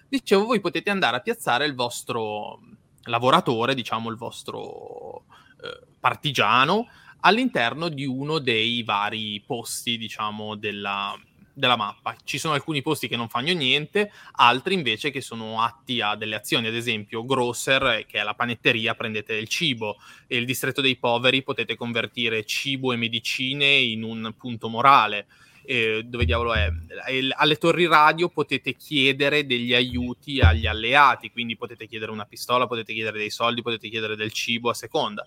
dicevo 0.09 0.43
voi 0.43 0.59
potete 0.59 0.89
andare 0.89 1.15
a 1.15 1.21
piazzare 1.21 1.65
il 1.65 1.73
vostro 1.73 2.59
lavoratore, 3.03 3.73
diciamo 3.73 4.09
il 4.09 4.17
vostro 4.17 5.23
eh, 5.61 5.87
partigiano, 5.97 6.87
all'interno 7.21 7.87
di 7.87 8.05
uno 8.05 8.39
dei 8.39 8.83
vari 8.83 9.41
posti, 9.47 9.97
diciamo, 9.97 10.55
della, 10.57 11.17
della 11.54 11.76
mappa. 11.76 12.16
Ci 12.24 12.38
sono 12.38 12.54
alcuni 12.54 12.82
posti 12.82 13.08
che 13.08 13.16
non 13.16 13.30
fanno 13.30 13.51
niente, 13.54 14.12
altri 14.34 14.74
invece 14.74 15.12
che 15.12 15.22
sono 15.22 15.62
atti 15.62 16.01
a 16.01 16.16
delle 16.16 16.36
azioni, 16.36 16.68
ad 16.68 16.76
esempio 16.76 17.26
Grosser, 17.26 18.06
che 18.08 18.20
è 18.20 18.24
la 18.24 18.34
panetteria, 18.34 18.95
prendete 18.95 19.34
il 19.34 19.47
cibo, 19.47 19.97
e 20.28 20.38
il 20.38 20.45
distretto 20.45 20.82
dei 20.82 20.97
poveri 20.97 21.43
potete 21.43 21.76
convertire 21.76 22.45
cibo 22.45 22.91
e 22.91 22.97
medicine 22.97 23.66
in 23.66 24.04
un 24.04 24.34
punto 24.38 24.68
morale. 24.68 25.28
Eh, 25.66 26.04
dove 26.04 26.26
diavolo 26.26 26.54
è? 26.54 26.70
Alle 27.38 27.56
torri 27.56 27.88
radio 27.88 28.28
potete 28.28 28.74
chiedere 28.74 29.45
degli 29.45 29.74
aiuti 29.74 30.41
agli 30.41 30.68
alleati, 30.68 31.32
quindi 31.32 31.56
potete 31.56 31.88
chiedere 31.88 32.12
una 32.12 32.26
pistola, 32.26 32.68
potete 32.68 32.91
chiedere 32.93 33.18
dei 33.18 33.30
soldi, 33.30 33.62
potete 33.62 33.88
chiedere 33.88 34.18
del 34.18 34.34
cibo 34.34 34.70
a 34.70 34.74
seconda. 34.74 35.26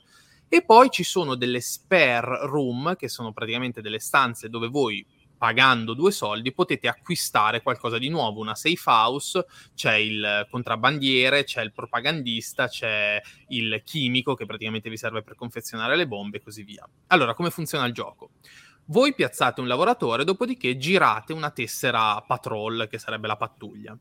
E 0.49 0.63
poi 0.63 0.91
ci 0.91 1.03
sono 1.05 1.37
delle 1.37 1.61
spare 1.61 2.47
room, 2.47 2.97
che 2.97 3.09
sono 3.09 3.33
praticamente 3.33 3.81
delle 3.81 3.99
stanze 3.99 4.49
dove 4.49 4.69
voi 4.69 5.05
pagando 5.37 5.95
due 5.95 6.11
soldi 6.11 6.53
potete 6.53 6.89
acquistare 6.89 7.63
qualcosa 7.63 7.99
di 7.99 8.09
nuovo, 8.09 8.41
una 8.41 8.55
safe 8.55 8.83
house, 8.87 9.47
c'è 9.75 9.95
il 9.95 10.47
contrabbandiere, 10.51 11.45
c'è 11.45 11.63
il 11.63 11.73
propagandista, 11.73 12.69
c'è 12.69 13.21
il 13.49 13.83
chimico 13.85 14.35
che 14.35 14.47
praticamente 14.47 14.91
vi 14.91 14.97
serve 14.97 15.23
per 15.23 15.35
confezionare 15.35 15.97
le 15.97 16.07
bombe 16.07 16.39
e 16.39 16.43
così 16.43 16.63
via. 16.63 16.89
Allora, 17.09 17.35
come 17.35 17.51
funziona 17.51 17.87
il 17.87 17.93
gioco? 17.93 18.31
Voi 18.87 19.15
piazzate 19.15 19.61
un 19.61 19.67
lavoratore, 19.67 20.23
dopodiché 20.23 20.77
girate 20.77 21.33
una 21.33 21.51
tessera 21.51 22.23
patrol, 22.23 22.87
che 22.89 22.99
sarebbe 22.99 23.27
la 23.27 23.37
pattuglia. 23.37 23.99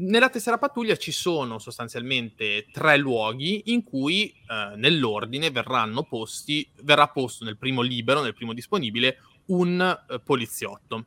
Nella 0.00 0.28
tessera 0.28 0.58
pattuglia 0.58 0.96
ci 0.96 1.10
sono 1.10 1.58
sostanzialmente 1.58 2.66
tre 2.70 2.96
luoghi 2.98 3.72
in 3.72 3.82
cui 3.82 4.28
eh, 4.28 4.76
nell'ordine 4.76 5.50
verranno 5.50 6.04
posti, 6.04 6.68
verrà 6.82 7.08
posto 7.08 7.44
nel 7.44 7.56
primo 7.56 7.80
libero, 7.80 8.20
nel 8.20 8.34
primo 8.34 8.52
disponibile, 8.52 9.16
un 9.48 9.80
eh, 9.80 10.20
poliziotto. 10.20 11.06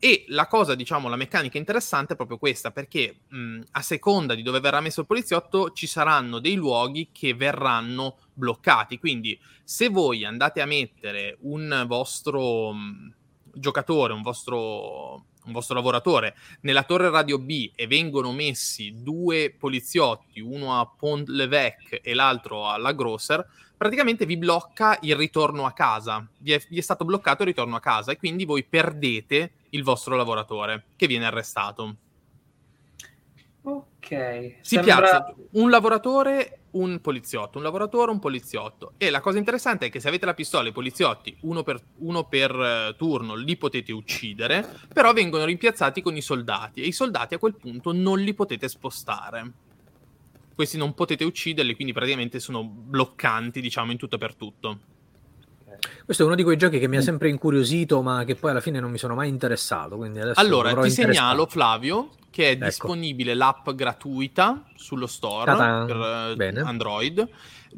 E 0.00 0.24
la 0.28 0.46
cosa, 0.46 0.76
diciamo, 0.76 1.08
la 1.08 1.16
meccanica 1.16 1.58
interessante 1.58 2.12
è 2.12 2.16
proprio 2.16 2.38
questa, 2.38 2.70
perché 2.70 3.22
mh, 3.28 3.60
a 3.72 3.82
seconda 3.82 4.34
di 4.36 4.42
dove 4.42 4.60
verrà 4.60 4.80
messo 4.80 5.00
il 5.00 5.06
poliziotto 5.06 5.72
ci 5.72 5.88
saranno 5.88 6.38
dei 6.38 6.54
luoghi 6.54 7.08
che 7.12 7.34
verranno 7.34 8.18
bloccati. 8.32 8.98
Quindi 8.98 9.38
se 9.64 9.88
voi 9.88 10.24
andate 10.24 10.60
a 10.60 10.66
mettere 10.66 11.36
un 11.40 11.84
vostro 11.88 12.72
mh, 12.72 13.12
giocatore, 13.54 14.12
un 14.12 14.22
vostro 14.22 15.24
un 15.48 15.54
vostro 15.54 15.74
lavoratore 15.74 16.36
nella 16.60 16.84
torre 16.84 17.08
radio 17.08 17.38
B 17.38 17.72
e 17.74 17.86
vengono 17.86 18.32
messi 18.32 18.94
due 19.02 19.54
poliziotti, 19.58 20.40
uno 20.40 20.78
a 20.78 20.86
Pont 20.86 21.26
l'Evêque 21.28 22.00
e 22.02 22.14
l'altro 22.14 22.68
alla 22.68 22.92
Grosser, 22.92 23.44
praticamente 23.78 24.26
vi 24.26 24.36
blocca 24.36 24.98
il 25.02 25.16
ritorno 25.16 25.64
a 25.64 25.72
casa. 25.72 26.26
Vi 26.36 26.52
è, 26.52 26.60
vi 26.68 26.78
è, 26.78 26.82
stato 26.82 27.04
bloccato 27.04 27.42
il 27.42 27.48
ritorno 27.48 27.76
a 27.76 27.80
casa 27.80 28.12
e 28.12 28.18
quindi 28.18 28.44
voi 28.44 28.64
perdete 28.64 29.52
il 29.70 29.82
vostro 29.84 30.16
lavoratore 30.16 30.86
che 30.96 31.06
viene 31.06 31.24
arrestato. 31.24 31.96
Ok. 33.62 34.56
Si 34.60 34.74
sembra... 34.74 34.94
piazza 34.94 35.34
un 35.52 35.70
lavoratore, 35.70 36.60
un 36.72 37.00
poliziotto, 37.00 37.58
un 37.58 37.64
lavoratore, 37.64 38.10
un 38.10 38.18
poliziotto. 38.18 38.94
E 38.98 39.10
la 39.10 39.20
cosa 39.20 39.38
interessante 39.38 39.86
è 39.86 39.90
che 39.90 40.00
se 40.00 40.08
avete 40.08 40.26
la 40.26 40.34
pistola, 40.34 40.68
i 40.68 40.72
poliziotti, 40.72 41.36
uno 41.42 41.62
per, 41.62 41.80
uno 41.98 42.24
per 42.24 42.54
uh, 42.54 42.96
turno, 42.96 43.34
li 43.34 43.56
potete 43.56 43.92
uccidere, 43.92 44.66
però 44.92 45.12
vengono 45.12 45.44
rimpiazzati 45.44 46.02
con 46.02 46.16
i 46.16 46.22
soldati 46.22 46.82
e 46.82 46.86
i 46.86 46.92
soldati 46.92 47.34
a 47.34 47.38
quel 47.38 47.54
punto 47.54 47.92
non 47.92 48.18
li 48.18 48.34
potete 48.34 48.68
spostare. 48.68 49.52
Questi 50.58 50.76
non 50.76 50.92
potete 50.92 51.22
ucciderli, 51.22 51.76
quindi 51.76 51.92
praticamente 51.92 52.40
sono 52.40 52.64
bloccanti, 52.64 53.60
diciamo, 53.60 53.92
in 53.92 53.96
tutto 53.96 54.16
e 54.16 54.18
per 54.18 54.34
tutto. 54.34 54.78
Questo 56.04 56.24
è 56.24 56.26
uno 56.26 56.34
di 56.34 56.42
quei 56.42 56.56
giochi 56.56 56.80
che 56.80 56.88
mi 56.88 56.96
ha 56.96 57.00
sempre 57.00 57.28
incuriosito, 57.28 58.02
ma 58.02 58.24
che 58.24 58.34
poi 58.34 58.50
alla 58.50 58.60
fine 58.60 58.80
non 58.80 58.90
mi 58.90 58.98
sono 58.98 59.14
mai 59.14 59.28
interessato. 59.28 59.96
allora, 60.34 60.74
ti 60.74 60.90
segnalo, 60.90 61.46
Flavio, 61.46 62.10
che 62.28 62.48
è 62.48 62.50
ecco. 62.54 62.64
disponibile 62.64 63.34
l'app 63.34 63.70
gratuita 63.70 64.64
sullo 64.74 65.06
store 65.06 65.44
Ta-da. 65.44 65.84
per 65.84 66.34
Bene. 66.34 66.60
Android 66.62 67.28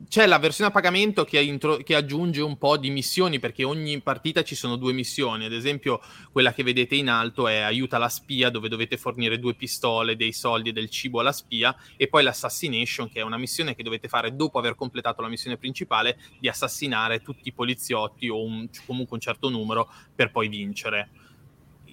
c'è 0.08 0.26
la 0.26 0.38
versione 0.38 0.70
a 0.70 0.72
pagamento 0.72 1.24
che, 1.24 1.40
intro- 1.40 1.78
che, 1.78 1.94
aggiunge 1.94 2.40
un 2.40 2.56
po' 2.58 2.76
di 2.76 2.90
missioni 2.90 3.38
perché 3.38 3.64
ogni 3.64 4.00
partita 4.00 4.42
ci 4.42 4.54
sono 4.54 4.76
due 4.76 4.92
missioni. 4.92 5.44
Ad 5.44 5.52
esempio, 5.52 6.00
quella 6.30 6.52
che 6.52 6.62
vedete 6.62 6.94
in 6.94 7.08
alto 7.08 7.48
è 7.48 7.58
aiuta 7.58 7.98
la 7.98 8.08
spia, 8.08 8.50
dove 8.50 8.68
dovete 8.68 8.96
fornire 8.96 9.38
due 9.38 9.54
pistole, 9.54 10.16
dei 10.16 10.32
soldi 10.32 10.68
e 10.68 10.72
del 10.72 10.90
cibo 10.90 11.20
alla 11.20 11.32
spia, 11.32 11.76
e 11.96 12.08
poi 12.08 12.22
l'assassination, 12.22 13.10
che 13.10 13.20
è 13.20 13.22
una 13.22 13.38
missione 13.38 13.74
che 13.74 13.82
dovete 13.82 14.08
fare 14.08 14.34
dopo 14.34 14.58
aver 14.58 14.74
completato 14.74 15.22
la 15.22 15.28
missione 15.28 15.56
principale 15.56 16.18
di 16.38 16.48
assassinare 16.48 17.20
tutti 17.20 17.48
i 17.48 17.52
poliziotti 17.52 18.28
o 18.28 18.42
un, 18.42 18.68
comunque 18.86 19.16
un 19.16 19.22
certo 19.22 19.48
numero 19.48 19.90
per 20.14 20.30
poi 20.30 20.48
vincere. 20.48 21.10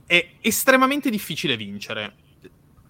È 0.06 0.34
estremamente 0.42 1.10
difficile 1.10 1.58
vincere, 1.58 2.16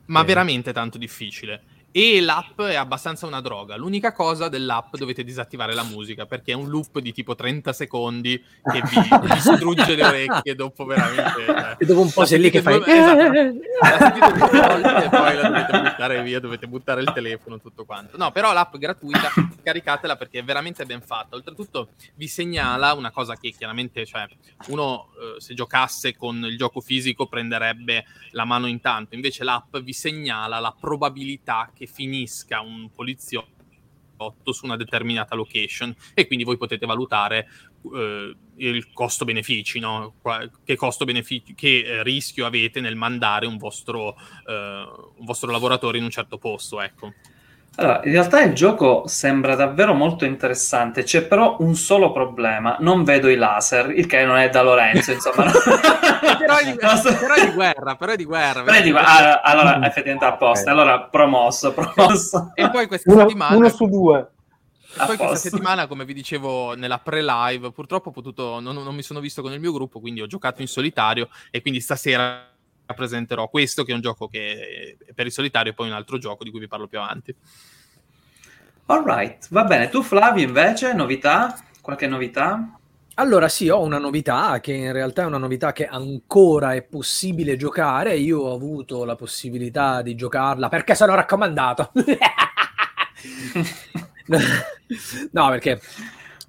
ma 0.07 0.21
Bene. 0.21 0.25
veramente 0.25 0.73
tanto 0.73 0.97
difficile 0.97 1.75
e 1.97 2.21
l'app 2.21 2.61
è 2.61 2.75
abbastanza 2.75 3.25
una 3.25 3.41
droga. 3.41 3.75
L'unica 3.75 4.11
cosa 4.11 4.49
dell'app 4.49 4.95
dovete 4.97 5.23
disattivare 5.23 5.73
la 5.73 5.81
musica 5.81 6.27
perché 6.27 6.51
è 6.51 6.55
un 6.55 6.69
loop 6.69 6.99
di 6.99 7.11
tipo 7.11 7.33
30 7.33 7.73
secondi 7.73 8.39
che 8.71 8.81
vi 8.83 9.27
distrugge 9.33 9.95
le 9.95 10.05
orecchie 10.05 10.53
dopo 10.53 10.85
veramente. 10.85 11.43
Cioè, 11.43 11.75
e 11.79 11.85
dopo 11.87 12.01
un 12.01 12.11
po' 12.11 12.23
sei 12.25 12.39
lì 12.39 12.51
che 12.51 12.61
fai. 12.61 12.77
Due, 12.77 12.85
esatto, 12.85 13.23
la 13.81 13.97
sentite 13.97 14.31
due 14.31 14.59
volte 14.59 15.05
e 15.05 15.09
poi 15.09 15.35
la 15.37 15.47
dovete 15.47 15.81
buttare 15.81 16.21
via, 16.21 16.39
dovete 16.39 16.67
buttare 16.67 17.01
il 17.01 17.11
telefono, 17.11 17.59
tutto 17.59 17.83
quanto. 17.83 18.15
No, 18.15 18.31
però 18.31 18.53
l'app 18.53 18.75
gratuita, 18.75 19.31
caricatela 19.63 20.17
perché 20.17 20.37
è 20.37 20.43
veramente 20.43 20.85
ben 20.85 21.01
fatta. 21.01 21.35
Oltretutto 21.35 21.89
vi 22.13 22.27
segnala 22.27 22.93
una 22.93 23.09
cosa 23.09 23.35
che 23.37 23.49
chiaramente, 23.57 24.05
cioè, 24.05 24.27
uno 24.67 25.07
eh, 25.19 25.41
se 25.41 25.55
giocasse 25.55 26.15
con 26.15 26.45
il 26.45 26.57
gioco 26.57 26.79
fisico 26.79 27.25
prenderebbe 27.25 28.05
la 28.33 28.45
mano 28.45 28.67
intanto, 28.67 29.15
invece 29.15 29.43
l'app 29.43 29.77
vi 29.77 29.93
segnala 29.93 30.59
la 30.59 30.75
probabilità 30.79 31.71
che 31.73 31.85
finisca 31.87 32.61
un 32.61 32.89
poliziotto 32.91 33.55
su 34.51 34.65
una 34.65 34.77
determinata 34.77 35.35
location 35.35 35.95
e 36.13 36.25
quindi 36.27 36.43
voi 36.43 36.57
potete 36.57 36.85
valutare 36.85 37.47
eh, 37.93 38.35
il 38.55 38.91
costo-benefici, 38.91 39.79
no? 39.79 40.15
che 40.63 40.75
costo-benefici, 40.75 41.53
che 41.53 41.83
eh, 41.85 42.03
rischio 42.03 42.45
avete 42.45 42.81
nel 42.81 42.95
mandare 42.95 43.45
un 43.45 43.57
vostro, 43.57 44.15
eh, 44.47 45.13
un 45.17 45.25
vostro 45.25 45.51
lavoratore 45.51 45.97
in 45.97 46.03
un 46.03 46.09
certo 46.09 46.37
posto, 46.37 46.81
ecco. 46.81 47.13
Allora, 47.79 48.01
in 48.05 48.11
realtà 48.11 48.41
il 48.41 48.53
gioco 48.53 49.03
sembra 49.05 49.53
davvero 49.53 49.93
molto 49.93 50.25
interessante, 50.25 51.03
c'è 51.03 51.27
però 51.27 51.57
un 51.59 51.75
solo 51.75 52.11
problema, 52.11 52.75
non 52.79 53.03
vedo 53.03 53.29
i 53.29 53.35
laser, 53.35 53.91
il 53.91 54.07
che 54.07 54.25
non 54.25 54.37
è 54.37 54.49
da 54.49 54.63
Lorenzo, 54.63 55.11
insomma. 55.11 55.43
però, 56.39 56.57
è 56.57 56.63
di, 56.65 56.73
però, 56.73 57.33
è 57.35 57.45
di, 57.45 57.51
guerra, 57.53 57.95
però 57.95 58.13
è 58.13 58.15
di 58.15 58.25
guerra. 58.25 58.63
Però 58.63 58.75
è 58.75 58.81
di 58.81 58.89
guerra. 58.89 59.41
Ah, 59.43 59.51
allora, 59.51 59.85
effettivamente 59.85 60.25
apposta, 60.25 60.71
allora 60.71 61.01
promosso, 61.01 61.71
promosso. 61.71 62.51
E 62.55 62.67
poi 62.71 62.87
questa 62.87 63.11
uno, 63.11 63.21
settimana... 63.21 63.55
Uno 63.55 63.69
su 63.69 63.85
due. 63.87 64.27
E 64.99 65.05
poi 65.05 65.17
questa 65.17 65.35
settimana, 65.35 65.85
come 65.85 66.03
vi 66.03 66.13
dicevo 66.15 66.73
nella 66.73 66.97
pre-live, 66.97 67.71
purtroppo 67.71 68.09
ho 68.09 68.11
potuto, 68.11 68.59
non, 68.59 68.73
non 68.73 68.95
mi 68.95 69.03
sono 69.03 69.19
visto 69.19 69.43
con 69.43 69.51
il 69.51 69.59
mio 69.59 69.71
gruppo, 69.71 69.99
quindi 69.99 70.21
ho 70.21 70.27
giocato 70.27 70.61
in 70.61 70.67
solitario 70.67 71.29
e 71.51 71.61
quindi 71.61 71.79
stasera 71.79 72.55
presenterò 72.93 73.47
questo 73.49 73.83
che 73.83 73.91
è 73.91 73.95
un 73.95 74.01
gioco 74.01 74.27
che 74.27 74.97
è 75.05 75.13
per 75.13 75.25
il 75.25 75.31
solitario 75.31 75.71
e 75.71 75.75
poi 75.75 75.87
un 75.87 75.93
altro 75.93 76.17
gioco 76.17 76.43
di 76.43 76.51
cui 76.51 76.59
vi 76.59 76.67
parlo 76.67 76.87
più 76.87 76.99
avanti. 76.99 77.35
Alright, 78.85 79.47
va 79.49 79.63
bene. 79.63 79.89
Tu 79.89 80.01
Flavio 80.01 80.45
invece, 80.45 80.93
novità? 80.93 81.57
Qualche 81.81 82.07
novità? 82.07 82.79
Allora 83.15 83.49
sì, 83.49 83.67
ho 83.67 83.81
una 83.81 83.97
novità 83.97 84.59
che 84.59 84.73
in 84.73 84.91
realtà 84.91 85.23
è 85.23 85.25
una 85.25 85.37
novità 85.37 85.73
che 85.73 85.87
ancora 85.87 86.73
è 86.73 86.83
possibile 86.83 87.57
giocare. 87.57 88.15
Io 88.15 88.39
ho 88.39 88.53
avuto 88.53 89.03
la 89.05 89.15
possibilità 89.15 90.01
di 90.01 90.15
giocarla 90.15 90.69
perché 90.69 90.95
sono 90.95 91.15
raccomandato. 91.15 91.91
no, 95.31 95.49
perché 95.49 95.81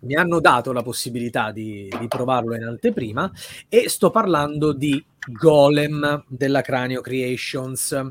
mi 0.00 0.14
hanno 0.14 0.40
dato 0.40 0.72
la 0.72 0.82
possibilità 0.82 1.50
di, 1.50 1.88
di, 1.98 2.08
provarlo 2.08 2.54
in 2.54 2.62
anteprima 2.62 3.30
e 3.68 3.88
sto 3.88 4.10
parlando 4.10 4.72
di 4.72 5.04
Golem 5.26 6.24
della 6.28 6.60
Cranio 6.60 7.00
Creations. 7.00 8.10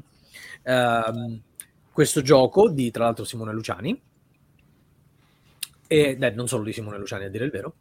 Uh, 0.63 1.39
questo 1.91 2.21
gioco 2.21 2.69
di 2.69 2.91
tra 2.91 3.05
l'altro 3.05 3.23
Simone 3.23 3.53
Luciani. 3.53 4.01
E 5.89 6.17
eh, 6.19 6.29
non 6.31 6.47
solo 6.47 6.63
di 6.63 6.73
Simone 6.73 6.97
Luciani 6.97 7.25
a 7.25 7.29
dire 7.29 7.45
il 7.45 7.51
vero. 7.51 7.75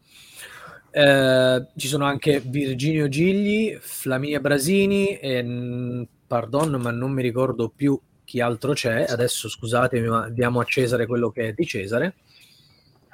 Eh, 0.90 1.66
ci 1.76 1.88
sono 1.88 2.06
anche 2.06 2.40
Virginio 2.40 3.08
Gigli 3.08 3.76
Flaminia 3.78 4.40
Brasini 4.40 5.18
e 5.18 6.08
pardon 6.26 6.80
ma 6.80 6.90
non 6.90 7.12
mi 7.12 7.20
ricordo 7.20 7.68
più 7.68 8.00
chi 8.24 8.40
altro 8.40 8.72
c'è. 8.72 9.04
Adesso 9.06 9.48
scusatemi 9.48 10.08
ma 10.08 10.28
diamo 10.30 10.60
a 10.60 10.64
Cesare 10.64 11.06
quello 11.06 11.30
che 11.30 11.48
è 11.48 11.52
di 11.52 11.66
Cesare 11.66 12.14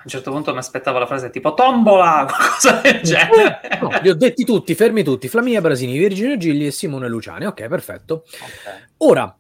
a 0.03 0.05
un 0.05 0.11
certo 0.11 0.33
punto 0.33 0.53
mi 0.53 0.59
aspettavo 0.59 0.99
la 0.99 1.07
frase 1.07 1.31
tipo 1.31 1.55
tombola, 1.55 2.27
qualcosa 2.29 2.81
del 2.81 3.01
genere. 3.03 3.61
No, 3.81 3.91
li 4.03 4.09
ho 4.09 4.15
detti 4.15 4.45
tutti, 4.45 4.75
fermi 4.75 5.05
tutti. 5.05 5.29
Flaminia 5.29 5.61
Brasini, 5.61 5.97
Virginio 5.97 6.37
Gigli 6.37 6.67
e 6.67 6.73
Simone 6.73 7.09
Luciani. 7.09 7.47
Ok, 7.47 7.69
perfetto. 7.69 8.25
Okay. 8.25 8.81
Ora, 8.99 9.37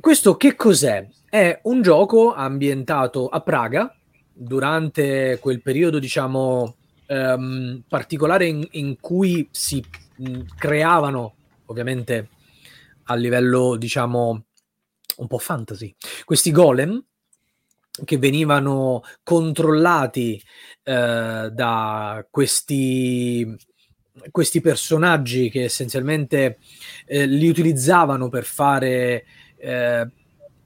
questo 0.00 0.36
che 0.36 0.56
cos'è? 0.56 1.06
È 1.28 1.60
un 1.64 1.82
gioco 1.82 2.34
ambientato 2.34 3.28
a 3.28 3.40
Praga 3.40 3.94
durante 4.32 5.38
quel 5.40 5.62
periodo, 5.62 6.00
diciamo, 6.00 6.76
um, 7.06 7.82
particolare 7.88 8.46
in, 8.46 8.66
in, 8.72 8.98
cui 8.98 9.48
si 9.52 9.84
mh, 10.16 10.40
creavano, 10.56 11.34
ovviamente 11.66 12.30
a 13.04 13.14
livello, 13.14 13.76
diciamo, 13.76 14.44
un 15.18 15.26
po' 15.28 15.38
fantasy, 15.38 15.94
questi 16.24 16.50
golem 16.50 17.02
che 18.04 18.18
venivano 18.18 19.02
controllati 19.22 20.40
eh, 20.82 21.50
da 21.52 22.26
questi, 22.30 23.56
questi 24.30 24.60
personaggi 24.60 25.50
che 25.50 25.64
essenzialmente 25.64 26.58
eh, 27.06 27.26
li 27.26 27.48
utilizzavano 27.48 28.28
per 28.28 28.44
fare 28.44 29.24
eh, 29.58 30.08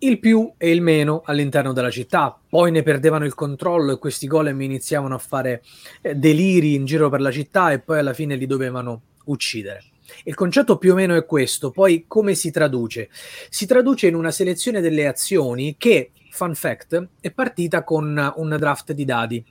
il 0.03 0.19
più 0.19 0.53
e 0.57 0.71
il 0.71 0.81
meno 0.81 1.23
all'interno 1.25 1.73
della 1.73 1.91
città. 1.91 2.39
Poi 2.49 2.71
ne 2.71 2.83
perdevano 2.83 3.25
il 3.25 3.35
controllo 3.35 3.93
e 3.93 3.99
questi 3.99 4.27
golem 4.27 4.61
iniziavano 4.61 5.15
a 5.15 5.19
fare 5.19 5.63
eh, 6.01 6.15
deliri 6.15 6.75
in 6.75 6.85
giro 6.85 7.09
per 7.09 7.21
la 7.21 7.31
città 7.31 7.73
e 7.73 7.81
poi 7.81 7.99
alla 7.99 8.15
fine 8.15 8.37
li 8.37 8.47
dovevano 8.47 9.03
uccidere. 9.27 9.85
Il 10.25 10.35
concetto 10.35 10.77
più 10.77 10.93
o 10.93 10.95
meno 10.95 11.15
è 11.15 11.25
questo, 11.25 11.71
poi 11.71 12.05
come 12.09 12.35
si 12.35 12.51
traduce? 12.51 13.11
Si 13.49 13.67
traduce 13.67 14.09
in 14.09 14.15
una 14.15 14.33
selezione 14.33 14.81
delle 14.81 15.07
azioni 15.07 15.77
che 15.79 16.11
fun 16.31 16.55
fact, 16.55 17.09
è 17.21 17.31
partita 17.31 17.85
con 17.85 18.33
un 18.37 18.57
draft 18.59 18.93
di 18.93 19.05
dadi. 19.05 19.45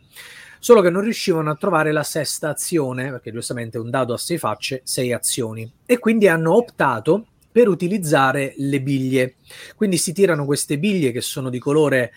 Solo 0.59 0.81
che 0.81 0.89
non 0.89 1.01
riuscivano 1.01 1.49
a 1.49 1.55
trovare 1.55 1.91
la 1.91 2.03
sesta 2.03 2.49
azione, 2.49 3.11
perché 3.11 3.31
giustamente 3.31 3.77
un 3.77 3.89
dado 3.89 4.13
a 4.13 4.17
sei 4.17 4.37
facce, 4.37 4.81
sei 4.83 5.13
azioni. 5.13 5.71
E 5.85 5.99
quindi 5.99 6.27
hanno 6.27 6.55
optato 6.55 7.27
per 7.51 7.67
utilizzare 7.67 8.53
le 8.57 8.81
biglie. 8.81 9.35
Quindi 9.75 9.97
si 9.97 10.11
tirano 10.13 10.45
queste 10.45 10.77
biglie 10.77 11.11
che 11.11 11.21
sono 11.21 11.49
di 11.49 11.59
colore 11.59 12.11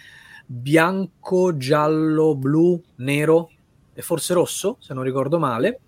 bianco, 0.44 1.56
giallo, 1.56 2.34
blu, 2.34 2.82
nero 2.96 3.50
e 3.94 4.02
forse 4.02 4.34
rosso, 4.34 4.76
se 4.80 4.92
non 4.92 5.04
ricordo 5.04 5.38
male. 5.38 5.80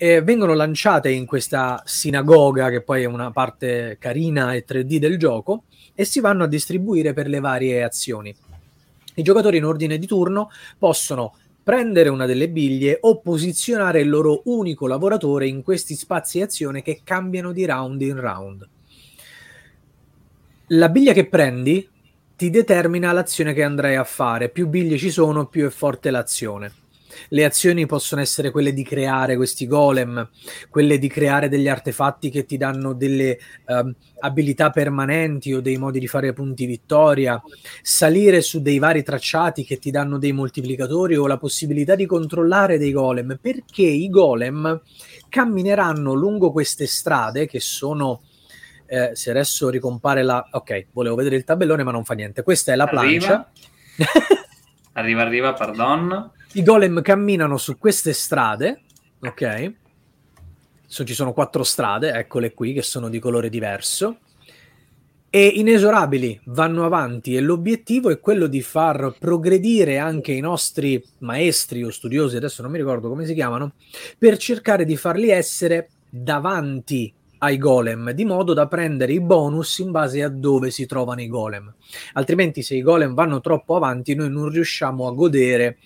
eh, 0.00 0.22
vengono 0.22 0.54
lanciate 0.54 1.10
in 1.10 1.26
questa 1.26 1.82
sinagoga, 1.84 2.70
che 2.70 2.82
poi 2.82 3.02
è 3.02 3.06
una 3.06 3.32
parte 3.32 3.96
carina 3.98 4.54
e 4.54 4.64
3D 4.66 4.96
del 4.98 5.18
gioco, 5.18 5.64
e 6.00 6.04
si 6.04 6.20
vanno 6.20 6.44
a 6.44 6.46
distribuire 6.46 7.12
per 7.12 7.26
le 7.26 7.40
varie 7.40 7.82
azioni. 7.82 8.32
I 9.14 9.22
giocatori 9.22 9.56
in 9.56 9.64
ordine 9.64 9.98
di 9.98 10.06
turno 10.06 10.48
possono 10.78 11.34
prendere 11.60 12.08
una 12.08 12.24
delle 12.24 12.48
biglie 12.48 12.98
o 13.00 13.18
posizionare 13.18 14.00
il 14.00 14.08
loro 14.08 14.42
unico 14.44 14.86
lavoratore 14.86 15.48
in 15.48 15.64
questi 15.64 15.96
spazi 15.96 16.40
azione 16.40 16.82
che 16.82 17.00
cambiano 17.02 17.50
di 17.50 17.66
round 17.66 18.00
in 18.00 18.20
round. 18.20 18.68
La 20.68 20.88
biglia 20.88 21.12
che 21.12 21.26
prendi 21.26 21.88
ti 22.36 22.48
determina 22.48 23.10
l'azione 23.10 23.52
che 23.52 23.64
andrai 23.64 23.96
a 23.96 24.04
fare. 24.04 24.50
Più 24.50 24.68
biglie 24.68 24.98
ci 24.98 25.10
sono, 25.10 25.48
più 25.48 25.66
è 25.66 25.70
forte 25.70 26.12
l'azione. 26.12 26.72
Le 27.28 27.44
azioni 27.44 27.86
possono 27.86 28.20
essere 28.20 28.50
quelle 28.50 28.72
di 28.72 28.82
creare 28.82 29.36
questi 29.36 29.66
golem, 29.66 30.28
quelle 30.70 30.98
di 30.98 31.08
creare 31.08 31.48
degli 31.48 31.68
artefatti 31.68 32.30
che 32.30 32.44
ti 32.44 32.56
danno 32.56 32.92
delle 32.92 33.38
uh, 33.66 33.92
abilità 34.20 34.70
permanenti 34.70 35.52
o 35.52 35.60
dei 35.60 35.76
modi 35.76 35.98
di 35.98 36.06
fare 36.06 36.32
punti 36.32 36.66
vittoria, 36.66 37.40
salire 37.82 38.40
su 38.40 38.60
dei 38.60 38.78
vari 38.78 39.02
tracciati 39.02 39.64
che 39.64 39.78
ti 39.78 39.90
danno 39.90 40.18
dei 40.18 40.32
moltiplicatori 40.32 41.16
o 41.16 41.26
la 41.26 41.38
possibilità 41.38 41.94
di 41.94 42.06
controllare 42.06 42.78
dei 42.78 42.92
golem, 42.92 43.38
perché 43.40 43.82
i 43.82 44.08
golem 44.08 44.80
cammineranno 45.28 46.14
lungo 46.14 46.50
queste 46.50 46.86
strade 46.86 47.46
che 47.46 47.60
sono 47.60 48.22
eh, 48.90 49.10
se 49.14 49.30
adesso 49.30 49.68
ricompare 49.68 50.22
la 50.22 50.48
ok, 50.50 50.86
volevo 50.92 51.14
vedere 51.14 51.36
il 51.36 51.44
tabellone 51.44 51.82
ma 51.82 51.90
non 51.90 52.04
fa 52.04 52.14
niente. 52.14 52.42
Questa 52.42 52.72
è 52.72 52.76
la 52.76 52.86
plancia. 52.86 53.50
arriva, 54.92 55.22
arriva, 55.22 55.52
pardon. 55.52 56.32
I 56.52 56.62
golem 56.62 57.02
camminano 57.02 57.58
su 57.58 57.76
queste 57.76 58.14
strade, 58.14 58.80
ok? 59.20 59.72
So, 60.86 61.04
ci 61.04 61.12
sono 61.12 61.34
quattro 61.34 61.62
strade, 61.62 62.12
eccole 62.12 62.54
qui, 62.54 62.72
che 62.72 62.80
sono 62.80 63.10
di 63.10 63.18
colore 63.18 63.50
diverso. 63.50 64.20
E 65.28 65.46
inesorabili 65.46 66.40
vanno 66.46 66.86
avanti 66.86 67.36
e 67.36 67.40
l'obiettivo 67.40 68.08
è 68.08 68.18
quello 68.18 68.46
di 68.46 68.62
far 68.62 69.14
progredire 69.18 69.98
anche 69.98 70.32
i 70.32 70.40
nostri 70.40 71.04
maestri 71.18 71.84
o 71.84 71.90
studiosi, 71.90 72.36
adesso 72.36 72.62
non 72.62 72.70
mi 72.70 72.78
ricordo 72.78 73.10
come 73.10 73.26
si 73.26 73.34
chiamano, 73.34 73.74
per 74.16 74.38
cercare 74.38 74.86
di 74.86 74.96
farli 74.96 75.28
essere 75.28 75.90
davanti 76.08 77.12
ai 77.40 77.58
golem, 77.58 78.12
di 78.12 78.24
modo 78.24 78.54
da 78.54 78.66
prendere 78.66 79.12
i 79.12 79.20
bonus 79.20 79.78
in 79.78 79.90
base 79.90 80.22
a 80.22 80.28
dove 80.28 80.70
si 80.70 80.86
trovano 80.86 81.20
i 81.20 81.28
golem. 81.28 81.72
Altrimenti, 82.14 82.62
se 82.62 82.74
i 82.74 82.82
golem 82.82 83.12
vanno 83.12 83.40
troppo 83.40 83.76
avanti, 83.76 84.14
noi 84.14 84.30
non 84.30 84.48
riusciamo 84.48 85.06
a 85.06 85.12
godere 85.12 85.76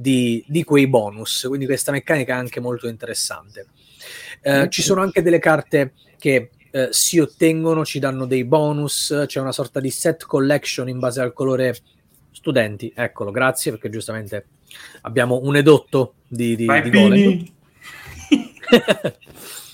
di, 0.00 0.44
di 0.46 0.62
quei 0.62 0.86
bonus. 0.86 1.44
Quindi 1.48 1.66
questa 1.66 1.90
meccanica 1.90 2.34
è 2.34 2.38
anche 2.38 2.60
molto 2.60 2.86
interessante. 2.86 3.66
Eh, 4.40 4.68
ci 4.70 4.80
sono 4.80 5.00
anche 5.00 5.22
delle 5.22 5.40
carte 5.40 5.94
che 6.16 6.50
eh, 6.70 6.88
si 6.90 7.18
ottengono, 7.18 7.84
ci 7.84 7.98
danno 7.98 8.24
dei 8.24 8.44
bonus, 8.44 9.24
c'è 9.26 9.40
una 9.40 9.50
sorta 9.50 9.80
di 9.80 9.90
set 9.90 10.24
collection 10.24 10.88
in 10.88 11.00
base 11.00 11.20
al 11.20 11.32
colore 11.32 11.76
studenti. 12.30 12.92
Eccolo, 12.94 13.32
grazie 13.32 13.72
perché 13.72 13.90
giustamente 13.90 14.46
abbiamo 15.02 15.40
un 15.42 15.56
edotto 15.56 16.14
di, 16.28 16.54
di, 16.54 16.66
di 16.82 16.90
golem. 16.90 17.44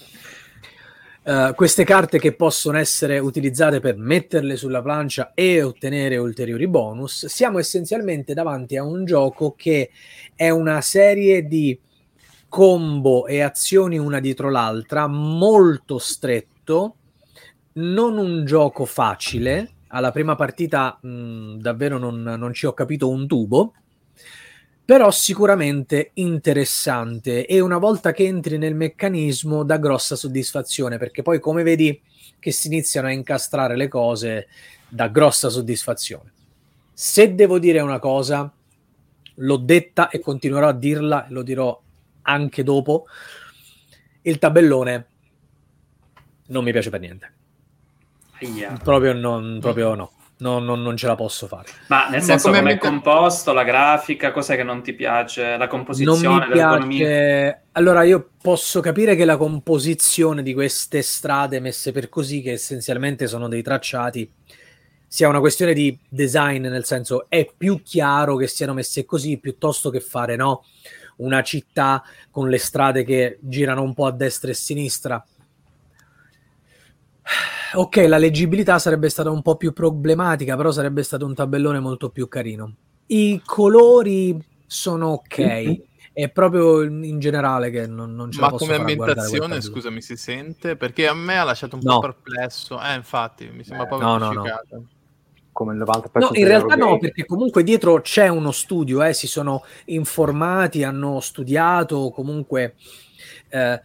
Uh, 1.25 1.55
queste 1.55 1.85
carte 1.85 2.19
che 2.19 2.35
possono 2.35 2.77
essere 2.77 3.19
utilizzate 3.19 3.81
per 3.81 3.97
metterle 3.97 4.57
sulla 4.57 4.83
plancia 4.83 5.33
e 5.33 5.63
ottenere 5.63 6.19
ulteriori 6.19 6.69
bonus, 6.69 7.25
siamo 7.27 7.59
essenzialmente 7.59 8.35
davanti 8.35 8.77
a 8.77 8.85
un 8.85 9.07
gioco 9.07 9.55
che 9.57 9.89
è 10.35 10.51
una 10.51 10.83
serie 10.83 11.47
di 11.47 11.81
combo 12.47 13.27
e 13.27 13.41
azioni 13.41 13.97
una 13.97 14.21
dietro 14.21 14.51
l'altra, 14.51 15.07
molto 15.07 15.97
stretto, 15.97 16.97
non 17.73 18.19
un 18.19 18.45
gioco 18.45 18.85
facile. 18.85 19.77
Alla 19.89 20.11
prima 20.11 20.35
partita 20.35 20.99
mh, 21.01 21.57
davvero 21.57 21.97
non, 21.97 22.21
non 22.21 22.53
ci 22.53 22.67
ho 22.67 22.75
capito 22.75 23.09
un 23.09 23.27
tubo 23.27 23.73
però 24.85 25.11
sicuramente 25.11 26.11
interessante 26.15 27.47
e 27.47 27.61
una 27.61 27.79
volta 27.79 28.13
che 28.13 28.25
entri 28.25 28.59
nel 28.59 28.75
meccanismo 28.75 29.63
dà 29.63 29.79
grossa 29.79 30.15
soddisfazione 30.15 30.99
perché 30.99 31.23
poi 31.23 31.41
come 31.41 31.63
vedi 31.63 31.99
che 32.39 32.53
si 32.53 32.67
iniziano 32.67 33.07
a 33.07 33.13
incastrare 33.13 33.77
le 33.77 33.89
cose 33.89 34.49
dà 34.87 35.09
grossa 35.09 35.49
soddisfazione. 35.49 36.33
Se 36.93 37.35
devo 37.35 37.59
dire 37.59 37.81
una 37.81 37.99
cosa, 37.99 38.53
l'ho 39.37 39.57
detta 39.57 40.11
e 40.11 40.21
continuerò 40.21 40.69
a 40.69 40.75
dirla, 40.75 41.27
lo 41.31 41.43
dirò 41.43 41.81
anche 42.23 42.63
dopo, 42.63 43.07
il 44.23 44.39
tabellone 44.39 45.07
non 46.49 46.63
mi 46.63 46.73
piace 46.73 46.91
per 46.91 47.01
niente. 47.01 47.33
Yeah. 48.41 48.77
Proprio, 48.77 49.15
non, 49.15 49.59
proprio 49.61 49.95
no 49.95 50.13
no, 50.39 50.59
no, 50.59 50.75
non 50.75 50.97
ce 50.97 51.07
la 51.07 51.15
posso 51.15 51.47
fare. 51.47 51.69
Ma 51.89 52.09
nel 52.09 52.23
senso 52.23 52.51
come 52.51 52.73
è 52.73 52.79
composto, 52.79 53.53
la 53.53 53.65
grafica, 53.65 54.33
cos'è 54.33 54.57
che 54.57 54.63
non 54.63 54.83
ti 54.83 54.93
piace? 54.93 55.57
La 55.57 55.67
composizione, 55.67 56.47
non 56.49 56.87
mi 56.87 56.97
piace... 56.97 57.63
Allora 57.73 58.03
io 58.03 58.31
posso 58.41 58.81
capire 58.81 59.17
che 59.17 59.25
la 59.25 59.37
composizione 59.37 60.43
di 60.43 60.55
queste 60.55 61.03
strade 61.03 61.61
messe 61.61 61.93
per 61.93 62.09
così, 62.09 62.41
che 62.41 62.53
essenzialmente 62.53 63.27
sono 63.27 63.49
dei 63.49 63.63
tracciati, 63.63 64.31
sia 65.07 65.29
una 65.29 65.41
questione 65.41 65.75
di 65.75 65.97
design, 66.09 66.67
nel 66.67 66.85
senso 66.85 67.27
è 67.29 67.49
più 67.57 67.83
chiaro 67.83 68.37
che 68.37 68.49
siano 68.49 68.75
messe 68.75 69.05
così 69.05 69.39
piuttosto 69.39 69.91
che 69.91 70.01
fare 70.01 70.35
no? 70.35 70.65
una 71.19 71.43
città 71.43 72.03
con 72.31 72.49
le 72.49 72.59
strade 72.59 73.05
che 73.05 73.39
girano 73.41 73.83
un 73.83 73.95
po' 73.95 74.07
a 74.07 74.11
destra 74.11 74.49
e 74.49 74.53
a 74.53 74.57
sinistra 74.57 75.25
ok, 77.75 77.97
la 78.09 78.19
leggibilità 78.19 78.79
sarebbe 78.79 79.09
stata 79.09 79.31
un 79.31 79.43
po' 79.43 79.57
più 79.57 79.73
problematica, 79.73 80.57
però 80.57 80.71
sarebbe 80.71 81.03
stato 81.03 81.27
un 81.27 81.35
tabellone 81.35 81.81
molto 81.81 82.11
più 82.11 82.29
carino. 82.29 82.75
I 83.07 83.43
colori 83.45 84.43
sono 84.67 85.09
ok. 85.09 85.39
Mm-hmm. 85.39 85.73
È 86.13 86.29
proprio 86.31 86.83
in 86.83 87.19
generale 87.19 87.71
che 87.71 87.89
non, 87.89 88.15
non 88.15 88.31
ce 88.31 88.41
Ma 88.41 88.51
la 88.51 88.57
come 88.57 88.77
ambientazione, 88.77 89.61
scusami, 89.61 90.01
si 90.01 90.17
sente? 90.17 90.77
Perché 90.77 91.09
a 91.09 91.15
me 91.15 91.39
ha 91.39 91.43
lasciato 91.43 91.75
un 91.75 91.83
no. 91.83 91.95
po' 91.95 92.13
perplesso. 92.13 92.81
Eh, 92.81 92.95
infatti, 92.95 93.51
mi 93.53 93.65
sembra 93.65 93.85
eh, 93.85 93.89
proprio 93.89 94.09
no, 94.09 94.19
no, 94.19 94.33
no. 94.33 94.45
Come 95.51 95.75
il 95.75 95.81
90% 95.81 96.19
No, 96.19 96.31
in 96.33 96.47
realtà 96.47 96.77
no, 96.77 96.99
perché 96.99 97.27
comunque 97.27 97.65
dietro 97.65 98.01
c'è 98.01 98.29
uno 98.29 98.53
studio, 98.53 99.03
eh, 99.03 99.13
si 99.13 99.27
sono 99.27 99.65
informati, 99.87 100.85
hanno 100.85 101.21
studiato, 101.21 102.11
comunque... 102.11 102.75
Eh, 103.49 103.81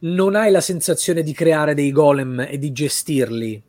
non 0.00 0.34
hai 0.34 0.50
la 0.50 0.60
sensazione 0.60 1.22
di 1.22 1.32
creare 1.32 1.74
dei 1.74 1.92
golem 1.92 2.46
e 2.48 2.58
di 2.58 2.72
gestirli, 2.72 3.62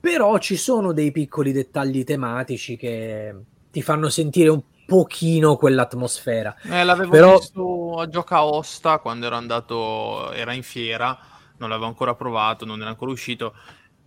però 0.00 0.38
ci 0.38 0.56
sono 0.56 0.92
dei 0.92 1.12
piccoli 1.12 1.52
dettagli 1.52 2.04
tematici 2.04 2.76
che 2.76 3.34
ti 3.70 3.82
fanno 3.82 4.08
sentire 4.08 4.48
un 4.48 4.62
pochino 4.86 5.56
quell'atmosfera. 5.56 6.56
Eh, 6.62 6.82
l'avevo 6.82 7.10
però... 7.10 7.38
visto 7.38 8.00
a 8.00 8.08
Gioca 8.08 8.42
Osta 8.44 8.98
quando 8.98 9.26
ero 9.26 9.36
andato, 9.36 10.32
era 10.32 10.52
in 10.52 10.62
fiera, 10.62 11.16
non 11.58 11.68
l'avevo 11.68 11.86
ancora 11.86 12.14
provato, 12.14 12.64
non 12.64 12.80
era 12.80 12.90
ancora 12.90 13.12
uscito, 13.12 13.54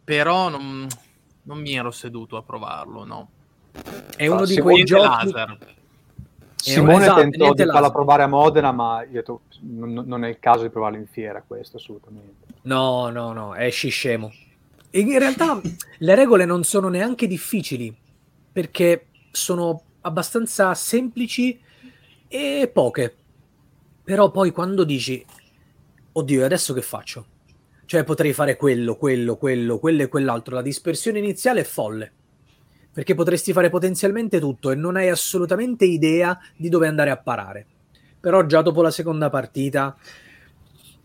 però 0.03 0.49
non, 0.49 0.87
non 1.43 1.59
mi 1.59 1.75
ero 1.75 1.91
seduto 1.91 2.35
a 2.35 2.43
provarlo, 2.43 3.05
no. 3.05 3.29
È 4.15 4.27
uno 4.27 4.45
di 4.45 4.57
quei 4.59 4.83
giochi... 4.83 5.07
Laser 5.07 5.57
Simone 6.63 7.03
esatto, 7.03 7.19
tentò 7.19 7.53
di 7.53 7.65
farla 7.65 7.91
provare 7.91 8.23
a 8.23 8.27
Modena, 8.27 8.71
ma 8.71 9.03
io 9.03 9.21
to- 9.21 9.41
non, 9.63 10.03
non, 10.05 10.23
è 10.23 10.29
il 10.29 10.39
caso 10.39 10.63
di 10.63 10.69
provarlo 10.69 10.97
in 10.97 11.07
fiera, 11.07 11.43
questo 11.45 11.75
assolutamente. 11.75 12.53
No, 12.61 13.09
no, 13.09 13.33
no, 13.33 13.53
è 13.53 13.69
scemo. 13.69 14.31
in 14.91 15.19
realtà 15.19 15.59
le 15.97 16.15
regole 16.15 16.45
non 16.45 16.63
sono 16.63 16.87
neanche 16.87 17.27
difficili, 17.27 17.93
perché 18.49 19.07
sono 19.29 19.81
abbastanza 20.01 20.73
semplici 20.73 21.59
e 22.29 22.71
poche. 22.71 23.13
Però 24.01 24.31
poi 24.31 24.51
quando 24.51 24.85
dici, 24.85 25.23
oddio, 26.13 26.45
adesso 26.45 26.73
che 26.73 26.81
faccio? 26.81 27.25
Cioè 27.83 28.05
potrei 28.05 28.31
fare 28.31 28.55
quello, 28.55 28.95
quello, 28.95 29.35
quello, 29.35 29.79
quello 29.79 30.03
e 30.03 30.07
quell'altro. 30.07 30.55
La 30.55 30.61
dispersione 30.61 31.19
iniziale 31.19 31.59
è 31.59 31.65
folle 31.65 32.11
perché 32.93 33.15
potresti 33.15 33.51
fare 33.51 33.69
potenzialmente 33.69 34.39
tutto 34.39 34.71
e 34.71 34.75
non 34.75 34.95
hai 34.95 35.09
assolutamente 35.09 35.85
idea 35.85 36.39
di 36.55 36.69
dove 36.69 36.87
andare 36.87 37.09
a 37.09 37.17
parare. 37.17 37.65
Però 38.19 38.45
già 38.45 38.61
dopo 38.61 38.81
la 38.81 38.91
seconda 38.91 39.29
partita 39.29 39.97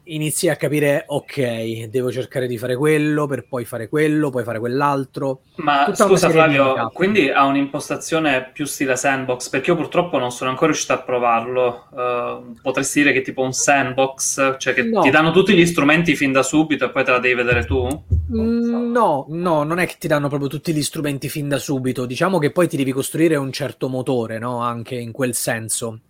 inizi 0.09 0.49
a 0.49 0.57
capire, 0.57 1.05
ok, 1.07 1.87
devo 1.87 2.11
cercare 2.11 2.47
di 2.47 2.59
fare 2.59 2.77
quello, 2.77 3.27
per 3.27 3.47
poi 3.49 3.65
fare 3.65 3.89
quello, 3.89 4.31
poi 4.31 4.45
fare 4.45 4.59
quell'altro. 4.59 5.43
Ma 5.57 5.85
Tutta 5.85 6.07
scusa 6.07 6.31
Flavio, 6.31 6.91
quindi 6.93 7.31
ha 7.31 7.45
un'impostazione 7.45 8.51
più 8.53 8.65
stile 8.65 8.97
sandbox, 8.97 9.49
perché 9.49 9.71
io 9.71 9.77
purtroppo 9.77 10.19
non 10.19 10.31
sono 10.31 10.51
ancora 10.51 10.69
riuscito 10.71 10.93
a 10.93 11.03
provarlo. 11.03 11.89
Uh, 11.91 12.55
potresti 12.63 13.01
dire 13.01 13.13
che 13.13 13.21
è 13.21 13.23
tipo 13.23 13.43
un 13.43 13.53
sandbox, 13.53 14.59
cioè 14.59 14.75
che 14.75 14.83
no. 14.83 15.03
ti 15.03 15.11
danno 15.11 15.31
tutti 15.31 15.55
gli 15.55 15.67
strumenti 15.67 16.17
fin 16.17 16.33
da 16.33 16.43
subito 16.43 16.87
e 16.87 16.91
poi 16.91 17.05
te 17.05 17.11
la 17.11 17.19
devi 17.19 17.35
vedere 17.35 17.65
tu? 17.65 17.87
Mm, 18.33 18.91
no, 18.91 19.27
no, 19.29 19.63
non 19.63 19.79
è 19.79 19.87
che 19.87 19.97
ti 19.99 20.09
danno 20.09 20.29
proprio 20.29 20.49
tutti 20.49 20.73
gli 20.73 20.83
strumenti 20.83 21.29
fin 21.29 21.49
da 21.49 21.59
subito. 21.59 22.07
Diciamo 22.07 22.39
che 22.39 22.51
poi 22.51 22.69
ti 22.69 22.77
devi 22.77 22.93
costruire 22.93 23.37
un 23.37 23.53
certo 23.53 23.89
motore, 23.89 24.39
no? 24.39 24.61
Anche 24.61 24.95
in 24.95 25.13
quel 25.13 25.35
senso. 25.35 26.01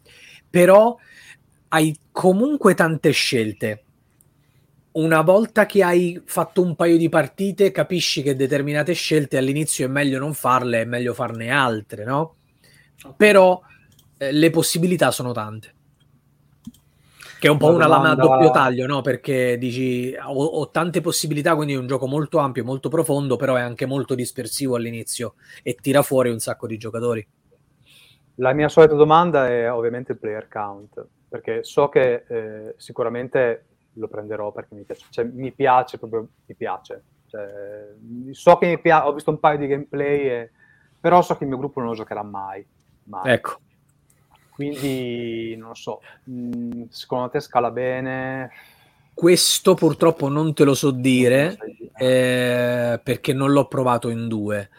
Però 0.50 0.96
hai 1.68 1.96
comunque 2.10 2.74
tante 2.74 3.10
scelte. 3.10 3.82
Una 4.98 5.20
volta 5.20 5.64
che 5.64 5.84
hai 5.84 6.20
fatto 6.24 6.60
un 6.60 6.74
paio 6.74 6.96
di 6.96 7.08
partite, 7.08 7.70
capisci 7.70 8.20
che 8.20 8.34
determinate 8.34 8.94
scelte 8.94 9.38
all'inizio 9.38 9.86
è 9.86 9.88
meglio 9.88 10.18
non 10.18 10.34
farle, 10.34 10.80
è 10.80 10.84
meglio 10.84 11.14
farne 11.14 11.50
altre, 11.50 12.04
no? 12.04 12.34
Però 13.16 13.62
eh, 14.16 14.32
le 14.32 14.50
possibilità 14.50 15.12
sono 15.12 15.30
tante. 15.30 15.74
Che 17.38 17.46
è 17.46 17.48
un 17.50 17.58
po' 17.58 17.68
una 17.68 17.86
lama 17.86 18.10
a 18.10 18.14
doppio 18.16 18.50
taglio, 18.50 18.86
no? 18.86 19.00
Perché 19.00 19.56
dici 19.56 20.12
ho, 20.20 20.32
ho, 20.32 20.68
tante 20.70 21.00
possibilità, 21.00 21.54
quindi 21.54 21.74
è 21.74 21.78
un 21.78 21.86
gioco 21.86 22.08
molto 22.08 22.38
ampio, 22.38 22.64
molto 22.64 22.88
profondo, 22.88 23.36
però 23.36 23.54
è 23.54 23.60
anche 23.60 23.86
molto 23.86 24.16
dispersivo 24.16 24.74
all'inizio 24.74 25.34
e 25.62 25.76
tira 25.80 26.02
fuori 26.02 26.30
un 26.30 26.40
sacco 26.40 26.66
di 26.66 26.76
giocatori. 26.76 27.24
La 28.40 28.52
mia 28.52 28.68
solita 28.68 28.94
domanda 28.94 29.46
è 29.46 29.70
ovviamente 29.70 30.10
il 30.10 30.18
player 30.18 30.48
count, 30.48 31.06
perché 31.28 31.62
so 31.62 31.88
che 31.88 32.24
eh, 32.26 32.74
sicuramente 32.78 33.67
lo 33.98 34.08
prenderò 34.08 34.52
perché 34.52 34.74
mi 34.74 34.82
piace, 34.82 35.04
cioè, 35.10 35.24
mi 35.24 35.52
piace 35.52 35.98
proprio, 35.98 36.28
mi 36.46 36.54
piace. 36.54 37.02
Cioè, 37.26 37.94
so 38.30 38.56
che 38.56 38.66
mi 38.66 38.80
piace, 38.80 39.06
ho 39.06 39.12
visto 39.12 39.30
un 39.30 39.40
paio 39.40 39.58
di 39.58 39.66
gameplay, 39.66 40.20
e... 40.28 40.50
però 40.98 41.20
so 41.22 41.36
che 41.36 41.44
il 41.44 41.50
mio 41.50 41.58
gruppo 41.58 41.80
non 41.80 41.90
lo 41.90 41.94
giocherà 41.94 42.22
mai. 42.22 42.64
mai. 43.04 43.32
Ecco. 43.32 43.58
Quindi, 44.50 45.54
non 45.56 45.68
lo 45.68 45.74
so, 45.74 46.00
mh, 46.24 46.84
secondo 46.88 47.28
te 47.28 47.40
scala 47.40 47.70
bene? 47.70 48.50
Questo 49.14 49.74
purtroppo 49.74 50.28
non 50.28 50.54
te 50.54 50.64
lo 50.64 50.74
so 50.74 50.90
dire, 50.90 51.58
eh, 51.96 53.00
perché 53.02 53.32
non 53.32 53.52
l'ho 53.52 53.66
provato 53.66 54.08
in 54.08 54.28
due. 54.28 54.70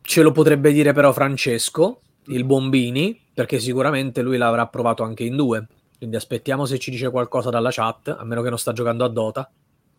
Ce 0.00 0.22
lo 0.22 0.32
potrebbe 0.32 0.72
dire 0.72 0.92
però 0.92 1.12
Francesco, 1.12 2.00
il 2.26 2.44
Bombini, 2.44 3.18
perché 3.32 3.58
sicuramente 3.58 4.22
lui 4.22 4.36
l'avrà 4.36 4.66
provato 4.66 5.02
anche 5.02 5.24
in 5.24 5.36
due. 5.36 5.66
Quindi 6.00 6.16
aspettiamo 6.16 6.64
se 6.64 6.78
ci 6.78 6.90
dice 6.90 7.10
qualcosa 7.10 7.50
dalla 7.50 7.68
chat, 7.70 8.08
a 8.08 8.24
meno 8.24 8.40
che 8.40 8.48
non 8.48 8.56
sta 8.56 8.72
giocando 8.72 9.04
a 9.04 9.08
Dota. 9.08 9.50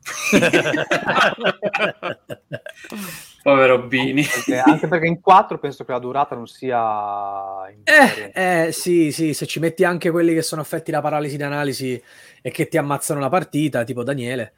Povero 3.44 3.84
Bini. 3.84 4.26
Anche 4.66 4.88
perché 4.88 5.06
in 5.06 5.22
4 5.22 5.60
penso 5.60 5.86
che 5.86 5.92
la 5.92 6.00
durata 6.00 6.34
non 6.34 6.48
sia... 6.48 7.68
Eh, 7.84 8.32
eh, 8.34 8.72
sì, 8.72 9.12
sì, 9.12 9.36
se 9.36 9.46
ci 9.46 9.60
metti 9.60 9.84
anche 9.84 10.10
quelli 10.10 10.34
che 10.34 10.42
sono 10.42 10.62
affetti 10.62 10.90
da 10.90 11.02
paralisi 11.02 11.38
di 11.38 11.44
analisi 11.44 12.04
e 12.42 12.50
che 12.50 12.68
ti 12.68 12.80
ammazzano 12.80 13.20
la 13.20 13.30
partita, 13.30 13.84
tipo 13.84 14.04
Daniele. 14.04 14.54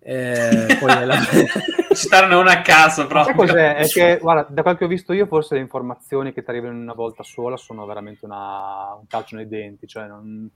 Eh, 0.00 0.78
poi 0.80 1.06
la... 1.06 1.16
Citarne 1.94 2.34
una 2.34 2.52
a 2.52 2.62
caso 2.62 3.06
proprio. 3.06 3.36
cos'è? 3.36 3.76
È 3.76 3.86
che, 3.86 4.18
guarda, 4.20 4.46
da 4.50 4.62
quel 4.62 4.76
che 4.76 4.84
ho 4.84 4.88
visto 4.88 5.12
io, 5.12 5.26
forse 5.26 5.54
le 5.54 5.60
informazioni 5.60 6.32
che 6.32 6.42
ti 6.42 6.50
arrivano 6.50 6.78
una 6.78 6.94
volta 6.94 7.22
sola 7.22 7.56
sono 7.56 7.86
veramente 7.86 8.24
una... 8.24 8.94
un 8.98 9.06
calcio 9.06 9.36
nei 9.36 9.46
denti, 9.46 9.86
cioè 9.86 10.06
non... 10.06 10.50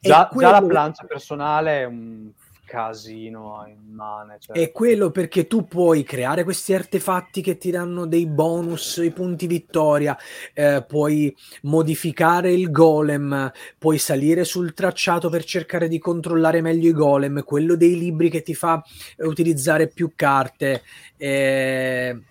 Già, 0.00 0.28
quello... 0.28 0.48
già 0.48 0.60
la 0.60 0.66
plancia 0.66 1.04
personale 1.04 1.80
è 1.80 1.84
un 1.84 2.30
casino 2.68 3.64
immane. 3.66 4.36
Cioè. 4.38 4.56
È 4.56 4.70
quello 4.70 5.10
perché 5.10 5.46
tu 5.46 5.66
puoi 5.66 6.04
creare 6.04 6.44
questi 6.44 6.74
artefatti 6.74 7.40
che 7.40 7.56
ti 7.56 7.70
danno 7.70 8.06
dei 8.06 8.26
bonus, 8.26 8.98
i 8.98 9.10
punti 9.10 9.46
vittoria, 9.46 10.16
eh, 10.52 10.84
puoi 10.86 11.34
modificare 11.62 12.52
il 12.52 12.70
golem, 12.70 13.50
puoi 13.78 13.96
salire 13.96 14.44
sul 14.44 14.74
tracciato 14.74 15.30
per 15.30 15.44
cercare 15.44 15.88
di 15.88 15.98
controllare 15.98 16.60
meglio 16.60 16.90
i 16.90 16.92
golem, 16.92 17.42
quello 17.42 17.74
dei 17.74 17.98
libri 17.98 18.28
che 18.28 18.42
ti 18.42 18.54
fa 18.54 18.82
utilizzare 19.16 19.88
più 19.88 20.12
carte. 20.14 20.82
Eh, 21.16 22.22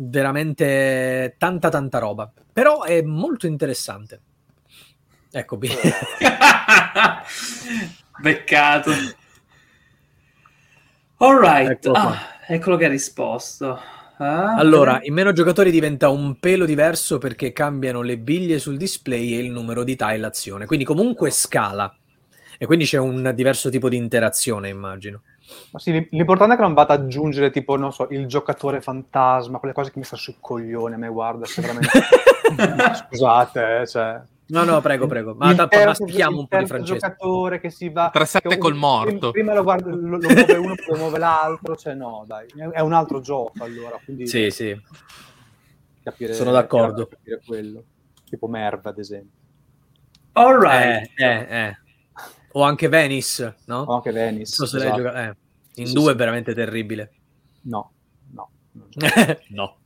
veramente 0.00 1.34
tanta 1.36 1.68
tanta 1.68 1.98
roba. 1.98 2.32
Però 2.50 2.82
è 2.82 3.02
molto 3.02 3.46
interessante. 3.46 4.22
Ecco, 5.30 5.58
Beccato. 8.20 8.90
Alright, 11.20 11.70
ecco 11.70 11.90
ah, 11.92 12.16
eccolo 12.46 12.76
che 12.76 12.84
ha 12.84 12.88
risposto. 12.88 13.78
Ah, 14.18 14.54
allora, 14.54 15.00
in 15.02 15.14
meno 15.14 15.32
giocatori 15.32 15.70
diventa 15.70 16.08
un 16.08 16.38
pelo 16.38 16.64
diverso 16.64 17.18
perché 17.18 17.52
cambiano 17.52 18.02
le 18.02 18.18
biglie 18.18 18.58
sul 18.58 18.76
display 18.76 19.34
e 19.34 19.38
il 19.38 19.50
numero 19.50 19.84
di 19.84 19.96
tile 19.96 20.26
azione. 20.26 20.66
Quindi 20.66 20.84
comunque 20.84 21.30
scala. 21.30 21.92
E 22.56 22.66
quindi 22.66 22.84
c'è 22.84 22.98
un 22.98 23.32
diverso 23.34 23.70
tipo 23.70 23.88
di 23.88 23.96
interazione, 23.96 24.68
immagino. 24.68 25.22
Ma 25.70 25.78
sì, 25.78 26.08
l'importante 26.10 26.54
è 26.54 26.56
che 26.56 26.62
non 26.62 26.74
vada 26.74 26.94
ad 26.94 27.02
aggiungere 27.02 27.50
tipo, 27.50 27.76
non 27.76 27.92
so, 27.92 28.08
il 28.10 28.26
giocatore 28.26 28.80
fantasma, 28.80 29.58
quelle 29.58 29.74
cose 29.74 29.90
che 29.92 29.98
mi 29.98 30.04
sta 30.04 30.16
sul 30.16 30.36
coglione, 30.40 30.96
a 30.96 30.98
me 30.98 31.08
guarda, 31.08 31.46
se 31.46 31.60
veramente... 31.60 31.88
Scusate, 33.06 33.80
eh, 33.80 33.86
cioè... 33.86 34.20
No, 34.48 34.64
no, 34.64 34.80
prego, 34.80 35.06
prego. 35.06 35.34
Ma 35.34 35.54
tanto 35.54 35.84
mastichiamo 35.84 36.38
un 36.38 36.48
po' 36.48 36.56
di 36.58 36.66
francese. 36.66 36.98
giocatore 36.98 37.60
che 37.60 37.68
si 37.68 37.90
va... 37.90 38.10
3-7 38.14 38.56
col 38.56 38.74
morto. 38.74 39.30
Prima 39.30 39.52
lo, 39.52 39.62
guarda, 39.62 39.90
lo, 39.90 40.16
lo 40.16 40.18
muove 40.18 40.56
uno, 40.56 40.74
poi 40.74 40.86
lo 40.86 40.96
muove 40.96 41.18
l'altro. 41.18 41.76
Cioè, 41.76 41.94
no, 41.94 42.24
dai. 42.26 42.46
È 42.72 42.80
un 42.80 42.94
altro 42.94 43.20
gioco, 43.20 43.52
allora. 43.62 44.00
Quindi 44.02 44.26
sì, 44.26 44.50
sì. 44.50 44.74
Capire, 46.02 46.32
Sono 46.32 46.50
d'accordo. 46.50 47.06
Capire 47.06 47.42
quello. 47.44 47.84
Tipo 48.24 48.46
Merv, 48.48 48.86
ad 48.86 48.98
esempio. 48.98 49.36
All 50.32 50.58
right. 50.60 51.10
Eh, 51.14 51.24
eh, 51.24 51.66
eh. 51.66 51.78
O 52.52 52.62
anche 52.62 52.88
Venice, 52.88 53.56
no? 53.66 53.80
O 53.80 53.94
anche 53.96 54.12
Venice. 54.12 54.52
So 54.52 54.64
esatto. 54.64 54.96
gioca- 54.96 55.28
eh. 55.28 55.36
In 55.74 55.86
sì, 55.88 55.92
due 55.92 56.04
sì. 56.04 56.10
è 56.10 56.14
veramente 56.14 56.54
terribile. 56.54 57.12
No, 57.62 57.92
no. 58.32 58.50
no. 59.50 59.76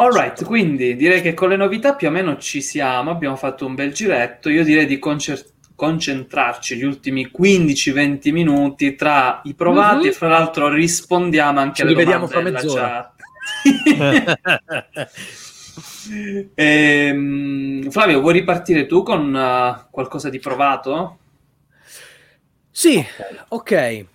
Alright, 0.00 0.46
quindi 0.46 0.96
direi 0.96 1.20
che 1.20 1.34
con 1.34 1.50
le 1.50 1.56
novità 1.56 1.94
più 1.94 2.08
o 2.08 2.10
meno 2.10 2.38
ci 2.38 2.62
siamo, 2.62 3.10
abbiamo 3.10 3.36
fatto 3.36 3.66
un 3.66 3.74
bel 3.74 3.92
giretto, 3.92 4.48
io 4.48 4.64
direi 4.64 4.86
di 4.86 4.98
concer- 4.98 5.52
concentrarci 5.74 6.74
gli 6.74 6.84
ultimi 6.84 7.30
15-20 7.30 8.32
minuti 8.32 8.94
tra 8.94 9.42
i 9.44 9.52
provati 9.52 9.96
mm-hmm. 9.96 10.06
e 10.06 10.12
fra 10.12 10.28
l'altro 10.28 10.70
rispondiamo 10.70 11.60
anche 11.60 11.74
ci 11.74 11.82
alle 11.82 12.02
domande 12.02 12.26
fra 12.28 12.40
mezz'ora. 12.40 13.14
ehm, 16.54 17.90
Flavio, 17.90 18.20
vuoi 18.20 18.32
ripartire 18.32 18.86
tu 18.86 19.02
con 19.02 19.34
uh, 19.34 19.90
qualcosa 19.90 20.30
di 20.30 20.38
provato? 20.38 21.18
Sì, 22.70 22.96
ok. 22.96 23.44
okay. 23.48 24.08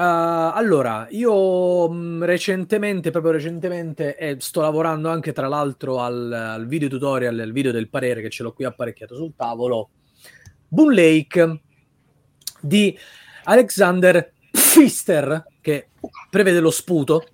Uh, 0.00 0.52
allora, 0.54 1.06
io 1.10 1.86
mh, 1.86 1.94
mm, 1.94 2.22
recentemente, 2.22 3.10
proprio 3.10 3.32
recentemente, 3.32 4.16
eh, 4.16 4.36
sto 4.40 4.62
lavorando 4.62 5.10
anche 5.10 5.34
tra 5.34 5.46
l'altro 5.46 6.00
al, 6.00 6.32
al, 6.32 6.66
video 6.66 6.88
tutorial, 6.88 7.38
al 7.38 7.52
video 7.52 7.70
del 7.70 7.90
parere 7.90 8.22
che 8.22 8.30
ce 8.30 8.42
l'ho 8.42 8.54
qui 8.54 8.64
apparecchiato 8.64 9.14
sul 9.14 9.34
tavolo. 9.36 9.90
Boon 10.68 10.94
Lake 10.94 11.60
di 12.62 12.98
Alexander 13.44 14.32
Pfister, 14.50 15.44
che 15.60 15.88
prevede 16.30 16.60
lo 16.60 16.70
sputo. 16.70 17.26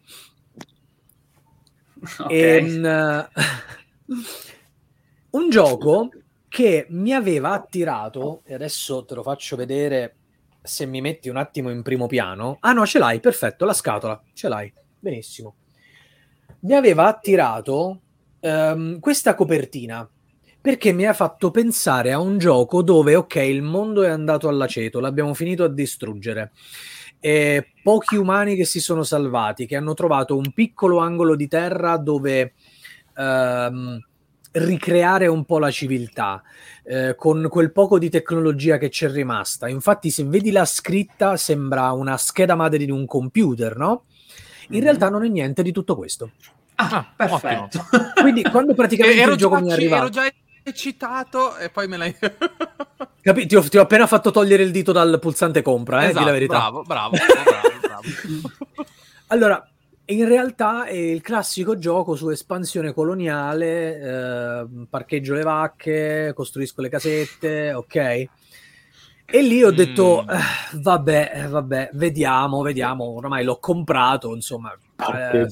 Okay. 2.18 2.36
E, 2.36 2.60
mh, 2.62 3.28
un 5.30 5.50
gioco 5.50 6.10
che 6.48 6.86
mi 6.88 7.12
aveva 7.12 7.52
attirato, 7.52 8.42
e 8.44 8.54
adesso 8.54 9.04
te 9.04 9.14
lo 9.14 9.22
faccio 9.22 9.54
vedere 9.54 10.15
se 10.66 10.86
mi 10.86 11.00
metti 11.00 11.28
un 11.28 11.36
attimo 11.36 11.70
in 11.70 11.82
primo 11.82 12.06
piano. 12.06 12.58
Ah 12.60 12.72
no, 12.72 12.86
ce 12.86 12.98
l'hai, 12.98 13.20
perfetto, 13.20 13.64
la 13.64 13.72
scatola, 13.72 14.20
ce 14.32 14.48
l'hai, 14.48 14.72
benissimo. 14.98 15.54
Mi 16.60 16.74
aveva 16.74 17.06
attirato 17.06 18.00
um, 18.40 18.98
questa 18.98 19.34
copertina 19.34 20.08
perché 20.60 20.92
mi 20.92 21.06
ha 21.06 21.12
fatto 21.12 21.52
pensare 21.52 22.10
a 22.10 22.18
un 22.18 22.38
gioco 22.38 22.82
dove, 22.82 23.14
ok, 23.14 23.36
il 23.36 23.62
mondo 23.62 24.02
è 24.02 24.08
andato 24.08 24.48
all'aceto, 24.48 24.98
l'abbiamo 24.98 25.32
finito 25.32 25.62
a 25.62 25.68
distruggere. 25.68 26.50
E 27.20 27.72
pochi 27.84 28.16
umani 28.16 28.56
che 28.56 28.64
si 28.64 28.80
sono 28.80 29.04
salvati, 29.04 29.64
che 29.64 29.76
hanno 29.76 29.94
trovato 29.94 30.36
un 30.36 30.52
piccolo 30.52 30.98
angolo 30.98 31.36
di 31.36 31.46
terra 31.46 31.96
dove 31.98 32.54
um, 33.16 33.98
ricreare 34.56 35.26
un 35.26 35.44
po' 35.44 35.58
la 35.58 35.70
civiltà 35.70 36.42
eh, 36.84 37.14
con 37.16 37.46
quel 37.50 37.72
poco 37.72 37.98
di 37.98 38.08
tecnologia 38.08 38.78
che 38.78 38.88
c'è 38.88 39.10
rimasta. 39.10 39.68
Infatti, 39.68 40.10
se 40.10 40.24
vedi 40.24 40.50
la 40.50 40.64
scritta, 40.64 41.36
sembra 41.36 41.92
una 41.92 42.16
scheda 42.16 42.54
madre 42.54 42.84
di 42.84 42.90
un 42.90 43.06
computer, 43.06 43.76
no? 43.76 44.04
In 44.70 44.80
mm. 44.80 44.82
realtà 44.82 45.08
non 45.08 45.24
è 45.24 45.28
niente 45.28 45.62
di 45.62 45.72
tutto 45.72 45.96
questo. 45.96 46.30
Ah, 46.76 46.88
ah 46.96 47.12
perfetto. 47.14 47.86
Quindi, 48.20 48.42
quando 48.42 48.74
praticamente 48.74 49.30
il 49.30 49.36
gioco 49.36 49.60
mi 49.60 49.70
è 49.70 49.72
arrivato, 49.72 50.02
ero 50.02 50.10
già 50.10 50.32
eccitato 50.62 51.56
e 51.56 51.70
poi 51.70 51.88
me 51.88 51.96
l'hai. 51.96 52.16
Capito? 53.20 53.46
Ti 53.46 53.56
ho, 53.56 53.68
ti 53.68 53.78
ho, 53.78 53.82
appena 53.82 54.06
fatto 54.06 54.30
togliere 54.30 54.62
il 54.62 54.70
dito 54.70 54.92
dal 54.92 55.18
pulsante 55.20 55.60
compra, 55.62 56.02
eh, 56.02 56.04
esatto, 56.06 56.18
di 56.20 56.24
la 56.24 56.32
verità. 56.32 56.58
Bravo, 56.58 56.82
bravo, 56.82 57.16
bravo, 57.16 57.78
bravo. 57.80 58.86
allora, 59.28 59.68
in 60.06 60.28
realtà 60.28 60.84
è 60.84 60.94
il 60.94 61.20
classico 61.20 61.78
gioco 61.78 62.14
su 62.14 62.28
espansione 62.28 62.92
coloniale, 62.92 63.98
eh, 63.98 64.66
parcheggio 64.88 65.34
le 65.34 65.42
vacche, 65.42 66.32
costruisco 66.34 66.80
le 66.80 66.88
casette, 66.88 67.72
ok? 67.72 67.96
E 69.28 69.42
lì 69.42 69.64
ho 69.64 69.72
detto, 69.72 70.22
mm. 70.24 70.28
eh, 70.30 70.80
vabbè, 70.80 71.46
vabbè, 71.48 71.90
vediamo, 71.94 72.62
vediamo, 72.62 73.04
ormai 73.04 73.42
l'ho 73.42 73.58
comprato, 73.58 74.32
insomma. 74.32 74.72
Eh, 75.12 75.46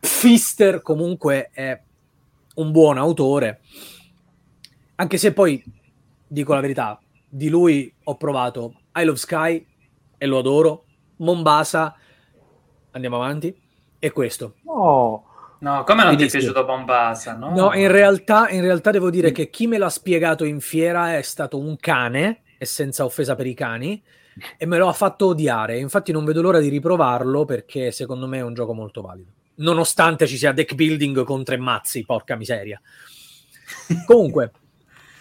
Fister 0.00 0.80
comunque 0.80 1.50
è 1.52 1.82
un 2.54 2.70
buon 2.70 2.98
autore, 2.98 3.60
anche 4.94 5.18
se 5.18 5.32
poi, 5.32 5.62
dico 6.24 6.54
la 6.54 6.60
verità, 6.60 7.00
di 7.28 7.48
lui 7.48 7.92
ho 8.04 8.16
provato 8.16 8.82
I 8.94 9.04
Love 9.04 9.18
Sky 9.18 9.66
e 10.16 10.26
lo 10.26 10.38
adoro, 10.38 10.84
Mombasa, 11.16 11.96
andiamo 12.92 13.16
avanti, 13.16 13.62
e 14.04 14.12
questo. 14.12 14.56
No. 14.64 15.24
No, 15.60 15.82
come 15.84 16.02
non 16.02 16.12
Mi 16.12 16.18
ti 16.18 16.24
è 16.24 16.28
piaciuto 16.28 16.66
Bombasa? 16.66 17.34
No, 17.36 17.54
No, 17.54 17.72
in 17.72 17.90
realtà, 17.90 18.50
in 18.50 18.60
realtà 18.60 18.90
devo 18.90 19.08
dire 19.08 19.32
che 19.32 19.48
chi 19.48 19.66
me 19.66 19.78
l'ha 19.78 19.88
spiegato 19.88 20.44
in 20.44 20.60
fiera 20.60 21.16
è 21.16 21.22
stato 21.22 21.56
un 21.58 21.78
cane, 21.78 22.42
e 22.58 22.66
senza 22.66 23.06
offesa 23.06 23.34
per 23.34 23.46
i 23.46 23.54
cani, 23.54 24.02
e 24.58 24.66
me 24.66 24.76
lo 24.76 24.88
ha 24.88 24.92
fatto 24.92 25.28
odiare. 25.28 25.78
Infatti 25.78 26.12
non 26.12 26.26
vedo 26.26 26.42
l'ora 26.42 26.58
di 26.58 26.68
riprovarlo 26.68 27.46
perché 27.46 27.92
secondo 27.92 28.26
me 28.26 28.38
è 28.38 28.42
un 28.42 28.52
gioco 28.52 28.74
molto 28.74 29.00
valido. 29.00 29.30
Nonostante 29.56 30.26
ci 30.26 30.36
sia 30.36 30.52
deck 30.52 30.74
building 30.74 31.24
con 31.24 31.42
tre 31.42 31.56
mazzi, 31.56 32.04
porca 32.04 32.36
miseria. 32.36 32.78
Comunque, 34.04 34.50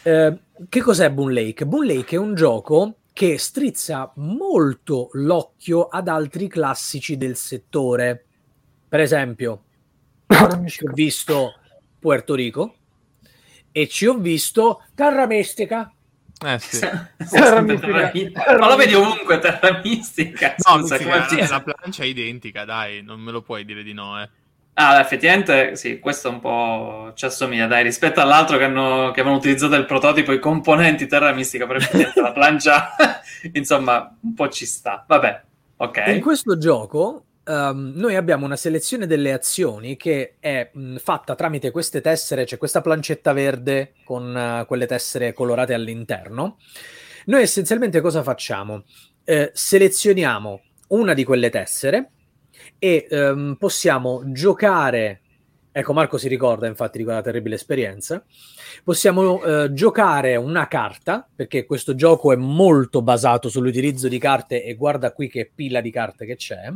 eh, 0.02 0.38
che 0.68 0.82
cos'è 0.82 1.10
Boon 1.10 1.32
Lake? 1.32 1.66
Boon 1.66 1.86
Lake 1.86 2.18
è 2.18 2.20
un 2.20 2.36
gioco 2.36 2.96
che 3.14 3.38
strizza 3.38 4.12
molto 4.16 5.08
l'occhio 5.14 5.88
ad 5.88 6.10
altri 6.10 6.50
classici 6.50 7.16
del 7.16 7.38
settore. 7.38 8.26
Per 8.94 9.02
esempio, 9.02 9.64
ci 10.68 10.86
ho 10.86 10.92
visto 10.94 11.56
Puerto 11.98 12.36
Rico 12.36 12.76
e 13.72 13.88
ci 13.88 14.06
ho 14.06 14.14
visto 14.20 14.84
Terra 14.94 15.26
Mistica. 15.26 15.92
Eh 16.46 16.60
sì. 16.60 16.80
Terra 17.28 17.62
mistica. 17.62 18.12
mistica. 18.14 18.56
Ma 18.56 18.68
lo 18.68 18.76
vedi 18.76 18.94
ovunque, 18.94 19.40
terra 19.40 19.82
mistica. 19.84 20.54
No, 20.70 20.78
Scusa, 20.78 20.98
sì, 20.98 21.06
come 21.06 21.18
la, 21.18 21.48
la 21.50 21.62
plancia 21.64 22.04
è 22.04 22.06
identica, 22.06 22.66
dai, 22.66 23.02
non 23.02 23.20
me 23.20 23.32
lo 23.32 23.42
puoi 23.42 23.66
dire 23.66 23.82
di 23.82 23.94
no, 23.94 24.22
eh. 24.22 24.30
Ah, 24.76 25.00
effettivamente 25.00 25.76
sì, 25.76 25.98
questo 25.98 26.30
un 26.30 26.40
po' 26.40 27.14
ci 27.16 27.26
assomiglia, 27.26 27.66
dai, 27.66 27.82
rispetto 27.82 28.22
all'altro 28.22 28.58
che, 28.60 28.66
hanno, 28.66 29.10
che 29.10 29.22
avevano 29.22 29.38
utilizzato 29.38 29.74
il 29.74 29.86
prototipo, 29.86 30.32
i 30.34 30.40
componenti 30.40 31.08
Terra 31.08 31.34
Mistica, 31.34 31.68
effettivamente 31.68 32.22
la 32.22 32.32
plancia, 32.32 32.90
insomma, 33.54 34.16
un 34.22 34.36
po' 34.36 34.50
ci 34.50 34.68
sta. 34.68 35.04
Vabbè, 35.08 35.42
ok. 35.78 36.04
In 36.10 36.22
questo 36.22 36.60
gioco 36.60 37.24
ehm, 37.46 37.94
noi 37.96 38.16
abbiamo 38.16 38.46
una 38.46 38.56
selezione 38.56 39.08
delle 39.08 39.34
azioni 39.34 39.96
che 39.96 40.36
è 40.40 40.70
mh, 40.72 40.98
fatta 40.98 41.36
tramite 41.36 41.72
queste 41.72 42.02
tessere, 42.02 42.46
c'è 42.46 42.58
questa 42.58 42.82
plancetta 42.82 43.34
verde 43.34 43.94
con 44.04 44.36
eh, 44.36 44.66
quelle 44.68 44.86
tessere 44.86 45.34
colorate 45.34 45.74
all'interno. 45.74 46.58
Noi 47.26 47.42
essenzialmente 47.42 48.02
cosa 48.02 48.24
facciamo? 48.24 48.84
Eh, 49.24 49.52
selezioniamo 49.54 50.62
una 50.90 51.14
di 51.14 51.24
quelle 51.24 51.50
tessere 51.50 52.12
e 52.78 53.08
ehm, 53.10 53.56
possiamo 53.58 54.24
giocare. 54.28 55.22
Ecco, 55.72 55.94
Marco 55.94 56.18
si 56.18 56.28
ricorda 56.28 56.68
infatti 56.68 57.00
di 57.00 57.04
quella 57.04 57.22
terribile 57.22 57.56
esperienza. 57.56 58.24
Possiamo 58.84 59.42
eh, 59.44 59.74
giocare 59.74 60.36
una 60.36 60.68
carta, 60.68 61.28
perché 61.36 61.66
questo 61.66 61.96
gioco 61.96 62.32
è 62.32 62.36
molto 62.36 63.02
basato 63.02 63.50
sull'utilizzo 63.50 64.08
di 64.08 64.20
carte 64.20 64.64
e 64.64 64.76
guarda 64.76 65.14
qui 65.14 65.30
che 65.30 65.50
pila 65.54 65.82
di 65.82 65.90
carte 65.90 66.26
che 66.26 66.36
c'è. 66.36 66.72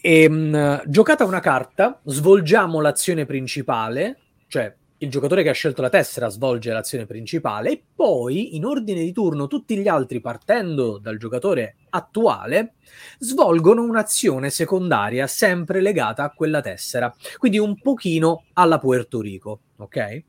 E, 0.00 0.28
mh, 0.28 0.82
giocata 0.86 1.24
una 1.24 1.40
carta, 1.40 2.00
svolgiamo 2.04 2.80
l'azione 2.80 3.26
principale, 3.26 4.18
cioè 4.46 4.74
il 5.00 5.10
giocatore 5.10 5.42
che 5.42 5.50
ha 5.50 5.52
scelto 5.52 5.80
la 5.80 5.90
tessera 5.90 6.28
svolge 6.28 6.72
l'azione 6.72 7.06
principale 7.06 7.70
e 7.70 7.82
poi 7.94 8.56
in 8.56 8.64
ordine 8.64 9.02
di 9.02 9.12
turno 9.12 9.46
tutti 9.46 9.76
gli 9.76 9.86
altri 9.86 10.20
partendo 10.20 10.98
dal 10.98 11.18
giocatore 11.18 11.76
attuale 11.90 12.74
svolgono 13.18 13.82
un'azione 13.84 14.50
secondaria 14.50 15.26
sempre 15.28 15.80
legata 15.80 16.24
a 16.24 16.30
quella 16.30 16.60
tessera, 16.60 17.14
quindi 17.36 17.58
un 17.58 17.80
pochino 17.80 18.44
alla 18.54 18.78
Puerto 18.78 19.20
Rico, 19.20 19.60
ok? 19.76 20.22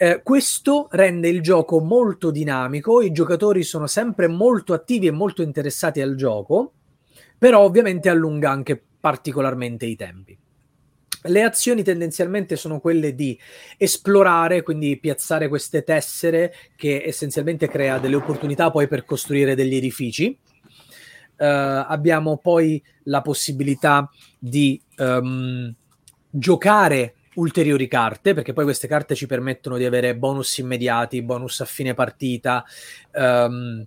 Eh, 0.00 0.22
questo 0.22 0.88
rende 0.90 1.28
il 1.28 1.40
gioco 1.40 1.80
molto 1.80 2.30
dinamico, 2.30 3.00
i 3.00 3.12
giocatori 3.12 3.62
sono 3.62 3.86
sempre 3.86 4.28
molto 4.28 4.72
attivi 4.72 5.08
e 5.08 5.12
molto 5.12 5.42
interessati 5.42 6.00
al 6.00 6.14
gioco, 6.14 6.72
però 7.38 7.60
ovviamente 7.60 8.08
allunga 8.08 8.50
anche 8.50 8.82
particolarmente 9.00 9.86
i 9.86 9.96
tempi. 9.96 10.36
Le 11.22 11.42
azioni 11.42 11.82
tendenzialmente 11.82 12.56
sono 12.56 12.80
quelle 12.80 13.14
di 13.14 13.38
esplorare, 13.76 14.62
quindi 14.62 14.98
piazzare 14.98 15.48
queste 15.48 15.82
tessere 15.82 16.54
che 16.76 17.02
essenzialmente 17.04 17.68
crea 17.68 17.98
delle 17.98 18.16
opportunità 18.16 18.70
poi 18.70 18.86
per 18.86 19.04
costruire 19.04 19.54
degli 19.54 19.74
edifici. 19.74 20.38
Eh, 21.36 21.46
abbiamo 21.46 22.38
poi 22.38 22.82
la 23.04 23.20
possibilità 23.20 24.08
di 24.38 24.80
ehm, 24.96 25.74
giocare 26.30 27.14
ulteriori 27.34 27.88
carte, 27.88 28.34
perché 28.34 28.52
poi 28.52 28.64
queste 28.64 28.88
carte 28.88 29.14
ci 29.14 29.26
permettono 29.26 29.76
di 29.76 29.84
avere 29.84 30.16
bonus 30.16 30.58
immediati, 30.58 31.22
bonus 31.22 31.60
a 31.60 31.64
fine 31.64 31.94
partita, 31.94 32.64
ehm, 33.12 33.86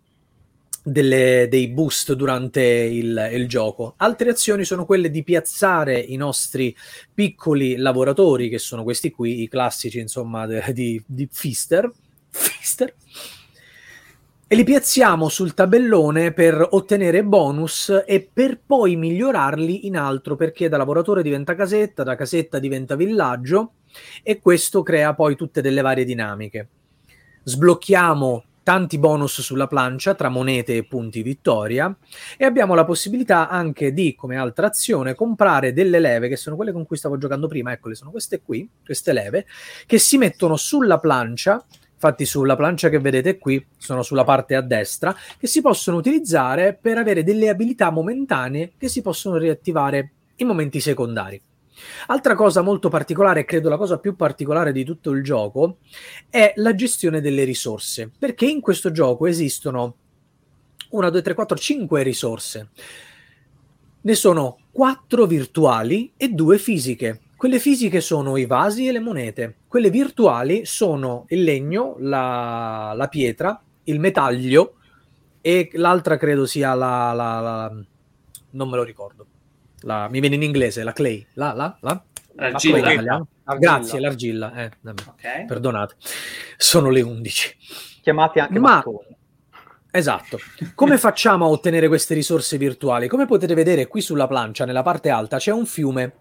delle- 0.83 1.47
dei 1.49 1.67
boost 1.67 2.13
durante 2.13 2.61
il, 2.61 3.29
il 3.33 3.47
gioco. 3.47 3.93
Altre 3.97 4.31
azioni 4.31 4.63
sono 4.63 4.85
quelle 4.85 5.09
di 5.09 5.23
piazzare 5.23 5.99
i 5.99 6.15
nostri 6.15 6.75
piccoli 7.13 7.75
lavoratori, 7.75 8.49
che 8.49 8.57
sono 8.57 8.83
questi 8.83 9.11
qui, 9.11 9.41
i 9.41 9.47
classici, 9.47 9.99
insomma, 9.99 10.45
de- 10.45 10.63
di, 10.73 11.01
di 11.05 11.27
Fister. 11.31 11.91
Fister. 12.29 12.93
E 14.47 14.55
li 14.55 14.65
piazziamo 14.65 15.29
sul 15.29 15.53
tabellone 15.53 16.33
per 16.33 16.67
ottenere 16.71 17.23
bonus 17.23 18.03
e 18.05 18.29
per 18.33 18.59
poi 18.65 18.97
migliorarli 18.97 19.87
in 19.87 19.95
altro, 19.95 20.35
perché 20.35 20.67
da 20.67 20.75
lavoratore 20.75 21.23
diventa 21.23 21.55
casetta, 21.55 22.03
da 22.03 22.15
casetta 22.15 22.59
diventa 22.59 22.95
villaggio 22.95 23.75
e 24.21 24.39
questo 24.41 24.83
crea 24.83 25.13
poi 25.13 25.37
tutte 25.37 25.61
delle 25.61 25.79
varie 25.79 26.03
dinamiche. 26.03 26.67
Sblocchiamo 27.43 28.43
tanti 28.63 28.97
bonus 28.97 29.41
sulla 29.41 29.67
plancia 29.67 30.13
tra 30.13 30.29
monete 30.29 30.77
e 30.77 30.83
punti 30.85 31.21
vittoria 31.21 31.95
e 32.37 32.45
abbiamo 32.45 32.75
la 32.75 32.85
possibilità 32.85 33.49
anche 33.49 33.93
di, 33.93 34.15
come 34.15 34.37
altra 34.37 34.67
azione, 34.67 35.15
comprare 35.15 35.73
delle 35.73 35.99
leve 35.99 36.27
che 36.27 36.35
sono 36.35 36.55
quelle 36.55 36.71
con 36.71 36.85
cui 36.85 36.97
stavo 36.97 37.17
giocando 37.17 37.47
prima, 37.47 37.71
eccole, 37.71 37.95
sono 37.95 38.11
queste 38.11 38.41
qui, 38.41 38.69
queste 38.83 39.13
leve, 39.13 39.45
che 39.85 39.97
si 39.97 40.17
mettono 40.17 40.55
sulla 40.57 40.99
plancia, 40.99 41.63
infatti 41.93 42.25
sulla 42.25 42.55
plancia 42.55 42.89
che 42.89 42.99
vedete 42.99 43.37
qui, 43.37 43.63
sono 43.77 44.03
sulla 44.03 44.23
parte 44.23 44.55
a 44.55 44.61
destra, 44.61 45.15
che 45.37 45.47
si 45.47 45.61
possono 45.61 45.97
utilizzare 45.97 46.77
per 46.79 46.97
avere 46.97 47.23
delle 47.23 47.49
abilità 47.49 47.89
momentanee 47.89 48.73
che 48.77 48.87
si 48.87 49.01
possono 49.01 49.37
riattivare 49.37 50.11
in 50.37 50.47
momenti 50.47 50.79
secondari. 50.79 51.41
Altra 52.07 52.35
cosa 52.35 52.61
molto 52.61 52.89
particolare, 52.89 53.45
credo 53.45 53.69
la 53.69 53.77
cosa 53.77 53.99
più 53.99 54.15
particolare 54.15 54.71
di 54.71 54.83
tutto 54.83 55.11
il 55.11 55.23
gioco, 55.23 55.77
è 56.29 56.53
la 56.57 56.73
gestione 56.75 57.21
delle 57.21 57.43
risorse, 57.43 58.11
perché 58.17 58.45
in 58.45 58.61
questo 58.61 58.91
gioco 58.91 59.27
esistono 59.27 59.95
1, 60.89 61.09
2, 61.09 61.21
3, 61.21 61.33
4, 61.33 61.57
5 61.57 62.03
risorse. 62.03 62.69
Ne 64.01 64.15
sono 64.15 64.57
4 64.71 65.25
virtuali 65.25 66.11
e 66.17 66.29
2 66.29 66.57
fisiche. 66.57 67.21
Quelle 67.35 67.59
fisiche 67.59 68.01
sono 68.01 68.37
i 68.37 68.45
vasi 68.45 68.87
e 68.87 68.91
le 68.91 68.99
monete. 68.99 69.57
Quelle 69.67 69.89
virtuali 69.89 70.65
sono 70.65 71.25
il 71.29 71.43
legno, 71.43 71.95
la, 71.99 72.93
la 72.95 73.07
pietra, 73.07 73.61
il 73.85 73.99
metaglio 73.99 74.75
e 75.41 75.69
l'altra 75.73 76.17
credo 76.17 76.45
sia 76.45 76.73
la... 76.73 77.13
la- 77.13 77.39
la- 77.39 77.83
non 78.53 78.69
me 78.69 78.75
lo 78.75 78.83
ricordo. 78.83 79.25
La- 79.81 80.07
mi 80.09 80.19
viene 80.19 80.35
in 80.35 80.43
inglese, 80.43 80.83
la 80.83 80.93
clay. 80.93 81.25
La, 81.33 81.53
la, 81.53 81.77
la? 81.81 82.03
L'argilla. 82.35 82.77
In 82.77 82.83
italiano? 82.83 83.27
L'argilla. 83.43 83.77
Grazie, 83.77 83.99
l'argilla. 83.99 84.53
Eh, 84.55 84.71
vabbè. 84.81 85.01
Ok. 85.07 85.45
Perdonate, 85.45 85.95
sono 86.57 86.89
le 86.89 87.01
11. 87.01 87.57
Chiamati 88.01 88.39
anche 88.39 88.59
Ma-. 88.59 88.83
Esatto. 89.93 90.39
Come 90.73 90.97
facciamo 90.97 91.45
a 91.45 91.49
ottenere 91.49 91.87
queste 91.89 92.13
risorse 92.13 92.57
virtuali? 92.57 93.07
Come 93.07 93.25
potete 93.25 93.53
vedere 93.53 93.87
qui 93.87 93.99
sulla 94.01 94.27
plancia, 94.27 94.63
nella 94.65 94.83
parte 94.83 95.09
alta, 95.09 95.37
c'è 95.37 95.51
un 95.51 95.65
fiume 95.65 96.13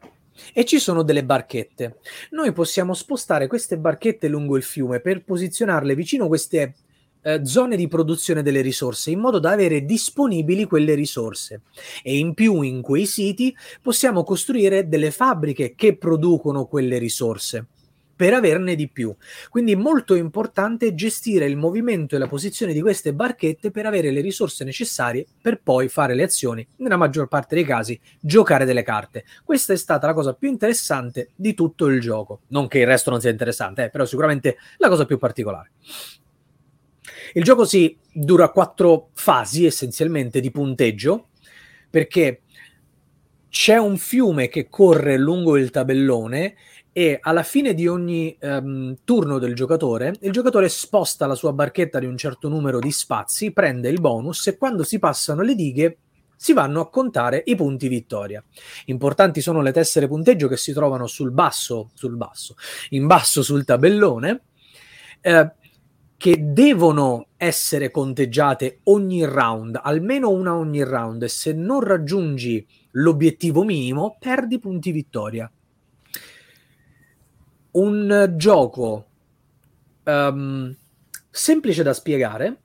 e 0.53 0.65
ci 0.65 0.81
sono 0.81 1.03
delle 1.03 1.24
barchette. 1.24 1.99
Noi 2.31 2.53
possiamo 2.53 2.95
spostare 2.95 3.47
queste 3.47 3.78
barchette 3.78 4.27
lungo 4.27 4.57
il 4.57 4.65
fiume 4.65 5.01
per 5.01 5.23
posizionarle 5.23 5.95
vicino 5.95 6.24
a 6.24 6.28
queste 6.28 6.74
eh, 7.22 7.44
zone 7.44 7.76
di 7.76 7.88
produzione 7.88 8.42
delle 8.42 8.60
risorse 8.60 9.10
in 9.10 9.20
modo 9.20 9.38
da 9.38 9.51
avere 9.51 9.84
disponibili 9.84 10.64
quelle 10.64 10.94
risorse. 10.94 11.62
E 12.02 12.18
in 12.18 12.34
più 12.34 12.62
in 12.62 12.82
quei 12.82 13.06
siti 13.06 13.55
possiamo 13.82 14.24
costruire 14.24 14.88
delle 14.88 15.10
fabbriche 15.10 15.74
che 15.74 15.97
producono 15.97 16.66
quelle 16.66 16.98
risorse 16.98 17.66
per 18.20 18.34
averne 18.34 18.74
di 18.74 18.86
più. 18.86 19.16
Quindi 19.48 19.74
molto 19.74 20.14
importante 20.14 20.94
gestire 20.94 21.47
il 21.47 21.56
movimento 21.56 22.14
e 22.14 22.18
la 22.18 22.26
posizione 22.26 22.74
di 22.74 22.82
queste 22.82 23.14
barchette 23.14 23.70
per 23.70 23.86
avere 23.86 24.10
le 24.10 24.20
risorse 24.20 24.62
necessarie 24.62 25.24
per 25.40 25.62
poi 25.62 25.88
fare 25.88 26.14
le 26.14 26.24
azioni, 26.24 26.66
nella 26.76 26.98
maggior 26.98 27.28
parte 27.28 27.55
dei 27.55 27.64
casi 27.64 27.98
giocare 28.20 28.66
delle 28.66 28.82
carte. 28.82 29.24
Questa 29.42 29.72
è 29.72 29.76
stata 29.76 30.06
la 30.06 30.12
cosa 30.12 30.34
più 30.34 30.51
interessante 30.51 31.30
di 31.34 31.55
tutto 31.55 31.86
il 31.86 31.98
gioco. 31.98 32.40
Non 32.48 32.68
che 32.68 32.80
il 32.80 32.86
resto 32.86 33.09
non 33.09 33.22
sia 33.22 33.30
interessante, 33.30 33.84
eh, 33.84 33.88
però 33.88 34.05
sicuramente 34.05 34.59
la 34.76 34.88
cosa 34.90 35.06
più 35.06 35.16
particolare. 35.16 35.70
Il 37.35 37.44
gioco 37.44 37.65
si 37.65 37.97
dura 38.12 38.51
quattro 38.51 39.11
fasi 39.12 39.66
essenzialmente 39.66 40.40
di 40.40 40.51
punteggio, 40.51 41.28
perché 41.89 42.43
c'è 43.48 43.77
un 43.77 43.97
fiume 43.98 44.48
che 44.48 44.69
corre 44.69 45.19
lungo 45.19 45.57
il 45.57 45.70
tabellone 45.70 46.55
e 46.93 47.19
alla 47.20 47.43
fine 47.43 47.73
di 47.74 47.86
ogni 47.86 48.36
um, 48.40 48.97
turno 49.05 49.39
del 49.39 49.55
giocatore, 49.55 50.15
il 50.20 50.32
giocatore 50.32 50.69
sposta 50.69 51.27
la 51.27 51.35
sua 51.35 51.52
barchetta 51.52 51.98
di 51.98 52.07
un 52.07 52.16
certo 52.16 52.48
numero 52.48 52.78
di 52.78 52.90
spazi, 52.90 53.52
prende 53.52 53.89
il 53.89 54.01
bonus 54.01 54.47
e 54.48 54.57
quando 54.57 54.82
si 54.82 54.98
passano 54.98 55.43
le 55.43 55.55
dighe 55.55 55.98
si 56.36 56.52
vanno 56.52 56.81
a 56.81 56.89
contare 56.89 57.43
i 57.47 57.55
punti 57.55 57.86
vittoria. 57.86 58.43
Importanti 58.86 59.40
sono 59.40 59.61
le 59.61 59.73
tessere 59.73 60.09
punteggio 60.09 60.48
che 60.48 60.57
si 60.57 60.73
trovano 60.73 61.07
sul 61.07 61.32
basso, 61.32 61.90
sul 61.94 62.16
basso, 62.16 62.57
in 62.90 63.07
basso 63.07 63.43
sul 63.43 63.65
tabellone, 63.65 64.43
eh, 65.20 65.52
che 66.20 66.52
devono 66.52 67.28
essere 67.38 67.90
conteggiate 67.90 68.80
ogni 68.84 69.24
round, 69.24 69.80
almeno 69.82 70.28
una 70.28 70.55
ogni 70.55 70.84
round, 70.84 71.22
e 71.22 71.28
se 71.28 71.55
non 71.55 71.80
raggiungi 71.80 72.66
l'obiettivo 72.90 73.64
minimo, 73.64 74.18
perdi 74.20 74.59
punti 74.59 74.92
vittoria. 74.92 75.51
Un 77.70 78.34
gioco 78.36 79.06
um, 80.05 80.76
semplice 81.30 81.82
da 81.82 81.94
spiegare, 81.94 82.60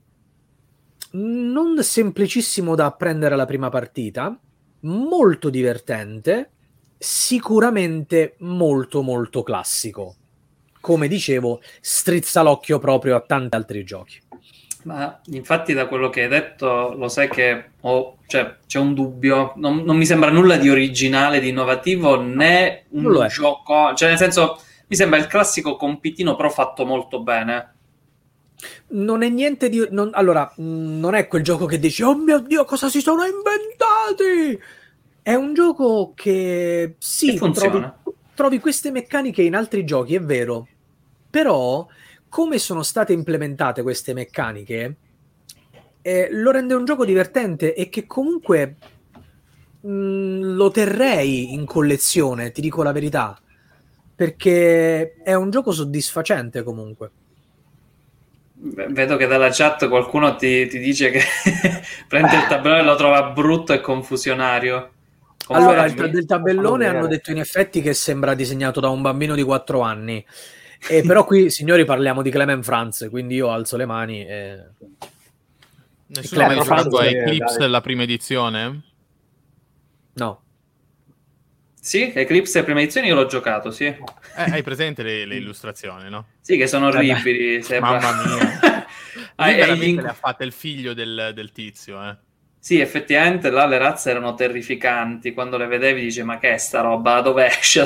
non 1.11 1.81
semplicissimo 1.81 2.75
da 2.75 2.87
apprendere 2.87 3.37
la 3.37 3.45
prima 3.45 3.69
partita, 3.69 4.37
molto 4.81 5.49
divertente, 5.49 6.49
sicuramente 6.97 8.35
molto 8.39 9.01
molto 9.01 9.43
classico. 9.43 10.15
Come 10.85 11.07
dicevo, 11.07 11.61
strizza 11.81 12.43
l'occhio 12.43 12.77
proprio 12.77 13.15
a 13.15 13.21
tanti 13.21 13.55
altri 13.55 13.83
giochi. 13.83 14.21
Ma 14.83 15.19
infatti, 15.31 15.73
da 15.73 15.87
quello 15.87 16.11
che 16.11 16.21
hai 16.21 16.27
detto, 16.27 16.93
lo 16.95 17.07
sai 17.07 17.27
che 17.27 17.71
ho, 17.81 18.17
cioè, 18.27 18.57
c'è 18.67 18.77
un 18.77 18.93
dubbio. 18.93 19.53
Non, 19.55 19.77
non, 19.77 19.97
mi 19.97 20.05
sembra 20.05 20.29
nulla 20.29 20.57
di 20.57 20.69
originale, 20.69 21.39
di 21.39 21.49
innovativo, 21.49 22.21
né 22.21 22.83
un 22.89 23.27
gioco. 23.27 23.95
Cioè, 23.95 24.09
nel 24.09 24.19
senso, 24.19 24.59
mi 24.85 24.95
sembra 24.95 25.17
il 25.17 25.25
classico 25.25 25.75
compitino, 25.75 26.35
però 26.35 26.51
fatto 26.51 26.85
molto 26.85 27.19
bene 27.23 27.71
non 28.89 29.23
è 29.23 29.29
niente 29.29 29.69
di... 29.69 29.85
Non, 29.89 30.11
allora, 30.13 30.53
mm, 30.61 30.99
non 30.99 31.15
è 31.15 31.27
quel 31.27 31.43
gioco 31.43 31.65
che 31.65 31.79
dici, 31.79 32.03
oh 32.03 32.15
mio 32.15 32.39
Dio, 32.39 32.63
cosa 32.63 32.89
si 32.89 33.01
sono 33.01 33.23
inventati? 33.23 34.61
È 35.21 35.33
un 35.33 35.55
gioco 35.55 36.13
che 36.15 36.95
sì, 36.99 37.35
trovi, 37.35 37.83
trovi 38.35 38.59
queste 38.59 38.91
meccaniche 38.91 39.41
in 39.41 39.55
altri 39.55 39.83
giochi, 39.83 40.13
è 40.13 40.21
vero, 40.21 40.67
però 41.35 41.85
come 42.29 42.57
sono 42.59 42.81
state 42.81 43.11
implementate 43.11 43.81
queste 43.81 44.13
meccaniche 44.13 44.95
eh, 46.01 46.29
lo 46.31 46.51
rende 46.51 46.75
un 46.75 46.85
gioco 46.85 47.03
divertente 47.03 47.73
e 47.73 47.89
che 47.89 48.05
comunque 48.07 48.75
mh, 49.81 49.89
mm, 49.89 50.55
lo 50.55 50.71
terrei 50.71 51.51
in 51.51 51.65
collezione, 51.65 52.53
ti 52.53 52.61
dico 52.61 52.83
la 52.83 52.93
verità, 52.93 53.37
perché 54.15 55.15
è 55.15 55.33
un 55.33 55.49
gioco 55.49 55.73
soddisfacente 55.73 56.63
comunque. 56.63 57.11
Vedo 58.53 59.17
che 59.17 59.27
dalla 59.27 59.49
chat 59.51 59.89
qualcuno 59.89 60.37
ti, 60.37 60.67
ti 60.67 60.79
dice 60.79 61.09
che 61.09 61.19
prende 62.07 62.37
il 62.37 62.45
tabellone 62.47 62.79
e 62.79 62.85
lo 62.85 62.95
trova 62.95 63.23
brutto 63.23 63.73
e 63.73 63.81
confusionario. 63.81 64.91
Allora, 65.49 65.83
il, 65.83 65.95
del 65.95 66.25
tabellone 66.25 66.87
hanno 66.87 67.07
detto 67.07 67.31
in 67.31 67.39
effetti 67.39 67.81
che 67.81 67.93
sembra 67.93 68.35
disegnato 68.35 68.79
da 68.79 68.87
un 68.87 69.01
bambino 69.01 69.35
di 69.35 69.43
4 69.43 69.81
anni. 69.81 70.25
E 70.87 71.01
però 71.01 71.25
qui, 71.25 71.49
signori, 71.49 71.85
parliamo 71.85 72.21
di 72.21 72.29
Clement 72.29 72.63
France, 72.63 73.09
quindi 73.09 73.35
io 73.35 73.49
alzo 73.49 73.77
le 73.77 73.85
mani 73.85 74.25
e... 74.25 74.63
Nessuno 76.07 76.43
ha 76.43 76.47
mai 76.47 76.55
giocato 76.57 76.97
a 76.97 77.05
Eclipse 77.05 77.57
della 77.57 77.81
prima 77.81 78.03
edizione? 78.03 78.81
No. 80.13 80.41
Sì, 81.79 82.11
Eclipse 82.13 82.63
prima 82.63 82.81
edizione 82.81 83.07
io 83.07 83.15
l'ho 83.15 83.25
giocato, 83.25 83.71
sì. 83.71 83.85
Eh, 83.85 83.97
hai 84.35 84.63
presente 84.63 85.01
le, 85.01 85.25
le, 85.25 85.35
illustrazioni, 85.35 86.09
no? 86.09 86.27
Sì, 86.41 86.57
che 86.57 86.67
sono 86.67 86.87
orribili. 86.87 87.63
Mamma 87.79 88.23
mia. 88.23 88.85
hai, 89.35 89.61
hai 89.61 89.95
le 89.95 90.07
ha 90.07 90.13
fatte 90.13 90.43
il 90.43 90.51
figlio 90.51 90.93
del, 90.93 91.31
del 91.33 91.51
tizio, 91.51 92.03
eh. 92.07 92.17
Sì, 92.59 92.79
effettivamente 92.79 93.51
là 93.51 93.67
le 93.67 93.77
razze 93.77 94.09
erano 94.09 94.33
terrificanti. 94.33 95.33
Quando 95.33 95.57
le 95.57 95.67
vedevi 95.67 96.01
dici, 96.01 96.23
ma 96.23 96.39
che 96.39 96.53
è 96.53 96.57
sta 96.57 96.81
roba? 96.81 97.21
Dove 97.21 97.45
esce? 97.45 97.85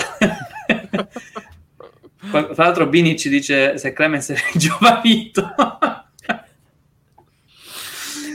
Tra 2.32 2.54
l'altro 2.56 2.88
Bini 2.88 3.18
ci 3.18 3.30
dice 3.30 3.78
se 3.78 3.94
Clemens 3.94 4.30
è 4.32 4.36
ringiovanito. 4.52 5.54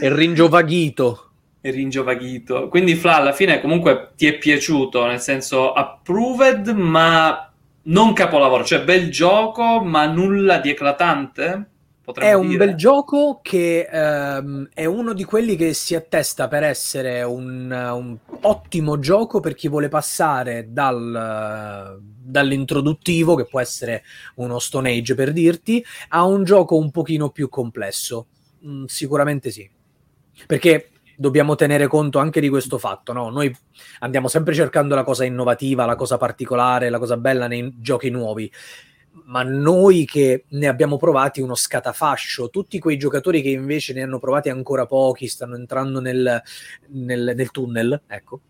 è 0.01 0.13
ringiovanito 0.13 1.31
e 1.61 1.71
ringiovanito. 1.71 2.69
Quindi 2.69 2.95
Fla 2.95 3.17
alla 3.17 3.33
fine 3.33 3.59
comunque 3.59 4.13
ti 4.17 4.27
è 4.27 4.37
piaciuto, 4.37 5.07
nel 5.07 5.21
senso 5.21 5.73
approved, 5.73 6.69
ma 6.69 7.51
non 7.85 8.13
capolavoro, 8.13 8.65
cioè 8.65 8.83
bel 8.83 9.11
gioco, 9.11 9.83
ma 9.83 10.05
nulla 10.05 10.59
di 10.59 10.69
eclatante? 10.69 11.69
Potremmo 12.05 12.31
è 12.31 12.35
un 12.35 12.49
dire. 12.49 12.67
bel 12.67 12.75
gioco 12.75 13.41
che 13.43 13.89
ehm, 13.91 14.69
è 14.75 14.85
uno 14.85 15.15
di 15.15 15.25
quelli 15.25 15.57
che 15.57 15.73
si 15.73 15.95
attesta 15.95 16.49
per 16.49 16.65
essere 16.65 17.23
un, 17.23 17.71
un 17.71 18.17
ottimo 18.43 18.99
gioco 18.99 19.41
per 19.41 19.55
chi 19.55 19.69
vuole 19.69 19.89
passare 19.89 20.67
dal, 20.69 21.99
dall'introduttivo, 22.25 23.35
che 23.35 23.47
può 23.47 23.61
essere 23.61 24.03
uno 24.37 24.59
Stone 24.59 24.91
Age 24.91 25.15
per 25.15 25.33
dirti, 25.33 25.85
a 26.09 26.25
un 26.25 26.45
gioco 26.45 26.77
un 26.77 26.91
pochino 26.91 27.31
più 27.31 27.49
complesso. 27.49 28.27
Mm, 28.67 28.85
sicuramente 28.87 29.51
sì. 29.51 29.69
Perché 30.47 30.91
dobbiamo 31.17 31.55
tenere 31.55 31.87
conto 31.87 32.19
anche 32.19 32.41
di 32.41 32.49
questo 32.49 32.79
fatto. 32.79 33.13
No? 33.13 33.29
Noi 33.31 33.55
andiamo 34.01 34.29
sempre 34.29 34.55
cercando 34.55 34.95
la 34.95 35.05
cosa 35.05 35.25
innovativa, 35.25 35.85
la 35.85 35.97
cosa 35.97 36.17
particolare, 36.17 36.91
la 36.91 36.99
cosa 36.99 37.17
bella 37.17 37.47
nei 37.47 37.75
giochi 37.79 38.11
nuovi. 38.11 38.51
Ma 39.27 39.43
noi 39.43 40.05
che 40.07 40.45
ne 40.49 40.67
abbiamo 40.67 40.97
provati 40.97 41.41
uno 41.41 41.55
scatafascio, 41.55 42.51
tutti 42.51 42.81
quei 42.81 42.97
giocatori 42.97 43.43
che 43.43 43.51
invece 43.51 43.93
ne 43.93 44.03
hanno 44.03 44.19
provati 44.19 44.49
ancora 44.49 44.87
pochi, 44.87 45.29
stanno 45.29 45.55
entrando 45.55 46.01
nel, 46.01 46.43
nel, 46.89 47.33
nel 47.37 47.51
tunnel, 47.53 48.03
ecco, 48.09 48.41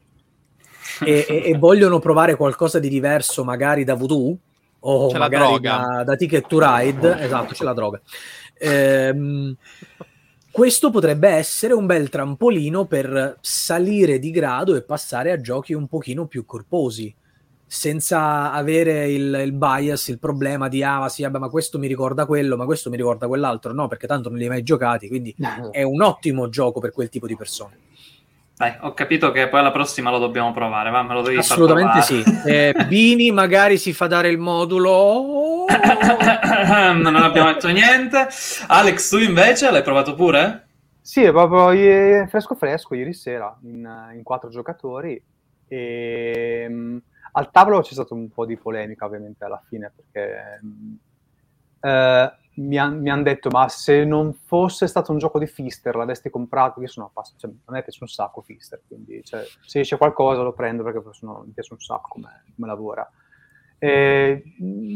e, 1.02 1.26
e, 1.28 1.42
e, 1.46 1.58
vogliono 1.58 1.98
provare 1.98 2.36
qualcosa 2.36 2.78
di 2.78 2.88
diverso, 2.88 3.44
magari 3.44 3.84
da 3.84 3.94
voodoo 3.94 4.36
o 4.86 5.08
c'è 5.08 5.18
magari 5.18 5.60
da, 5.60 6.02
da, 6.04 6.16
Ticket 6.16 6.46
to 6.46 6.58
Ride, 6.60 7.20
esatto, 7.20 7.54
c'è 7.54 7.64
la 7.64 7.72
droga. 7.72 8.00
Ehm, 8.58 9.56
questo 10.50 10.90
potrebbe 10.90 11.28
essere 11.30 11.72
un 11.72 11.86
bel 11.86 12.08
trampolino 12.08 12.84
per 12.84 13.38
salire 13.40 14.18
di 14.18 14.30
grado 14.30 14.76
e 14.76 14.82
passare 14.82 15.32
a 15.32 15.40
giochi 15.40 15.72
un 15.72 15.88
pochino 15.88 16.26
più 16.26 16.44
corposi, 16.44 17.12
senza 17.66 18.52
avere 18.52 19.10
il, 19.10 19.40
il 19.42 19.52
bias, 19.52 20.08
il 20.08 20.18
problema 20.18 20.68
di 20.68 20.82
ah, 20.82 21.08
sì, 21.08 21.22
vabbè, 21.22 21.38
ma 21.38 21.48
questo 21.48 21.78
mi 21.78 21.88
ricorda 21.88 22.26
quello, 22.26 22.56
ma 22.56 22.66
questo 22.66 22.90
mi 22.90 22.96
ricorda 22.96 23.26
quell'altro. 23.26 23.72
No, 23.72 23.88
perché 23.88 24.06
tanto 24.06 24.28
non 24.28 24.38
li 24.38 24.44
hai 24.44 24.50
mai 24.50 24.62
giocati, 24.62 25.08
quindi 25.08 25.34
è 25.72 25.82
un 25.82 26.02
ottimo 26.02 26.48
gioco 26.50 26.78
per 26.78 26.92
quel 26.92 27.08
tipo 27.08 27.26
di 27.26 27.36
persone. 27.36 27.83
Dai, 28.56 28.76
ho 28.82 28.94
capito 28.94 29.32
che 29.32 29.48
poi 29.48 29.62
la 29.62 29.72
prossima 29.72 30.10
lo 30.10 30.18
dobbiamo 30.18 30.52
provare, 30.52 30.90
va? 30.90 31.02
Me 31.02 31.14
lo 31.14 31.22
devi 31.22 31.38
Assolutamente 31.38 32.02
sì. 32.02 32.22
Eh, 32.46 32.72
Bini 32.86 33.32
magari 33.32 33.78
si 33.78 33.92
fa 33.92 34.06
dare 34.06 34.28
il 34.28 34.38
modulo. 34.38 35.66
non 36.94 37.16
abbiamo 37.16 37.52
detto 37.52 37.68
niente. 37.68 38.28
Alex, 38.68 39.10
tu 39.10 39.18
invece 39.18 39.72
l'hai 39.72 39.82
provato 39.82 40.14
pure? 40.14 40.68
Sì, 41.00 41.22
è 41.22 41.32
proprio 41.32 42.26
fresco 42.28 42.54
fresco 42.54 42.94
ieri 42.94 43.12
sera 43.12 43.54
in, 43.64 44.12
in 44.14 44.22
quattro 44.22 44.48
giocatori. 44.50 45.20
E, 45.66 46.66
um, 46.68 47.00
al 47.32 47.50
tavolo 47.50 47.80
c'è 47.80 47.92
stata 47.92 48.14
un 48.14 48.30
po' 48.30 48.46
di 48.46 48.56
polemica 48.56 49.04
ovviamente 49.04 49.44
alla 49.44 49.60
fine 49.66 49.90
perché 49.94 50.60
um, 50.62 50.96
uh, 51.80 52.32
mi 52.56 52.78
hanno 52.78 53.12
han 53.12 53.22
detto 53.22 53.50
ma 53.50 53.68
se 53.68 54.04
non 54.04 54.32
fosse 54.32 54.86
stato 54.86 55.12
un 55.12 55.18
gioco 55.18 55.38
di 55.38 55.46
Fister 55.46 55.94
l'avresti 55.96 56.30
comprato? 56.30 56.80
Io 56.80 56.88
sono 56.88 57.06
appassionato 57.06 57.46
cioè, 57.46 57.56
a 57.64 57.72
me 57.72 57.82
piace 57.82 57.98
un 58.00 58.08
sacco 58.08 58.42
Fister 58.42 58.82
quindi 58.86 59.22
cioè, 59.24 59.44
se 59.64 59.80
esce 59.80 59.96
qualcosa 59.96 60.42
lo 60.42 60.52
prendo 60.52 60.82
perché 60.82 61.02
sono, 61.12 61.42
mi 61.44 61.52
piace 61.52 61.72
un 61.72 61.80
sacco 61.80 62.08
come, 62.08 62.44
come 62.54 62.66
lavora. 62.66 63.08
Eh, 63.78 64.42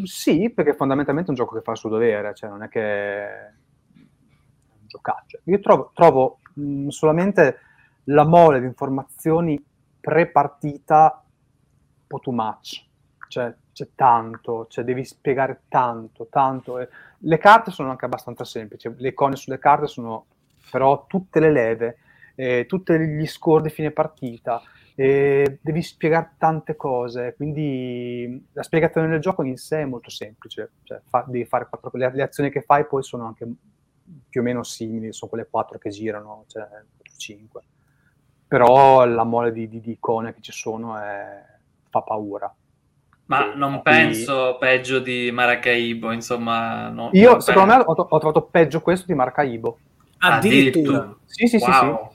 sì 0.05 0.51
perché 0.51 0.75
fondamentalmente 0.75 1.31
è 1.31 1.35
un 1.35 1.39
gioco 1.39 1.57
che 1.57 1.63
fa 1.63 1.73
il 1.73 1.77
suo 1.77 1.91
dovere 1.91 2.33
cioè 2.35 2.49
non 2.49 2.63
è 2.63 2.69
che 2.69 2.81
è 2.81 3.53
un 3.93 4.87
giocaccio 4.87 5.41
io 5.45 5.59
trovo, 5.61 5.91
trovo 5.93 6.39
mh, 6.55 6.89
solamente 6.89 7.59
la 8.05 8.25
mole 8.25 8.61
di 8.61 8.67
informazioni 8.67 9.63
pre-partita 10.01 11.23
un 11.25 12.07
po' 12.07 12.19
too 12.21 12.33
much. 12.33 12.87
Cioè 13.29 13.55
c'è 13.73 13.89
tanto, 13.95 14.67
cioè 14.69 14.85
devi 14.85 15.05
spiegare 15.05 15.63
tanto, 15.69 16.29
tanto. 16.31 16.79
Le 17.21 17.39
carte 17.39 17.71
sono 17.71 17.91
anche 17.91 18.05
abbastanza 18.05 18.45
semplici, 18.45 18.93
le 18.97 19.09
icone 19.09 19.37
sulle 19.37 19.59
carte 19.59 19.87
sono 19.87 20.27
però 20.71 21.07
tutte 21.07 21.41
le 21.41 21.51
leve, 21.51 21.99
eh, 22.35 22.67
tutti 22.67 22.97
gli 22.99 23.27
score 23.27 23.63
di 23.63 23.71
fine 23.71 23.91
partita, 23.91 24.63
eh, 24.95 25.59
devi 25.61 25.83
spiegare 25.83 26.35
tante 26.39 26.77
cose, 26.77 27.35
quindi 27.37 28.47
la 28.53 28.63
spiegazione 28.63 29.09
del 29.09 29.21
gioco 29.21 29.43
in 29.43 29.57
sé 29.57 29.81
è 29.81 29.85
molto 29.85 30.11
semplice, 30.11 30.73
cioè, 30.83 31.01
fa, 31.09 31.27
fare 31.47 31.69
le, 31.93 32.13
le, 32.15 32.23
azioni 32.23 32.51
che 32.51 32.63
fai 32.63 32.87
poi 32.87 33.03
sono 33.03 33.27
anche 33.27 33.47
più 34.29 34.41
o 34.41 34.45
meno 34.45 34.63
simili, 34.63 35.13
sono 35.13 35.31
quelle 35.31 35.49
quattro 35.49 35.79
che 35.79 35.91
girano, 35.91 36.45
cioè 36.47 36.67
5. 37.17 37.63
Però 38.47 39.05
la 39.05 39.25
mole 39.25 39.53
di, 39.53 39.69
di, 39.69 39.81
di 39.81 39.93
icone 39.93 40.33
che 40.33 40.41
ci 40.41 40.53
sono 40.53 40.97
è, 40.97 41.45
fa 41.91 42.01
paura 42.03 42.53
Ma 43.29 43.53
non 43.55 43.83
penso 43.83 44.57
peggio 44.59 45.01
di 45.01 45.31
Maracaibo, 45.31 46.13
insomma. 46.13 46.89
No, 46.89 47.11
Io, 47.13 47.41
secondo 47.41 47.75
penso. 47.75 47.91
me, 47.91 47.95
ho, 48.01 48.07
ho, 48.09 48.19
trovato 48.19 48.43
peggio 48.43 48.81
questo 48.81 49.05
di 49.07 49.15
Maracaibo. 49.15 49.79
Addirittura. 50.19 51.15
Sì, 51.27 51.47
sì, 51.47 51.59
wow. 51.59 52.11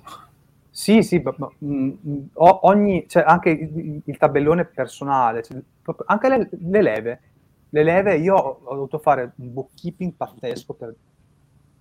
sì, 0.74 1.02
sì. 1.04 1.04
Sì, 1.04 1.04
sì, 1.04 1.24
mm, 1.64 1.92
mm, 2.08 2.24
ogni, 2.34 3.06
cioè 3.08 3.24
anche 3.28 3.52
il, 3.52 4.02
il 4.04 4.18
tabellone 4.18 4.66
personale, 4.66 5.44
cioè, 5.44 5.62
anche 6.08 6.30
le, 6.30 6.50
le, 6.50 6.82
leve. 6.82 7.22
Le 7.70 7.84
leve, 7.84 8.18
io 8.18 8.36
ho, 8.36 8.60
ho, 8.64 8.74
dovuto 8.74 8.98
fare 8.98 9.34
un 9.36 9.54
bookkeeping 9.54 10.14
pazzesco, 10.14 10.74
per, 10.74 10.88
un 10.88 10.96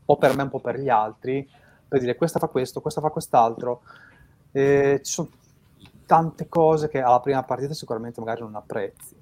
po' 0.04 0.18
per 0.18 0.36
me, 0.36 0.42
un 0.42 0.50
po' 0.50 0.60
per 0.60 0.78
gli 0.78 0.90
altri, 0.90 1.48
per 1.88 2.00
dire 2.00 2.16
questa 2.16 2.38
fa 2.38 2.48
questo, 2.48 2.82
questa 2.82 3.00
fa 3.00 3.08
quest'altro. 3.08 3.80
Eh, 4.52 5.00
ci 5.02 5.10
sono 5.10 5.30
tante 6.04 6.46
cose 6.48 6.90
che 6.90 7.00
alla 7.00 7.20
prima 7.20 7.42
partita 7.44 7.72
sicuramente 7.72 8.20
magari 8.20 8.42
non 8.42 8.56
apprezzi. 8.56 9.21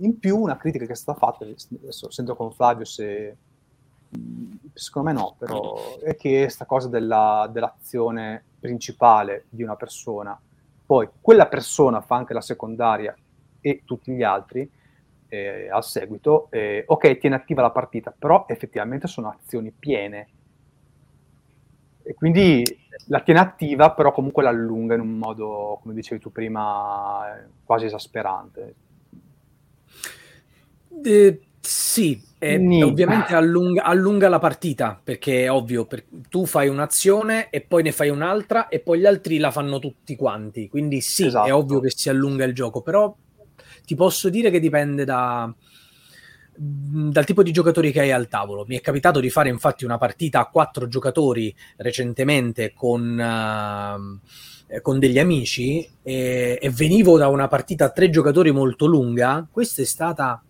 In 0.00 0.18
più, 0.18 0.38
una 0.38 0.56
critica 0.56 0.84
che 0.84 0.92
è 0.92 0.96
stata 0.96 1.18
fatta, 1.18 1.44
adesso 1.44 2.10
sento 2.10 2.36
con 2.36 2.52
Flavio 2.52 2.84
se 2.84 3.36
secondo 4.72 5.08
me 5.10 5.14
no, 5.14 5.34
però 5.38 5.98
è 6.00 6.16
che 6.16 6.42
questa 6.42 6.66
cosa 6.66 6.88
della, 6.88 7.48
dell'azione 7.50 8.42
principale 8.60 9.46
di 9.48 9.62
una 9.62 9.76
persona, 9.76 10.38
poi 10.84 11.08
quella 11.20 11.46
persona 11.46 12.00
fa 12.00 12.16
anche 12.16 12.34
la 12.34 12.40
secondaria 12.40 13.14
e 13.60 13.82
tutti 13.84 14.12
gli 14.12 14.22
altri 14.22 14.70
eh, 15.28 15.68
al 15.70 15.84
seguito, 15.84 16.48
eh, 16.50 16.84
ok, 16.86 17.18
tiene 17.18 17.36
attiva 17.36 17.62
la 17.62 17.70
partita, 17.70 18.14
però 18.16 18.44
effettivamente 18.48 19.06
sono 19.06 19.28
azioni 19.28 19.72
piene. 19.76 20.28
E 22.02 22.14
quindi 22.14 22.62
la 23.06 23.20
tiene 23.20 23.40
attiva, 23.40 23.92
però 23.92 24.12
comunque 24.12 24.44
la 24.44 24.50
allunga 24.50 24.94
in 24.94 25.00
un 25.00 25.18
modo, 25.18 25.80
come 25.82 25.94
dicevi 25.94 26.20
tu 26.20 26.30
prima, 26.30 27.36
quasi 27.64 27.86
esasperante. 27.86 28.74
Eh, 31.02 31.40
sì, 31.60 32.20
e 32.38 32.82
ovviamente 32.82 33.34
allunga, 33.34 33.82
allunga, 33.82 34.28
la 34.28 34.38
partita 34.38 35.00
perché 35.02 35.44
è 35.44 35.50
ovvio, 35.50 35.86
per, 35.86 36.04
tu 36.28 36.44
fai 36.46 36.68
un'azione 36.68 37.50
e 37.50 37.62
poi 37.62 37.82
ne 37.82 37.92
fai 37.92 38.10
un'altra 38.10 38.68
e 38.68 38.78
poi 38.80 39.00
gli 39.00 39.06
altri 39.06 39.38
la 39.38 39.50
fanno 39.50 39.78
tutti 39.78 40.14
quanti. 40.16 40.68
Quindi 40.68 41.00
sì, 41.00 41.26
esatto. 41.26 41.48
è 41.48 41.52
ovvio 41.52 41.80
che 41.80 41.90
si 41.90 42.08
allunga 42.08 42.44
il 42.44 42.54
gioco, 42.54 42.82
però 42.82 43.14
ti 43.84 43.94
posso 43.94 44.28
dire 44.28 44.50
che 44.50 44.60
dipende 44.60 45.04
da, 45.04 45.52
dal 46.54 47.24
tipo 47.24 47.42
di 47.42 47.52
giocatori 47.52 47.90
che 47.90 48.00
hai 48.00 48.12
al 48.12 48.28
tavolo. 48.28 48.64
Mi 48.66 48.76
è 48.76 48.80
capitato 48.80 49.18
di 49.18 49.30
fare 49.30 49.48
infatti 49.48 49.84
una 49.84 49.98
partita 49.98 50.40
a 50.40 50.46
quattro 50.46 50.88
giocatori 50.88 51.54
recentemente 51.76 52.72
con, 52.74 53.18
uh, 53.18 54.80
con 54.82 54.98
degli 54.98 55.18
amici 55.18 55.88
e, 56.02 56.58
e 56.60 56.70
venivo 56.70 57.16
da 57.18 57.28
una 57.28 57.48
partita 57.48 57.86
a 57.86 57.90
tre 57.90 58.10
giocatori 58.10 58.50
molto 58.50 58.86
lunga. 58.86 59.46
Questa 59.50 59.82
è 59.82 59.86
stata 59.86 60.42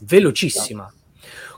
velocissima. 0.00 0.92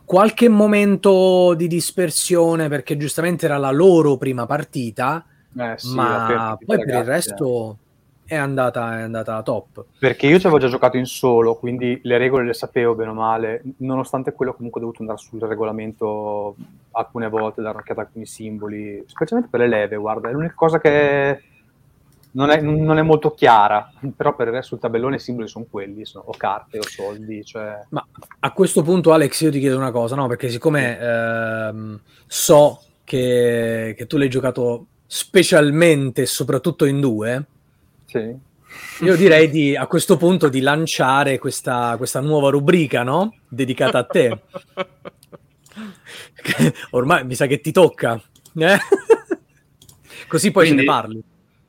Qualche 0.05 0.49
momento 0.49 1.55
di 1.55 1.67
dispersione 1.67 2.69
perché 2.69 2.97
giustamente 2.97 3.47
era 3.47 3.57
la 3.57 3.73
loro 3.73 4.17
prima 4.17 4.47
partita, 4.47 5.25
eh, 5.59 5.75
sì, 5.77 5.95
ma 5.95 6.57
poi 6.65 6.79
per 6.79 6.95
il 6.95 7.05
resto 7.05 7.79
è 8.25 8.35
andata, 8.35 8.99
è 8.99 9.03
andata 9.03 9.43
top. 9.43 9.85
Perché 9.99 10.27
io 10.27 10.39
ci 10.39 10.47
avevo 10.47 10.61
già 10.61 10.69
giocato 10.69 10.97
in 10.97 11.07
solo, 11.07 11.57
quindi 11.57 11.99
le 12.03 12.19
regole 12.19 12.45
le 12.45 12.55
sapevo 12.55 12.95
bene 12.95 13.11
o 13.11 13.15
male, 13.15 13.63
nonostante 13.79 14.33
quello 14.33 14.55
comunque 14.55 14.81
ho 14.81 14.85
dovuto 14.85 15.03
andare 15.03 15.19
sul 15.19 15.41
regolamento 15.41 16.57
alcune 16.93 17.29
volte, 17.29 17.63
dare 17.63 17.75
un'occhiata 17.75 18.01
a 18.01 18.05
alcuni 18.05 18.27
simboli, 18.27 19.03
specialmente 19.07 19.51
per 19.51 19.61
le 19.61 19.69
leve, 19.69 19.97
guarda, 19.97 20.29
è 20.29 20.33
l'unica 20.33 20.55
cosa 20.55 20.81
che 20.81 21.41
non 22.37 22.51
è, 22.51 22.61
non 22.61 22.99
è, 22.99 23.03
molto 23.03 23.33
chiara, 23.33 23.91
però 24.15 24.37
per 24.37 24.49
il 24.49 24.53
resto 24.53 24.75
il 24.75 24.81
tabellone 24.81 25.17
i 25.17 25.19
simboli 25.19 25.49
sono 25.49 25.65
quelli, 25.69 26.05
sono 26.05 26.25
o 26.27 26.35
carte 26.37 26.79
o 26.79 26.83
soldi. 26.83 27.43
Cioè... 27.43 27.87
Ma 27.89 28.07
a 28.41 28.53
questo 28.53 28.83
punto 28.83 29.13
Alex 29.13 29.41
io 29.41 29.51
ti 29.51 29.59
chiedo 29.59 29.79
una 29.79 29.91
cosa, 29.91 30.17
no? 30.17 30.27
perché 30.27 30.51
siccome 30.51 30.99
ehm, 30.99 31.99
so 32.27 32.83
che, 33.05 33.95
che, 33.97 34.07
tu 34.07 34.19
l'hai 34.19 34.29
giocato 34.29 34.87
specialmente 35.07 36.27
soprattutto 36.27 36.85
in 36.85 37.01
due, 37.01 37.43
sì. 38.05 38.37
io 39.01 39.17
direi 39.17 39.49
di, 39.49 39.75
a 39.75 39.87
questo 39.87 40.19
punto 40.19 40.51
di 40.51 40.61
lanciare 40.61 41.39
questa, 41.39 41.95
questa 41.97 42.21
nuova 42.21 42.51
rubrica 42.51 43.03
no? 43.03 43.35
dedicata 43.49 43.99
a 43.99 44.05
te. 44.05 44.41
Ormai 46.91 47.25
mi 47.25 47.35
sa 47.35 47.47
che 47.47 47.63
ti 47.63 47.73
tocca. 47.73 48.21
Eh? 48.59 48.79
Così 50.29 50.51
poi 50.51 50.67
Quindi... 50.67 50.83
ce 50.83 50.89
ne 50.89 50.95
parli. 50.95 51.25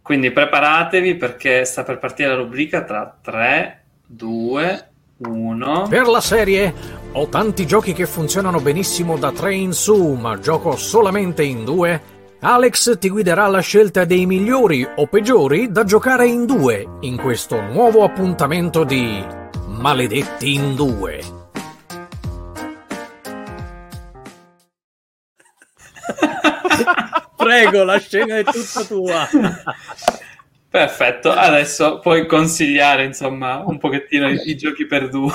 Quindi 0.08 0.32
preparatevi 0.32 1.16
perché 1.16 1.66
sta 1.66 1.84
per 1.84 1.98
partire 1.98 2.30
la 2.30 2.36
rubrica 2.36 2.86
tra 2.86 3.14
3, 3.22 3.84
2, 4.06 4.90
1. 5.18 5.88
Per 5.90 6.08
la 6.08 6.22
serie 6.22 6.74
ho 7.12 7.28
tanti 7.28 7.68
giochi 7.68 7.92
che 7.92 8.06
funzionano 8.06 8.62
benissimo 8.62 9.18
da 9.18 9.34
3 9.34 9.54
in 9.54 9.74
su, 9.74 10.14
ma 10.14 10.40
gioco 10.40 10.78
solamente 10.78 11.44
in 11.44 11.66
2. 11.66 12.02
Alex 12.40 12.98
ti 13.00 13.10
guiderà 13.10 13.44
alla 13.44 13.60
scelta 13.60 14.06
dei 14.06 14.26
migliori 14.26 14.88
o 14.96 15.08
peggiori 15.08 15.74
da 15.74 15.84
giocare 15.84 16.26
in 16.26 16.46
2 16.46 16.88
in 17.02 17.18
questo 17.18 17.60
nuovo 17.60 18.06
appuntamento 18.06 18.86
di 18.86 19.22
Maledetti 19.66 20.54
in 20.54 20.74
2. 20.76 21.47
Prego, 27.38 27.84
la 27.84 28.00
scena 28.00 28.38
è 28.38 28.44
tutta 28.44 28.84
tua. 28.84 29.28
Perfetto, 30.70 31.32
adesso 31.32 32.00
puoi 32.00 32.28
consigliare 32.28 33.06
insomma 33.06 33.64
un 33.66 33.78
pochettino 33.78 34.28
i, 34.28 34.50
i 34.50 34.58
giochi 34.58 34.86
per 34.86 35.08
due. 35.08 35.32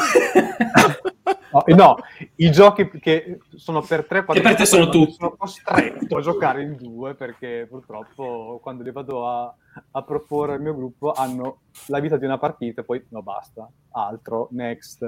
no, 1.50 1.64
no, 1.74 1.96
i 2.36 2.50
giochi 2.50 2.90
che 3.00 3.38
sono 3.56 3.80
per 3.80 4.04
tre, 4.04 4.26
che 4.26 4.40
per 4.42 4.54
te 4.56 4.66
sono 4.66 4.90
tutti. 4.90 5.12
Sono 5.12 5.34
costretto 5.36 6.16
a 6.18 6.20
giocare 6.20 6.62
in 6.62 6.76
due 6.76 7.14
perché 7.14 7.66
purtroppo 7.68 8.60
quando 8.62 8.82
li 8.82 8.92
vado 8.92 9.26
a, 9.26 9.54
a 9.92 10.02
proporre 10.02 10.54
al 10.54 10.60
mio 10.60 10.74
gruppo 10.74 11.12
hanno 11.12 11.60
la 11.86 11.98
vita 12.00 12.18
di 12.18 12.26
una 12.26 12.38
partita 12.38 12.82
e 12.82 12.84
poi 12.84 13.02
no 13.08 13.22
basta, 13.22 13.68
altro, 13.92 14.48
next. 14.50 14.98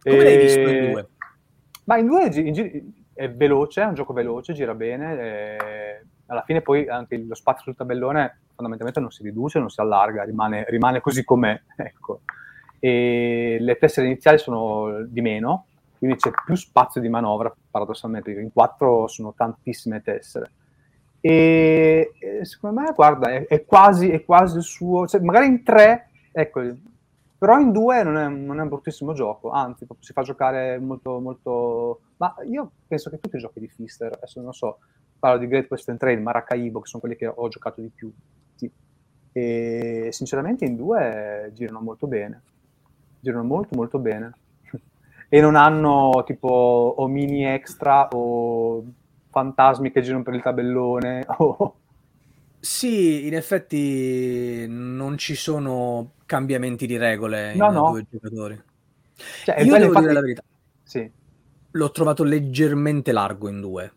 Come 0.00 0.16
e... 0.16 0.22
l'hai 0.22 0.38
visto 0.38 0.60
in 0.60 0.90
due? 0.92 1.08
Ma 1.84 1.98
in 1.98 2.06
due 2.06 2.26
in, 2.26 2.54
in, 2.54 3.01
è 3.14 3.30
veloce, 3.30 3.82
è 3.82 3.86
un 3.86 3.94
gioco 3.94 4.12
veloce, 4.12 4.52
gira 4.52 4.74
bene. 4.74 6.00
alla 6.26 6.42
fine 6.42 6.62
poi 6.62 6.88
anche 6.88 7.16
lo 7.18 7.34
spazio 7.34 7.64
sul 7.64 7.76
tabellone 7.76 8.38
fondamentalmente 8.54 9.00
non 9.00 9.10
si 9.10 9.22
riduce, 9.22 9.58
non 9.58 9.70
si 9.70 9.80
allarga, 9.80 10.22
rimane, 10.22 10.64
rimane 10.68 11.00
così 11.00 11.24
com'è. 11.24 11.60
Ecco. 11.76 12.20
E 12.78 13.58
le 13.60 13.76
tessere 13.76 14.08
iniziali 14.08 14.38
sono 14.38 15.04
di 15.06 15.20
meno, 15.20 15.66
quindi 15.98 16.16
c'è 16.16 16.30
più 16.44 16.56
spazio 16.56 17.00
di 17.00 17.08
manovra, 17.08 17.54
paradossalmente. 17.70 18.32
In 18.32 18.52
quattro 18.52 19.06
sono 19.06 19.34
tantissime 19.36 20.02
tessere. 20.02 20.50
E, 21.20 22.12
e 22.18 22.44
secondo 22.44 22.80
me, 22.80 22.92
guarda, 22.92 23.30
è, 23.30 23.46
è, 23.46 23.64
quasi, 23.64 24.10
è 24.10 24.24
quasi 24.24 24.56
il 24.56 24.64
suo... 24.64 25.06
Cioè, 25.06 25.20
magari 25.20 25.46
in 25.46 25.62
tre, 25.62 26.08
ecco, 26.32 26.60
però 27.42 27.58
in 27.58 27.72
due 27.72 28.04
non 28.04 28.16
è, 28.16 28.28
non 28.28 28.60
è, 28.60 28.62
un 28.62 28.68
bruttissimo 28.68 29.14
gioco, 29.14 29.50
anzi, 29.50 29.84
si 29.98 30.12
fa 30.12 30.22
giocare 30.22 30.78
molto, 30.78 31.18
molto... 31.18 32.02
Ma 32.18 32.36
io 32.48 32.70
penso 32.86 33.10
che 33.10 33.18
tutti 33.18 33.34
i 33.34 33.40
giochi 33.40 33.58
di 33.58 33.66
Fister, 33.66 34.12
adesso 34.12 34.40
non 34.40 34.52
so, 34.52 34.78
parlo 35.18 35.40
di 35.40 35.48
Great 35.48 35.68
Western 35.68 35.98
Trail, 35.98 36.22
Maracaibo, 36.22 36.78
che 36.78 36.86
sono 36.86 37.00
quelli 37.00 37.16
che 37.16 37.26
ho 37.26 37.48
giocato 37.48 37.80
di 37.80 37.90
più, 37.92 38.12
sì. 38.54 38.70
e 39.32 40.10
sinceramente 40.12 40.64
in 40.64 40.76
due 40.76 41.50
girano 41.52 41.80
molto 41.80 42.06
bene, 42.06 42.42
girano 43.18 43.42
molto 43.42 43.74
molto 43.74 43.98
bene, 43.98 44.34
e 45.28 45.40
non 45.40 45.56
hanno 45.56 46.22
tipo 46.24 46.94
o 46.96 47.08
mini 47.08 47.44
extra 47.44 48.06
o 48.12 48.84
fantasmi 49.30 49.90
che 49.90 50.00
girano 50.00 50.22
per 50.22 50.34
il 50.34 50.42
tabellone 50.42 51.26
o 51.38 51.74
sì, 52.62 53.26
in 53.26 53.34
effetti 53.34 54.66
non 54.68 55.18
ci 55.18 55.34
sono 55.34 56.12
cambiamenti 56.26 56.86
di 56.86 56.96
regole 56.96 57.56
no, 57.56 57.66
in 57.66 57.72
no. 57.72 57.90
due 57.90 58.06
giocatori. 58.08 58.62
Cioè, 59.44 59.62
Io 59.62 59.72
devo 59.72 59.86
infatti... 59.86 60.00
dire 60.00 60.12
la 60.12 60.20
verità. 60.20 60.44
Sì. 60.84 61.10
L'ho 61.72 61.90
trovato 61.90 62.22
leggermente 62.22 63.10
largo 63.10 63.48
in 63.48 63.60
due. 63.60 63.92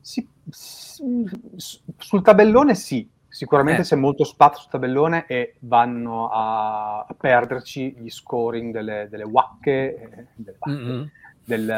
Sì, 0.00 0.26
sul 0.48 2.22
tabellone 2.22 2.74
sì, 2.74 3.06
sicuramente 3.28 3.82
eh. 3.82 3.84
c'è 3.84 3.96
molto 3.96 4.24
spazio 4.24 4.62
sul 4.62 4.70
tabellone 4.70 5.26
e 5.26 5.56
vanno 5.58 6.30
a, 6.30 7.00
a 7.00 7.14
perderci 7.14 7.94
gli 7.98 8.08
scoring 8.08 8.72
delle, 8.72 9.08
delle 9.10 9.24
wacche, 9.24 9.96
eh, 9.96 10.26
delle 10.34 10.56
wacche 10.58 10.80
mm-hmm. 10.80 11.02
del, 11.44 11.74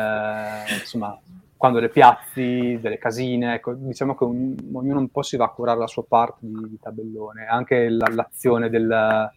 insomma, 0.79 1.19
quando 1.59 1.81
le 1.81 1.89
piazzi, 1.89 2.79
delle 2.81 2.99
casine, 2.99 3.55
ecco, 3.55 3.75
diciamo 3.75 4.15
che 4.15 4.23
un, 4.23 4.55
ognuno 4.73 5.01
un 5.01 5.09
po' 5.09 5.23
si 5.23 5.37
va 5.37 5.47
a 5.47 5.51
curare 5.51 5.81
la 5.81 5.89
sua 5.89 6.05
parte 6.05 6.39
di, 6.47 6.69
di 6.69 6.79
tabellone, 6.81 7.47
anche 7.47 7.89
la, 7.89 8.07
l'azione 8.15 8.71
del, 8.71 9.31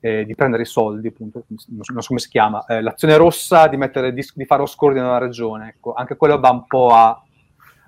eh, 0.00 0.24
di 0.24 0.34
prendere 0.34 0.64
i 0.64 0.66
soldi, 0.66 1.06
appunto, 1.06 1.44
non 1.46 1.58
so, 1.82 1.92
non 1.92 2.02
so 2.02 2.08
come 2.08 2.18
si 2.18 2.28
chiama, 2.28 2.64
eh, 2.66 2.82
l'azione 2.82 3.16
rossa 3.16 3.68
di, 3.68 3.76
mettere, 3.76 4.12
di, 4.12 4.26
di 4.34 4.44
fare 4.44 4.64
in 4.80 5.04
una 5.04 5.18
regione, 5.18 5.68
ecco, 5.68 5.94
anche 5.94 6.16
quello 6.16 6.40
va 6.40 6.50
un 6.50 6.66
po' 6.66 6.88
a, 6.88 7.22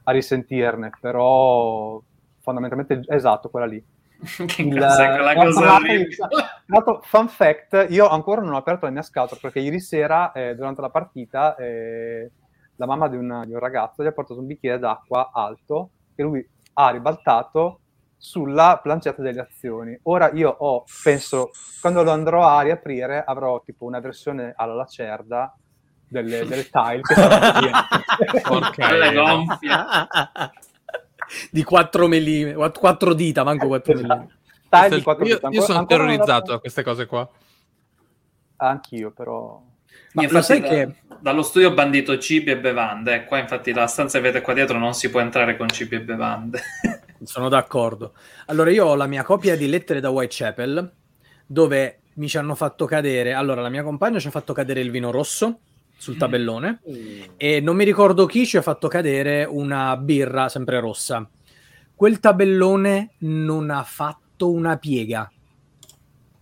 a 0.05 0.11
risentirne, 0.13 0.93
però 1.01 2.01
fondamentalmente 2.41 3.03
esatto, 3.13 3.51
quella 3.51 3.67
lì. 3.67 3.85
che 4.47 4.63
il, 4.63 4.79
cosa, 4.79 5.15
quella 5.15 5.35
cosa 5.35 5.79
Tra 6.67 7.01
fun 7.03 7.29
fact, 7.29 7.87
io 7.91 8.09
ancora 8.09 8.41
non 8.41 8.55
ho 8.55 8.57
aperto 8.57 8.87
la 8.87 8.93
mia 8.93 9.03
scatola 9.03 9.41
perché 9.41 9.59
ieri 9.59 9.81
sera, 9.81 10.31
eh, 10.31 10.55
durante 10.55 10.81
la 10.81 10.91
partita, 10.91 11.57
eh, 11.57 12.31
la 12.79 12.87
mamma 12.87 13.09
di, 13.09 13.17
una, 13.17 13.45
di, 13.45 13.53
un 13.53 13.59
ragazzo 13.59 14.03
gli 14.03 14.07
ha 14.07 14.13
portato 14.13 14.41
un 14.41 14.47
bicchiere 14.47 14.79
d'acqua 14.79 15.31
alto 15.33 15.91
che 16.15 16.23
lui 16.23 16.49
ha 16.75 16.91
ribaltato 16.91 17.81
sulla 18.17 18.79
plancetta 18.83 19.23
delle 19.23 19.41
azioni. 19.41 19.99
Ora 20.05 20.31
io 20.33 20.49
ho, 20.49 20.85
penso, 21.03 21.51
quando 21.81 22.03
lo 22.03 22.13
andrò 22.13 22.47
a 22.47 22.63
riaprire, 22.63 23.23
avrò 23.25 23.63
tipo 23.63 23.85
una 23.85 24.01
versione 24.01 24.53
alla 24.57 24.75
lacerda 24.75 25.57
delle, 26.09 26.47
delle 26.47 26.69
tile 26.69 27.01
che 27.03 28.43
okay. 28.49 29.15
gonfia. 29.15 29.87
Di 31.51 31.63
4 31.63 32.09
mm 32.09 32.71
4 32.73 33.13
dita 33.13 33.45
manco 33.45 33.67
4 33.67 33.99
mm 33.99 34.23
esatto. 34.71 35.25
io, 35.25 35.41
io 35.51 35.61
sono 35.61 35.85
terrorizzato 35.85 36.53
da 36.53 36.59
queste 36.59 36.83
cose 36.83 37.07
qua. 37.07 37.29
Anch'io 38.57 39.11
però 39.11 39.63
ma 40.19 40.39
infatti, 40.39 40.45
sai 40.45 40.61
da, 40.61 40.69
che 40.69 40.95
dallo 41.21 41.43
studio 41.43 41.71
ho 41.71 41.75
bandito 41.75 42.19
cibi 42.19 42.51
e 42.51 42.59
bevande 42.59 43.25
qua 43.25 43.39
infatti 43.39 43.73
la 43.73 43.87
stanza 43.87 44.19
che 44.19 44.25
vedete 44.25 44.45
qua 44.45 44.55
dietro 44.55 44.79
non 44.79 44.95
si 44.95 45.11
può 45.11 45.21
entrare 45.21 45.57
con 45.57 45.69
cibi 45.69 45.97
e 45.97 46.01
bevande 46.01 46.61
sono 47.25 47.49
d'accordo 47.49 48.15
allora 48.47 48.71
io 48.71 48.87
ho 48.87 48.95
la 48.95 49.07
mia 49.07 49.25
copia 49.25 49.57
di 49.57 49.69
lettere 49.69 50.01
da 50.01 50.11
Whitechapel 50.11 50.93
dove 51.47 52.01
mi 52.15 52.29
ci 52.29 52.39
hanno 52.39 52.55
fatto 52.55 52.85
cadere 52.85 53.33
allora 53.33 53.61
la 53.61 53.69
mia 53.69 53.83
compagna 53.83 54.19
ci 54.19 54.29
ha 54.29 54.31
fatto 54.31 54.53
cadere 54.53 54.81
il 54.81 54.91
vino 54.91 55.11
rosso 55.11 55.61
sul 55.99 56.15
mm. 56.15 56.19
tabellone 56.19 56.81
mm. 56.89 57.23
e 57.37 57.61
non 57.61 57.77
mi 57.77 57.85
ricordo 57.85 58.25
chi 58.25 58.47
ci 58.47 58.57
ha 58.57 58.63
fatto 58.63 58.89
cadere 58.89 59.45
una 59.45 59.97
birra 59.97 60.49
sempre 60.49 60.81
rossa. 60.81 61.29
Quel 61.95 62.21
tabellone 62.21 63.15
non 63.19 63.71
ha 63.71 63.83
fatto 63.83 64.51
una 64.51 64.77
piega. 64.77 65.31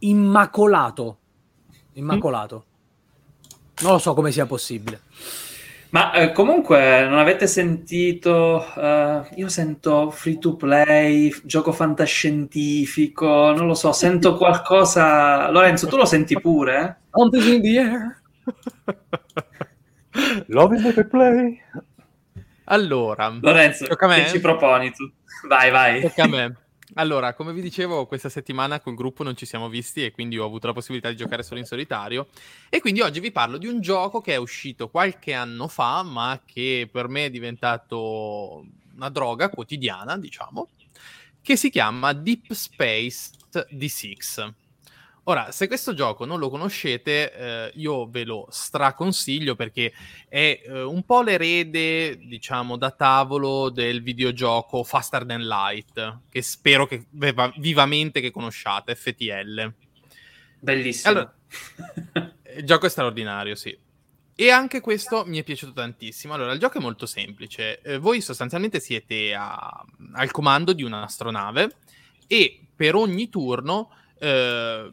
Immacolato. 0.00 1.18
Immacolato. 1.94 2.65
Non 3.82 3.92
lo 3.92 3.98
so 3.98 4.14
come 4.14 4.32
sia 4.32 4.46
possibile. 4.46 5.00
Ma 5.90 6.12
eh, 6.12 6.32
comunque 6.32 7.06
non 7.08 7.18
avete 7.18 7.46
sentito? 7.46 8.66
Uh, 8.74 9.24
io 9.36 9.48
sento 9.48 10.10
free 10.10 10.38
to 10.38 10.56
play, 10.56 11.34
gioco 11.44 11.72
fantascientifico, 11.72 13.52
non 13.52 13.66
lo 13.66 13.74
so, 13.74 13.92
sento 13.92 14.36
qualcosa. 14.38 15.50
Lorenzo, 15.50 15.86
tu 15.86 15.96
lo 15.96 16.04
senti 16.04 16.38
pure? 16.40 17.02
Fantasy 17.10 17.54
in 17.54 17.62
the 17.62 17.78
air. 17.78 18.20
Love 20.48 20.76
is 20.76 20.94
the 20.94 21.04
play. 21.04 21.60
Allora, 22.64 23.28
Lorenzo, 23.40 23.86
che 23.86 24.26
ci 24.28 24.40
proponi 24.40 24.90
tu? 24.90 25.08
Vai, 25.46 25.70
vai. 25.70 26.00
Tocca 26.00 26.24
a 26.24 26.28
me. 26.28 26.56
Allora, 26.98 27.34
come 27.34 27.52
vi 27.52 27.60
dicevo, 27.60 28.06
questa 28.06 28.30
settimana 28.30 28.80
col 28.80 28.94
gruppo 28.94 29.22
non 29.22 29.36
ci 29.36 29.44
siamo 29.44 29.68
visti 29.68 30.02
e 30.02 30.12
quindi 30.12 30.38
ho 30.38 30.46
avuto 30.46 30.66
la 30.66 30.72
possibilità 30.72 31.10
di 31.10 31.16
giocare 31.16 31.42
solo 31.42 31.60
in 31.60 31.66
solitario. 31.66 32.28
E 32.70 32.80
quindi 32.80 33.02
oggi 33.02 33.20
vi 33.20 33.32
parlo 33.32 33.58
di 33.58 33.66
un 33.66 33.82
gioco 33.82 34.22
che 34.22 34.32
è 34.32 34.36
uscito 34.36 34.88
qualche 34.88 35.34
anno 35.34 35.68
fa, 35.68 36.02
ma 36.02 36.40
che 36.42 36.88
per 36.90 37.08
me 37.08 37.26
è 37.26 37.30
diventato 37.30 38.64
una 38.94 39.10
droga 39.10 39.50
quotidiana, 39.50 40.16
diciamo, 40.16 40.70
che 41.42 41.56
si 41.56 41.68
chiama 41.68 42.14
Deep 42.14 42.52
Space 42.54 43.30
D6. 43.52 44.52
Ora, 45.28 45.50
se 45.50 45.66
questo 45.66 45.92
gioco 45.92 46.24
non 46.24 46.38
lo 46.38 46.48
conoscete, 46.48 47.32
eh, 47.32 47.72
io 47.74 48.08
ve 48.08 48.22
lo 48.24 48.46
straconsiglio 48.48 49.56
perché 49.56 49.92
è 50.28 50.62
eh, 50.64 50.82
un 50.82 51.02
po' 51.02 51.22
l'erede, 51.22 52.16
diciamo, 52.16 52.76
da 52.76 52.92
tavolo 52.92 53.70
del 53.70 54.04
videogioco 54.04 54.84
Faster 54.84 55.26
Than 55.26 55.44
Light, 55.44 56.20
che 56.28 56.42
spero 56.42 56.86
che 56.86 57.06
viva, 57.10 57.52
vivamente 57.56 58.20
che 58.20 58.30
conosciate, 58.30 58.94
FTL. 58.94 59.74
Bellissimo. 60.60 61.10
Allora, 61.10 61.34
il 62.56 62.64
gioco 62.64 62.86
è 62.86 62.88
straordinario, 62.88 63.56
sì. 63.56 63.76
E 64.36 64.50
anche 64.50 64.80
questo 64.80 65.24
mi 65.26 65.38
è 65.38 65.42
piaciuto 65.42 65.72
tantissimo. 65.72 66.34
Allora, 66.34 66.52
il 66.52 66.60
gioco 66.60 66.78
è 66.78 66.80
molto 66.80 67.06
semplice. 67.06 67.80
Eh, 67.80 67.98
voi 67.98 68.20
sostanzialmente 68.20 68.78
siete 68.78 69.34
a, 69.34 69.84
al 70.12 70.30
comando 70.30 70.72
di 70.72 70.84
un'astronave 70.84 71.74
e 72.28 72.60
per 72.76 72.94
ogni 72.94 73.28
turno 73.28 73.90
eh, 74.20 74.90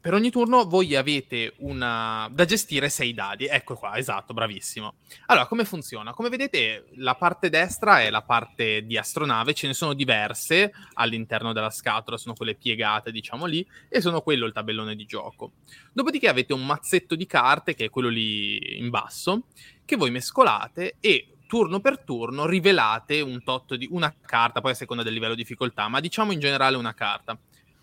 per 0.00 0.14
ogni 0.14 0.30
turno 0.30 0.64
voi 0.64 0.94
avete 0.94 1.54
una 1.58 2.28
da 2.30 2.44
gestire 2.44 2.88
sei 2.88 3.14
dadi. 3.14 3.46
Ecco 3.46 3.74
qua, 3.74 3.96
esatto, 3.96 4.32
bravissimo. 4.32 4.94
Allora, 5.26 5.46
come 5.46 5.64
funziona? 5.64 6.12
Come 6.12 6.28
vedete, 6.28 6.86
la 6.96 7.14
parte 7.14 7.50
destra 7.50 8.02
è 8.02 8.10
la 8.10 8.22
parte 8.22 8.84
di 8.84 8.96
astronave, 8.96 9.54
ce 9.54 9.66
ne 9.66 9.74
sono 9.74 9.94
diverse 9.94 10.72
all'interno 10.94 11.52
della 11.52 11.70
scatola, 11.70 12.16
sono 12.16 12.34
quelle 12.34 12.54
piegate, 12.54 13.10
diciamo 13.10 13.46
lì, 13.46 13.66
e 13.88 14.00
sono 14.00 14.20
quello 14.20 14.46
il 14.46 14.52
tabellone 14.52 14.94
di 14.94 15.04
gioco. 15.04 15.52
Dopodiché 15.92 16.28
avete 16.28 16.52
un 16.52 16.64
mazzetto 16.64 17.14
di 17.16 17.26
carte, 17.26 17.74
che 17.74 17.86
è 17.86 17.90
quello 17.90 18.08
lì 18.08 18.78
in 18.78 18.90
basso, 18.90 19.46
che 19.84 19.96
voi 19.96 20.10
mescolate 20.10 20.96
e 21.00 21.32
turno 21.48 21.80
per 21.80 21.98
turno 22.00 22.46
rivelate 22.46 23.20
un 23.20 23.42
tot 23.42 23.74
di 23.74 23.88
una 23.90 24.14
carta, 24.24 24.60
poi 24.60 24.72
a 24.72 24.74
seconda 24.74 25.02
del 25.02 25.14
livello 25.14 25.34
di 25.34 25.40
difficoltà, 25.42 25.88
ma 25.88 25.98
diciamo 25.98 26.30
in 26.30 26.40
generale 26.40 26.76
una 26.76 26.94
carta 26.94 27.36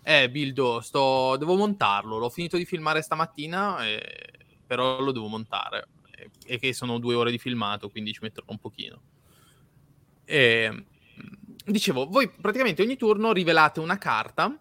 eh, 0.08 0.30
Bildo, 0.30 0.80
sto... 0.80 1.36
devo 1.36 1.56
montarlo. 1.56 2.16
L'ho 2.18 2.28
finito 2.28 2.56
di 2.56 2.64
filmare 2.64 3.02
stamattina, 3.02 3.84
eh, 3.84 4.00
però 4.64 5.00
lo 5.00 5.10
devo 5.10 5.26
montare. 5.26 5.88
E, 6.12 6.30
e 6.46 6.58
che 6.60 6.72
sono 6.72 6.98
due 6.98 7.16
ore 7.16 7.32
di 7.32 7.38
filmato, 7.38 7.90
quindi 7.90 8.12
ci 8.12 8.20
metterò 8.22 8.46
un 8.50 8.58
pochino. 8.58 9.00
E, 10.24 10.84
dicevo, 11.64 12.06
voi 12.06 12.30
praticamente 12.30 12.82
ogni 12.82 12.96
turno 12.96 13.32
rivelate 13.32 13.80
una 13.80 13.98
carta 13.98 14.56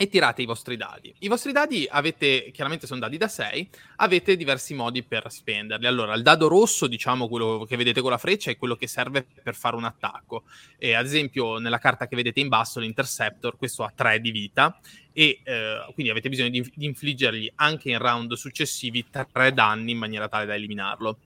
e 0.00 0.08
tirate 0.08 0.42
i 0.42 0.46
vostri 0.46 0.76
dadi. 0.76 1.12
I 1.18 1.28
vostri 1.28 1.50
dadi 1.50 1.84
avete, 1.90 2.52
chiaramente 2.52 2.86
sono 2.86 3.00
dadi 3.00 3.16
da 3.16 3.26
6, 3.26 3.68
avete 3.96 4.36
diversi 4.36 4.72
modi 4.72 5.02
per 5.02 5.26
spenderli. 5.28 5.88
Allora, 5.88 6.14
il 6.14 6.22
dado 6.22 6.46
rosso, 6.46 6.86
diciamo 6.86 7.28
quello 7.28 7.66
che 7.68 7.76
vedete 7.76 8.00
con 8.00 8.12
la 8.12 8.16
freccia, 8.16 8.52
è 8.52 8.56
quello 8.56 8.76
che 8.76 8.86
serve 8.86 9.26
per 9.42 9.56
fare 9.56 9.74
un 9.74 9.82
attacco. 9.82 10.44
E, 10.78 10.94
ad 10.94 11.04
esempio, 11.04 11.58
nella 11.58 11.78
carta 11.78 12.06
che 12.06 12.14
vedete 12.14 12.38
in 12.38 12.46
basso, 12.46 12.78
l'Interceptor, 12.78 13.56
questo 13.56 13.82
ha 13.82 13.92
3 13.92 14.20
di 14.20 14.30
vita 14.30 14.78
e 15.12 15.40
eh, 15.42 15.84
quindi 15.94 16.12
avete 16.12 16.28
bisogno 16.28 16.50
di, 16.50 16.72
di 16.72 16.84
infliggergli 16.84 17.50
anche 17.56 17.90
in 17.90 17.98
round 17.98 18.34
successivi 18.34 19.04
3 19.10 19.52
danni 19.52 19.90
in 19.90 19.98
maniera 19.98 20.28
tale 20.28 20.46
da 20.46 20.54
eliminarlo. 20.54 21.18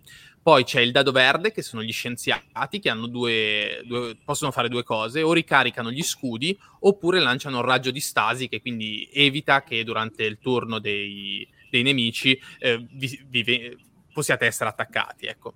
Poi 0.43 0.64
c'è 0.64 0.81
il 0.81 0.90
dado 0.90 1.12
verde, 1.12 1.52
che 1.52 1.62
sono 1.62 1.85
gli 1.85 1.93
scienziati 1.93 2.81
che 2.81 2.93
due, 3.09 3.81
due, 3.85 4.16
possono 4.24 4.51
fare 4.51 4.69
due 4.69 4.82
cose, 4.82 5.23
o 5.23 5.32
ricaricano 5.32 5.93
gli 5.93 6.02
scudi 6.02 6.59
oppure 6.81 7.20
lanciano 7.20 7.59
un 7.59 7.64
raggio 7.64 7.93
di 7.93 8.01
stasi 8.01 8.48
che 8.48 8.60
quindi 8.60 9.09
evita 9.12 9.62
che 9.62 9.85
durante 9.85 10.24
il 10.24 10.39
turno 10.40 10.81
dei, 10.81 11.47
dei 11.70 11.85
nemici 11.85 12.36
eh, 12.59 12.85
vi, 12.90 13.24
vi, 13.28 13.78
possiate 14.12 14.47
essere 14.47 14.69
attaccati. 14.69 15.27
Ecco. 15.27 15.55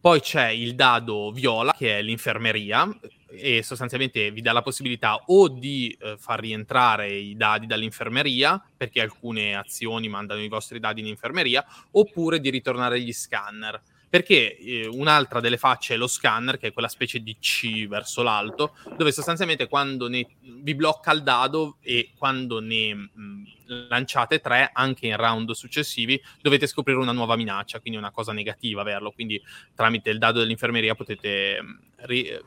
Poi 0.00 0.20
c'è 0.20 0.50
il 0.50 0.76
dado 0.76 1.32
viola, 1.32 1.74
che 1.76 1.98
è 1.98 2.02
l'infermeria, 2.02 2.88
e 3.28 3.62
sostanzialmente 3.64 4.30
vi 4.30 4.40
dà 4.40 4.52
la 4.52 4.62
possibilità 4.62 5.16
o 5.26 5.48
di 5.48 5.96
eh, 6.00 6.16
far 6.16 6.38
rientrare 6.38 7.10
i 7.10 7.34
dadi 7.36 7.66
dall'infermeria, 7.66 8.62
perché 8.76 9.00
alcune 9.00 9.56
azioni 9.56 10.08
mandano 10.08 10.42
i 10.42 10.48
vostri 10.48 10.78
dadi 10.78 11.00
in 11.00 11.06
infermeria, 11.06 11.64
oppure 11.92 12.38
di 12.38 12.50
ritornare 12.50 12.96
agli 12.96 13.12
scanner 13.12 13.82
perché 14.12 14.58
eh, 14.58 14.86
un'altra 14.86 15.40
delle 15.40 15.56
facce 15.56 15.94
è 15.94 15.96
lo 15.96 16.06
scanner, 16.06 16.58
che 16.58 16.66
è 16.66 16.72
quella 16.74 16.88
specie 16.88 17.20
di 17.20 17.38
C 17.38 17.88
verso 17.88 18.22
l'alto, 18.22 18.74
dove 18.94 19.10
sostanzialmente 19.10 19.68
quando 19.68 20.06
ne, 20.06 20.26
vi 20.38 20.74
blocca 20.74 21.12
il 21.12 21.22
dado 21.22 21.78
e 21.80 22.10
quando 22.18 22.60
ne 22.60 22.94
mh, 22.94 23.10
mm, 23.18 23.44
lanciate 23.88 24.40
tre, 24.40 24.68
anche 24.70 25.06
in 25.06 25.16
round 25.16 25.52
successivi, 25.52 26.22
dovete 26.42 26.66
scoprire 26.66 26.98
una 26.98 27.12
nuova 27.12 27.36
minaccia, 27.36 27.80
quindi 27.80 27.98
è 27.98 28.02
una 28.02 28.10
cosa 28.10 28.32
negativa 28.32 28.82
averlo, 28.82 29.12
quindi 29.12 29.42
tramite 29.74 30.10
il 30.10 30.18
dado 30.18 30.40
dell'infermeria 30.40 30.94
potete 30.94 31.62
mm, 31.62 31.76
ri- 32.00 32.38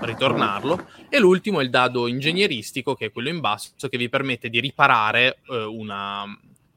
ritornarlo. 0.00 0.88
E 1.10 1.18
l'ultimo 1.18 1.60
è 1.60 1.64
il 1.64 1.68
dado 1.68 2.06
ingegneristico, 2.06 2.94
che 2.94 3.04
è 3.04 3.12
quello 3.12 3.28
in 3.28 3.40
basso, 3.40 3.90
che 3.90 3.98
vi 3.98 4.08
permette 4.08 4.48
di 4.48 4.58
riparare 4.58 5.40
eh, 5.50 5.64
una, 5.64 6.24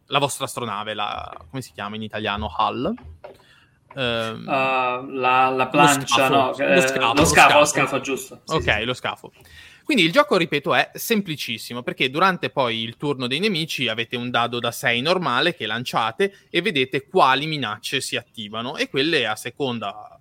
la 0.07 0.19
vostra 0.19 0.43
astronave, 0.43 0.93
la, 0.93 1.33
come 1.49 1.61
si 1.61 1.71
chiama 1.71 1.95
in 1.95 2.01
italiano? 2.01 2.53
Hull 2.57 2.93
Uh, 3.93 4.41
la, 4.41 5.49
la, 5.55 5.67
plancia, 5.67 5.99
lo 5.99 6.05
scafo, 6.05 6.33
no, 6.33 6.45
lo, 6.47 6.53
scafo, 6.53 6.63
eh, 6.63 7.13
lo, 7.15 7.25
scafo, 7.25 7.59
lo 7.59 7.65
scafo, 7.65 8.01
giusto. 8.01 8.41
Sì, 8.43 8.55
ok, 8.55 8.77
sì. 8.77 8.83
lo 8.83 8.93
scafo. 8.93 9.31
Quindi 9.83 10.03
il 10.03 10.11
gioco, 10.11 10.37
ripeto, 10.37 10.73
è 10.73 10.91
semplicissimo 10.93 11.83
perché 11.83 12.09
durante 12.09 12.49
poi 12.49 12.83
il 12.83 12.95
turno 12.95 13.27
dei 13.27 13.39
nemici 13.39 13.89
avete 13.89 14.15
un 14.15 14.29
dado 14.29 14.59
da 14.59 14.71
6 14.71 15.01
normale 15.01 15.55
che 15.55 15.65
lanciate 15.65 16.33
e 16.49 16.61
vedete 16.61 17.05
quali 17.05 17.47
minacce 17.47 17.99
si 17.99 18.15
attivano 18.15 18.77
e 18.77 18.89
quelle 18.89 19.27
a 19.27 19.35
seconda 19.35 20.12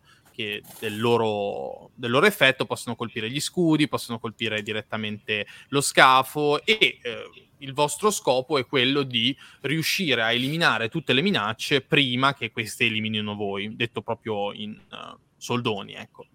del 0.78 0.98
loro, 0.98 1.90
del 1.94 2.10
loro, 2.10 2.26
effetto 2.26 2.64
possono 2.64 2.96
colpire 2.96 3.30
gli 3.30 3.40
scudi, 3.40 3.88
possono 3.88 4.18
colpire 4.18 4.62
direttamente 4.62 5.46
lo 5.68 5.80
scafo 5.80 6.64
e 6.64 6.98
eh, 7.02 7.30
il 7.58 7.72
vostro 7.72 8.10
scopo 8.10 8.58
è 8.58 8.66
quello 8.66 9.02
di 9.02 9.36
riuscire 9.62 10.22
a 10.22 10.32
eliminare 10.32 10.88
tutte 10.88 11.12
le 11.12 11.22
minacce 11.22 11.80
prima 11.80 12.34
che 12.34 12.50
queste 12.50 12.84
eliminino 12.84 13.34
voi, 13.34 13.74
detto 13.76 14.02
proprio 14.02 14.52
in 14.52 14.78
uh, 14.90 15.18
soldoni, 15.36 15.94
ecco. 15.94 16.26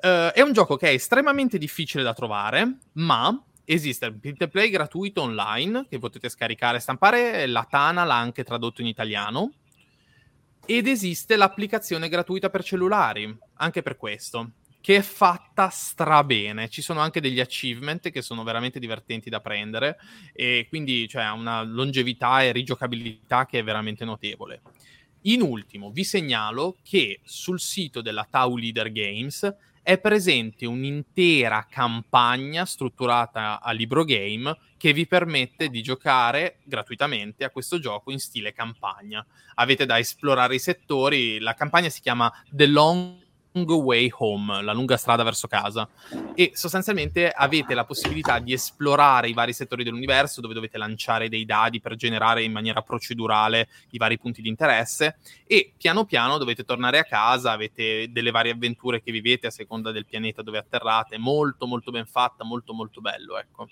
Uh, 0.00 0.30
è 0.32 0.40
un 0.40 0.52
gioco 0.52 0.76
che 0.76 0.90
è 0.90 0.92
estremamente 0.92 1.58
difficile 1.58 2.02
da 2.02 2.14
trovare, 2.14 2.78
ma 2.94 3.42
esiste 3.64 4.06
il 4.06 4.18
print 4.18 4.42
and 4.42 4.50
play 4.50 4.70
gratuito 4.70 5.22
online 5.22 5.86
che 5.88 5.98
potete 5.98 6.28
scaricare 6.28 6.78
e 6.78 6.80
stampare, 6.80 7.46
la 7.46 7.66
Tana 7.68 8.04
l'ha 8.04 8.16
anche 8.16 8.44
tradotto 8.44 8.80
in 8.80 8.86
italiano, 8.86 9.52
ed 10.70 10.86
esiste 10.86 11.36
l'applicazione 11.36 12.10
gratuita 12.10 12.50
per 12.50 12.62
cellulari, 12.62 13.34
anche 13.54 13.80
per 13.80 13.96
questo, 13.96 14.50
che 14.82 14.96
è 14.96 15.00
fatta 15.00 15.70
strabene. 15.70 16.68
Ci 16.68 16.82
sono 16.82 17.00
anche 17.00 17.22
degli 17.22 17.40
achievement 17.40 18.10
che 18.10 18.20
sono 18.20 18.42
veramente 18.42 18.78
divertenti 18.78 19.30
da 19.30 19.40
prendere 19.40 19.96
e 20.34 20.66
quindi 20.68 21.08
cioè, 21.08 21.22
ha 21.22 21.32
una 21.32 21.62
longevità 21.62 22.42
e 22.42 22.52
rigiocabilità 22.52 23.46
che 23.46 23.60
è 23.60 23.64
veramente 23.64 24.04
notevole. 24.04 24.60
In 25.22 25.40
ultimo, 25.40 25.90
vi 25.90 26.04
segnalo 26.04 26.76
che 26.82 27.20
sul 27.24 27.60
sito 27.60 28.02
della 28.02 28.26
Tau 28.28 28.54
Leader 28.54 28.92
Games 28.92 29.50
è 29.88 29.96
presente 29.96 30.66
un'intera 30.66 31.66
campagna 31.66 32.66
strutturata 32.66 33.58
a 33.58 33.70
libro 33.70 34.04
game 34.04 34.54
che 34.76 34.92
vi 34.92 35.06
permette 35.06 35.70
di 35.70 35.80
giocare 35.80 36.58
gratuitamente 36.64 37.42
a 37.42 37.48
questo 37.48 37.78
gioco 37.78 38.10
in 38.10 38.18
stile 38.18 38.52
campagna. 38.52 39.24
Avete 39.54 39.86
da 39.86 39.98
esplorare 39.98 40.56
i 40.56 40.58
settori, 40.58 41.38
la 41.38 41.54
campagna 41.54 41.88
si 41.88 42.02
chiama 42.02 42.30
The 42.50 42.66
Long 42.66 43.27
Way 43.66 44.10
Home, 44.18 44.62
la 44.62 44.72
lunga 44.72 44.96
strada 44.96 45.22
verso 45.22 45.46
casa. 45.48 45.88
E 46.34 46.52
sostanzialmente 46.54 47.30
avete 47.30 47.74
la 47.74 47.84
possibilità 47.84 48.38
di 48.38 48.52
esplorare 48.52 49.28
i 49.28 49.32
vari 49.32 49.52
settori 49.52 49.84
dell'universo 49.84 50.40
dove 50.40 50.54
dovete 50.54 50.78
lanciare 50.78 51.28
dei 51.28 51.44
dadi 51.44 51.80
per 51.80 51.96
generare 51.96 52.42
in 52.42 52.52
maniera 52.52 52.82
procedurale 52.82 53.68
i 53.90 53.98
vari 53.98 54.18
punti 54.18 54.42
di 54.42 54.48
interesse 54.48 55.18
e 55.46 55.72
piano 55.76 56.04
piano 56.04 56.38
dovete 56.38 56.64
tornare 56.64 56.98
a 56.98 57.04
casa, 57.04 57.52
avete 57.52 58.10
delle 58.10 58.30
varie 58.30 58.52
avventure 58.52 59.02
che 59.02 59.12
vivete 59.12 59.46
a 59.48 59.50
seconda 59.50 59.92
del 59.92 60.06
pianeta 60.06 60.42
dove 60.42 60.58
atterrate, 60.58 61.18
molto 61.18 61.66
molto 61.66 61.90
ben 61.90 62.06
fatta, 62.06 62.44
molto 62.44 62.72
molto 62.72 63.00
bello, 63.00 63.38
ecco. 63.38 63.68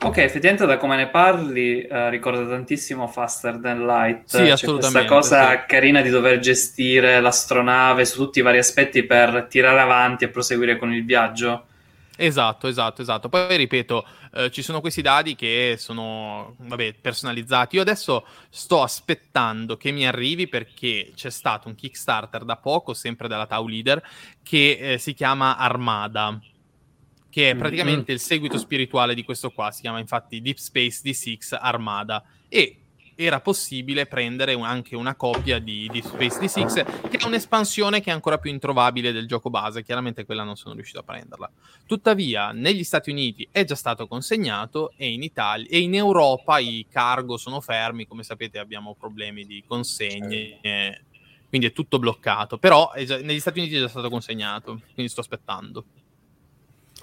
Ok, 0.00 0.18
effettivamente 0.18 0.66
da 0.66 0.76
come 0.76 0.96
ne 0.96 1.08
parli 1.08 1.82
eh, 1.82 2.10
ricorda 2.10 2.46
tantissimo 2.46 3.06
Faster 3.06 3.58
Than 3.58 3.86
Light. 3.86 4.24
Sì, 4.26 4.50
assolutamente. 4.50 5.08
Questa 5.08 5.42
cosa 5.44 5.50
sì. 5.50 5.66
carina 5.66 6.00
di 6.02 6.10
dover 6.10 6.38
gestire 6.40 7.20
l'astronave 7.20 8.04
su 8.04 8.16
tutti 8.16 8.40
i 8.40 8.42
vari 8.42 8.58
aspetti 8.58 9.04
per 9.04 9.46
tirare 9.48 9.80
avanti 9.80 10.24
e 10.24 10.28
proseguire 10.28 10.76
con 10.76 10.92
il 10.92 11.04
viaggio. 11.04 11.66
Esatto, 12.16 12.68
esatto, 12.68 13.02
esatto. 13.02 13.28
Poi 13.28 13.56
ripeto, 13.56 14.06
eh, 14.34 14.50
ci 14.50 14.62
sono 14.62 14.80
questi 14.80 15.02
dadi 15.02 15.34
che 15.34 15.76
sono, 15.78 16.54
vabbè, 16.58 16.94
personalizzati. 17.00 17.76
Io 17.76 17.82
adesso 17.82 18.26
sto 18.50 18.82
aspettando 18.82 19.76
che 19.76 19.90
mi 19.90 20.06
arrivi 20.06 20.46
perché 20.46 21.12
c'è 21.14 21.30
stato 21.30 21.68
un 21.68 21.74
Kickstarter 21.74 22.44
da 22.44 22.56
poco, 22.56 22.94
sempre 22.94 23.26
dalla 23.26 23.46
Tau 23.46 23.66
Leader, 23.66 24.02
che 24.42 24.78
eh, 24.80 24.98
si 24.98 25.12
chiama 25.14 25.56
Armada 25.56 26.38
che 27.34 27.50
è 27.50 27.56
praticamente 27.56 28.12
mm-hmm. 28.12 28.14
il 28.14 28.20
seguito 28.20 28.58
spirituale 28.58 29.12
di 29.12 29.24
questo 29.24 29.50
qua, 29.50 29.72
si 29.72 29.80
chiama 29.80 29.98
infatti 29.98 30.40
Deep 30.40 30.56
Space 30.56 31.00
D6 31.02 31.58
Armada 31.60 32.22
e 32.48 32.78
era 33.16 33.40
possibile 33.40 34.06
prendere 34.06 34.54
un, 34.54 34.64
anche 34.64 34.94
una 34.94 35.16
copia 35.16 35.58
di 35.58 35.88
Deep 35.90 36.04
Space 36.04 36.38
D6 36.38 37.08
che 37.08 37.16
è 37.16 37.24
un'espansione 37.24 38.00
che 38.00 38.10
è 38.10 38.12
ancora 38.12 38.38
più 38.38 38.52
introvabile 38.52 39.10
del 39.10 39.26
gioco 39.26 39.50
base, 39.50 39.82
chiaramente 39.82 40.24
quella 40.24 40.44
non 40.44 40.54
sono 40.54 40.76
riuscito 40.76 41.00
a 41.00 41.02
prenderla. 41.02 41.50
Tuttavia 41.84 42.52
negli 42.52 42.84
Stati 42.84 43.10
Uniti 43.10 43.48
è 43.50 43.64
già 43.64 43.74
stato 43.74 44.06
consegnato 44.06 44.92
e 44.96 45.10
in 45.10 45.24
Italia 45.24 45.66
e 45.68 45.80
in 45.80 45.96
Europa 45.96 46.60
i 46.60 46.86
cargo 46.88 47.36
sono 47.36 47.60
fermi, 47.60 48.06
come 48.06 48.22
sapete 48.22 48.60
abbiamo 48.60 48.94
problemi 48.94 49.44
di 49.44 49.64
consegne. 49.66 50.58
Eh, 50.60 51.00
quindi 51.48 51.66
è 51.66 51.72
tutto 51.72 51.98
bloccato, 51.98 52.58
però 52.58 52.92
già, 53.04 53.18
negli 53.18 53.40
Stati 53.40 53.58
Uniti 53.58 53.74
è 53.74 53.80
già 53.80 53.88
stato 53.88 54.08
consegnato, 54.08 54.80
quindi 54.94 55.10
sto 55.10 55.20
aspettando. 55.20 55.84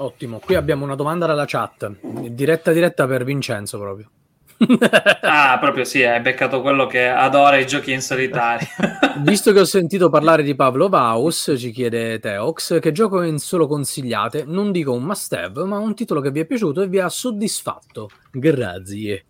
Ottimo, 0.02 0.40
qui 0.40 0.56
abbiamo 0.56 0.84
una 0.84 0.96
domanda 0.96 1.28
dalla 1.28 1.46
chat, 1.46 1.92
diretta 2.02 2.72
diretta 2.72 3.06
per 3.06 3.24
Vincenzo 3.24 3.78
proprio. 3.78 4.10
ah, 5.22 5.58
proprio 5.60 5.84
sì, 5.84 6.04
hai 6.04 6.20
beccato 6.22 6.62
quello 6.62 6.88
che 6.88 7.08
adora 7.08 7.58
i 7.58 7.68
giochi 7.68 7.92
in 7.92 8.02
solitario. 8.02 8.68
Visto 9.22 9.52
che 9.54 9.60
ho 9.60 9.66
sentito 9.66 10.10
parlare 10.10 10.42
di 10.42 10.56
Pablo 10.56 10.90
Vaus, 10.90 11.54
ci 11.56 11.70
chiede 11.70 12.20
Teox, 12.20 12.80
che 12.80 12.92
gioco 12.92 13.22
in 13.22 13.38
solo 13.38 13.68
consigliate? 13.68 14.44
Non 14.46 14.72
dico 14.72 14.92
un 14.92 15.04
must 15.04 15.34
have, 15.34 15.64
ma 15.66 15.78
un 15.78 15.94
titolo 15.94 16.20
che 16.20 16.32
vi 16.32 16.40
è 16.40 16.46
piaciuto 16.46 16.82
e 16.82 16.88
vi 16.88 17.00
ha 17.00 17.10
soddisfatto. 17.10 18.10
Grazie. 18.32 19.26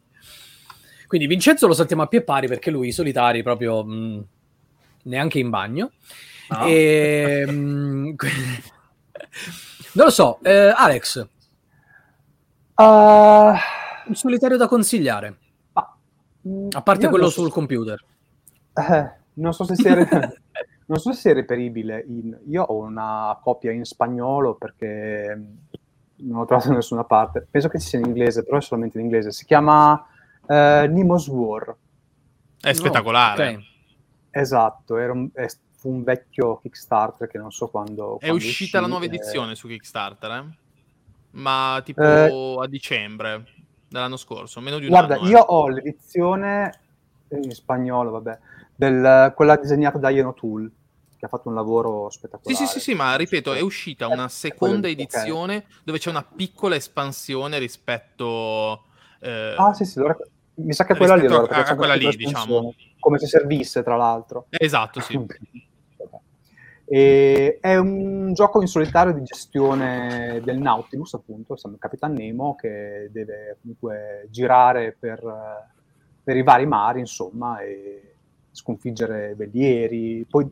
Quindi 1.05 1.27
Vincenzo 1.27 1.67
lo 1.67 1.73
saltiamo 1.73 2.03
a 2.03 2.07
pie 2.07 2.23
pari 2.23 2.47
perché 2.47 2.71
lui 2.71 2.87
i 2.87 2.93
solitari 2.93 3.43
proprio 3.43 3.83
mh, 3.83 4.25
neanche 5.03 5.39
in 5.39 5.49
bagno. 5.49 5.91
No. 6.47 6.65
E, 6.67 7.45
mh, 7.49 8.15
non 9.93 10.05
lo 10.05 10.11
so, 10.11 10.39
eh, 10.43 10.73
Alex. 10.75 11.27
Uh, 12.75 13.53
un 14.07 14.15
solitario 14.15 14.57
da 14.57 14.67
consigliare. 14.67 15.37
Ah, 15.73 15.95
a 16.71 16.81
parte 16.81 17.07
quello 17.09 17.29
sul 17.29 17.47
so, 17.47 17.53
computer. 17.53 18.03
Eh, 18.73 19.11
non 19.33 19.53
so 19.53 19.63
se 19.63 19.75
sia, 19.75 19.95
non 20.85 20.97
so 20.97 21.11
se 21.11 21.19
sia 21.19 21.33
reperibile. 21.33 22.03
In, 22.07 22.37
io 22.47 22.63
ho 22.63 22.77
una 22.77 23.37
copia 23.41 23.71
in 23.71 23.85
spagnolo 23.85 24.55
perché 24.55 25.39
non 26.15 26.39
l'ho 26.39 26.45
trovato 26.45 26.69
da 26.69 26.75
nessuna 26.75 27.03
parte. 27.03 27.45
Penso 27.49 27.67
che 27.67 27.79
ci 27.79 27.87
sia 27.87 27.99
in 27.99 28.05
inglese, 28.05 28.43
però 28.43 28.57
è 28.57 28.61
solamente 28.61 28.97
in 28.97 29.05
inglese. 29.05 29.31
Si 29.31 29.45
chiama 29.45 29.93
uh, 29.93 30.53
Nemo's 30.53 31.27
War. 31.27 31.75
È 32.59 32.73
spettacolare. 32.73 33.47
Oh, 33.47 33.49
okay. 33.49 33.65
Esatto, 34.31 34.97
era 34.97 35.11
un, 35.11 35.29
è, 35.33 35.45
fu 35.81 35.89
un 35.89 36.03
vecchio 36.03 36.59
Kickstarter 36.59 37.27
che 37.27 37.39
non 37.39 37.51
so 37.51 37.67
quando... 37.67 38.17
È 38.19 38.27
quando 38.27 38.35
uscita 38.35 38.77
uscì, 38.77 38.81
la 38.81 38.87
nuova 38.87 39.05
eh... 39.05 39.07
edizione 39.07 39.55
su 39.55 39.67
Kickstarter, 39.67 40.31
eh? 40.31 40.45
ma 41.31 41.81
tipo 41.83 42.03
Eh, 42.03 42.59
a 42.61 42.67
dicembre 42.67 43.45
dell'anno 43.87 44.15
scorso, 44.17 44.59
meno 44.61 44.77
di 44.77 44.85
un 44.85 44.91
Guarda, 44.91 45.15
anno. 45.15 45.25
eh. 45.25 45.29
io 45.31 45.39
ho 45.39 45.67
l'edizione 45.69 46.79
in 47.29 47.51
spagnolo, 47.51 48.11
vabbè, 48.11 48.39
del, 48.75 49.33
quella 49.35 49.55
disegnata 49.55 49.97
da 49.97 50.09
Ian 50.11 50.27
O'Toole, 50.27 50.69
che 51.17 51.25
ha 51.25 51.29
fatto 51.29 51.49
un 51.49 51.55
lavoro 51.55 52.09
Sì, 52.09 52.17
spettacolare. 52.17 52.67
sì, 52.67 52.73
sì, 52.73 52.79
sì, 52.79 52.93
ma 52.93 53.15
ripeto, 53.15 53.53
è 53.53 53.61
uscita 53.61 54.07
una 54.07 54.25
Eh, 54.25 54.29
seconda 54.29 54.87
edizione 54.87 55.65
dove 55.83 55.97
c'è 55.97 56.09
una 56.09 56.23
piccola 56.23 56.75
espansione 56.75 57.57
rispetto... 57.57 58.83
eh, 59.19 59.55
Ah, 59.57 59.73
sì, 59.73 59.85
sì, 59.85 59.97
allora- 59.97 60.17
mi 60.53 60.73
sa 60.73 60.85
che 60.85 60.95
quella 60.95 61.15
lì, 61.15 61.25
allora, 61.25 61.55
a- 61.55 61.69
a 61.69 61.75
quella 61.75 61.95
lì, 61.95 62.15
diciamo. 62.15 62.73
Come 62.99 63.17
se 63.17 63.25
servisse, 63.27 63.81
tra 63.83 63.95
l'altro. 63.95 64.45
Esatto, 64.51 64.99
sì. 65.01 65.19
E 66.93 67.59
è 67.61 67.77
un 67.77 68.33
gioco 68.33 68.59
in 68.59 68.67
solitario 68.67 69.13
di 69.13 69.23
gestione 69.23 70.41
del 70.43 70.57
Nautilus, 70.57 71.13
appunto, 71.13 71.55
siamo 71.55 71.75
il 71.75 71.81
Capitan 71.81 72.11
Nemo 72.11 72.53
che 72.55 73.07
deve 73.13 73.55
comunque 73.61 74.27
girare 74.29 74.93
per, 74.99 75.21
per 76.21 76.35
i 76.35 76.43
vari 76.43 76.65
mari, 76.65 76.99
insomma, 76.99 77.61
e 77.61 78.15
sconfiggere 78.51 79.35
velieri. 79.35 80.25
Poi 80.29 80.45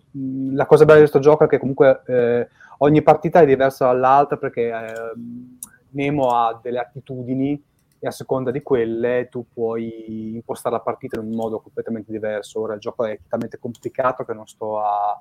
la 0.54 0.66
cosa 0.66 0.86
bella 0.86 1.00
di 1.02 1.10
questo 1.10 1.20
gioco 1.20 1.44
è 1.44 1.48
che 1.50 1.58
comunque 1.58 2.04
eh, 2.06 2.48
ogni 2.78 3.02
partita 3.02 3.42
è 3.42 3.46
diversa 3.46 3.88
dall'altra 3.88 4.38
perché 4.38 4.70
ehm, 4.70 5.58
Nemo 5.90 6.30
ha 6.30 6.58
delle 6.64 6.80
attitudini 6.80 7.62
e 8.00 8.08
a 8.08 8.12
seconda 8.12 8.50
di 8.50 8.62
quelle 8.62 9.28
tu 9.30 9.46
puoi 9.54 10.36
impostare 10.36 10.76
la 10.76 10.82
partita 10.82 11.20
in 11.20 11.26
un 11.26 11.36
modo 11.36 11.60
completamente 11.60 12.14
diverso. 12.14 12.62
Ora 12.62 12.76
il 12.76 12.80
gioco 12.80 13.04
è 13.04 13.20
talmente 13.28 13.60
complicato 13.60 14.24
che 14.24 14.34
non 14.34 14.48
sto 14.48 14.80
a, 14.80 15.20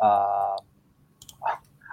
a, 0.00 0.54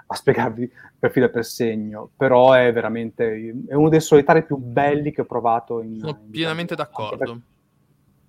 a 0.06 0.14
spiegarvi 0.14 0.70
per 0.98 1.10
filo 1.10 1.26
e 1.26 1.30
per 1.30 1.44
segno, 1.44 2.10
però 2.16 2.52
è 2.52 2.72
veramente 2.72 3.54
è 3.66 3.74
uno 3.74 3.88
dei 3.88 4.00
solitari 4.00 4.44
più 4.44 4.56
belli 4.56 5.12
che 5.12 5.22
ho 5.22 5.26
provato 5.26 5.80
in 5.80 5.98
Sono 5.98 6.18
in 6.22 6.30
pienamente 6.30 6.74
vita 6.74 6.88
mia. 6.90 6.98
Anche, 6.98 7.16
d'accordo. 7.16 7.32
per- 7.32 7.42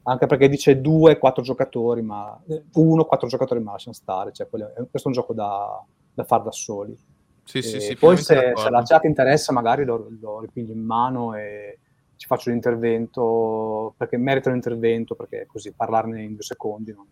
anche 0.04 0.26
perché 0.26 0.50
dice 0.50 0.80
due, 0.80 1.18
quattro 1.18 1.44
giocatori, 1.44 2.02
ma 2.02 2.40
eh, 2.48 2.64
uno, 2.74 3.06
quattro 3.06 3.28
giocatori, 3.28 3.62
ma 3.62 3.74
lasciamo 3.74 3.96
stare. 3.96 4.32
Cioè, 4.32 4.48
quello 4.48 4.68
è- 4.68 4.88
questo 4.90 5.04
è 5.04 5.08
un 5.08 5.14
gioco 5.14 5.34
da, 5.34 5.84
da 6.14 6.24
fare 6.24 6.44
da 6.44 6.52
soli. 6.52 6.98
Sì, 7.44 7.62
sì, 7.62 7.80
sì, 7.80 7.96
poi 7.96 8.18
se, 8.18 8.24
se 8.24 8.36
d'accordo. 8.36 8.70
la 8.70 8.84
chat 8.84 9.04
interessa, 9.06 9.54
magari 9.54 9.86
lo, 9.86 10.10
lo 10.20 10.40
ripiglio 10.42 10.74
in 10.74 10.84
mano 10.84 11.34
e 11.34 11.80
ci 12.18 12.28
faccio 12.28 12.50
l'intervento 12.50 13.94
perché 13.96 14.18
merita 14.18 14.50
l'intervento, 14.50 15.16
perché 15.16 15.46
così 15.46 15.72
parlarne 15.72 16.24
in 16.24 16.34
due 16.34 16.44
secondi 16.44 16.92
non, 16.92 17.08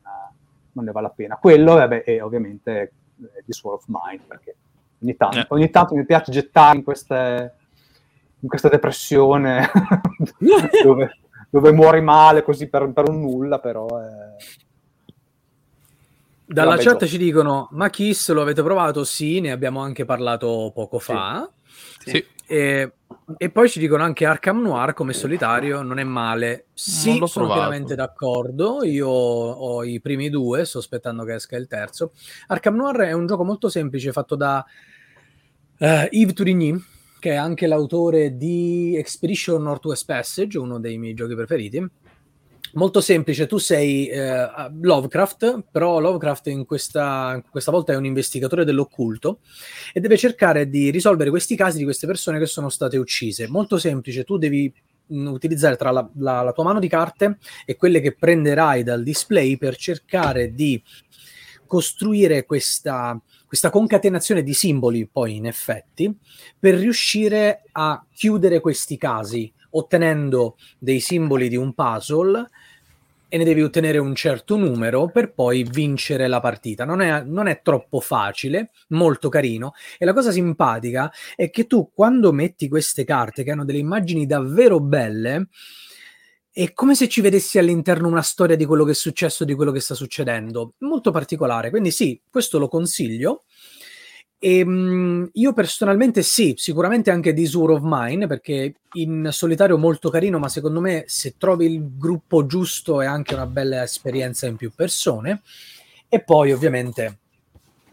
non 0.76 0.86
ne 0.86 0.92
vale 0.92 1.08
la 1.08 1.14
pena. 1.14 1.38
Quello 1.38 1.74
vabbè, 1.76 2.04
è 2.04 2.24
ovviamente 2.24 2.80
eh, 3.22 3.44
di 3.46 3.54
Sword 3.54 3.80
of 3.80 3.86
Mine, 3.88 4.22
perché 4.28 4.56
ogni 5.02 5.16
tanto, 5.16 5.38
Eh. 5.40 5.46
ogni 5.50 5.70
tanto 5.70 5.96
mi 5.96 6.06
piace 6.06 6.32
gettare 6.32 6.78
in, 6.78 6.84
queste, 6.84 7.54
in 8.40 8.48
questa 8.50 8.70
depressione 8.70 9.70
dove, 10.84 11.18
dove 11.50 11.72
muori 11.72 12.02
male 12.02 12.44
così 12.44 12.68
per, 12.68 12.90
per 12.92 13.10
un 13.10 13.22
nulla, 13.22 13.60
però... 13.60 13.88
eh, 14.02 14.64
Dalla 16.48 16.76
chat 16.76 16.84
gioco. 16.94 17.08
ci 17.08 17.18
dicono: 17.18 17.70
Ma 17.72 17.90
Kiss 17.90 18.32
lo 18.32 18.44
avete 18.44 18.62
provato? 18.62 19.04
Sì, 19.04 19.40
ne 19.40 19.52
abbiamo 19.52 19.80
anche 19.82 20.06
parlato 20.06 20.72
poco 20.76 21.00
fa. 21.00 21.50
Sì. 21.98 22.24
E, 22.46 22.92
e 23.38 23.50
poi 23.50 23.68
ci 23.68 23.80
dicono 23.80 24.04
anche 24.04 24.26
Arkham 24.26 24.62
Noir 24.62 24.94
come 24.94 25.14
solitario 25.14 25.82
non 25.82 25.98
è 25.98 26.04
male. 26.04 26.68
Sì, 26.74 27.20
sono 27.26 27.48
pienamente 27.48 27.96
d'accordo. 27.96 28.84
Io 28.84 29.08
ho 29.08 29.84
i 29.84 30.00
primi 30.00 30.30
due, 30.30 30.64
sto 30.66 30.78
aspettando 30.78 31.24
che 31.24 31.34
esca 31.34 31.58
il 31.58 31.68
terzo. 31.68 32.12
Arkham 32.48 32.76
Noir 32.76 32.98
è 32.98 33.12
un 33.14 33.26
gioco 33.26 33.44
molto 33.44 33.68
semplice 33.68 34.12
fatto 34.12 34.36
da 34.36 34.64
eh, 35.80 36.08
Yves 36.12 36.34
Tourigny, 36.36 36.80
che 37.20 37.32
è 37.32 37.36
anche 37.36 37.66
l'autore 37.66 38.38
di 38.38 38.96
Expedition 38.96 39.64
Northwest 39.64 40.06
Passage, 40.06 40.60
uno 40.60 40.80
dei 40.80 41.00
miei 41.00 41.16
giochi 41.16 41.34
preferiti. 41.34 41.90
Molto 42.76 43.00
semplice, 43.00 43.48
tu 43.48 43.58
sei 43.58 44.08
eh, 44.08 44.50
Lovecraft, 44.82 45.64
però 45.72 46.00
Lovecraft 46.02 46.48
in 46.48 46.66
questa, 46.66 47.42
questa 47.50 47.72
volta 47.72 47.94
è 47.94 47.96
un 47.96 48.04
investigatore 48.04 48.66
dell'occulto 48.66 49.40
e 49.94 50.02
deve 50.02 50.18
cercare 50.18 50.68
di 50.68 50.90
risolvere 50.90 51.30
questi 51.30 51.56
casi 51.56 51.78
di 51.78 51.86
queste 51.86 52.06
persone 52.06 52.38
che 52.38 52.46
sono 52.46 52.68
state 52.68 52.98
uccise. 52.98 53.48
Molto 53.48 53.78
semplice, 53.78 54.26
tu 54.26 54.38
devi 54.38 54.70
mh, 55.08 55.28
utilizzare 55.28 55.78
tra 55.78 55.90
la, 55.92 56.10
la, 56.18 56.42
la 56.42 56.52
tua 56.52 56.66
mano 56.66 56.80
di 56.80 56.90
carte 56.90 57.38
e 57.66 57.78
quelle 57.78 58.02
che 58.02 58.14
prenderai 58.14 58.84
dal 58.84 59.04
display 59.04 59.56
per 59.56 59.78
cercare 59.78 60.54
di 60.54 60.84
costruire 61.66 62.44
questa, 62.44 63.18
questa 63.48 63.70
concatenazione 63.70 64.44
di 64.44 64.54
simboli, 64.54 65.08
poi 65.08 65.38
in 65.38 65.46
effetti, 65.46 66.14
per 66.60 66.76
riuscire 66.76 67.64
a 67.72 68.06
chiudere 68.14 68.60
questi 68.60 68.98
casi, 68.98 69.50
ottenendo 69.72 70.58
dei 70.78 71.00
simboli 71.00 71.48
di 71.48 71.56
un 71.56 71.74
puzzle 71.74 72.50
e 73.28 73.38
ne 73.38 73.44
devi 73.44 73.62
ottenere 73.62 73.98
un 73.98 74.16
certo 74.16 74.56
numero 74.58 75.10
per 75.10 75.34
poi 75.34 75.64
vincere 75.64 76.28
la 76.28 76.40
partita. 76.40 76.86
Non 76.86 77.02
è, 77.02 77.24
non 77.24 77.48
è, 77.48 77.62
troppo 77.62 78.00
facile, 78.00 78.72
molto 78.90 79.30
carino. 79.30 79.74
E 79.98 80.06
la 80.06 80.14
cosa 80.14 80.32
simpatica 80.32 81.12
è 81.36 81.50
che 81.50 81.68
tu 81.68 81.92
quando 81.94 82.32
metti 82.32 82.68
queste 82.68 83.04
carte 83.04 83.44
che 83.44 83.52
hanno 83.52 83.66
delle 83.66 83.80
immagini 83.80 84.26
davvero 84.26 84.80
belle, 84.80 85.48
è 86.52 86.72
come 86.72 86.96
se 86.96 87.10
ci 87.10 87.20
vedessi 87.20 87.58
all'interno 87.58 88.08
una 88.08 88.22
storia 88.22 88.56
di 88.56 88.64
quello 88.64 88.86
che 88.86 88.92
è 88.92 88.96
successo, 88.96 89.44
di 89.44 89.54
quello 89.56 89.74
che 89.74 89.82
sta 89.82 89.94
succedendo. 89.94 90.76
Molto 90.80 91.12
particolare. 91.12 91.70
Quindi 91.70 91.92
sì, 91.92 92.22
questo 92.30 92.60
lo 92.60 92.70
consiglio. 92.70 93.44
E, 94.46 94.62
um, 94.62 95.28
io 95.34 95.54
personalmente 95.54 96.22
sì, 96.22 96.54
sicuramente 96.56 97.10
anche 97.10 97.34
War 97.56 97.72
of 97.72 97.82
Mine, 97.84 98.28
perché 98.28 98.76
in 98.94 99.30
solitario 99.32 99.76
molto 99.76 100.12
carino, 100.12 100.38
ma 100.38 100.50
secondo 100.50 100.82
me 100.82 101.06
se 101.08 101.34
trovi 101.36 101.66
il 101.66 101.98
gruppo 101.98 102.46
giusto 102.46 103.02
è 103.02 103.08
anche 103.08 103.34
una 103.34 103.48
bella 103.48 103.82
esperienza 103.82 104.46
in 104.46 104.56
più 104.56 104.72
persone. 104.72 105.42
E 106.08 106.22
poi 106.22 106.52
ovviamente 106.52 107.18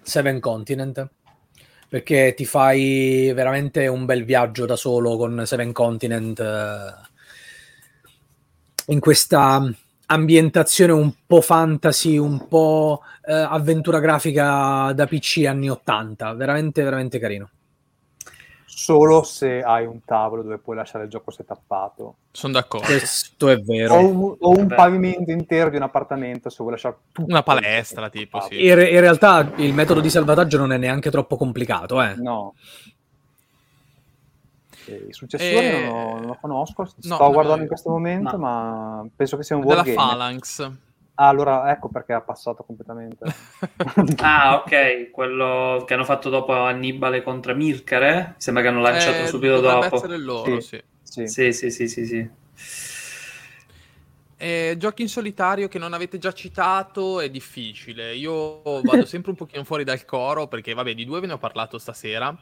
Seven 0.03 0.41
Continent, 0.41 1.09
perché 1.89 2.35
ti 2.37 2.45
fai 2.45 3.33
veramente 3.35 3.87
un 3.87 4.05
bel 4.05 4.27
viaggio 4.27 4.66
da 4.66 4.77
solo 4.77 5.16
con 5.16 5.45
Seven 5.47 5.73
Continent. 5.73 6.39
Eh, 6.39 6.95
in 8.89 9.01
questa 9.01 9.74
ambientazione 10.05 10.93
un 10.93 11.15
po' 11.27 11.41
fantasy, 11.41 12.19
un 12.19 12.47
po' 12.47 13.01
eh, 13.24 13.32
avventura 13.32 13.99
grafica 14.01 14.93
da 14.93 15.07
PC 15.07 15.44
anni 15.47 15.70
80, 15.70 16.35
veramente 16.35 16.82
veramente 16.82 17.19
carino. 17.19 17.51
Solo 18.74 19.23
se 19.23 19.62
hai 19.62 19.85
un 19.85 20.03
tavolo 20.05 20.43
dove 20.43 20.59
puoi 20.59 20.74
lasciare 20.74 21.05
il 21.05 21.11
gioco 21.11 21.31
setappato. 21.31 22.16
Sono 22.32 22.55
d'accordo. 22.55 22.86
Questo 22.86 23.51
è 23.51 23.59
vero. 23.59 23.94
O 23.94 24.07
un, 24.07 24.36
o 24.39 24.51
un 24.51 24.66
pavimento 24.66 25.31
intero 25.31 25.69
di 25.69 25.77
un 25.77 25.82
appartamento 25.82 26.49
se 26.49 26.57
vuoi 26.61 26.73
lasciare 26.73 26.97
tutto. 27.12 27.31
Una 27.31 27.43
palestra, 27.43 28.09
tipo, 28.09 28.40
sì. 28.40 28.55
In, 28.66 28.70
in, 28.70 29.01
realtà 29.01 29.53
il 29.57 29.74
metodo 29.74 30.01
di 30.01 30.09
salvataggio 30.09 30.59
non 30.59 30.73
è 30.73 30.78
neanche 30.78 31.11
troppo 31.11 31.36
complicato, 31.36 32.03
eh. 32.03 32.15
No. 32.16 32.55
I 34.86 35.12
successori 35.12 35.66
Eh, 35.66 35.85
non, 35.85 35.93
lo, 35.93 36.15
non 36.15 36.27
lo 36.27 36.39
conosco, 36.40 36.85
sto 36.86 37.09
no, 37.09 37.31
guardando 37.31 37.57
no. 37.57 37.62
in 37.62 37.69
questo 37.69 37.90
momento, 37.90 38.32
No. 38.32 38.39
ma 38.39 39.07
penso 39.15 39.36
che 39.36 39.43
sia 39.44 39.55
un 39.55 39.62
Della 39.62 39.74
wargame. 39.77 39.94
Phalanx. 39.97 40.70
Ah, 41.14 41.28
allora 41.28 41.70
ecco 41.70 41.89
perché 41.90 42.12
ha 42.14 42.20
passato 42.22 42.64
completamente. 42.64 43.26
Ah, 44.20 44.62
ok, 44.64 45.10
quello 45.10 45.84
che 45.86 45.94
hanno 45.94 46.05
fatto 46.05 46.30
dopo 46.30 46.52
Annibale 46.52 47.22
contro 47.22 47.55
Mircare. 47.55 48.28
Mi 48.28 48.34
sembra 48.39 48.62
che 48.62 48.68
hanno 48.68 48.80
lanciato 48.80 49.22
Eh, 49.22 49.28
subito 49.28 49.60
dopo. 49.60 49.97
essere 49.97 50.18
loro, 50.18 50.60
Sì. 50.60 50.68
sì. 50.68 50.82
sì. 51.02 51.26
Sì, 51.26 51.52
sì, 51.52 51.70
sì, 51.70 51.89
sì, 51.89 52.06
sì. 52.06 52.30
Eh, 54.36 54.74
giochi 54.76 55.02
in 55.02 55.09
solitario 55.09 55.68
che 55.68 55.78
non 55.78 55.93
avete 55.93 56.18
già 56.18 56.32
citato 56.32 57.20
è 57.20 57.30
difficile. 57.30 58.14
Io 58.16 58.82
vado 58.82 59.05
sempre 59.06 59.30
un 59.30 59.36
pochino 59.36 59.62
fuori 59.64 59.84
dal 59.84 60.05
coro 60.05 60.48
perché, 60.48 60.74
vabbè, 60.74 60.94
di 60.94 61.05
due 61.05 61.20
ve 61.20 61.26
ne 61.28 61.34
ho 61.34 61.39
parlato 61.39 61.78
stasera. 61.78 62.36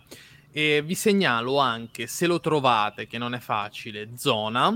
E 0.51 0.83
vi 0.83 0.95
segnalo 0.95 1.59
anche, 1.59 2.07
se 2.07 2.27
lo 2.27 2.41
trovate, 2.41 3.07
che 3.07 3.19
non 3.19 3.35
è 3.35 3.39
facile, 3.39 4.17
Zona, 4.17 4.73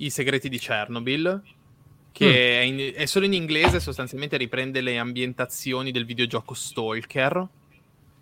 I 0.00 0.10
segreti 0.10 0.48
di 0.48 0.58
Chernobyl, 0.58 1.42
che 2.18 2.60
è, 2.60 2.62
in- 2.64 2.92
è 2.94 3.06
solo 3.06 3.26
in 3.26 3.32
inglese, 3.32 3.78
sostanzialmente 3.80 4.36
riprende 4.36 4.80
le 4.80 4.98
ambientazioni 4.98 5.92
del 5.92 6.04
videogioco 6.04 6.52
Stalker. 6.54 7.46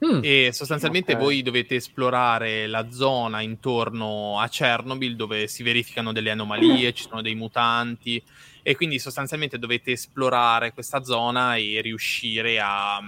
Mm. 0.05 0.21
E 0.23 0.51
sostanzialmente 0.53 1.15
Ok. 1.15 1.19
voi 1.19 1.41
dovete 1.41 1.77
esplorare 1.77 2.67
la 2.67 2.91
zona 2.91 3.41
intorno 3.41 4.39
a 4.39 4.47
Chernobyl 4.47 5.17
dove 5.17 5.49
si 5.49 5.63
verificano 5.63 6.13
delle 6.13 6.31
anomalie, 6.31 6.93
ci 6.93 7.05
sono 7.09 7.23
dei 7.23 7.35
mutanti 7.35 8.23
e 8.63 8.77
quindi 8.77 8.99
sostanzialmente 8.99 9.59
dovete 9.59 9.93
esplorare 9.93 10.75
questa 10.75 11.03
zona 11.03 11.57
e 11.57 11.81
riuscire 11.81 12.61
a, 12.61 12.97
a 12.97 13.03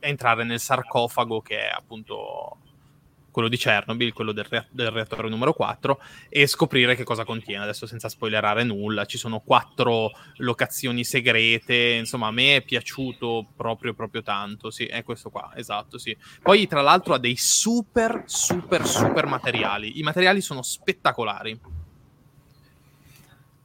entrare 0.00 0.42
nel 0.42 0.58
sarcofago 0.58 1.42
che 1.42 1.68
è 1.68 1.70
appunto 1.72 2.56
quello 3.30 3.48
di 3.48 3.56
Chernobyl, 3.56 4.12
quello 4.12 4.32
del, 4.32 4.44
rea- 4.48 4.66
del 4.70 4.90
reattore 4.90 5.28
numero 5.28 5.52
4 5.52 6.00
e 6.28 6.46
scoprire 6.46 6.94
che 6.94 7.04
cosa 7.04 7.24
contiene, 7.24 7.62
adesso 7.62 7.86
senza 7.86 8.08
spoilerare 8.08 8.64
nulla, 8.64 9.04
ci 9.04 9.18
sono 9.18 9.40
quattro 9.40 10.10
locazioni 10.36 11.04
segrete, 11.04 11.74
insomma 11.98 12.28
a 12.28 12.32
me 12.32 12.56
è 12.56 12.62
piaciuto 12.62 13.46
proprio 13.56 13.94
proprio 13.94 14.22
tanto, 14.22 14.70
sì, 14.70 14.84
è 14.86 15.02
questo 15.02 15.30
qua, 15.30 15.52
esatto, 15.54 15.98
sì. 15.98 16.16
Poi 16.42 16.66
tra 16.66 16.82
l'altro 16.82 17.14
ha 17.14 17.18
dei 17.18 17.36
super 17.36 18.22
super 18.26 18.84
super 18.86 19.26
materiali, 19.26 19.98
i 19.98 20.02
materiali 20.02 20.40
sono 20.40 20.62
spettacolari. 20.62 21.58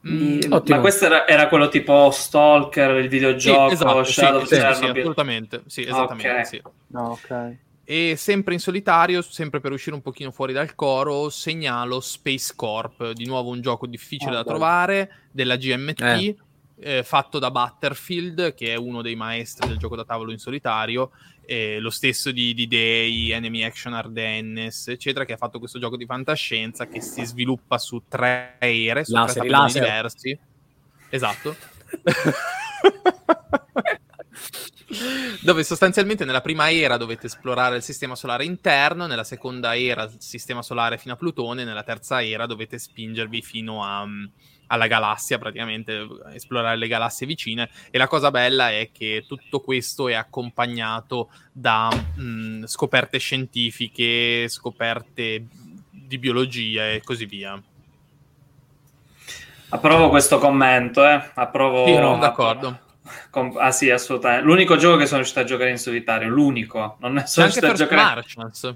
Mm, 0.08 0.52
ottimo. 0.52 0.76
Ma 0.76 0.80
questo 0.80 1.06
era, 1.06 1.26
era 1.26 1.48
quello 1.48 1.68
tipo 1.68 2.10
Stalker, 2.12 2.96
il 2.96 3.02
sì, 3.02 3.08
videogioco, 3.08 3.72
esatto, 3.72 4.04
sì, 4.04 4.12
Shadow 4.12 4.40
of 4.40 4.46
sì, 4.46 4.54
sì, 4.54 4.60
Chernobyl. 4.60 5.00
assolutamente, 5.00 5.62
sì, 5.66 5.82
esattamente, 5.82 6.38
Ok. 6.38 6.46
sì. 6.46 6.62
No, 6.88 7.10
ok. 7.10 7.56
E 7.88 8.14
sempre 8.16 8.52
in 8.54 8.58
solitario, 8.58 9.22
sempre 9.22 9.60
per 9.60 9.70
uscire 9.70 9.94
un 9.94 10.02
pochino 10.02 10.32
fuori 10.32 10.52
dal 10.52 10.74
coro, 10.74 11.30
segnalo 11.30 12.00
Space 12.00 12.52
Corp, 12.56 13.12
di 13.12 13.26
nuovo 13.26 13.50
un 13.50 13.60
gioco 13.60 13.86
difficile 13.86 14.30
Ah, 14.32 14.34
da 14.34 14.42
bello. 14.42 14.56
trovare, 14.56 15.10
della 15.30 15.54
GMT, 15.54 16.00
Eh. 16.00 16.36
eh, 16.80 17.02
fatto 17.04 17.38
da 17.38 17.52
Butterfield, 17.52 18.54
che 18.54 18.72
è 18.72 18.74
uno 18.76 19.02
dei 19.02 19.14
maestri 19.14 19.68
del 19.68 19.76
gioco 19.78 19.94
da 19.94 20.04
tavolo 20.04 20.32
in 20.32 20.38
solitario, 20.38 21.12
e 21.46 21.78
lo 21.78 21.90
stesso 21.90 22.32
di, 22.32 22.54
di 22.54 22.66
Day, 22.66 23.30
Enemy 23.30 23.62
Action 23.62 23.92
Ardennes, 23.94 24.88
eccetera, 24.88 25.24
che 25.24 25.34
ha 25.34 25.36
fatto 25.36 25.60
questo 25.60 25.78
gioco 25.78 25.96
di 25.96 26.06
fantascienza 26.06 26.88
che 26.88 27.00
si 27.00 27.24
sviluppa 27.24 27.78
su 27.78 28.02
tre 28.08 28.56
ere, 28.58 29.04
su 29.04 29.12
Laser, 29.12 29.46
tre 29.46 29.66
diversi. 29.72 30.36
Esatto. 31.08 31.54
dove 35.42 35.64
sostanzialmente 35.64 36.24
nella 36.24 36.40
prima 36.40 36.70
era 36.70 36.96
dovete 36.96 37.26
esplorare 37.26 37.76
il 37.76 37.82
sistema 37.82 38.14
solare 38.14 38.44
interno, 38.44 39.06
nella 39.06 39.24
seconda 39.24 39.76
era 39.76 40.04
il 40.04 40.14
sistema 40.18 40.62
solare 40.62 40.98
fino 40.98 41.14
a 41.14 41.16
Plutone, 41.16 41.64
nella 41.64 41.82
terza 41.82 42.22
era 42.22 42.46
dovete 42.46 42.78
spingervi 42.78 43.42
fino 43.42 43.82
a, 43.84 44.06
mm, 44.06 44.24
alla 44.68 44.86
galassia, 44.86 45.38
praticamente 45.38 46.06
esplorare 46.32 46.76
le 46.76 46.88
galassie 46.88 47.26
vicine. 47.26 47.68
E 47.90 47.98
la 47.98 48.06
cosa 48.06 48.30
bella 48.30 48.70
è 48.70 48.90
che 48.92 49.24
tutto 49.26 49.60
questo 49.60 50.08
è 50.08 50.14
accompagnato 50.14 51.30
da 51.52 51.88
mm, 52.18 52.64
scoperte 52.64 53.18
scientifiche, 53.18 54.48
scoperte 54.48 55.46
di 55.90 56.18
biologia 56.18 56.90
e 56.90 57.02
così 57.02 57.26
via. 57.26 57.60
Approvo 59.68 60.10
questo 60.10 60.38
commento, 60.38 61.04
eh. 61.04 61.30
Approvo... 61.34 61.86
Sì, 61.86 61.94
sono 61.94 62.18
d'accordo. 62.18 62.84
Com- 63.30 63.56
ah 63.58 63.70
sì, 63.72 63.90
assolutamente. 63.90 64.44
L'unico 64.44 64.76
gioco 64.76 64.96
che 64.96 65.06
sono 65.06 65.18
riuscito 65.18 65.40
a 65.40 65.44
giocare 65.44 65.70
in 65.70 65.78
solitario, 65.78 66.28
l'unico. 66.28 66.96
Non 67.00 67.14
ne 67.14 67.22
C'è 67.22 67.26
sono 67.26 67.46
anche 67.46 67.60
riuscito 67.60 67.84
a 67.84 67.86
giocare... 67.88 68.14
Martians. 68.14 68.74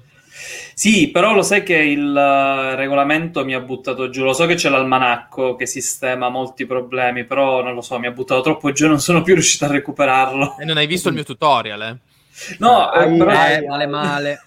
Sì, 0.74 1.11
però 1.11 1.35
lo 1.35 1.43
sai 1.43 1.62
che 1.62 1.77
il 1.77 2.16
eh, 2.16 2.74
regolamento 2.74 3.44
mi 3.44 3.55
ha 3.55 3.61
buttato 3.61 4.09
giù. 4.09 4.24
Lo 4.24 4.32
so 4.32 4.47
che 4.47 4.55
c'è 4.55 4.70
l'almanacco 4.70 5.55
che 5.57 5.66
sistema 5.66 6.28
molti 6.31 6.65
problemi, 6.66 7.24
però 7.24 7.62
non 7.62 7.74
lo 7.74 7.82
so, 7.82 7.98
mi 7.98 8.07
ha 8.07 8.11
buttato 8.11 8.40
troppo 8.40 8.73
giù 8.73 8.86
e 8.86 8.89
non 8.89 9.01
sono 9.01 9.23
più 9.23 9.35
riuscito 9.35 9.66
a 9.66 9.69
recuperarlo. 9.69 10.57
E 10.59 10.65
non 10.65 10.78
hai 10.78 10.86
visto 10.86 11.09
il 11.09 11.15
mio 11.15 11.24
tutorial, 11.24 11.82
eh? 11.82 11.97
No, 12.59 12.90
eh, 12.93 13.16
però- 13.16 13.47
Eh, 13.48 13.66
male 13.66 13.86
male. 13.86 14.43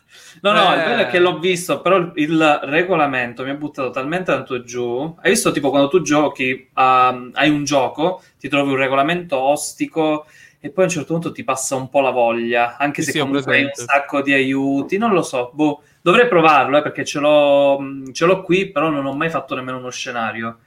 No, 0.52 0.52
no, 0.52 0.74
Eh. 0.74 0.76
il 0.76 0.82
bello 0.84 1.02
è 1.02 1.08
che 1.08 1.20
l'ho 1.20 1.40
visto, 1.40 1.82
però 1.82 1.98
il- 1.98 2.12
il 2.16 2.60
regolamento 2.64 3.44
mi 3.44 3.50
ha 3.52 3.56
buttato 3.56 3.90
talmente 3.92 4.32
tanto 4.32 4.64
giù. 4.64 5.16
Hai 5.22 5.32
visto 5.32 5.52
tipo 5.52 5.70
quando 5.70 5.88
tu 5.88 6.02
giochi, 6.02 6.70
ehm, 6.76 7.32
hai 7.34 7.50
un 7.50 7.64
gioco, 7.64 8.22
ti 8.40 8.50
trovi 8.50 8.72
un 8.72 8.78
regolamento 8.78 9.38
ostico 9.40 10.26
e 10.60 10.70
poi 10.70 10.84
a 10.86 10.88
un 10.88 10.94
certo 10.94 11.14
punto 11.14 11.32
ti 11.32 11.44
passa 11.44 11.76
un 11.76 11.90
po' 11.90 12.02
la 12.02 12.10
voglia, 12.12 12.78
anche 12.78 13.02
Sì, 13.02 13.08
se 13.08 13.12
sì, 13.12 13.20
comunque 13.20 13.56
hai 13.56 13.64
un 13.64 13.72
sacco 13.74 14.22
di 14.22 14.34
aiuti, 14.34 14.98
non 14.98 15.12
lo 15.14 15.22
so, 15.24 15.52
boh, 15.54 15.82
dovrei 16.02 16.28
provarlo, 16.28 16.78
eh, 16.78 16.82
perché 16.82 17.04
ce 17.06 17.20
l'ho, 17.20 17.80
ce 18.14 18.26
l'ho 18.26 18.42
qui, 18.44 18.70
però 18.72 18.90
non 18.90 19.06
ho 19.06 19.14
mai 19.14 19.30
fatto 19.30 19.56
nemmeno 19.56 19.78
uno 19.78 19.90
scenario. 19.90 20.60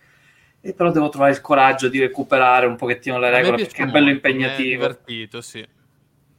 E 0.61 0.73
però 0.75 0.91
devo 0.91 1.09
trovare 1.11 1.33
il 1.33 1.41
coraggio 1.41 1.89
di 1.89 2.01
recuperare 2.01 2.67
un 2.67 2.77
pochettino 2.77 3.19
le 3.19 3.31
regole, 3.31 3.59
perché 3.59 3.85
è 3.85 3.87
bello 3.87 4.07
mi 4.07 4.13
è 4.13 4.15
impegnativo. 4.15 4.77
divertito, 4.79 5.41
sì. 5.41 5.67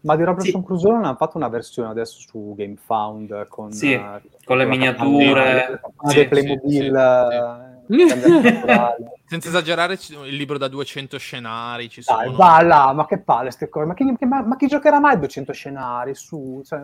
Ma 0.07 0.15
di 0.15 0.23
Robinson 0.23 0.61
Sì. 0.61 0.65
Crusoe 0.65 0.91
non 0.93 1.03
hanno 1.03 1.15
fatto 1.17 1.35
una 1.37 1.49
versione 1.49 1.89
adesso 1.89 2.17
su 2.21 2.53
GameFound 2.57 3.47
con, 3.49 3.71
Sì, 3.73 3.91
eh, 3.91 4.21
con 4.45 4.57
le 4.57 4.65
miniature. 4.65 5.81
campagna 5.81 6.11
Sì, 6.11 6.27
Playmobil 6.27 7.29
sì. 7.29 7.35
eh. 7.35 7.75
Senza 9.27 9.49
esagerare, 9.49 9.97
il 10.25 10.35
libro 10.35 10.57
da 10.57 10.69
200 10.69 11.17
scenari 11.17 11.89
ci 11.89 12.01
sono. 12.01 12.19
Dai, 12.19 12.35
va 12.35 12.61
là, 12.61 12.93
ma 12.93 13.05
che 13.05 13.19
palle 13.19 13.51
ste 13.51 13.67
cose. 13.67 13.85
Ma 13.85 13.93
chi, 13.93 14.03
ma- 14.25 14.43
ma 14.43 14.55
chi 14.55 14.67
giocherà 14.67 14.99
mai 14.99 15.19
200 15.19 15.51
scenari 15.51 16.15
su? 16.15 16.61
Cioè, 16.65 16.79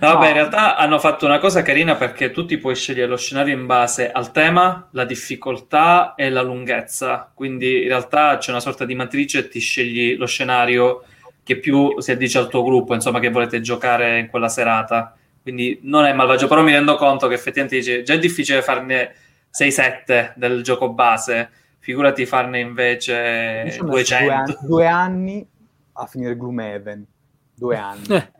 No, 0.00 0.14
vabbè, 0.14 0.28
in 0.28 0.32
realtà 0.32 0.76
hanno 0.76 0.98
fatto 0.98 1.26
una 1.26 1.38
cosa 1.38 1.62
carina 1.62 1.96
perché 1.96 2.30
tu 2.30 2.44
ti 2.46 2.56
puoi 2.58 2.74
scegliere 2.74 3.06
lo 3.08 3.16
scenario 3.16 3.54
in 3.54 3.66
base 3.66 4.10
al 4.10 4.32
tema, 4.32 4.88
la 4.92 5.04
difficoltà 5.04 6.14
e 6.16 6.30
la 6.30 6.42
lunghezza. 6.42 7.30
Quindi 7.32 7.82
in 7.82 7.88
realtà 7.88 8.38
c'è 8.38 8.50
una 8.50 8.60
sorta 8.60 8.84
di 8.84 8.94
matrice 8.94 9.38
e 9.40 9.48
ti 9.48 9.60
scegli 9.60 10.16
lo 10.16 10.26
scenario 10.26 11.04
che 11.46 11.60
più 11.60 12.00
si 12.00 12.10
addice 12.10 12.38
al 12.38 12.48
tuo 12.48 12.64
gruppo, 12.64 12.92
insomma, 12.92 13.20
che 13.20 13.30
volete 13.30 13.60
giocare 13.60 14.18
in 14.18 14.28
quella 14.28 14.48
serata. 14.48 15.16
Quindi 15.40 15.78
non 15.82 16.04
è 16.04 16.12
malvagio, 16.12 16.48
però 16.48 16.60
mi 16.64 16.72
rendo 16.72 16.96
conto 16.96 17.28
che 17.28 17.34
effettivamente 17.34 17.76
dice, 17.76 18.02
già 18.02 18.14
è 18.14 18.18
difficile 18.18 18.62
farne 18.62 19.14
6-7 19.56 20.32
del 20.34 20.64
gioco 20.64 20.92
base, 20.92 21.48
figurati 21.78 22.26
farne 22.26 22.58
invece 22.58 23.62
mi 23.64 23.70
sono 23.70 23.92
messo 23.92 24.16
due, 24.16 24.26
200. 24.26 24.32
anni, 24.34 24.56
due 24.66 24.86
anni 24.88 25.48
a 25.92 26.06
finire 26.06 26.36
Gloomhaven. 26.36 27.06
Due 27.54 27.76
anni. 27.76 28.04
Eh, 28.08 28.34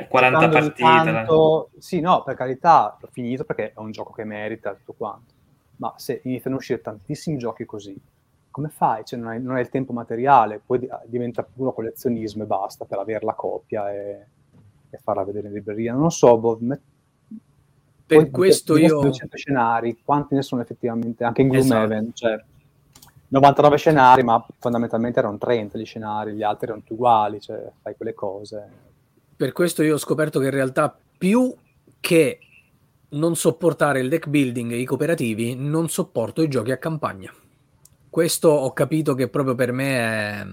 Eh, 0.00 0.06
40 0.08 0.38
Giocando 0.40 0.56
ogni 0.56 0.74
partite. 0.76 1.12
tanto- 1.12 1.70
Sì, 1.78 2.00
no, 2.00 2.24
per 2.24 2.34
carità, 2.34 2.98
l'ho 3.00 3.08
finito 3.12 3.44
perché 3.44 3.68
è 3.68 3.78
un 3.78 3.92
gioco 3.92 4.10
che 4.12 4.24
merita 4.24 4.74
tutto 4.74 4.94
quanto. 4.98 5.32
Ma 5.76 5.94
se 5.98 6.20
iniziano 6.24 6.56
a 6.56 6.58
uscire 6.58 6.80
tantissimi 6.80 7.38
giochi 7.38 7.64
così, 7.64 7.96
come 8.60 8.68
fai? 8.68 9.04
Cioè, 9.04 9.18
non, 9.18 9.28
hai, 9.28 9.42
non 9.42 9.54
hai 9.54 9.62
il 9.62 9.70
tempo 9.70 9.94
materiale, 9.94 10.60
poi 10.64 10.80
di- 10.80 10.88
diventa 11.06 11.42
puro 11.42 11.72
collezionismo 11.72 12.42
e 12.42 12.46
basta 12.46 12.84
per 12.84 12.98
avere 12.98 13.24
la 13.24 13.32
copia 13.32 13.90
e, 13.90 14.26
e 14.90 14.98
farla 15.02 15.24
vedere 15.24 15.48
in 15.48 15.54
libreria. 15.54 15.94
Non 15.94 16.02
lo 16.02 16.10
so, 16.10 16.36
boh, 16.38 16.58
me- 16.60 16.80
per 18.06 18.18
poi 18.18 18.30
questo 18.30 18.76
io... 18.76 19.00
200 19.00 19.36
scenari, 19.36 20.00
quanti 20.04 20.34
ne 20.34 20.42
sono 20.42 20.60
effettivamente? 20.60 21.24
Anche 21.24 21.40
in 21.42 21.54
Esatto. 21.54 21.86
Gloomhaven, 21.86 22.10
cioè 22.12 22.44
99 23.28 23.76
scenari, 23.76 24.22
ma 24.24 24.44
fondamentalmente 24.58 25.20
erano 25.20 25.38
30 25.38 25.78
gli 25.78 25.84
scenari, 25.84 26.34
gli 26.34 26.42
altri 26.42 26.66
erano 26.66 26.80
tutti 26.80 26.92
uguali, 26.92 27.40
cioè 27.40 27.70
fai 27.80 27.96
quelle 27.96 28.12
cose. 28.12 28.68
Per 29.36 29.52
questo 29.52 29.82
io 29.82 29.94
ho 29.94 29.98
scoperto 29.98 30.38
che 30.40 30.46
in 30.46 30.50
realtà 30.50 30.94
più 31.16 31.54
che 32.00 32.38
non 33.10 33.36
sopportare 33.36 34.00
il 34.00 34.08
deck 34.08 34.28
building 34.28 34.72
e 34.72 34.78
i 34.78 34.84
cooperativi, 34.84 35.54
non 35.54 35.88
sopporto 35.88 36.42
i 36.42 36.48
giochi 36.48 36.72
a 36.72 36.76
campagna. 36.76 37.32
Questo 38.10 38.48
ho 38.48 38.72
capito 38.72 39.14
che 39.14 39.28
proprio 39.28 39.54
per 39.54 39.72
me 39.72 39.96
è, 39.96 40.46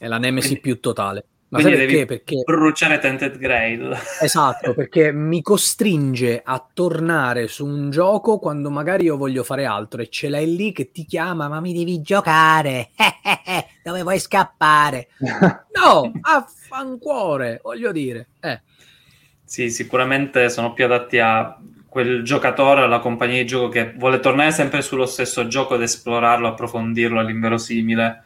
è 0.00 0.06
la 0.08 0.18
nemesi 0.18 0.48
Quindi- 0.48 0.60
più 0.62 0.80
totale. 0.80 1.24
Ma 1.54 1.60
sai 1.60 1.76
devi 1.76 2.04
perché? 2.04 2.06
Perché 2.06 2.42
bruciare 2.44 2.98
Tented 2.98 3.38
Grail. 3.38 3.96
Esatto, 4.20 4.74
perché 4.74 5.12
mi 5.12 5.40
costringe 5.40 6.42
a 6.44 6.66
tornare 6.72 7.46
su 7.46 7.64
un 7.64 7.90
gioco 7.90 8.40
quando 8.40 8.70
magari 8.70 9.04
io 9.04 9.16
voglio 9.16 9.44
fare 9.44 9.64
altro 9.64 10.02
e 10.02 10.08
ce 10.08 10.28
l'hai 10.28 10.56
lì 10.56 10.72
che 10.72 10.90
ti 10.90 11.04
chiama, 11.04 11.46
ma 11.46 11.60
mi 11.60 11.72
devi 11.72 12.00
giocare, 12.00 12.90
dove 13.84 14.02
vuoi 14.02 14.18
scappare? 14.18 15.10
No, 15.74 16.10
affancuore, 16.22 17.60
voglio 17.62 17.92
dire. 17.92 18.28
Eh, 18.40 18.60
Sì, 19.44 19.70
sicuramente 19.70 20.48
sono 20.48 20.72
più 20.72 20.86
adatti 20.86 21.20
a 21.20 21.56
quel 21.94 22.24
giocatore, 22.24 22.82
alla 22.82 22.98
compagnia 22.98 23.40
di 23.40 23.46
gioco 23.46 23.68
che 23.68 23.92
vuole 23.92 24.18
tornare 24.18 24.50
sempre 24.50 24.82
sullo 24.82 25.06
stesso 25.06 25.46
gioco 25.46 25.76
ed 25.76 25.82
esplorarlo, 25.82 26.48
approfondirlo 26.48 27.20
all'inverosimile. 27.20 28.24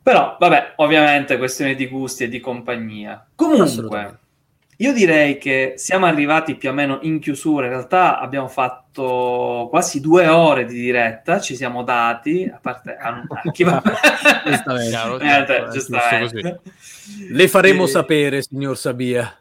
Però, 0.00 0.36
vabbè, 0.38 0.74
ovviamente 0.76 1.36
questione 1.36 1.74
di 1.74 1.88
gusti 1.88 2.22
e 2.22 2.28
di 2.28 2.38
compagnia. 2.38 3.26
Comunque, 3.34 4.18
io 4.76 4.92
direi 4.92 5.36
che 5.36 5.72
siamo 5.78 6.06
arrivati 6.06 6.54
più 6.54 6.68
o 6.70 6.72
meno 6.72 7.00
in 7.02 7.18
chiusura. 7.18 7.66
In 7.66 7.72
realtà 7.72 8.20
abbiamo 8.20 8.46
fatto 8.46 9.66
quasi 9.68 10.00
due 10.00 10.28
ore 10.28 10.64
di 10.64 10.80
diretta, 10.80 11.40
ci 11.40 11.56
siamo 11.56 11.82
dati, 11.82 12.48
a 12.50 12.60
parte 12.62 12.96
a, 12.96 13.20
a 13.28 13.50
chi 13.50 13.64
va... 13.64 13.82
Giustamente. 14.46 15.56
Eh, 15.56 15.70
giustamente. 15.72 16.60
le 17.30 17.48
faremo 17.48 17.82
Eh, 17.82 17.88
sapere, 17.88 18.42
signor 18.42 18.78
Sabia. 18.78 19.36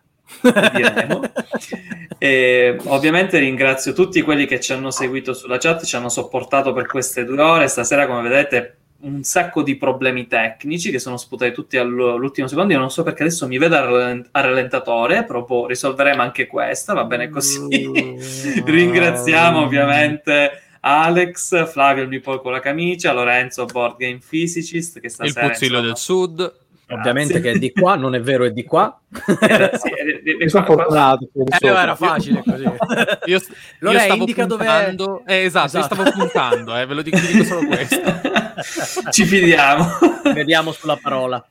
Diremo. 0.74 1.22
E, 2.20 2.76
ovviamente 2.86 3.38
ringrazio 3.38 3.94
tutti 3.94 4.24
quelli 4.24 4.48
che 4.48 4.60
ci 4.60 4.74
hanno 4.74 4.90
seguito 4.90 5.36
sulla 5.36 5.60
chat, 5.60 5.86
ci 5.86 5.96
hanno 5.96 6.10
sopportato 6.10 6.74
per 6.74 6.88
queste 6.88 7.24
due 7.24 7.40
ore. 7.40 7.68
Stasera, 7.68 8.08
come 8.08 8.28
vedete, 8.28 8.78
un 9.02 9.22
sacco 9.24 9.62
di 9.62 9.76
problemi 9.76 10.26
tecnici 10.26 10.90
che 10.90 10.98
sono 10.98 11.18
sputati 11.18 11.52
tutti 11.52 11.78
all'ultimo 11.78 12.48
secondo. 12.48 12.74
Io 12.74 12.80
non 12.80 12.90
so 12.90 13.04
perché 13.04 13.24
adesso 13.24 13.48
mi 13.48 13.58
vedo 13.58 13.76
a 13.76 13.82
rallent- 13.82 14.30
a 14.32 14.42
rallentatore, 14.42 15.26
proprio 15.26 15.68
risolveremo 15.68 16.22
anche 16.22 16.48
questa, 16.48 16.94
va 16.94 17.04
bene 17.04 17.30
così. 17.30 17.60
Ringraziamo 18.66 19.62
ovviamente 19.62 20.64
Alex, 20.80 21.70
Flavio 21.70 22.04
il 22.04 22.10
Mipol 22.10 22.42
con 22.42 22.52
la 22.52 22.60
camicia, 22.60 23.14
Lorenzo 23.14 23.66
Board 23.66 23.98
Game 23.98 24.20
Physicist 24.28 25.00
che 25.00 25.08
Il 25.08 25.12
stasera 25.12 25.50
Puzzillo 25.50 25.78
insomma, 25.78 25.88
del 25.88 25.98
Sud. 25.98 26.54
Ovviamente 26.90 27.42
che 27.42 27.52
è 27.52 27.58
di 27.58 27.72
qua, 27.74 27.96
non 27.96 28.16
è 28.16 28.22
vero, 28.22 28.46
è 28.46 28.52
di 28.52 28.64
qua. 28.64 28.98
eh, 29.42 29.72
sì, 29.74 29.90
eh, 29.90 30.22
eh, 30.24 30.50
qua- 30.64 31.18
Eh, 31.18 31.30
sopra. 31.60 31.82
era 31.82 31.96
facile 31.96 32.44
così. 32.46 32.64
Io, 33.26 33.42
Lore, 33.80 33.96
io 33.98 34.04
stavo 34.04 34.20
indica 34.22 34.46
puntando. 34.46 35.24
Eh, 35.26 35.44
esatto, 35.44 35.78
Esatto. 35.80 35.96
io 35.96 36.02
stavo 36.06 36.18
puntando, 36.18 36.78
eh, 36.78 36.86
ve 36.86 36.94
lo 36.94 37.02
dico, 37.02 37.18
dico 37.20 37.44
solo 37.44 37.68
questo. 37.68 38.02
Ci 39.12 39.26
fidiamo. 39.26 39.86
Vediamo 40.34 40.72
sulla 40.72 40.98
parola. 41.02 41.46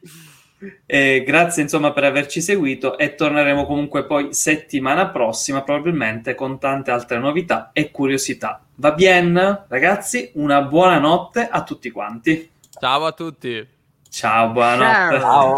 E 0.87 1.23
grazie 1.27 1.63
insomma 1.63 1.93
per 1.93 2.05
averci 2.05 2.41
seguito 2.41 2.97
e 2.97 3.15
torneremo 3.15 3.67
comunque 3.67 4.07
poi 4.07 4.33
settimana 4.33 5.09
prossima 5.11 5.63
probabilmente 5.63 6.35
con 6.35 6.59
tante 6.59 6.91
altre 6.91 7.19
novità 7.19 7.71
e 7.75 7.91
curiosità. 7.91 8.63
Va 8.77 8.93
bien 8.93 9.65
ragazzi? 9.69 10.31
Una 10.35 10.63
buona 10.63 10.99
notte 10.99 11.47
a 11.47 11.63
tutti 11.63 11.91
quanti. 11.91 12.51
Ciao 12.81 13.05
a 13.05 13.13
tutti. 13.13 13.75
Ciao, 14.11 14.51
buonanotte. 14.51 15.21
Ciao. 15.21 15.55